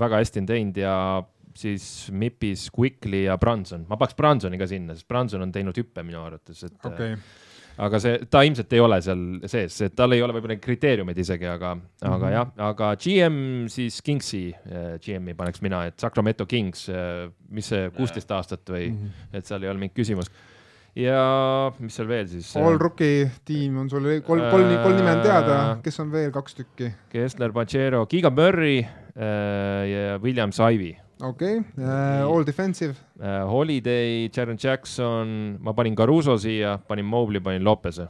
väga 0.00 0.18
hästi 0.18 0.42
on 0.42 0.48
teinud 0.50 0.80
ja 0.80 0.94
siis 1.56 1.84
MIP-is 2.12 2.68
Quickly 2.74 3.24
ja 3.26 3.36
Branson, 3.40 3.84
ma 3.88 3.98
paneks 4.00 4.16
Bransoni 4.18 4.58
ka 4.60 4.68
sinna, 4.70 4.96
sest 4.96 5.08
Branson 5.08 5.44
on 5.44 5.54
teinud 5.54 5.76
hüppe 5.80 6.04
minu 6.06 6.22
arvates, 6.22 6.62
et 6.66 6.86
okay. 6.86 7.16
aga 7.86 8.00
see, 8.02 8.20
ta 8.30 8.44
ilmselt 8.46 8.76
ei 8.76 8.82
ole 8.84 9.00
seal 9.04 9.24
sees, 9.50 9.80
et 9.86 9.96
tal 9.98 10.14
ei 10.16 10.22
ole 10.24 10.36
võib-olla 10.36 10.56
neid 10.56 10.64
kriteeriumeid 10.64 11.18
isegi, 11.24 11.48
aga 11.50 11.74
mm, 11.76 11.88
-hmm. 12.02 12.14
aga 12.16 12.30
jah, 12.34 12.52
aga 12.70 12.92
GM 13.00 13.40
siis 13.72 14.00
Kingsi 14.06 14.44
äh, 14.52 14.94
GM-i 15.02 15.34
paneks 15.38 15.62
mina, 15.66 15.84
et 15.90 15.98
Sacramento 15.98 16.46
Kings, 16.46 16.88
äh, 16.88 17.26
mis 17.50 17.72
see 17.72 17.90
kuusteist 17.96 18.30
aastat 18.30 18.64
või 18.70 18.90
mm, 18.90 19.02
-hmm. 19.02 19.36
et 19.38 19.46
seal 19.46 19.62
ei 19.62 19.72
ole 19.72 19.78
mingit 19.78 19.98
küsimust 20.02 20.32
ja 20.98 21.72
mis 21.78 21.94
seal 21.94 22.08
veel 22.10 22.26
siis? 22.30 22.54
All 22.58 22.78
rookie 22.78 23.28
tiim 23.46 23.78
on 23.78 23.90
sul 23.90 24.06
kolm, 24.26 24.46
kolm, 24.50 24.72
kolm 24.82 24.96
nime 24.96 25.12
on 25.18 25.22
teada, 25.22 25.60
kes 25.84 26.00
on 26.02 26.10
veel 26.12 26.32
kaks 26.34 26.58
tükki? 26.58 26.90
Kessler, 27.12 27.52
Pachero, 27.52 28.06
Giga 28.10 28.30
Murry 28.30 28.80
äh, 28.80 29.84
ja 29.90 30.18
Williams 30.22 30.58
Ivy 30.58 30.96
okei 31.20 31.58
okay. 31.58 31.84
uh,, 31.84 32.34
all 32.34 32.44
defensive 32.46 32.94
uh,. 33.20 33.44
Holiday, 33.50 34.28
Jaron 34.36 34.58
Jackson, 34.62 35.56
ma 35.60 35.72
panin 35.72 35.94
Caruso 35.96 36.38
siia, 36.38 36.78
panin 36.78 37.04
Mobley, 37.04 37.40
panin 37.40 37.64
Lopez'e. 37.64 38.08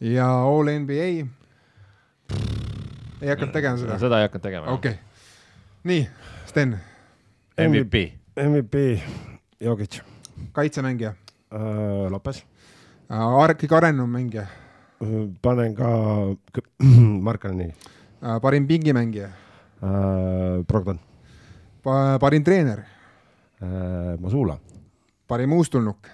ja 0.00 0.28
all 0.28 0.70
NBA. 0.78 1.08
ei 3.22 3.28
hakanud 3.28 3.52
tegema 3.52 3.76
seda? 3.76 3.98
seda 3.98 4.20
ei 4.20 4.28
hakanud 4.28 4.42
tegema. 4.42 4.66
okei 4.72 4.92
okay., 4.92 5.02
nii, 5.84 6.08
Sten. 6.46 6.78
MVP. 7.58 7.94
MVP, 8.36 9.02
Jokic. 9.60 10.00
kaitsemängija 10.52 11.14
uh,? 11.54 12.10
Lopez 12.10 12.42
uh,. 13.10 13.54
kõige 13.54 13.76
arenenum 13.76 14.10
mängija 14.10 14.46
uh,? 15.00 15.30
panen 15.42 15.74
ka 15.74 15.88
Markanini 17.28 17.70
uh,. 17.70 18.38
parim 18.42 18.66
pingimängija 18.66 19.28
uh,? 19.82 20.62
Brogdon. 20.66 21.13
Parim 21.84 22.44
treener 22.44 22.84
äh,? 23.60 24.16
Masula. 24.20 24.58
parim 25.28 25.52
uustulnuk? 25.52 26.08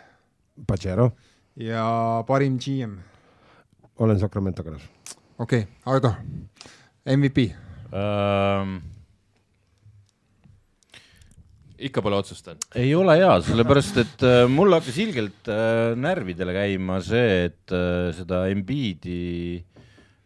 Pajero. 0.66 1.10
ja 1.56 2.22
parim 2.26 2.58
GM? 2.58 2.98
olen 3.98 4.18
Sacramento 4.18 4.66
kõnes. 4.66 4.86
okei 5.38 5.64
okay,, 5.64 5.68
Aido, 5.86 6.14
MVP 7.06 7.50
um 7.90 8.80
ikka 11.80 12.02
pole 12.04 12.18
otsustanud? 12.20 12.66
ei 12.76 12.92
ole 12.94 13.16
hea, 13.20 13.32
sellepärast 13.46 14.00
et 14.02 14.24
äh, 14.26 14.44
mul 14.50 14.74
hakkas 14.76 14.98
ilgelt 15.00 15.48
äh, 15.50 15.94
närvidele 15.98 16.54
käima 16.56 17.00
see, 17.04 17.46
et 17.48 17.74
äh, 17.74 18.10
seda 18.16 18.44
Embiidi 18.52 19.60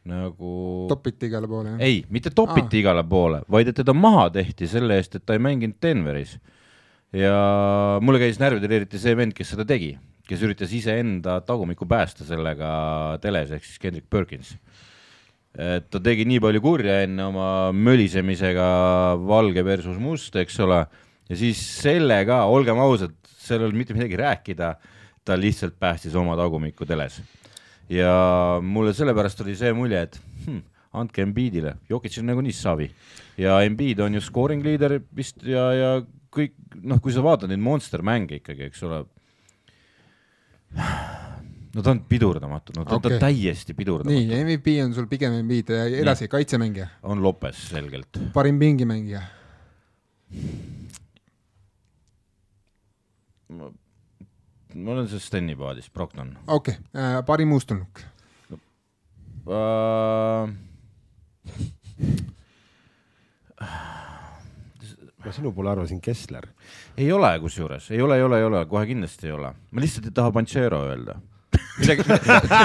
nagu. 0.09 0.87
topiti 0.89 1.29
igale 1.31 1.49
poole, 1.49 1.75
jah? 1.75 1.85
ei, 1.85 2.03
mitte 2.13 2.33
topiti 2.35 2.79
ah. 2.79 2.81
igale 2.83 3.05
poole, 3.09 3.41
vaid 3.51 3.71
et 3.71 3.79
teda 3.81 3.95
maha 3.97 4.29
tehti 4.35 4.69
selle 4.71 4.99
eest, 5.01 5.17
et 5.17 5.25
ta 5.25 5.37
ei 5.37 5.43
mänginud 5.43 5.79
Denveris. 5.83 6.37
ja 7.15 7.37
mulle 8.05 8.21
käis 8.23 8.41
närvidel 8.43 8.81
eriti 8.81 9.01
see 9.01 9.17
vend, 9.17 9.35
kes 9.37 9.55
seda 9.55 9.67
tegi, 9.69 9.95
kes 10.29 10.43
üritas 10.45 10.73
iseenda 10.77 11.39
tagumikku 11.47 11.89
päästa 11.89 12.27
sellega 12.29 12.71
teles, 13.23 13.55
ehk 13.55 13.65
siis 13.65 13.81
Kendrick 13.81 14.11
Perkins. 14.11 14.57
et 15.55 15.87
ta 15.89 16.03
tegi 16.03 16.27
nii 16.29 16.43
palju 16.43 16.61
kurja 16.61 17.01
enne 17.07 17.31
oma 17.31 17.49
mölisemisega 17.73 18.67
valge 19.25 19.65
versus 19.65 19.97
must, 20.03 20.37
eks 20.37 20.59
ole, 20.67 20.83
ja 21.31 21.39
siis 21.39 21.61
sellega, 21.81 22.43
olgem 22.51 22.83
ausad, 22.83 23.15
seal 23.25 23.63
ei 23.63 23.71
olnud 23.71 23.81
mitte 23.81 23.97
midagi 23.97 24.21
rääkida, 24.21 24.75
ta 25.25 25.39
lihtsalt 25.41 25.79
päästis 25.81 26.13
oma 26.19 26.37
tagumikku 26.37 26.85
teles 26.85 27.23
ja 27.93 28.61
mulle 28.63 28.95
sellepärast 28.97 29.43
oli 29.45 29.57
see 29.59 29.73
mulje, 29.77 30.03
et 30.09 30.21
hm, 30.47 30.63
andke 31.01 31.25
Embiidile, 31.25 31.77
Jokic 31.91 32.19
on 32.21 32.31
nagunii 32.31 32.55
savi 32.55 32.89
ja 33.41 33.59
Embiid 33.67 34.01
on 34.05 34.15
ju 34.15 34.23
scoring 34.23 34.65
leader 34.65 34.99
vist 35.17 35.43
ja, 35.47 35.67
ja 35.75 35.91
kõik 36.35 36.55
noh, 36.83 37.01
kui 37.03 37.15
sa 37.15 37.23
vaatad 37.25 37.51
neid 37.51 37.63
monster 37.63 38.03
mänge 38.07 38.41
ikkagi, 38.41 38.69
eks 38.71 38.83
ole. 38.87 39.05
no 41.75 41.83
ta 41.83 41.93
on 41.93 42.03
pidurdamatu, 42.09 42.75
no 42.79 42.87
ta 42.87 42.99
okay. 42.99 43.19
On 43.19 43.23
täiesti 43.23 43.77
pidurdamatu. 43.77 44.15
nii, 44.15 44.43
MVP 44.47 44.77
on 44.85 44.95
sul 44.97 45.09
pigem 45.11 45.39
Embiid 45.41 45.71
ja 45.75 45.87
edasi 46.03 46.29
kaitsemängija, 46.31 46.89
on 47.11 47.23
Lopes 47.23 47.69
selgelt. 47.71 48.21
parim 48.35 48.59
pingimängija, 48.63 49.23
ma 54.75 54.95
olen 54.95 55.09
selles 55.09 55.27
Steni 55.31 55.55
paadis, 55.59 55.91
Brockton 55.95 56.35
okei 56.47 56.77
okay., 56.79 57.23
parim 57.27 57.53
uustulnuk, 57.55 58.01
uh,. 59.47 60.49
ma 65.25 65.33
sinu 65.33 65.53
poole 65.57 65.71
arvasin 65.75 66.01
Kessler. 66.05 66.49
ei 66.97 67.13
ole 67.13 67.31
kusjuures, 67.45 67.91
ei 67.95 68.03
ole, 68.03 68.19
ei 68.19 68.27
ole, 68.27 68.41
ei 68.43 68.49
ole, 68.51 68.65
kohe 68.71 68.87
kindlasti 68.91 69.31
ei 69.31 69.37
ole. 69.37 69.55
ma 69.71 69.85
lihtsalt 69.85 70.11
ei 70.11 70.17
taha 70.17 70.35
Panchero 70.35 70.83
öelda. 70.89 71.21
midagi, 71.79 72.03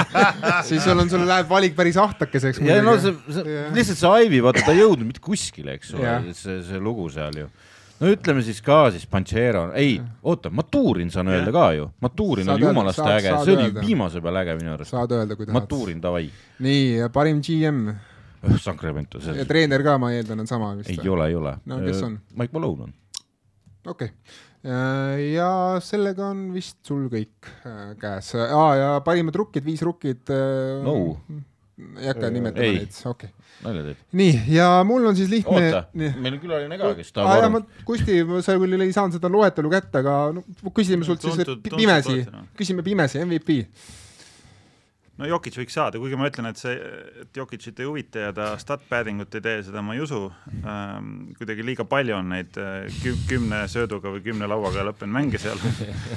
siis 0.68 0.82
sul 0.82 0.98
on, 0.98 1.10
sul 1.10 1.22
läheb 1.26 1.48
valik 1.50 1.76
päris 1.78 1.98
ahtakeseks. 2.00 2.58
ja 2.66 2.80
no 2.82 2.96
see, 2.98 3.14
see 3.30 3.66
lihtsalt 3.76 4.02
see 4.02 4.24
Ivy, 4.26 4.42
vaata 4.44 4.66
ta 4.66 4.74
ei 4.74 4.82
jõudnud 4.82 5.12
mitte 5.12 5.22
kuskile, 5.22 5.78
eks 5.78 5.94
ole 5.94 6.34
see, 6.34 6.58
see 6.66 6.82
lugu 6.82 7.06
seal 7.14 7.44
ju. 7.44 7.50
No 8.00 8.10
ütleme 8.14 8.42
siis 8.44 8.60
ka 8.64 8.78
siis 8.94 9.06
Panchero, 9.10 9.66
ei, 9.76 9.98
oota, 10.22 10.50
Maturin 10.54 11.10
saan 11.12 11.30
öelda 11.32 11.52
ka 11.54 11.66
ju, 11.76 11.88
Maturin 12.00 12.48
Saad 12.48 12.56
oli 12.56 12.68
jumalast 12.68 13.02
saad- 13.02 13.16
äge, 13.18 13.34
see 13.44 13.56
oli 13.56 13.74
viimase 13.80 14.22
peal 14.24 14.40
äge 14.42 14.56
minu 14.60 14.72
arust. 14.74 14.94
saad 14.94 15.12
öelda, 15.16 15.36
kui 15.36 15.48
tahad. 15.48 15.58
Maturin, 15.60 16.00
davai, 16.02 16.30
nii, 16.66 17.10
parim 17.12 17.42
GM 17.44 17.90
Sacramento, 18.56 19.20
ja 19.36 19.44
treener 19.44 19.84
ka, 19.84 19.98
ma 20.00 20.12
eeldan, 20.16 20.40
on 20.40 20.48
sama 20.48 20.72
vist. 20.78 20.92
ei 20.94 21.08
ole, 21.08 21.28
ei 21.28 21.36
ole. 21.36 21.56
No 21.68 21.82
kes 21.84 22.02
on? 22.06 22.16
Mike 22.40 22.56
Malone 22.56 22.88
on. 22.88 22.94
okei 23.86 24.08
okay.. 24.08 25.28
ja 25.34 25.50
sellega 25.84 26.32
on 26.32 26.48
vist 26.56 26.80
sul 26.88 27.06
kõik 27.12 27.52
äh, 27.68 27.94
käes 28.00 28.34
ah,. 28.40 28.74
ja 28.76 28.90
parimad 29.04 29.36
rukkid, 29.36 29.64
viis 29.64 29.84
rukkid 29.84 30.32
äh,. 30.32 30.80
No. 30.84 30.96
Ei 32.00 32.10
hakka 32.10 32.30
nimetama 32.32 32.66
Ei. 32.66 32.80
neid, 32.80 32.98
okei 33.04 33.30
okay.. 33.30 33.54
nalja 33.64 33.86
teeb. 33.88 34.02
nii, 34.20 34.34
ja 34.54 34.68
mul 34.88 35.08
on 35.10 35.16
siis 35.18 35.30
lihtne. 35.32 35.64
oota, 35.70 35.82
meil 35.94 36.36
on 36.36 36.42
külaline 36.42 36.78
ka, 36.80 36.92
kes 36.98 37.12
tahab 37.16 37.46
ma 37.54 37.60
aru. 37.60 37.84
Kusti, 37.88 38.20
sa 38.46 38.56
küll 38.60 38.86
ei 38.86 38.94
saanud 38.96 39.18
seda 39.18 39.30
loetelu 39.32 39.72
kätte, 39.72 40.02
aga 40.04 40.18
no, 40.36 40.44
küsime 40.76 41.08
sult 41.08 41.24
siis 41.24 41.40
Tuntud- 41.40 41.64
pi- 41.64 41.72
tuntud 41.72 41.84
pimesi 41.84 42.20
küsime 42.58 42.84
pimesi, 42.86 43.20
MVP. 43.24 43.58
no 45.20 45.28
Jokic 45.28 45.58
võiks 45.60 45.76
saada, 45.76 46.00
kuigi 46.00 46.18
ma 46.18 46.28
ütlen, 46.30 46.48
et 46.50 46.60
see, 46.60 46.74
et 47.24 47.36
Jokicit 47.36 47.80
ei 47.82 47.88
huvita 47.88 48.26
ja 48.28 48.32
ta 48.36 48.50
stat 48.60 48.84
padding 48.88 49.20
ut 49.24 49.36
ei 49.36 49.44
tee, 49.44 49.60
seda 49.66 49.82
ma 49.84 49.96
ei 49.96 50.02
usu 50.04 50.26
ähm,. 50.62 51.30
kuidagi 51.38 51.66
liiga 51.66 51.84
palju 51.88 52.16
on 52.16 52.32
neid 52.32 52.56
äh, 52.60 52.88
küm, 53.02 53.22
kümne 53.28 53.62
sööduga 53.70 54.12
või 54.14 54.24
kümne 54.24 54.48
lauaga 54.50 54.86
lõppenud 54.90 55.16
mänge 55.18 55.40
seal 55.42 55.60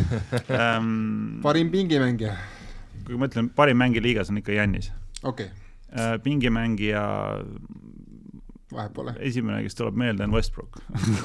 ähm,. 0.63 1.39
parim 1.43 1.71
pingimängija, 1.73 2.35
kui 3.07 3.19
ma 3.19 3.31
ütlen, 3.31 3.51
parim 3.55 3.81
mängija 3.83 4.05
liigas 4.05 4.31
on 4.31 4.39
ikka 4.43 4.55
Jannis 4.55 4.93
okay., 5.23 5.49
äh,. 5.93 6.19
pingimängija 6.23 7.03
vahet 8.73 8.93
pole. 8.93 9.13
esimene, 9.19 9.61
kes 9.63 9.75
tuleb 9.75 9.95
meelde, 9.95 10.23
on 10.23 10.31
Westbrook. 10.33 10.81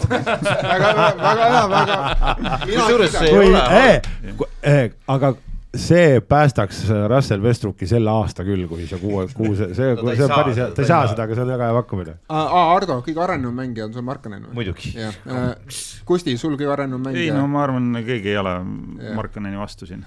väga, 0.08 0.94
väga 1.22 1.50
hea, 1.52 1.66
väga. 1.74 1.98
Kusjuures 2.64 3.12
see- 3.18 3.30
kui 3.30 3.52
ole-, 3.52 4.00
eh, 4.62 4.90
aga 5.08 5.34
see 5.76 6.20
päästaks 6.24 6.86
Russell 7.08 7.42
Westbrooki 7.44 7.86
selle 7.86 8.10
aasta 8.10 8.44
küll, 8.46 8.64
kui 8.70 8.86
see 8.88 9.00
kuue, 9.02 9.26
kuuse, 9.36 9.70
see, 9.76 9.90
No 9.94 10.02
ta 10.02 10.12
ei 10.12 10.16
see 10.16 10.24
on 10.24 10.32
saa 10.32 10.38
päris 10.40 10.56
hea, 10.56 10.64
seda, 10.64 10.74
ta 10.74 10.82
ei 10.82 10.88
saa 10.88 11.02
ei 11.02 11.10
seda, 11.12 11.26
aga 11.26 11.36
see 11.36 11.44
on 11.44 11.52
väga 11.52 11.68
hea 11.68 11.76
pakkumine. 11.76 12.14
aa, 12.28 12.62
Ardo, 12.76 12.96
kõige 13.04 13.22
arenenud 13.24 13.56
mängija 13.56 13.88
on 13.88 13.92
sul 13.96 14.06
Markanen 14.08 14.46
või? 14.48 14.54
muidugi. 14.60 14.94
jah, 14.96 15.18
Kusti, 16.08 16.36
sul 16.40 16.56
kõige 16.56 16.72
arenenud 16.72 17.04
ei 17.04 17.12
mängija 17.12 17.36
no? 17.36 17.44
ma 17.52 17.66
arvan, 17.66 17.90
keegi 18.06 18.32
ei 18.32 18.40
ole 18.40 18.54
Jah. 18.58 19.14
Markaneni 19.18 19.60
vastu 19.60 19.86
siin. 19.88 20.06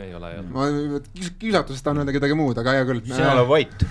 Ei 0.00 0.14
ole 0.14 0.28
jah. 0.34 0.44
ma 0.54 0.66
kius- 1.12 1.32
kiusatusest 1.40 1.84
tahan 1.84 2.00
öelda 2.02 2.14
kedagi 2.16 2.36
muud, 2.38 2.58
aga 2.62 2.74
hea 2.78 2.84
küll. 2.88 3.00
sina 3.06 3.32
oled 3.36 3.48
vait. 3.50 3.84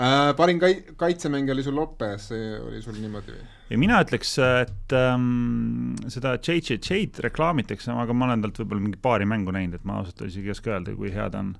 Äh, 0.00 0.30
parim 0.38 0.58
kai-, 0.62 0.94
kaitsemängija 0.96 1.52
oli 1.56 1.62
sul 1.66 1.74
Lopez, 1.76 2.28
see 2.30 2.52
oli 2.60 2.78
sul 2.84 2.96
niimoodi 3.00 3.34
või? 3.34 3.42
ja 3.70 3.78
mina 3.80 3.98
ütleks, 4.04 4.30
et 4.62 4.94
ähm, 4.96 5.96
seda 6.10 6.36
JJJ-d 6.38 7.20
reklaamitakse, 7.26 7.90
aga 7.92 8.14
ma 8.16 8.28
olen 8.30 8.44
talt 8.46 8.60
võib-olla 8.62 8.84
mingi 8.86 9.00
paari 9.02 9.26
mängu 9.28 9.52
näinud, 9.54 9.76
et 9.80 9.84
ma 9.88 9.98
ausalt 10.00 10.22
öeldes 10.22 10.36
isegi 10.38 10.50
ei 10.52 10.54
oska 10.56 10.72
öelda, 10.76 10.94
kui 10.96 11.12
hea 11.14 11.26
ta 11.34 11.42
on 11.44 11.52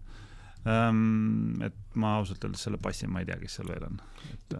ähm,. 0.64 1.62
et 1.66 1.76
ma 2.00 2.16
ausalt 2.20 2.44
öeldes 2.46 2.64
selle 2.66 2.80
passi, 2.82 3.08
ma 3.10 3.20
ei 3.22 3.28
tea, 3.28 3.38
kes 3.42 3.58
seal 3.60 3.68
veel 3.72 3.86
on. 3.90 4.00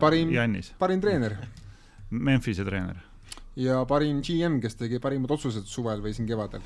Parim- 0.01 0.33
Jannis, 0.35 0.73
parim 0.81 1.01
treener 1.03 1.37
Memphise 2.11 2.65
treener. 2.67 2.99
ja 3.57 3.81
parim 3.89 4.21
GM, 4.27 4.61
kes 4.63 4.77
tegi 4.81 4.99
parimad 5.03 5.31
otsused 5.37 5.65
suvel 5.71 6.03
või 6.05 6.13
siin 6.17 6.29
kevadel? 6.29 6.65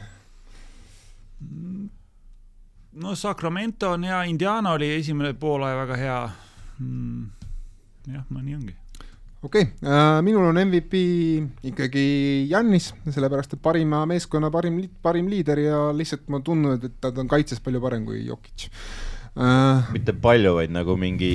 No 2.94 3.14
Sacramento 3.16 3.90
on 3.90 4.04
hea, 4.04 4.24
Indiana 4.30 4.72
oli 4.72 4.90
esimene 4.94 5.34
poolaeg 5.34 5.78
väga 5.82 5.98
hea 5.98 6.18
mm,. 6.78 7.22
jah, 8.12 8.26
no 8.30 8.42
nii 8.42 8.58
ongi. 8.58 8.74
okei 9.42 9.66
okay., 9.68 10.22
minul 10.26 10.48
on 10.50 10.60
MVP 10.62 11.00
ikkagi 11.70 12.04
Jannis, 12.50 12.92
sellepärast 13.08 13.56
et 13.56 13.62
parima 13.62 14.04
meeskonna 14.06 14.50
parim, 14.54 14.82
parim 15.02 15.28
liider 15.30 15.64
ja 15.64 15.80
lihtsalt 15.96 16.28
ma 16.32 16.40
tunnen, 16.44 16.78
et 16.78 17.00
ta 17.00 17.12
on 17.16 17.30
kaitses 17.30 17.62
palju 17.64 17.82
parem 17.82 18.06
kui 18.06 18.24
Jokic 18.26 18.68
uh,. 19.36 19.92
mitte 19.94 20.14
palju, 20.14 20.54
vaid 20.58 20.72
nagu 20.74 20.96
mingi 21.00 21.32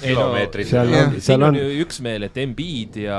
kilomeetrid 0.00 0.68
seal 0.68 0.92
on, 0.92 1.16
seal 1.22 1.42
on 1.42 1.54
on 1.54 1.58
ju 1.60 1.84
üksmeel, 1.84 2.26
et 2.28 2.38
Embiid 2.42 2.98
ja 3.04 3.18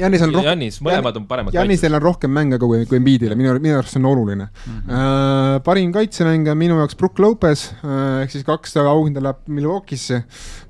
Jannis 0.00 0.24
on 0.26 0.34
rohkem- 0.34 0.50
Jannis, 0.50 0.80
mõlemad 0.84 1.18
on 1.20 1.26
paremad 1.30 1.56
Jannisel 1.56 1.96
on 1.98 2.04
rohkem 2.04 2.32
mänge 2.34 2.58
kui, 2.62 2.84
kui 2.88 3.00
Embiidile, 3.00 3.36
minu, 3.38 3.54
minu 3.62 3.78
arust 3.78 3.96
see 3.96 4.02
on 4.02 4.08
oluline 4.12 4.46
mm. 4.46 4.76
-hmm. 4.76 4.88
Uh, 4.90 5.62
parim 5.64 5.92
kaitsemängija 5.92 6.52
on 6.52 6.58
minu 6.58 6.78
jaoks 6.80 6.96
Brook 6.96 7.18
Lopez 7.18 7.70
uh, 7.82 8.22
ehk 8.22 8.30
siis 8.30 8.44
kaks 8.44 8.76
auhinda 8.76 9.22
läheb 9.22 9.48
Milwaukee'sse. 9.48 10.22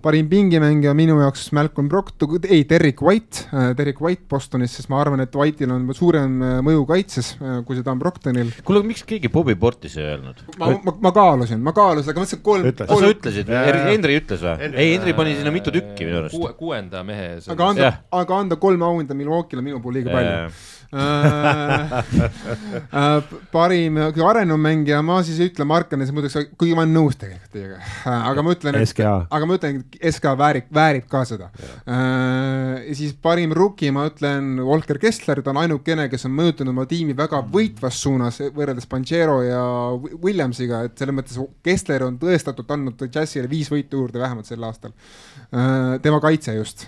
parim 0.02 0.28
pingimängija 0.28 0.94
minu 0.94 1.20
jaoks 1.20 1.52
Malcolm 1.52 1.88
Brogdon, 1.88 2.38
ei 2.48 2.64
Derek 2.68 3.02
White 3.02 3.48
uh,, 3.52 3.76
Derek 3.76 4.00
White 4.00 4.22
Bostonis, 4.28 4.76
sest 4.76 4.88
ma 4.88 5.00
arvan, 5.00 5.20
et 5.20 5.34
White'il 5.34 5.70
on 5.70 5.88
suurem 5.94 6.40
uh, 6.40 6.58
mõju 6.64 6.86
kaitses 6.86 7.36
uh,, 7.40 7.60
kui 7.64 7.76
seda 7.76 7.92
on 7.92 7.98
Brogdonil. 7.98 8.52
kuule, 8.64 8.82
miks 8.82 9.04
keegi 9.04 9.28
Bobby 9.28 9.54
Portis 9.54 9.96
ei 9.96 10.04
öelnud? 10.04 10.44
ma, 10.58 10.70
ma, 10.84 10.96
ma 11.00 11.12
kaalusin, 11.12 11.60
ma 11.60 11.72
kaalusin, 11.76 12.10
aga 12.10 12.19
mõtlesin, 12.20 12.40
et 12.40 12.44
kolm, 12.46 12.68
Ütles. 12.70 12.90
sa 12.90 13.12
ütlesid. 13.14 13.54
Henri 13.90 14.18
ütles 14.20 14.44
või? 14.44 14.68
ei, 14.70 14.92
Henri 14.94 15.14
pani 15.18 15.36
sinna 15.38 15.54
mitu 15.54 15.72
tükki 15.74 16.08
minu 16.08 16.20
arust. 16.22 16.36
kuue, 16.36 16.52
kuuenda 16.58 17.02
mehe. 17.06 17.32
aga 17.54 17.70
anda 17.72 17.90
aga 18.20 18.42
anda 18.44 18.60
kolm 18.60 18.84
auhinda 18.86 19.16
Milwaukee'le 19.16 19.64
minu 19.64 19.80
puhul 19.80 20.00
liiga 20.00 20.14
palju. 20.14 20.36
Äh, 20.90 22.02
äh, 22.92 23.22
parim 23.52 23.98
arenum 24.26 24.58
mängija, 24.58 24.98
ma 25.06 25.20
siis 25.22 25.38
ei 25.38 25.50
ütle 25.52 25.66
Markanes, 25.68 26.10
muideks, 26.14 26.34
kuigi 26.58 26.74
ma 26.74 26.82
olen 26.82 26.96
nõus 26.96 27.18
tegelikult 27.20 27.52
teiega, 27.54 27.78
aga 28.10 28.42
ma 28.42 28.54
ütlen, 28.56 28.78
et 28.80 29.02
aga 29.06 29.46
ma 29.46 29.58
ütlen, 29.58 29.78
et 29.84 30.08
SK 30.10 30.32
väärib, 30.40 30.66
väärib 30.74 31.06
ka 31.10 31.22
seda. 31.28 31.50
siis 32.96 33.14
parim 33.22 33.54
rookie, 33.54 33.92
ma 33.94 34.08
ütlen 34.10 34.56
Volker 34.66 34.98
Kessler, 35.02 35.44
ta 35.44 35.54
on 35.54 35.62
ainukene, 35.62 36.08
kes 36.10 36.26
on 36.26 36.34
mõjutanud 36.40 36.74
oma 36.74 36.86
tiimi 36.90 37.14
väga 37.18 37.42
võitvas 37.54 38.02
suunas 38.02 38.40
võrreldes 38.56 38.90
Panchero 38.90 39.40
ja 39.46 39.62
Wi- 39.94 40.18
Williamsiga, 40.26 40.82
et 40.88 40.98
selles 40.98 41.14
mõttes 41.16 41.38
Kessler 41.62 42.08
on 42.08 42.18
tõestatult 42.18 42.74
andnud 42.74 43.06
Jazzile 43.14 43.50
viis 43.50 43.70
võitu 43.70 44.02
juurde 44.02 44.18
vähemalt 44.22 44.50
sel 44.50 44.66
aastal. 44.66 44.94
Tema 45.50 46.20
kaitse 46.22 46.52
just 46.54 46.84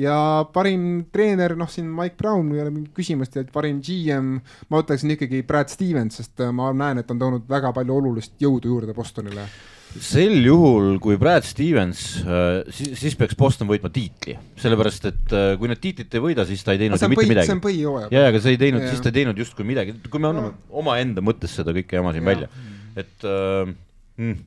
ja 0.00 0.14
parim 0.54 0.84
treener, 1.12 1.52
noh, 1.58 1.68
siin 1.68 1.90
Mike 1.92 2.16
Brown 2.16 2.48
ei 2.54 2.62
ole 2.62 2.72
mingit 2.72 2.94
küsimust 2.96 3.36
ja 3.36 3.44
parim 3.52 3.82
GM, 3.84 4.38
ma 4.72 4.80
ütleksin 4.80 5.12
ikkagi 5.16 5.42
Brad 5.46 5.72
Stevens, 5.72 6.20
sest 6.20 6.40
äh, 6.40 6.52
ma 6.54 6.70
näen, 6.76 7.02
et 7.02 7.12
on 7.12 7.20
toonud 7.20 7.44
väga 7.50 7.74
palju 7.76 7.98
olulist 8.00 8.36
jõudu 8.40 8.72
juurde 8.72 8.96
Bostonile. 8.96 9.44
sel 9.90 10.36
juhul, 10.46 11.00
kui 11.02 11.18
Brad 11.18 11.44
Stevens, 11.44 12.04
siis, 12.70 12.92
siis 13.00 13.16
peaks 13.18 13.36
Boston 13.38 13.68
võitma 13.68 13.90
tiitli, 13.92 14.36
sellepärast 14.60 15.08
et 15.10 15.34
äh, 15.34 15.48
kui 15.60 15.70
nad 15.70 15.80
tiitlit 15.82 16.14
ei 16.14 16.22
võida, 16.22 16.46
siis 16.48 16.62
ta 16.64 16.76
ei 16.76 16.84
teinud 16.84 17.00
see 17.00 17.08
ju 17.08 17.14
mitte 17.14 17.26
see 17.26 17.34
midagi 17.34 17.56
on. 17.56 17.64
põhijooaja. 17.64 18.12
ja, 18.14 18.28
aga 18.30 18.42
see 18.44 18.54
ei 18.54 18.60
teinud, 18.62 18.86
siis 18.86 19.02
ta 19.02 19.10
ei 19.10 19.18
teinud 19.20 19.42
justkui 19.42 19.66
midagi, 19.66 19.96
kui 20.06 20.22
me 20.22 20.30
anname 20.30 20.54
omaenda 20.70 21.24
mõttes 21.26 21.58
seda 21.58 21.74
kõike 21.76 21.98
jama 21.98 22.14
siin 22.14 22.24
Jaa. 22.24 22.30
välja, 22.32 22.50
et 23.02 23.26
äh, 23.26 23.74
mm, 24.22 24.38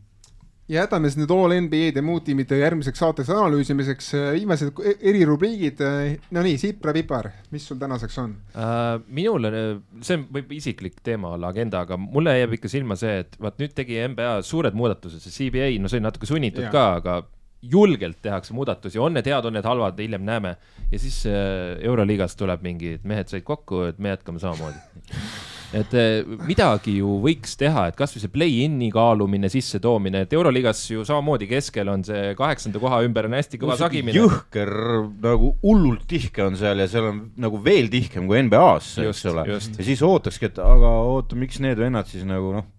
ja 0.71 0.83
jätame 0.83 1.09
siis 1.09 1.19
nüüd 1.19 1.31
All 1.35 1.55
NBA-d 1.65 1.99
ja 1.99 2.05
muud 2.05 2.23
tiimide 2.27 2.57
järgmiseks 2.59 3.01
saateks 3.03 3.31
analüüsimiseks 3.33 4.09
äh, 4.15 4.29
viimased 4.37 4.79
e- 4.79 4.95
erirubriigid. 5.11 5.83
no 6.31 6.43
nii, 6.45 6.57
Sipra-Pipar, 6.61 7.29
mis 7.51 7.67
sul 7.67 7.79
tänaseks 7.81 8.17
on? 8.23 8.35
Uh, 8.55 8.95
minul 9.13 9.49
on, 9.49 9.59
see 10.05 10.21
võib 10.23 10.51
isiklik 10.55 11.01
teema 11.03 11.33
olla 11.35 11.51
agenda, 11.51 11.83
aga 11.83 11.99
mulle 11.99 12.37
jääb 12.37 12.57
ikka 12.57 12.71
silma 12.71 12.97
see, 12.99 13.23
et 13.25 13.39
vaat 13.43 13.59
nüüd 13.61 13.75
tegi 13.75 13.99
NBA 14.13 14.37
suured 14.47 14.75
muudatused, 14.77 15.23
see 15.23 15.49
CBA, 15.49 15.73
no 15.83 15.91
see 15.91 15.99
oli 15.99 16.07
natuke 16.07 16.29
sunnitud 16.29 16.67
Jaa. 16.69 16.73
ka, 16.73 16.85
aga 17.01 17.21
julgelt 17.63 18.19
tehakse 18.21 18.53
muudatusi, 18.55 18.99
on 18.99 19.15
need 19.15 19.27
head, 19.27 19.45
on 19.47 19.55
need 19.55 19.67
halvad, 19.67 19.99
hiljem 19.99 20.23
näeme. 20.27 20.55
ja 20.91 20.99
siis 20.99 21.25
äh, 21.27 21.79
Euroliigast 21.83 22.39
tuleb 22.39 22.63
mingi, 22.63 22.97
et 22.99 23.03
mehed 23.07 23.31
said 23.31 23.43
kokku, 23.47 23.83
et 23.91 23.99
me 23.99 24.15
jätkame 24.15 24.39
samamoodi. 24.43 24.79
et 25.73 25.95
äh, 25.97 26.35
midagi 26.47 26.97
ju 26.99 27.17
võiks 27.23 27.55
teha, 27.59 27.87
et 27.89 27.97
kasvõi 27.97 28.21
see 28.23 28.33
play-in'i 28.33 28.89
kaalumine, 28.93 29.49
sissetoomine, 29.51 30.23
et 30.25 30.35
Euroliigas 30.35 30.83
ju 30.91 31.05
samamoodi 31.07 31.49
keskel 31.49 31.89
on 31.91 32.05
see 32.05 32.33
kaheksanda 32.39 32.81
koha 32.83 33.01
ümber 33.07 33.29
on 33.29 33.37
hästi 33.37 33.61
kõva 33.61 33.77
sagimine. 33.79 34.15
jõhker 34.17 34.71
nagu 35.23 35.53
hullult 35.63 36.05
tihke 36.09 36.45
on 36.45 36.59
seal 36.59 36.83
ja 36.83 36.89
seal 36.91 37.09
on 37.09 37.23
nagu 37.41 37.61
veel 37.63 37.89
tihkem 37.93 38.29
kui 38.29 38.41
NBA-s, 38.45 38.99
eks 39.03 39.25
ole. 39.33 39.47
ja 39.53 39.59
siis 39.61 40.03
ootakski, 40.05 40.51
et 40.51 40.61
aga 40.63 40.93
oota, 41.09 41.39
miks 41.39 41.61
need 41.63 41.81
vennad 41.81 42.09
siis 42.09 42.27
nagu 42.29 42.53
noh, 42.57 42.69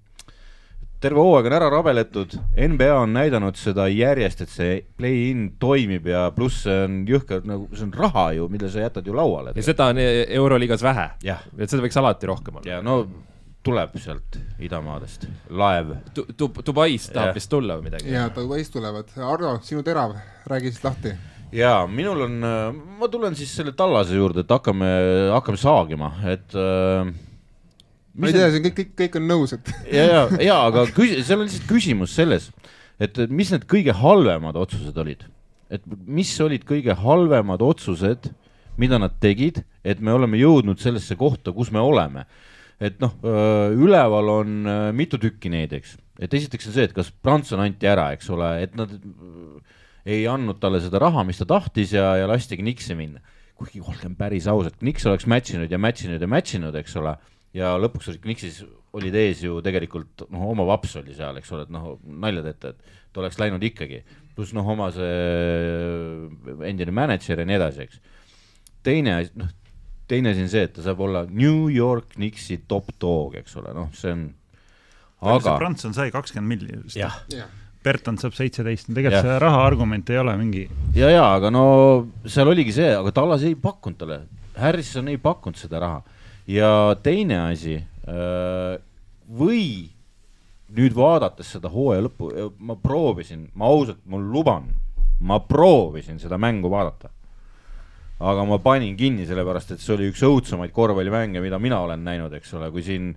terve 1.05 1.21
hooaeg 1.21 1.49
on 1.51 1.57
ära 1.59 1.69
rabeletud, 1.73 2.37
NBA 2.57 2.95
on 2.97 3.13
näidanud 3.13 3.59
seda 3.61 3.87
järjest, 3.93 4.45
et 4.45 4.53
see 4.53 4.79
play-in 4.97 5.51
toimib 5.61 6.09
ja 6.09 6.27
pluss 6.37 6.65
see 6.65 6.79
on 6.87 7.03
jõhker 7.09 7.45
nagu, 7.49 7.69
see 7.75 7.85
on 7.89 7.93
raha 7.99 8.31
ju, 8.39 8.49
mille 8.53 8.71
sa 8.73 8.87
jätad 8.87 9.07
ju 9.07 9.17
lauale. 9.17 9.53
ja 9.57 9.67
seda 9.67 9.91
on 9.93 10.01
e- 10.01 10.25
Euroliigas 10.39 10.83
vähe. 10.85 11.11
et 11.25 11.71
seda 11.71 11.85
võiks 11.85 12.01
alati 12.01 12.31
rohkem 12.31 12.61
olla. 12.61 12.71
ja 12.71 12.81
no 12.85 13.03
tuleb 13.65 13.97
sealt 13.97 14.39
idamaadest 14.61 15.27
laev. 15.57 15.95
Dubais 16.17 17.09
tahab 17.13 17.37
vist 17.37 17.51
tulla 17.53 17.79
või 17.79 17.91
midagi. 17.91 18.13
ja 18.13 18.27
Dubais 18.33 18.73
tulevad. 18.73 19.13
Ardo, 19.17 19.59
sinu 19.65 19.85
terav, 19.85 20.17
räägi 20.49 20.73
siis 20.73 20.85
lahti. 20.85 21.15
ja 21.53 21.75
minul 21.87 22.27
on, 22.29 22.41
ma 23.01 23.09
tulen 23.13 23.37
siis 23.37 23.53
selle 23.57 23.77
tallase 23.77 24.17
juurde, 24.17 24.45
et 24.45 24.57
hakkame, 24.57 24.91
hakkame 25.37 25.61
saagima, 25.61 26.13
et 26.33 26.57
äh, 26.57 27.13
ma 28.15 28.31
ei 28.31 28.36
tea, 28.36 28.49
see 28.51 28.61
on 28.61 28.66
kõik, 28.69 28.77
kõik, 28.78 28.93
kõik 29.01 29.19
on 29.19 29.28
nõus, 29.31 29.55
et 29.57 29.70
ja, 29.91 30.05
ja, 30.07 30.23
ja 30.49 30.59
aga 30.69 30.86
küsi-, 30.95 31.20
seal 31.27 31.43
on 31.43 31.49
lihtsalt 31.49 31.69
küsimus 31.70 32.15
selles, 32.15 32.49
et 33.03 33.19
mis 33.28 33.51
need 33.55 33.66
kõige 33.70 33.95
halvemad 33.99 34.59
otsused 34.61 34.99
olid, 35.03 35.27
et 35.74 35.85
mis 36.07 36.31
olid 36.45 36.66
kõige 36.69 36.97
halvemad 37.01 37.65
otsused, 37.65 38.31
mida 38.81 38.99
nad 38.99 39.15
tegid, 39.23 39.62
et 39.86 40.01
me 40.03 40.15
oleme 40.15 40.39
jõudnud 40.41 40.81
sellesse 40.82 41.16
kohta, 41.19 41.55
kus 41.55 41.70
me 41.74 41.82
oleme. 41.82 42.27
et 42.82 42.99
noh, 43.01 43.12
üleval 43.23 44.28
on 44.28 44.66
mitu 44.99 45.19
tükki 45.23 45.49
neid, 45.49 45.73
eks, 45.73 45.95
et 46.19 46.35
esiteks 46.35 46.66
on 46.69 46.74
see, 46.74 46.86
et 46.89 46.95
kas 46.95 47.12
Prantsusmaa 47.23 47.69
anti 47.69 47.86
ära, 47.86 48.09
eks 48.16 48.28
ole, 48.35 48.49
et 48.65 48.74
nad 48.77 48.91
ei 50.05 50.27
andnud 50.28 50.59
talle 50.61 50.81
seda 50.82 51.01
raha, 51.01 51.23
mis 51.24 51.39
ta 51.41 51.47
tahtis 51.49 51.95
ja, 51.95 52.16
ja 52.19 52.27
lastigi 52.28 52.66
Nixi 52.66 52.97
minna. 52.99 53.23
kuigi 53.55 53.78
olgem 53.78 54.16
päris 54.19 54.49
ausad, 54.51 54.74
Nix 54.82 55.07
oleks 55.07 55.28
match 55.31 55.55
inud 55.55 55.70
ja 55.70 55.78
match 55.78 56.05
inud 56.05 56.20
ja 56.20 56.27
match 56.28 56.57
inud, 56.59 56.74
eks 56.74 56.97
ole 56.99 57.15
ja 57.55 57.75
lõpuks 57.81 58.11
Nixis 58.27 58.63
olid 58.95 59.17
ees 59.19 59.43
ju 59.45 59.59
tegelikult 59.65 60.27
noh, 60.29 60.47
oma 60.53 60.67
vaps 60.69 60.97
oli 61.01 61.15
seal, 61.17 61.39
eks 61.41 61.51
ole, 61.55 61.67
et 61.67 61.73
noh, 61.75 61.95
nalja 62.23 62.45
teete, 62.49 62.75
et 62.75 63.11
ta 63.15 63.23
oleks 63.23 63.41
läinud 63.41 63.65
ikkagi, 63.67 64.03
pluss 64.35 64.55
noh, 64.57 64.67
oma 64.75 64.91
see 64.95 66.69
endine 66.69 66.95
mänedžer 66.95 67.43
ja 67.43 67.49
nii 67.49 67.59
edasi, 67.59 67.89
eks. 67.89 68.01
teine 68.87 69.19
asi, 69.21 69.35
noh, 69.41 69.51
teine 70.11 70.35
asi 70.35 70.47
on 70.47 70.53
see, 70.53 70.65
et 70.69 70.75
ta 70.77 70.85
saab 70.85 71.03
olla 71.07 71.25
New 71.31 71.67
York 71.73 72.15
Knicksi 72.15 72.63
top 72.71 72.95
dog, 73.03 73.39
eks 73.43 73.59
ole, 73.63 73.75
noh, 73.77 73.91
see 73.99 74.15
on, 74.15 74.25
aga 75.35 75.59
Prantsusmaa 75.59 76.03
sai 76.03 76.15
kakskümmend 76.15 76.55
milli 76.55 76.81
vist. 76.85 76.99
jah, 76.99 77.19
Berton 77.85 78.17
saab 78.21 78.35
seitseteist, 78.37 78.89
tegelikult 78.89 79.21
Jah. 79.21 79.27
see 79.27 79.43
raha 79.43 79.63
argument 79.67 80.11
ei 80.11 80.23
ole 80.23 80.35
mingi, 80.41 80.67
ja, 80.97 81.11
ja 81.13 81.27
aga 81.35 81.51
no 81.55 81.67
seal 82.27 82.51
oligi 82.51 82.75
see, 82.79 82.91
aga 82.95 83.15
Tallas 83.15 83.47
ei 83.47 83.59
pakkunud 83.59 83.99
talle, 84.01 84.25
Harrison 84.59 85.11
ei 85.11 85.19
pakkunud 85.21 85.59
seda 85.59 85.83
raha 85.83 86.03
ja 86.47 86.71
teine 87.03 87.41
asi 87.49 87.79
äh, 87.79 88.77
või 89.31 89.91
nüüd 90.75 90.95
vaadates 90.97 91.55
seda 91.55 91.71
hooaja 91.73 92.05
lõppu, 92.07 92.31
ma 92.59 92.77
proovisin, 92.81 93.49
ma 93.55 93.69
ausalt, 93.71 94.01
ma 94.11 94.19
luban, 94.21 94.69
ma 95.25 95.39
proovisin 95.41 96.19
seda 96.23 96.39
mängu 96.41 96.71
vaadata. 96.73 97.11
aga 98.25 98.45
ma 98.47 98.59
panin 98.62 98.95
kinni, 98.97 99.27
sellepärast 99.27 99.75
et 99.75 99.83
see 99.83 99.93
oli 99.95 100.07
üks 100.09 100.23
õudsemaid 100.25 100.71
korvpallimänge, 100.73 101.41
mida 101.43 101.59
mina 101.59 101.81
olen 101.83 102.05
näinud, 102.07 102.33
eks 102.33 102.55
ole, 102.55 102.71
kui 102.73 102.83
siin 102.87 103.11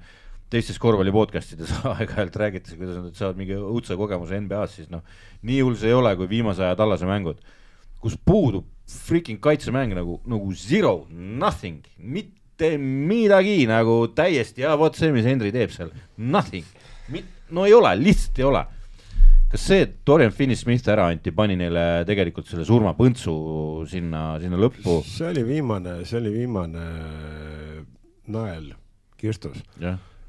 teistes 0.49 0.79
korvpalli 0.81 1.11
podcast 1.13 1.53
ides 1.53 1.71
aeg-ajalt 1.91 2.39
räägitakse, 2.41 2.77
kuidas 2.79 2.97
nad 3.01 3.17
saavad 3.17 3.37
mingi 3.39 3.55
õudse 3.57 3.97
kogemuse 3.99 4.39
NBA-s, 4.41 4.79
siis 4.79 4.89
noh, 4.91 5.03
nii 5.47 5.61
hull 5.61 5.77
see 5.79 5.91
ei 5.91 5.97
ole, 5.97 6.15
kui 6.17 6.29
viimase 6.31 6.65
aja 6.65 6.77
tallase 6.79 7.07
mängud, 7.09 7.39
kus 8.01 8.17
puudub 8.25 8.65
freaking 8.87 9.41
kaitsemäng 9.43 9.95
nagu, 9.95 10.19
nagu 10.29 10.53
zero, 10.57 11.01
nothing, 11.11 11.85
mitte 11.97 12.37
midagi 12.79 13.67
nagu 13.69 14.07
täiesti 14.15 14.63
ja 14.65 14.73
vot 14.79 14.97
see, 14.97 15.11
mis 15.15 15.27
Henry 15.27 15.51
teeb 15.53 15.71
seal, 15.73 15.91
nothing, 16.17 16.65
no 17.53 17.67
ei 17.67 17.75
ole, 17.77 17.93
lihtsalt 18.01 18.41
ei 18.41 18.47
ole. 18.47 18.63
Kas 19.47 19.63
see, 19.69 19.85
et 19.85 19.93
Dorian 20.03 20.33
Finney-Smith 20.35 20.89
ära 20.91 21.05
anti, 21.07 21.31
pani 21.31 21.55
neile 21.55 22.03
tegelikult 22.07 22.49
selle 22.49 22.65
surmapõntsu 22.67 23.35
sinna, 23.87 24.23
sinna 24.43 24.59
lõppu, 24.59 24.97
see 25.07 25.29
oli 25.29 25.45
viimane, 25.47 26.01
see 26.09 26.19
oli 26.19 26.33
viimane 26.33 26.83
nael 28.35 28.73
kirstus, 29.17 29.61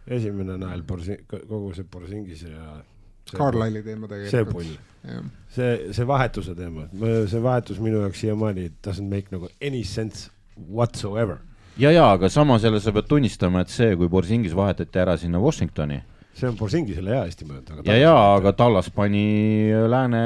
esimene 0.07 0.55
nael 0.61 0.85
kogu 0.87 1.73
see 1.75 1.89
Borsingise 1.91 2.53
ja 2.53 2.79
see 3.27 3.37
Carlisle'i 3.41 3.83
teema 3.85 4.07
see 4.07 4.23
tegelikult. 4.31 4.55
pull, 4.55 5.27
see, 5.57 5.75
see 5.99 6.07
vahetuse 6.09 6.55
teema, 6.57 6.87
see 7.29 7.43
vahetus 7.43 7.83
minu 7.83 8.05
jaoks 8.05 8.23
siiamaani 8.23 8.71
doesn't 8.87 9.11
make 9.11 9.35
nagu 9.35 9.51
any 9.61 9.83
sense 9.83 10.31
whatsoever. 10.57 11.43
ja, 11.79 11.93
ja 11.93 12.11
aga 12.13 12.29
samas 12.29 12.65
jälle 12.65 12.81
sa 12.81 12.93
pead 12.93 13.09
tunnistama, 13.09 13.65
et 13.65 13.73
see, 13.73 13.97
kui 13.97 14.09
Borsingis 14.09 14.57
vahetati 14.57 15.03
ära 15.03 15.17
sinna 15.17 15.41
Washingtoni 15.43 16.01
see 16.39 16.49
on 16.49 16.57
Borsingisele 16.59 17.15
hea 17.15 17.25
mõeldud, 17.49 17.81
aga 17.81 17.95
ja, 17.95 17.99
ja 17.99 18.15
aga 18.37 18.53
Tallas 18.57 18.91
pani 18.95 19.71
lääne 19.91 20.21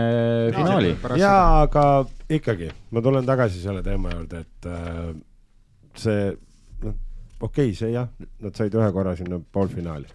finaali. 0.56 0.94
jaa, 1.20 1.62
aga 1.64 1.84
ikkagi, 2.32 2.70
ma 2.92 3.02
tulen 3.04 3.28
tagasi 3.28 3.62
selle 3.62 3.82
teema 3.86 4.12
juurde, 4.12 4.42
et 4.44 4.68
äh, 4.68 4.98
see, 5.98 6.26
noh, 6.84 6.98
okei 7.40 7.70
okay,, 7.70 7.76
see 7.78 7.92
jah, 7.94 8.10
nad 8.44 8.58
said 8.58 8.76
ühe 8.76 8.90
korra 8.94 9.16
sinna 9.16 9.40
poolfinaali. 9.52 10.10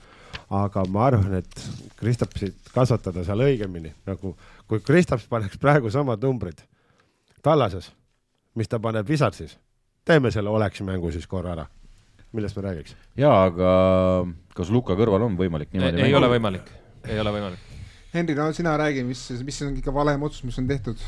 aga 0.57 0.85
ma 0.93 1.07
arvan, 1.09 1.39
et 1.41 1.67
Kristapsit 1.99 2.71
kasvatada 2.73 3.25
seal 3.27 3.41
õigemini, 3.47 3.93
nagu 4.07 4.35
kui 4.67 4.83
Kristaps 4.85 5.25
paneks 5.31 5.57
praegu 5.61 5.91
samad 5.91 6.21
numbrid 6.23 6.61
Tallases, 7.43 7.89
mis 8.57 8.69
ta 8.69 8.79
paneb 8.83 9.07
Wizardsis, 9.09 9.57
teeme 10.07 10.31
selle 10.33 10.53
oleks 10.53 10.83
mängu 10.87 11.11
siis 11.11 11.27
korra 11.27 11.53
ära. 11.55 11.67
millest 12.31 12.57
me 12.57 12.63
räägiks? 12.65 12.95
ja, 13.17 13.31
aga 13.43 13.69
kas 14.55 14.71
Luka 14.73 14.97
kõrval 14.99 15.27
on 15.29 15.37
võimalik 15.39 15.71
niimoodi 15.73 16.03
ei 16.03 16.15
ole 16.15 16.29
võimalik, 16.35 16.73
ei 17.07 17.19
ole 17.19 17.31
võimalik. 17.35 17.63
Henri, 18.13 18.35
no 18.35 18.51
sina 18.55 18.77
räägi, 18.79 19.03
mis, 19.05 19.29
mis 19.45 19.61
on 19.61 19.75
ikka 19.77 19.93
valem 19.93 20.23
otsus, 20.23 20.43
mis 20.47 20.57
on 20.59 20.67
tehtud? 20.67 21.01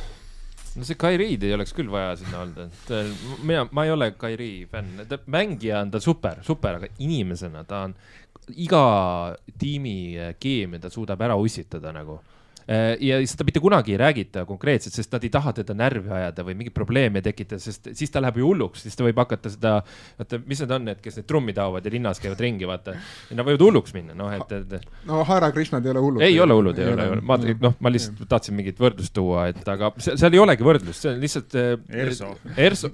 no 0.75 0.85
see 0.85 0.97
Kairiid 0.99 1.43
ei 1.43 1.53
oleks 1.55 1.73
küll 1.75 1.89
vaja 1.91 2.15
sinna 2.19 2.43
olnud, 2.43 2.59
et 2.67 2.91
äh, 2.93 3.11
mina, 3.43 3.65
ma 3.75 3.85
ei 3.87 3.93
ole 3.93 4.11
Kairi 4.19 4.51
fänn, 4.71 5.03
ta 5.09 5.19
mängija 5.31 5.83
on 5.83 5.93
ta 5.93 6.01
super, 6.03 6.43
super, 6.45 6.79
aga 6.79 6.91
inimesena 7.03 7.63
ta 7.67 7.83
on 7.87 7.95
iga 8.55 8.83
tiimi 9.59 9.95
äh, 10.17 10.35
keemia 10.39 10.81
ta 10.83 10.91
suudab 10.93 11.21
ära 11.25 11.37
ussitada 11.39 11.93
nagu. 11.95 12.19
Ja 12.69 13.17
seda 13.25 13.45
mitte 13.47 13.61
kunagi 13.63 13.95
ei 13.95 13.97
räägita 13.97 14.43
konkreetselt, 14.45 14.93
sest 14.93 15.13
nad 15.15 15.23
ei 15.25 15.31
taha 15.33 15.53
teda 15.57 15.73
närvi 15.77 16.11
ajada 16.13 16.43
või 16.45 16.53
mingeid 16.59 16.75
probleeme 16.75 17.21
tekitada, 17.25 17.61
sest 17.63 17.89
siis 17.97 18.11
ta 18.13 18.21
läheb 18.21 18.37
ju 18.37 18.45
hulluks, 18.45 18.83
siis 18.85 18.97
ta 18.97 19.03
võib 19.07 19.17
hakata 19.23 19.49
seda, 19.49 19.71
vaata, 20.19 20.39
mis 20.45 20.61
need 20.61 20.73
on 20.75 20.85
need, 20.85 20.99
kes 21.01 21.17
need 21.17 21.27
trummi 21.29 21.53
taovad 21.57 21.85
ja 21.85 21.91
linnas 21.93 22.21
käivad 22.21 22.39
ringi, 22.45 22.67
vaata. 22.69 22.93
Nad 23.33 23.47
võivad 23.47 23.63
hulluks 23.65 23.95
minna, 23.95 24.13
noh, 24.17 24.29
et, 24.35 24.51
et 24.53 24.85
no 25.09 25.23
Hara 25.25 25.49
Krishnad 25.55 25.85
ei 25.85 25.91
ole 25.95 26.03
hullud. 26.05 26.21
ei 26.25 26.37
ole 26.43 26.53
hullud, 26.59 26.77
ei 26.83 26.93
ole, 26.93 27.07
ma 27.25 27.39
noh, 27.39 27.73
ma 27.79 27.89
lihtsalt 27.93 28.21
tahtsin 28.29 28.53
mingit 28.59 28.77
võrdlust 28.81 29.13
tuua, 29.17 29.47
et 29.49 29.65
aga 29.73 29.89
seal, 29.97 30.19
seal 30.21 30.37
ei 30.37 30.43
olegi 30.43 30.63
võrdlust, 30.67 31.01
see 31.01 31.11
on 31.15 31.19
lihtsalt 31.23 31.57
äh, 31.57 31.73
Erso. 32.05 32.29
Erso. 32.57 32.89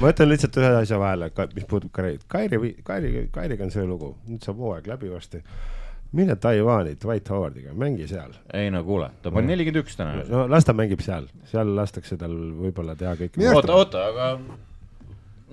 ma 0.00 0.10
ütlen 0.10 0.30
lihtsalt 0.32 0.58
ühe 0.60 0.70
asja 0.82 0.98
vahele, 1.00 1.30
mis 1.54 1.66
puutub 1.70 1.92
Kairi, 1.94 2.18
Kairi, 2.26 2.74
Kairi, 2.86 3.10
Kairiga 3.32 3.66
on 3.66 3.72
see 3.74 3.86
lugu, 3.86 4.08
nüüd 4.26 4.42
saab 4.46 4.58
hooaeg 4.62 4.86
läbi 4.90 5.12
varsti. 5.12 5.40
Mine 6.12 6.36
Taiwan'i 6.40 6.94
Dwight 7.02 7.28
Howardiga, 7.32 7.74
mängi 7.74 8.06
seal. 8.10 8.32
ei 8.54 8.70
no 8.70 8.82
kuule, 8.84 9.10
ta 9.22 9.30
pani 9.34 9.52
nelikümmend 9.52 9.82
üks 9.84 9.98
täna. 9.98 10.22
no 10.30 10.46
las 10.50 10.64
ta 10.64 10.74
mängib 10.76 11.02
seal, 11.04 11.26
seal 11.50 11.74
lastakse 11.76 12.16
tal 12.20 12.34
võib-olla 12.60 12.96
teha 12.98 13.16
kõik. 13.18 13.36
Minu 13.40 13.50
arust- 13.52 13.74
oota, 13.74 14.04
oota, 14.04 14.06
aga 14.12 14.30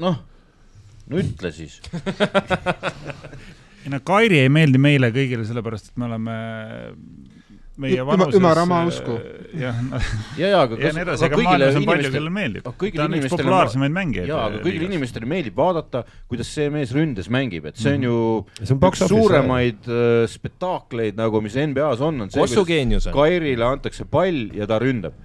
noh, 0.03 0.19
no 1.09 1.21
ütle 1.23 1.51
siis. 1.55 1.79
ei 3.83 3.91
no 3.91 3.99
Kairi 4.05 4.43
ei 4.43 4.49
meeldi 4.53 4.79
meile 4.81 5.11
kõigile 5.15 5.45
sellepärast, 5.47 5.91
et 5.91 5.97
me 5.99 6.07
oleme 6.11 6.37
meie 7.81 8.05
vanuses. 8.05 8.37
ümarama 8.37 8.83
usku. 8.89 9.15
jah, 9.57 9.79
ja, 10.41 10.47
ja 10.47 10.61
aga 10.61 10.77
ja 10.77 10.89
kas, 10.89 10.95
nii 10.97 11.03
edasi, 11.05 11.25
aga 11.27 11.39
maailmas 11.39 11.79
on 11.79 11.87
palju, 11.87 12.03
inimestele 12.03 12.13
kellele, 12.13 12.33
meeldib. 12.37 12.67
ta 12.67 13.07
on 13.07 13.17
üks 13.17 13.33
populaarsemaid 13.33 13.95
mängijaid. 13.97 14.29
jaa, 14.29 14.45
aga 14.49 14.61
kõigile 14.65 14.89
inimestele 14.91 15.29
meeldib 15.29 15.57
vaadata, 15.57 16.03
kuidas 16.29 16.53
see 16.53 16.69
mees 16.73 16.93
ründes 16.95 17.29
mängib, 17.33 17.67
et 17.71 17.81
see 17.81 17.97
on 17.97 18.07
ju 18.07 18.17
see 18.61 18.75
on 18.75 18.83
üks 18.91 19.05
suuremaid 19.09 19.89
äh, 19.89 20.23
spektaakleid 20.29 21.19
nagu, 21.19 21.41
mis 21.45 21.57
NBA-s 21.57 22.03
on, 22.05 22.27
on 22.27 22.33
see, 22.33 22.43
on. 22.43 23.13
Kairile 23.13 23.67
antakse 23.67 24.05
pall 24.09 24.49
ja 24.53 24.69
ta 24.69 24.79
ründab. 24.81 25.17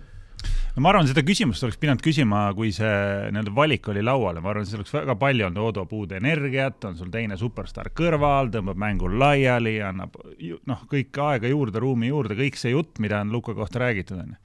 No 0.79 0.85
ma 0.85 0.93
arvan, 0.93 1.09
seda 1.11 1.25
küsimust 1.27 1.65
oleks 1.67 1.79
pidanud 1.83 2.03
küsima, 2.05 2.45
kui 2.55 2.69
see 2.75 2.91
nii-öelda 3.35 3.51
valik 3.57 3.89
oli 3.91 4.03
lauale, 4.07 4.39
ma 4.45 4.53
arvan, 4.53 4.67
siis 4.69 4.79
oleks 4.79 4.93
väga 4.95 5.17
palju 5.19 5.49
olnud 5.49 5.65
Odo 5.73 5.83
puud 5.91 6.13
energiat, 6.15 6.85
on 6.87 6.95
sul 6.95 7.09
teine 7.11 7.35
superstaar 7.41 7.91
kõrval, 7.99 8.53
tõmbab 8.55 8.79
mängu 8.79 9.11
laiali, 9.11 9.75
annab 9.83 10.15
ju- 10.39 10.61
noh, 10.71 10.85
kõik 10.87 11.19
aega 11.25 11.51
juurde, 11.51 11.83
ruumi 11.83 12.13
juurde, 12.13 12.39
kõik 12.39 12.61
see 12.61 12.71
jutt, 12.71 13.01
mida 13.03 13.19
on 13.25 13.35
Luka 13.35 13.57
kohta 13.59 13.83
räägitud, 13.83 14.23
onju. 14.23 14.39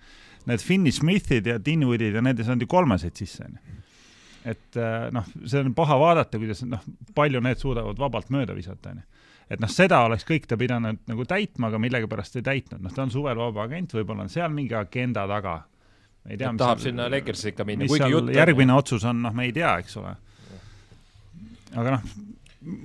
Need 0.50 0.60
Finney 0.60 0.92
Smithid 0.92 1.46
ja 1.48 1.60
Dinwoodid 1.62 2.18
ja 2.18 2.22
need 2.26 2.40
ei 2.40 2.48
saanud 2.48 2.66
ju 2.66 2.68
kolmeseid 2.68 3.16
sisse, 3.16 3.46
onju. 3.46 3.78
et 4.44 4.76
äh, 4.76 5.12
noh, 5.14 5.28
see 5.46 5.62
on 5.62 5.76
paha 5.78 6.00
vaadata, 6.02 6.42
kuidas 6.42 6.66
noh, 6.66 6.82
palju 7.16 7.40
need 7.46 7.62
suudavad 7.62 8.00
vabalt 8.02 8.34
mööda 8.34 8.58
visata, 8.58 8.90
onju 8.90 9.06
et 9.54 9.62
noh, 9.62 9.70
seda 9.70 10.00
oleks 10.08 10.26
kõik 10.26 10.48
ta 10.50 10.58
pidanud 10.58 11.04
nagu 11.06 11.26
täitma, 11.30 11.68
aga 11.68 11.78
millegipärast 11.78 12.40
ei 12.40 12.46
täitnud, 12.48 12.82
noh, 12.82 12.92
ta 12.96 13.04
on 13.04 13.12
suvel 13.14 13.38
vaba 13.38 13.68
agent, 13.68 13.94
võib-olla 13.94 14.26
on 14.26 14.32
seal 14.32 14.50
mingi 14.50 14.74
agenda 14.74 15.28
taga. 15.30 15.60
Ei 16.30 16.38
tea, 16.40 16.52
tahab 16.60 16.84
sinna 16.84 17.10
Lakersi 17.12 17.52
ikka 17.52 17.66
minna, 17.68 17.86
mis 17.86 17.92
kuigi 17.92 18.06
seal 18.06 18.16
jutt 18.16 18.36
järgmine 18.36 18.78
otsus 18.78 19.06
on, 19.10 19.22
noh, 19.26 19.34
me 19.36 19.48
ei 19.50 19.56
tea, 19.56 19.74
eks 19.84 19.98
ole. 20.02 20.14
aga 21.74 21.98
noh, 21.98 22.14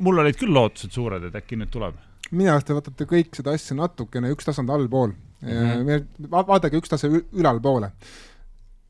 mul 0.07 0.25
olid 0.25 0.39
küll 0.39 0.55
lootused 0.55 0.95
suured, 0.95 1.29
et 1.29 1.39
äkki 1.39 1.61
nüüd 1.61 1.73
tuleb. 1.75 2.01
minu 2.31 2.53
arust 2.53 2.69
te 2.69 2.77
võtate 2.77 3.07
kõik 3.09 3.39
seda 3.39 3.55
asja 3.57 3.77
natukene 3.79 4.33
üks 4.35 4.49
tasand 4.49 4.71
allpool 4.75 5.13
mm. 5.13 5.49
-hmm. 5.51 6.33
vaadake 6.35 6.81
üks 6.81 6.91
tase 6.93 7.11
ülalpoole. 7.11 7.93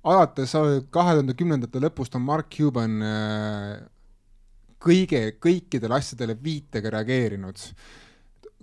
alates 0.03 0.57
kahe 0.91 1.15
tuhande 1.15 1.37
kümnendate 1.37 1.83
lõpust 1.83 2.17
on 2.17 2.25
Mark 2.25 2.51
Cuban 2.55 3.03
äh, 3.03 3.79
kõige, 4.83 5.23
kõikidele 5.43 5.99
asjadele 5.99 6.37
viitega 6.43 6.93
reageerinud. 6.95 7.59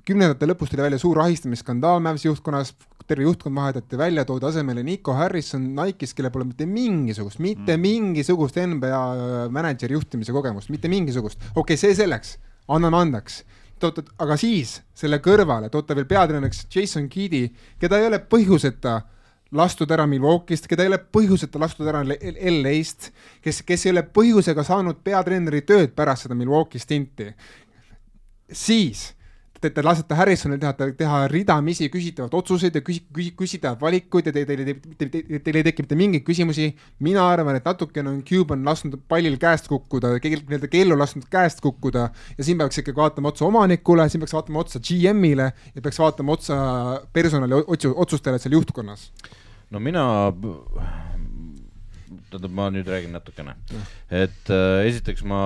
Kümnendate 0.05 0.47
lõpus 0.49 0.71
tuli 0.71 0.85
välja 0.85 0.99
suur 1.01 1.19
ahistamisskandaal 1.23 2.01
Mavsi 2.03 2.27
juhtkonnas, 2.29 2.73
terve 3.07 3.25
juhtkond 3.25 3.57
vahetati 3.57 3.97
välja, 3.97 4.25
toodi 4.25 4.47
asemele 4.49 4.83
Nico 4.85 5.13
Harrison 5.13 5.65
Nike'is, 5.77 6.15
kellel 6.17 6.33
pole 6.33 6.47
mitte 6.49 6.65
mingisugust, 6.69 7.41
mitte 7.43 7.75
mm. 7.75 7.81
mingisugust 7.81 8.57
NBA 8.57 9.01
mänedžeri 9.53 9.97
juhtimise 9.97 10.33
kogemust, 10.33 10.71
mitte 10.73 10.89
mingisugust. 10.91 11.41
okei 11.53 11.61
okay,, 11.61 11.81
see 11.81 11.97
selleks, 11.97 12.37
anname 12.67 13.01
andeks 13.01 13.43
toota, 13.79 14.05
aga 14.21 14.37
siis 14.39 14.79
selle 14.97 15.19
kõrvale 15.23 15.69
toota 15.73 15.97
veel 15.97 16.07
peatreeneriks 16.09 16.65
Jason 16.71 17.09
Keedi, 17.11 17.47
keda 17.81 17.99
ei 17.99 18.09
ole 18.09 18.21
põhjuseta 18.31 19.01
lastud 19.55 19.91
ära 19.93 20.05
Milwaukee'st, 20.09 20.67
keda 20.69 20.85
ei 20.85 20.91
ole 20.91 20.99
põhjuseta 20.99 21.59
lastud 21.61 21.87
ära 21.89 22.01
LA-st, 22.05 23.11
kes, 23.43 23.61
kes 23.67 23.85
ei 23.85 23.93
ole 23.93 24.05
põhjusega 24.15 24.65
saanud 24.65 25.01
peatreeneri 25.05 25.61
tööd 25.67 25.93
pärast 25.95 26.25
seda 26.25 26.37
Milwaukee 26.37 26.81
stinti. 26.81 27.31
siis 28.51 29.14
te, 29.65 29.71
te 29.73 29.83
lasete 29.85 30.17
Harrisonil 30.17 30.59
teha, 30.61 30.89
teha 30.99 31.19
ridamisi 31.31 31.87
küsitavaid 31.93 32.35
otsuseid 32.37 32.77
ja 32.77 32.83
küsi-, 32.85 33.03
küsi-, 33.15 33.33
küsitavaid 33.37 33.81
valikuid 33.81 34.29
ja 34.29 34.33
teil 34.35 34.47
te, 34.49 34.57
te, 34.67 34.75
te, 34.99 35.07
te, 35.09 35.39
teil 35.45 35.59
ei 35.59 35.65
teki 35.69 35.85
mitte 35.85 35.97
mingeid 35.99 36.25
küsimusi. 36.27 36.69
mina 37.05 37.25
arvan, 37.29 37.57
et 37.59 37.65
natukene 37.65 38.11
on 38.11 38.21
Cuban 38.27 38.65
lasknud 38.65 38.99
pallil 39.09 39.37
käest 39.41 39.69
kukkuda, 39.71 40.15
nii-öelda 40.17 40.69
kellu 40.71 40.97
lasknud 40.99 41.27
käest 41.31 41.63
kukkuda 41.65 42.09
ja 42.37 42.47
siin 42.47 42.61
peaks 42.61 42.81
ikkagi 42.81 43.01
vaatama 43.01 43.33
otsa 43.33 43.47
omanikule, 43.47 44.07
siin 44.09 44.23
peaks 44.23 44.35
vaatama 44.37 44.63
otsa 44.65 44.81
GM-ile 44.83 45.51
ja 45.51 45.81
peaks 45.81 45.99
vaatama 46.01 46.37
otsa 46.37 46.59
personali 47.13 47.63
otsu-, 47.65 47.95
otsustele 47.95 48.39
seal 48.41 48.57
juhtkonnas. 48.59 49.11
no 49.69 49.79
mina 49.79 50.05
tähendab, 52.29 52.51
ma 52.51 52.69
nüüd 52.73 52.87
räägin 52.89 53.15
natukene, 53.15 53.55
et 54.11 54.53
äh, 54.53 54.85
esiteks 54.89 55.23
ma 55.27 55.41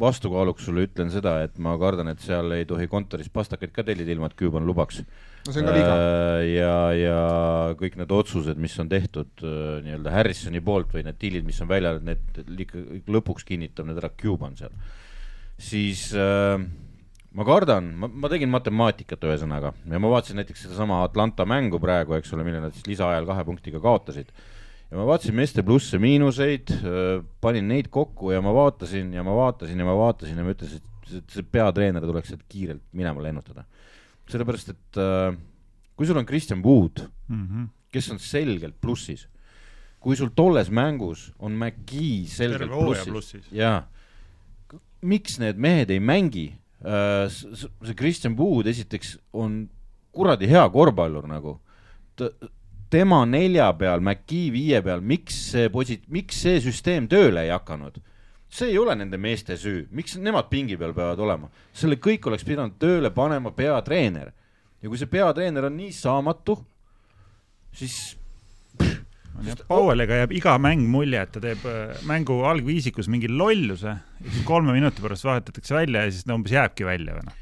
vastukaaluks 0.00 0.66
sulle 0.68 0.84
ütlen 0.86 1.10
seda, 1.12 1.38
et 1.46 1.56
ma 1.62 1.74
kardan, 1.80 2.10
et 2.12 2.22
seal 2.22 2.52
ei 2.56 2.66
tohi 2.68 2.88
kontoris 2.90 3.30
pastakaid 3.32 3.72
ka 3.74 3.84
tellida, 3.86 4.12
ilma 4.12 4.30
et 4.30 4.36
Cuban 4.38 4.66
lubaks. 4.68 5.02
no 5.46 5.54
see 5.54 5.62
on 5.62 5.68
ka 5.70 5.76
viga. 5.76 5.92
Äh, 5.96 6.40
ja, 6.52 6.74
ja 6.96 7.20
kõik 7.80 7.96
need 8.00 8.12
otsused, 8.12 8.60
mis 8.60 8.76
on 8.82 8.90
tehtud 8.92 9.44
äh, 9.44 9.78
nii-öelda 9.86 10.12
Harrisoni 10.12 10.60
poolt 10.64 10.92
või 10.94 11.06
need 11.06 11.20
diilid, 11.22 11.46
mis 11.48 11.60
on 11.64 11.70
välja, 11.70 11.96
need 12.00 12.42
lõpuks 13.08 13.46
kinnitab 13.48 13.88
need 13.88 14.02
ära 14.02 14.12
Cuban 14.20 14.58
seal. 14.58 14.74
siis 15.56 16.10
äh, 16.12 16.58
ma 17.36 17.48
kardan, 17.48 17.88
ma, 18.00 18.10
ma 18.12 18.32
tegin 18.32 18.52
matemaatikat 18.52 19.24
ühesõnaga 19.28 19.72
ja 19.88 20.02
ma 20.02 20.12
vaatasin 20.12 20.40
näiteks 20.42 20.66
sedasama 20.66 21.02
Atlanta 21.04 21.48
mängu 21.48 21.80
praegu, 21.80 22.18
eks 22.18 22.36
ole, 22.36 22.44
mille 22.44 22.60
nad 22.64 22.76
siis 22.76 22.88
lisaajal 22.92 23.28
kahe 23.28 23.48
punktiga 23.48 23.80
kaotasid 23.80 24.32
ja 24.96 25.02
ma 25.02 25.10
vaatasin 25.10 25.36
meeste 25.36 25.60
plusse-miinuseid, 25.66 26.72
panin 27.44 27.66
neid 27.68 27.90
kokku 27.92 28.30
ja 28.32 28.40
ma 28.44 28.54
vaatasin 28.56 29.10
ja 29.12 29.24
ma 29.26 29.34
vaatasin 29.36 29.82
ja 29.82 29.84
ma 29.84 29.96
vaatasin 29.98 30.38
ja 30.40 30.44
ma 30.46 30.54
ütlesin, 30.54 30.80
et 31.18 31.34
see 31.34 31.44
peatreener 31.52 32.04
tuleks 32.08 32.32
sealt 32.32 32.46
kiirelt 32.48 32.80
minema 32.96 33.20
lennutada. 33.22 33.66
sellepärast, 34.26 34.72
et 34.72 34.98
äh, 34.98 35.36
kui 35.94 36.08
sul 36.08 36.18
on 36.18 36.26
Kristjan 36.26 36.62
Wood 36.64 37.04
mm, 37.28 37.44
-hmm. 37.44 37.68
kes 37.92 38.10
on 38.10 38.18
selgelt 38.18 38.80
plussis, 38.80 39.28
kui 40.00 40.16
sul 40.16 40.32
tolles 40.34 40.70
mängus 40.70 41.32
on 41.38 41.52
McGee 41.52 42.26
selgelt 42.26 42.72
plussis, 42.72 43.12
plussis., 43.12 43.52
jaa, 43.52 43.84
miks 45.02 45.38
need 45.38 45.60
mehed 45.60 45.90
ei 45.90 46.00
mängi 46.00 46.56
äh,? 46.80 47.28
see 47.28 47.94
Kristjan 47.94 48.36
Wood 48.36 48.66
esiteks 48.66 49.18
on 49.32 49.68
kuradi 50.10 50.48
hea 50.48 50.64
korvpallur 50.72 51.28
nagu 51.28 51.60
ta, 52.16 52.32
tema 52.96 53.22
nelja 53.28 53.68
peal, 53.76 54.00
McKee 54.00 54.50
viie 54.54 54.80
peal, 54.84 55.04
miks 55.04 55.36
see 55.52 55.70
posi-, 55.72 56.00
miks 56.12 56.40
see 56.46 56.60
süsteem 56.64 57.08
tööle 57.12 57.44
ei 57.46 57.52
hakanud? 57.54 58.00
see 58.56 58.70
ei 58.70 58.78
ole 58.78 58.94
nende 58.96 59.18
meeste 59.20 59.56
süü, 59.60 59.82
miks 59.92 60.14
nemad 60.22 60.46
pingi 60.48 60.78
peal 60.80 60.94
peavad 60.96 61.20
olema, 61.20 61.50
selle 61.76 61.98
kõik 62.00 62.28
oleks 62.30 62.46
pidanud 62.46 62.78
tööle 62.80 63.10
panema 63.12 63.50
peatreener. 63.52 64.30
ja 64.80 64.88
kui 64.88 65.00
see 65.00 65.10
peatreener 65.12 65.66
on 65.68 65.76
nii 65.76 65.92
saamatu, 65.92 66.56
siis 67.76 68.16
Powelliga 69.68 70.22
jääb 70.22 70.30
iga 70.32 70.54
mäng 70.56 70.86
mulje, 70.88 71.20
et 71.20 71.32
ta 71.34 71.42
teeb 71.42 71.64
äh, 71.68 71.98
mängu 72.08 72.38
algviisikus 72.48 73.10
mingi 73.12 73.28
lolluse 73.28 73.92
siis 74.22 74.46
kolme 74.48 74.72
minuti 74.72 75.04
pärast 75.04 75.26
vahetatakse 75.28 75.76
välja 75.76 76.06
ja 76.06 76.14
siis 76.14 76.24
ta 76.24 76.32
umbes 76.38 76.54
jääbki 76.56 76.86
välja 76.88 77.18
või 77.18 77.26
noh. 77.26 77.36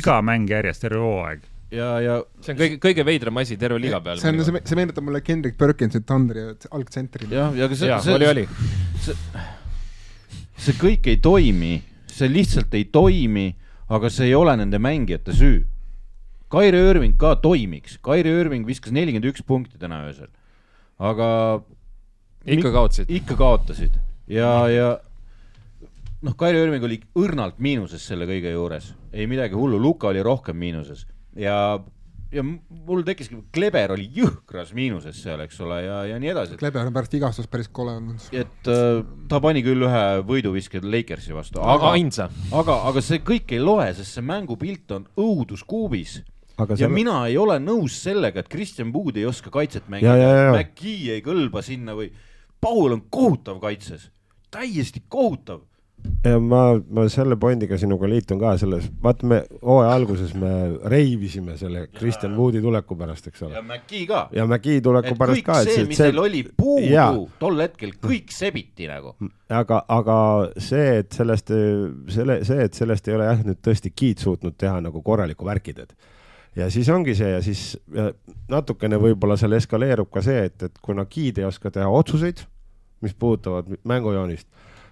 iga 0.00 0.16
mäng 0.26 0.50
järjest, 0.50 0.82
terve 0.82 0.98
hooaeg 1.04 1.46
ja, 1.70 1.88
ja 2.00 2.16
see 2.42 2.54
on 2.54 2.58
kõige, 2.60 2.78
kõige 2.82 3.04
veidram 3.06 3.40
asi 3.42 3.58
terve 3.60 3.80
liiga 3.82 4.00
peal. 4.04 4.20
see 4.20 4.32
on, 4.32 4.40
see, 4.44 4.62
see 4.64 4.78
meenutab 4.78 5.06
mulle 5.06 5.20
Kendrick 5.24 5.58
Perkinsit 5.60 6.06
Thunderi 6.08 6.46
algtsentri. 6.74 7.28
jah, 7.32 7.54
ja 7.56 7.68
aga 7.68 7.78
see, 7.78 7.94
see, 8.04 8.14
oli, 8.16 8.28
oli. 8.28 8.44
see, 9.04 9.16
see 10.56 10.76
kõik 10.80 11.08
ei 11.12 11.18
toimi, 11.24 11.72
see 12.12 12.30
lihtsalt 12.32 12.76
ei 12.78 12.86
toimi, 12.92 13.48
aga 13.92 14.12
see 14.12 14.30
ei 14.30 14.36
ole 14.38 14.56
nende 14.60 14.80
mängijate 14.82 15.36
süü. 15.36 15.66
Kairi 16.48 16.80
Irving 16.90 17.18
ka 17.20 17.34
toimiks, 17.44 17.98
Kairi 18.00 18.32
Irving 18.40 18.64
viskas 18.68 18.94
nelikümmend 18.96 19.28
üks 19.28 19.44
punkti 19.44 19.76
täna 19.80 20.00
öösel, 20.06 20.30
aga 20.96 21.26
ikka 22.48 22.72
kaotasid. 22.72 23.12
ikka 23.12 23.36
kaotasid 23.36 23.98
ja, 24.32 24.52
ja 24.72 24.88
noh, 26.24 26.32
Kairi 26.40 26.62
Irving 26.64 26.88
oli 26.88 27.02
õrnalt 27.20 27.60
miinuses 27.60 28.00
selle 28.08 28.24
kõige 28.30 28.54
juures, 28.54 28.94
ei 29.12 29.28
midagi 29.28 29.60
hullu, 29.60 29.76
Luka 29.76 30.08
oli 30.08 30.24
rohkem 30.24 30.56
miinuses 30.56 31.04
ja, 31.38 31.58
ja 32.34 32.44
mul 32.44 33.04
tekkiski, 33.06 33.38
Kleber 33.54 33.94
oli 33.94 34.08
jõhkras 34.16 34.72
miinuses 34.76 35.20
seal, 35.24 35.42
eks 35.44 35.60
ole, 35.64 35.80
ja, 35.86 36.00
ja 36.10 36.18
nii 36.20 36.32
edasi. 36.34 36.58
Kleber 36.60 36.88
on 36.88 36.96
pärast 36.96 37.14
vigastust 37.16 37.50
päris 37.52 37.70
kole 37.72 37.96
olnud. 37.98 38.30
et 38.32 38.72
äh, 38.72 39.02
ta 39.30 39.40
pani 39.44 39.62
küll 39.66 39.86
ühe 39.88 40.06
võiduviske 40.28 40.82
Lakersi 40.84 41.36
vastu, 41.36 41.62
aga, 41.62 41.94
ainsa. 41.98 42.28
aga, 42.52 42.82
aga 42.90 43.04
see 43.04 43.22
kõik 43.26 43.54
ei 43.56 43.62
loe, 43.62 43.88
sest 43.96 44.18
see 44.18 44.26
mängupilt 44.26 44.98
on 44.98 45.08
õuduskuubis 45.18 46.20
Aga 46.58 46.74
ja 46.74 46.88
selle... 46.88 46.94
mina 46.94 47.20
ei 47.30 47.36
ole 47.38 47.60
nõus 47.62 48.00
sellega, 48.02 48.42
et 48.42 48.48
Kristjan 48.50 48.90
Puud 48.90 49.16
ei 49.16 49.26
oska 49.28 49.52
kaitset 49.54 49.86
mängida, 49.92 50.50
McGee 50.50 51.14
ei 51.14 51.22
kõlba 51.22 51.62
sinna 51.62 51.94
või 51.94 52.10
Paul 52.58 52.96
on 52.96 53.04
kohutav 53.14 53.60
kaitses, 53.62 54.08
täiesti 54.50 55.04
kohutav 55.06 55.62
ma, 56.40 56.62
ma 56.90 57.06
selle 57.08 57.36
pointiga 57.40 57.78
sinuga 57.78 58.08
liitun 58.10 58.40
ka 58.40 58.54
selles, 58.60 58.88
vaata 59.02 59.28
me 59.28 59.38
hooaja 59.62 59.92
alguses 59.94 60.34
me 60.38 60.50
reivisime 60.90 61.56
selle 61.58 61.86
Kristjan 61.94 62.36
Woodi 62.36 62.62
tuleku 62.62 62.96
pärast, 62.98 63.26
eks 63.30 63.42
ole. 63.46 63.54
ja 63.54 63.62
McGee 63.62 64.06
ka. 64.06 64.24
ja 64.32 64.46
McGee 64.46 64.80
tuleku 64.84 65.14
et 65.14 65.18
pärast 65.18 65.44
ka. 65.46 65.60
see, 65.68 65.86
mis 65.88 66.02
neil 66.02 66.20
oli 66.22 66.44
puudu 66.56 67.24
tol 67.38 67.62
hetkel, 67.62 67.94
kõik 68.02 68.34
sebiti 68.34 68.90
nagu. 68.90 69.14
aga, 69.48 69.82
aga 69.94 70.18
see, 70.56 71.00
et 71.02 71.18
sellest, 71.18 71.54
selle, 72.14 72.40
see, 72.48 72.68
et 72.68 72.78
sellest 72.78 73.08
ei 73.08 73.18
ole 73.18 73.30
jah, 73.30 73.42
nüüd 73.46 73.62
tõesti 73.64 73.92
Kiit 73.98 74.22
suutnud 74.22 74.54
teha 74.58 74.78
nagu 74.84 75.02
korralikku 75.02 75.46
värki 75.46 75.74
tead 75.74 75.94
ja 76.58 76.70
siis 76.70 76.88
ongi 76.90 77.14
see 77.18 77.30
ja 77.30 77.42
siis 77.42 77.72
ja 77.94 78.10
natukene 78.50 78.98
võib-olla 79.00 79.36
seal 79.38 79.54
eskaleerub 79.58 80.10
ka 80.14 80.22
see, 80.24 80.46
et, 80.50 80.62
et 80.70 80.80
kuna 80.82 81.06
Giid 81.10 81.38
ei 81.38 81.46
oska 81.48 81.70
teha 81.74 81.88
otsuseid, 81.90 82.42
mis 83.04 83.14
puudutavad 83.14 83.70
mängujoonist 83.86 84.48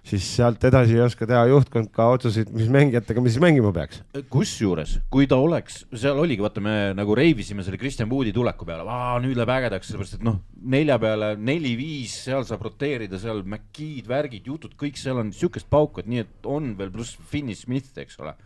siis 0.07 0.27
sealt 0.37 0.63
edasi 0.67 0.95
ei 0.95 1.01
oska 1.03 1.27
teha 1.27 1.43
juhtkond 1.49 1.89
ka 1.95 2.07
otsuseid, 2.13 2.49
mis 2.55 2.69
mängijatega 2.71 3.21
me 3.23 3.31
siis 3.31 3.41
mängima 3.43 3.73
peaks. 3.75 4.01
kusjuures, 4.31 4.97
kui 5.11 5.27
ta 5.29 5.39
oleks, 5.43 5.81
seal 5.91 6.19
oligi, 6.21 6.43
vaata, 6.43 6.63
me 6.63 6.75
nagu 6.97 7.15
reivisime 7.17 7.65
selle 7.65 7.79
Kristjan 7.81 8.09
Woodi 8.11 8.31
tuleku 8.35 8.67
peale, 8.67 8.85
nüüd 9.23 9.37
läheb 9.37 9.53
ägedaks, 9.57 9.91
sellepärast 9.91 10.19
et 10.19 10.27
noh, 10.27 10.39
nelja 10.75 10.99
peale 11.01 11.33
neli-viis, 11.37 12.15
seal 12.27 12.47
saab 12.47 12.63
roteerida, 12.69 13.19
seal 13.21 13.43
McKee'd, 13.43 14.07
värgid, 14.09 14.47
jutud, 14.47 14.77
kõik 14.79 14.99
seal 14.99 15.19
on 15.23 15.33
siukest 15.35 15.69
pauku, 15.71 16.03
et 16.03 16.11
nii, 16.11 16.23
et 16.23 16.47
on 16.47 16.71
veel 16.79 16.93
pluss 16.93 17.17
Finney 17.31 17.57
Smith, 17.57 17.91
eks 17.99 18.19
ole. 18.23 18.37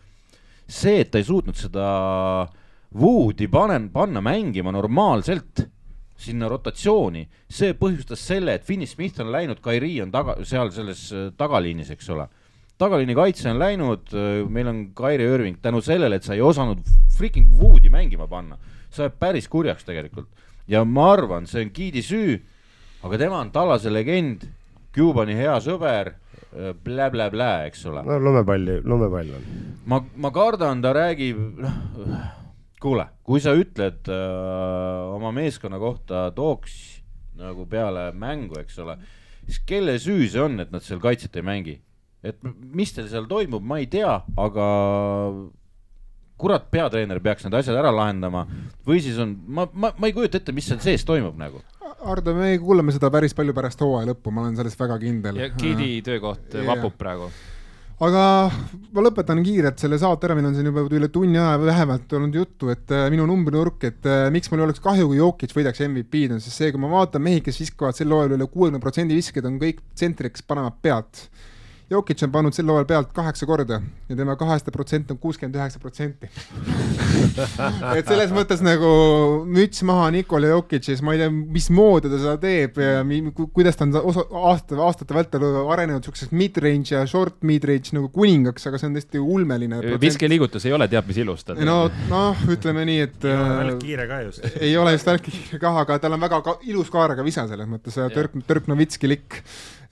see, 0.66 1.02
et 1.02 1.12
ta 1.12 1.20
ei 1.20 1.28
suutnud 1.28 1.58
seda 1.58 1.86
Woodi 2.92 3.46
panen, 3.48 3.88
panna 3.92 4.20
mängima 4.24 4.72
normaalselt 4.74 5.66
sinna 6.22 6.48
rotatsiooni, 6.50 7.24
see 7.50 7.74
põhjustas 7.78 8.22
selle, 8.30 8.56
et 8.56 8.66
Finney 8.66 8.88
Smith 8.90 9.20
on 9.22 9.32
läinud, 9.34 9.60
Kairi 9.64 9.94
on 10.04 10.12
taga, 10.14 10.36
seal 10.48 10.72
selles 10.74 11.08
äh, 11.14 11.28
tagaliinis, 11.38 11.92
eks 11.94 12.10
ole. 12.14 12.28
tagaliini 12.82 13.14
kaitse 13.14 13.50
on 13.50 13.60
läinud, 13.60 14.14
äh, 14.14 14.30
meil 14.48 14.70
on 14.70 14.84
Kairi 14.96 15.26
Irving 15.28 15.58
tänu 15.62 15.82
sellele, 15.84 16.18
et 16.18 16.26
sa 16.26 16.34
ei 16.34 16.42
osanud 16.42 16.82
freaking 17.16 17.50
Woodi 17.60 17.92
mängima 17.92 18.28
panna. 18.28 18.58
see 18.92 19.06
jääb 19.06 19.14
päris 19.18 19.46
kurjaks 19.48 19.86
tegelikult 19.88 20.28
ja 20.68 20.82
ma 20.84 21.12
arvan, 21.14 21.46
see 21.48 21.62
on 21.64 21.70
Giidi 21.72 22.02
süü, 22.04 22.34
aga 23.02 23.18
tema 23.18 23.38
on 23.40 23.50
Tallase 23.50 23.92
legend, 23.92 24.44
Cubani 24.92 25.32
hea 25.32 25.54
sõber 25.64 26.12
blä-blä-blä, 26.84 27.48
äh, 27.62 27.66
eks 27.70 27.86
ole. 27.86 28.02
no 28.04 28.18
lumepalli, 28.20 28.82
lumepall 28.84 29.34
on. 29.38 29.48
ma, 29.86 30.04
ma 30.16 30.30
kardan, 30.30 30.82
ta 30.84 30.92
räägib, 30.92 31.40
noh 31.64 32.41
kuule, 32.82 33.06
kui 33.26 33.40
sa 33.42 33.54
ütled 33.58 34.10
äh, 34.10 35.14
oma 35.14 35.32
meeskonna 35.36 35.80
kohta 35.82 36.26
tooks 36.36 36.76
nagu 37.38 37.64
peale 37.70 38.10
mängu, 38.12 38.58
eks 38.60 38.78
ole, 38.82 38.98
siis 39.46 39.62
kelle 39.66 39.96
süü 40.02 40.28
see 40.28 40.42
on, 40.42 40.60
et 40.62 40.72
nad 40.74 40.84
seal 40.84 41.00
kaitset 41.02 41.38
ei 41.40 41.46
mängi? 41.46 41.78
et 42.22 42.38
mis 42.46 42.92
teil 42.94 43.08
seal 43.10 43.26
toimub, 43.26 43.64
ma 43.66 43.80
ei 43.82 43.88
tea, 43.90 44.12
aga 44.38 44.66
kurat, 46.42 46.68
peatreener 46.70 47.18
peaks 47.22 47.46
need 47.46 47.56
asjad 47.58 47.78
ära 47.78 47.90
lahendama 47.94 48.44
või 48.86 49.02
siis 49.02 49.18
on, 49.22 49.34
ma, 49.46 49.66
ma, 49.72 49.92
ma 49.96 50.10
ei 50.10 50.14
kujuta 50.14 50.38
ette, 50.38 50.54
mis 50.54 50.68
seal 50.70 50.80
sees 50.82 51.06
toimub 51.08 51.38
nagu. 51.38 51.62
Ardo, 52.02 52.34
me 52.34 52.54
kuuleme 52.58 52.94
seda 52.94 53.10
päris 53.14 53.34
palju 53.38 53.54
pärast 53.54 53.82
hooaja 53.82 54.08
lõppu, 54.10 54.32
ma 54.34 54.42
olen 54.42 54.58
selles 54.58 54.74
väga 54.78 54.96
kindel 55.02 55.38
ja. 55.38 55.50
Giidi 55.58 56.00
töökoht 56.06 56.56
vapub 56.66 56.96
praegu. 56.98 57.28
Aga 58.00 58.24
ma 58.94 59.04
lõpetan 59.04 59.42
kiirelt 59.44 59.80
selle 59.82 59.98
saate 60.00 60.28
ära, 60.28 60.36
meil 60.38 60.48
on 60.48 60.56
siin 60.56 60.68
juba 60.70 60.84
üle 60.88 61.08
tunni 61.12 61.38
aja 61.40 61.58
vähemalt 61.60 62.12
olnud 62.18 62.38
juttu, 62.38 62.70
et 62.72 62.90
äh, 62.94 63.08
minu 63.12 63.26
numbrinurk, 63.28 63.84
et 63.88 64.08
äh, 64.08 64.26
miks 64.34 64.50
mul 64.52 64.64
oleks 64.66 64.82
kahju, 64.84 65.10
kui 65.10 65.20
Jokic 65.20 65.54
võidaks 65.56 65.84
MVP-d, 65.86 66.36
on 66.38 66.42
siis 66.44 66.56
see, 66.62 66.72
kui 66.72 66.82
ma 66.82 66.90
vaatan 66.92 67.24
mehi, 67.24 67.42
kes 67.44 67.60
viskavad 67.62 67.98
sel 67.98 68.12
hooajal 68.14 68.36
üle 68.38 68.48
kuuekümne 68.48 68.82
protsendi 68.82 69.18
viskeid, 69.18 69.46
on 69.48 69.60
kõik 69.62 69.84
tsentriks 69.94 70.46
panevad 70.48 70.78
pealt. 70.84 71.26
Jokic 71.92 72.24
on 72.26 72.32
pannud 72.34 72.56
sel 72.56 72.68
hooajal 72.70 72.88
pealt 72.88 73.12
kaheksa 73.16 73.46
korda 73.48 73.80
ja 74.08 74.16
tema 74.18 74.36
kaheste 74.40 74.72
protsent 74.74 75.10
on 75.12 75.20
kuuskümmend 75.22 75.58
üheksa 75.60 75.80
protsenti. 75.82 76.30
et 77.98 78.08
selles 78.08 78.32
mõttes 78.34 78.62
nagu 78.64 78.90
müts 79.46 79.82
maha 79.86 80.08
Nikola 80.14 80.52
Jokic'is, 80.52 81.02
ma 81.04 81.14
ei 81.16 81.22
tea, 81.22 81.30
mismoodi 81.30 82.10
ta 82.12 82.20
seda 82.20 82.36
teeb 82.42 82.80
ja 82.82 83.02
mi, 83.06 83.20
ku- 83.36 83.48
kuidas 83.54 83.78
ta 83.78 83.86
on 83.86 83.94
osa, 84.00 84.24
aasta, 84.42 84.78
aastate 84.86 85.16
vältel 85.16 85.46
arenenud 85.62 86.04
siukseks 86.06 86.32
mid-range 86.36 86.94
ja 86.94 87.04
short 87.10 87.40
mid-range 87.46 87.94
nagu 87.96 88.10
kuningaks, 88.14 88.66
aga 88.70 88.80
see 88.80 88.90
on 88.90 88.98
tõesti 88.98 89.22
ulmeline. 89.22 89.80
viskeliigutus 90.02 90.66
ei 90.68 90.74
ole 90.76 90.88
teab 90.92 91.08
mis 91.10 91.20
ilus 91.22 91.46
tal. 91.46 91.60
no, 91.66 91.78
noh, 92.10 92.46
ütleme 92.52 92.86
nii, 92.88 93.04
et 93.08 93.28
välk 93.28 93.76
äh, 93.76 93.82
kiire 93.82 94.08
ka 94.10 94.22
just. 94.26 94.48
ei 94.60 94.74
ole 94.80 94.96
just 94.96 95.08
välk 95.08 95.28
kah, 95.60 95.82
aga 95.84 95.98
tal 96.02 96.16
on 96.16 96.22
väga 96.22 96.42
ka, 96.44 96.56
ilus 96.68 96.90
kaarega 96.92 97.24
visa 97.26 97.46
selles 97.50 97.68
mõttes, 97.70 97.98
Türk, 98.14 98.36
Türk 98.48 98.68
Novitski 98.70 99.10
likk. 99.10 99.42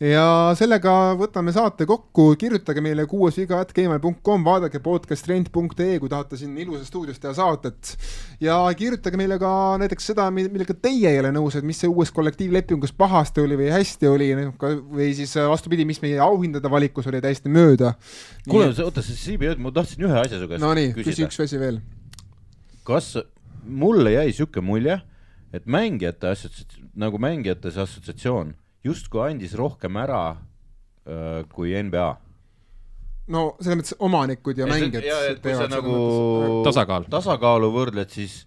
ja 0.00 0.24
sellega 0.58 1.14
võtame 1.20 1.52
saate 1.54 1.86
kokku, 1.90 2.26
kirjutage 2.38 2.82
meile 2.84 3.04
kuues 3.10 3.38
viga 3.40 3.58
at 3.64 3.72
gmail.com, 3.74 4.44
vaadake 4.46 4.78
podcasttrend.ee, 4.84 5.96
kui 6.02 6.10
tahate 6.12 6.38
siin 6.38 6.52
ilusas 6.62 6.90
stuudios 6.90 7.18
teha 7.22 7.32
saadet. 7.34 7.94
ja 8.42 8.58
kirjutage 8.78 9.18
meile 9.18 9.38
ka 9.42 9.50
näiteks 9.82 10.10
seda, 10.12 10.28
millega 10.34 10.76
teie 10.76 11.10
ei 11.10 11.20
ole 11.22 11.32
nõus, 11.34 11.56
et 11.58 11.66
mis 11.66 11.80
see 11.82 11.90
uues 11.90 12.12
kollektiivlepingus 12.14 12.94
pahasti 12.96 13.42
oli 13.42 13.58
või 13.58 13.72
hästi 13.74 14.10
oli, 14.10 14.28
või 14.60 15.08
siis 15.18 15.34
äh, 15.40 15.48
vastupidi, 15.50 15.86
mis 15.88 16.02
meie 16.04 16.20
auhindade 16.22 16.70
valikus 16.70 17.08
oli 17.10 17.22
täiesti 17.24 17.50
mööda. 17.52 17.94
kuule, 18.48 18.70
oota, 18.84 19.02
Siibi, 19.02 19.50
ma 19.58 19.72
tahtsin 19.74 20.06
ühe 20.06 20.20
asja 20.20 20.38
su 20.38 20.50
käest 20.50 20.62
Nonii, 20.62 20.92
küsi 20.94 21.10
küsida. 21.10 21.30
üks 21.30 21.42
asi 21.46 21.58
veel. 21.60 21.80
kas 22.86 23.16
mulle 23.64 24.14
jäi 24.14 24.30
sihuke 24.36 24.62
mulje, 24.62 25.00
et 25.52 25.66
mängijate 25.66 26.30
assotsiats-, 26.30 26.78
nagu 26.94 27.18
mängijate 27.18 27.74
see 27.74 27.82
assotsiatsioon 27.82 28.54
justkui 28.86 29.26
andis 29.26 29.58
rohkem 29.58 29.98
ära 30.00 30.22
kui 31.52 31.72
NBA. 31.82 32.08
no 33.30 33.42
selles 33.60 33.78
mõttes 33.80 33.96
omanikud 33.98 34.58
ja 34.58 34.66
mängijad 34.66 35.04
sa 35.06 35.34
teevad 35.42 35.70
nagu 35.72 36.62
Tasakaal. 36.66 37.06
tasakaalu 37.10 37.70
võrdled, 37.72 38.10
siis 38.10 38.46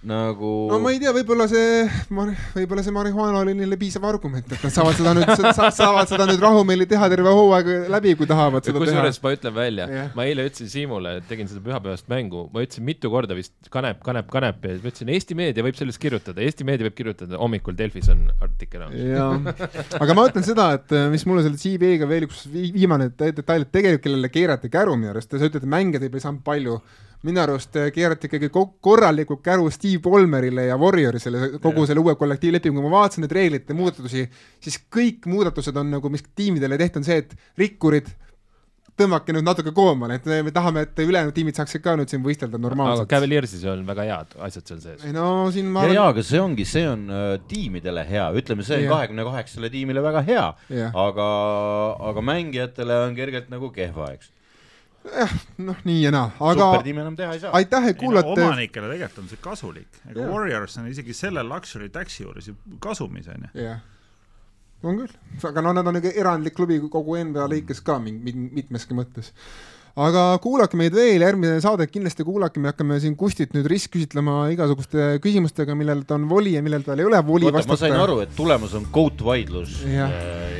nagu 0.00 0.50
no 0.70 0.78
ma 0.80 0.94
ei 0.94 0.98
tea, 1.02 1.10
võib-olla 1.12 1.44
see, 1.50 1.82
võib-olla 2.08 2.80
see 2.86 2.92
marihuana 2.94 3.42
oli 3.42 3.52
neile 3.58 3.76
piisav 3.80 4.06
argument, 4.08 4.46
et 4.48 4.62
nad 4.64 4.72
saavad 4.72 4.96
seda 4.96 5.12
nüüd 5.18 5.28
sa,, 5.52 5.66
saavad 5.76 6.08
seda 6.08 6.24
nüüd 6.30 6.40
rahumeeli 6.40 6.86
teha 6.88 7.08
terve 7.12 7.34
hooaeg 7.36 7.68
läbi, 7.92 8.14
kui 8.16 8.28
tahavad 8.30 8.64
seda 8.64 8.78
teha 8.80 8.86
kusjuures. 8.86 9.18
ma 9.26 9.32
ütlen 9.36 9.54
välja 9.58 9.88
Jah. 9.92 10.08
ma 10.16 10.24
eile 10.24 10.46
ütlesin 10.48 10.70
Siimule, 10.72 11.12
et 11.20 11.28
tegin 11.28 11.50
seda 11.50 11.60
pühapäevast 11.66 12.08
mängu, 12.08 12.46
ma 12.54 12.64
ütlesin 12.64 12.86
mitu 12.88 13.10
korda 13.12 13.36
vist 13.36 13.52
kanep, 13.74 14.00
kanep, 14.06 14.30
kanep 14.32 14.64
ja 14.64 14.72
siis 14.72 14.86
ma 14.86 14.88
ütlesin, 14.94 15.12
Eesti 15.18 15.36
meedia 15.36 15.66
võib 15.68 15.76
sellest 15.82 16.00
kirjutada, 16.00 16.40
Eesti 16.48 16.64
meedia 16.70 16.88
võib 16.88 16.96
kirjutada, 17.02 17.36
hommikul 17.42 17.76
Delfis 17.76 18.08
on 18.14 18.24
artikkel 18.40 18.86
olemas. 18.86 19.04
jah, 19.04 20.00
aga 20.00 20.16
ma 20.16 20.24
ütlen 20.32 20.48
seda, 20.48 20.70
et 20.80 20.96
äh, 20.96 21.10
mis 21.12 21.26
mulle 21.28 21.44
selle 21.44 21.60
CBA-ga 21.60 22.08
veel 22.08 22.24
üks 22.30 22.46
vi- 22.48 22.72
viimane 22.72 23.10
de- 23.12 23.34
detail, 23.42 23.68
et 23.68 23.72
tegelikult 23.76 24.08
kellele 24.08 24.32
keerati 24.32 24.72
käru 24.72 24.96
minu 24.96 25.12
arust, 25.12 25.28
sa 25.36 25.44
ütled, 25.44 25.60
et 25.60 25.68
mänge 25.76 26.00
teeb 26.00 26.16
ei 26.16 26.24
saanud 26.24 26.40
palju 26.46 26.80
minu 27.26 27.42
arust 27.42 27.76
äh, 27.76 27.90
keerati 27.92 28.30
ikkagi 28.30 28.48
ko- 28.54 28.70
korralikult 28.80 29.42
käru 29.44 29.68
Steve 29.74 30.00
Ballmerile 30.06 30.68
ja 30.70 30.78
Warriorsile 30.80 31.58
kogu 31.60 31.84
selle 31.88 32.00
uue 32.00 32.14
kollektiivlepingu, 32.20 32.80
ma 32.86 32.94
vaatasin 33.00 33.26
neid 33.26 33.34
reeglite 33.36 33.76
muudatusi, 33.76 34.24
siis 34.62 34.80
kõik 34.92 35.28
muudatused 35.28 35.76
on 35.76 35.92
nagu, 35.98 36.10
mis 36.12 36.24
tiimidele 36.34 36.78
tehtud, 36.80 37.02
on 37.02 37.08
see, 37.10 37.20
et 37.24 37.36
rikkurid 37.60 38.08
tõmmake 39.00 39.32
nüüd 39.32 39.46
natuke 39.46 39.72
koomale, 39.76 40.18
et 40.18 40.26
me 40.28 40.40
me 40.44 40.52
tahame, 40.52 40.82
et 40.84 40.98
ülejäänud 41.00 41.32
tiimid 41.36 41.56
saaksid 41.56 41.80
ka 41.84 41.94
nüüd 41.96 42.10
siin 42.12 42.24
võistelda 42.24 42.58
aga 42.58 42.64
normaalselt. 42.66 43.08
Cavaliersis 43.08 43.62
on 43.70 43.84
väga 43.88 44.04
head 44.08 44.34
asjad 44.48 44.66
seal 44.72 44.80
sees. 44.82 45.04
ei 45.08 45.14
no 45.16 45.28
siin 45.54 45.70
ma 45.72 45.86
ja, 45.88 45.94
ja, 45.96 46.08
aga 46.12 46.24
see 46.26 46.40
ongi, 46.42 46.66
see 46.68 46.84
on 46.88 47.06
äh, 47.08 47.30
tiimidele 47.48 48.04
hea, 48.08 48.26
ütleme, 48.40 48.64
see 48.66 48.82
on 48.82 48.90
kahekümne 48.96 49.24
kaheksale 49.28 49.70
tiimile 49.72 50.02
väga 50.04 50.24
hea, 50.26 50.44
aga, 51.06 51.30
aga 52.10 52.24
mängijatele 52.32 52.98
on 53.06 53.16
kergelt 53.16 53.48
nagu 53.52 53.72
kehva, 53.76 54.10
eks. 54.16 54.32
noh, 55.68 55.78
nii 55.88 56.02
ja 56.02 56.12
naa, 56.12 56.28
aga 56.36 56.66
supertiimi 56.66 57.02
enam 57.02 57.16
teha 57.16 57.32
ei 57.36 57.40
saa. 57.42 57.54
aitäh, 57.56 57.88
et 57.92 57.98
kuulate. 58.00 58.34
omanikele 58.34 58.90
tegelikult 58.92 59.22
on 59.22 59.30
see 59.32 59.40
kasulik, 59.42 59.88
ega 60.10 60.20
Jaa. 60.20 60.28
Warriors 60.28 60.76
on 60.82 60.90
isegi 60.90 61.16
selle 61.16 61.44
luxury 61.46 61.88
tax'i 61.94 62.26
juures 62.26 62.50
ju 62.50 62.56
kasumis 62.84 63.30
onju. 63.32 63.50
jah, 63.56 63.80
on 64.84 65.02
küll, 65.02 65.18
aga 65.48 65.64
no 65.64 65.74
nad 65.76 65.88
on 65.88 65.96
nagu 66.00 66.12
erandlik 66.12 66.56
klubi 66.56 66.80
kogu 66.92 67.18
NBA 67.30 67.48
lõikes 67.54 67.84
ka 67.84 67.98
mingi 68.02 68.36
mitmeski 68.60 68.96
mõttes. 68.96 69.32
aga 70.00 70.26
kuulake 70.44 70.78
meid 70.78 70.94
veel, 70.94 71.24
järgmine 71.24 71.56
saade 71.64 71.88
kindlasti 71.88 72.24
kuulake, 72.28 72.60
me 72.60 72.70
hakkame 72.70 73.00
siin 73.00 73.16
Kustit 73.18 73.56
nüüd 73.56 73.66
ristküsitlema 73.72 74.50
igasuguste 74.52 75.14
küsimustega, 75.24 75.74
millel 75.76 76.04
ta 76.04 76.20
on 76.20 76.28
voli 76.28 76.58
ja 76.58 76.64
millel 76.64 76.84
tal 76.84 77.00
ei 77.00 77.08
ole 77.08 77.24
voli 77.26 77.48
oota, 77.48 77.64
ma 77.64 77.64
sain 77.72 77.96
vastata. 77.96 78.04
aru, 78.04 78.20
et 78.26 78.36
tulemas 78.36 78.76
on 78.76 78.86
goat 78.92 79.24
vaidlus 79.24 79.80
ja 79.88 80.04
Jah., 80.04 80.59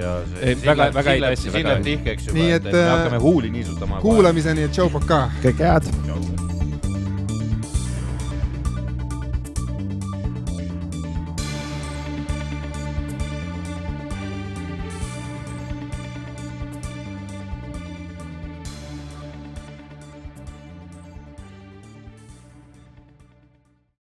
ja, 0.00 0.14
Ei, 0.42 0.54
väga- 0.64 0.90
väga 0.94 1.10
häid 1.14 1.24
asju, 1.30 1.42
siin 1.42 1.52
väga 1.58 1.68
läheb 1.68 1.84
häid. 1.84 1.90
tihkeks 1.90 2.26
juba, 2.30 2.46
et, 2.56 2.70
me 2.72 2.78
äh, 2.84 2.90
hakkame 2.90 3.18
huuli 3.26 3.50
niisutama. 3.50 4.00
kuulamiseni 4.00 4.66
ja 4.66 4.68
tšau, 4.68 4.90
pakaa. 4.98 5.26
kõike 5.44 5.64
head. 5.72 6.49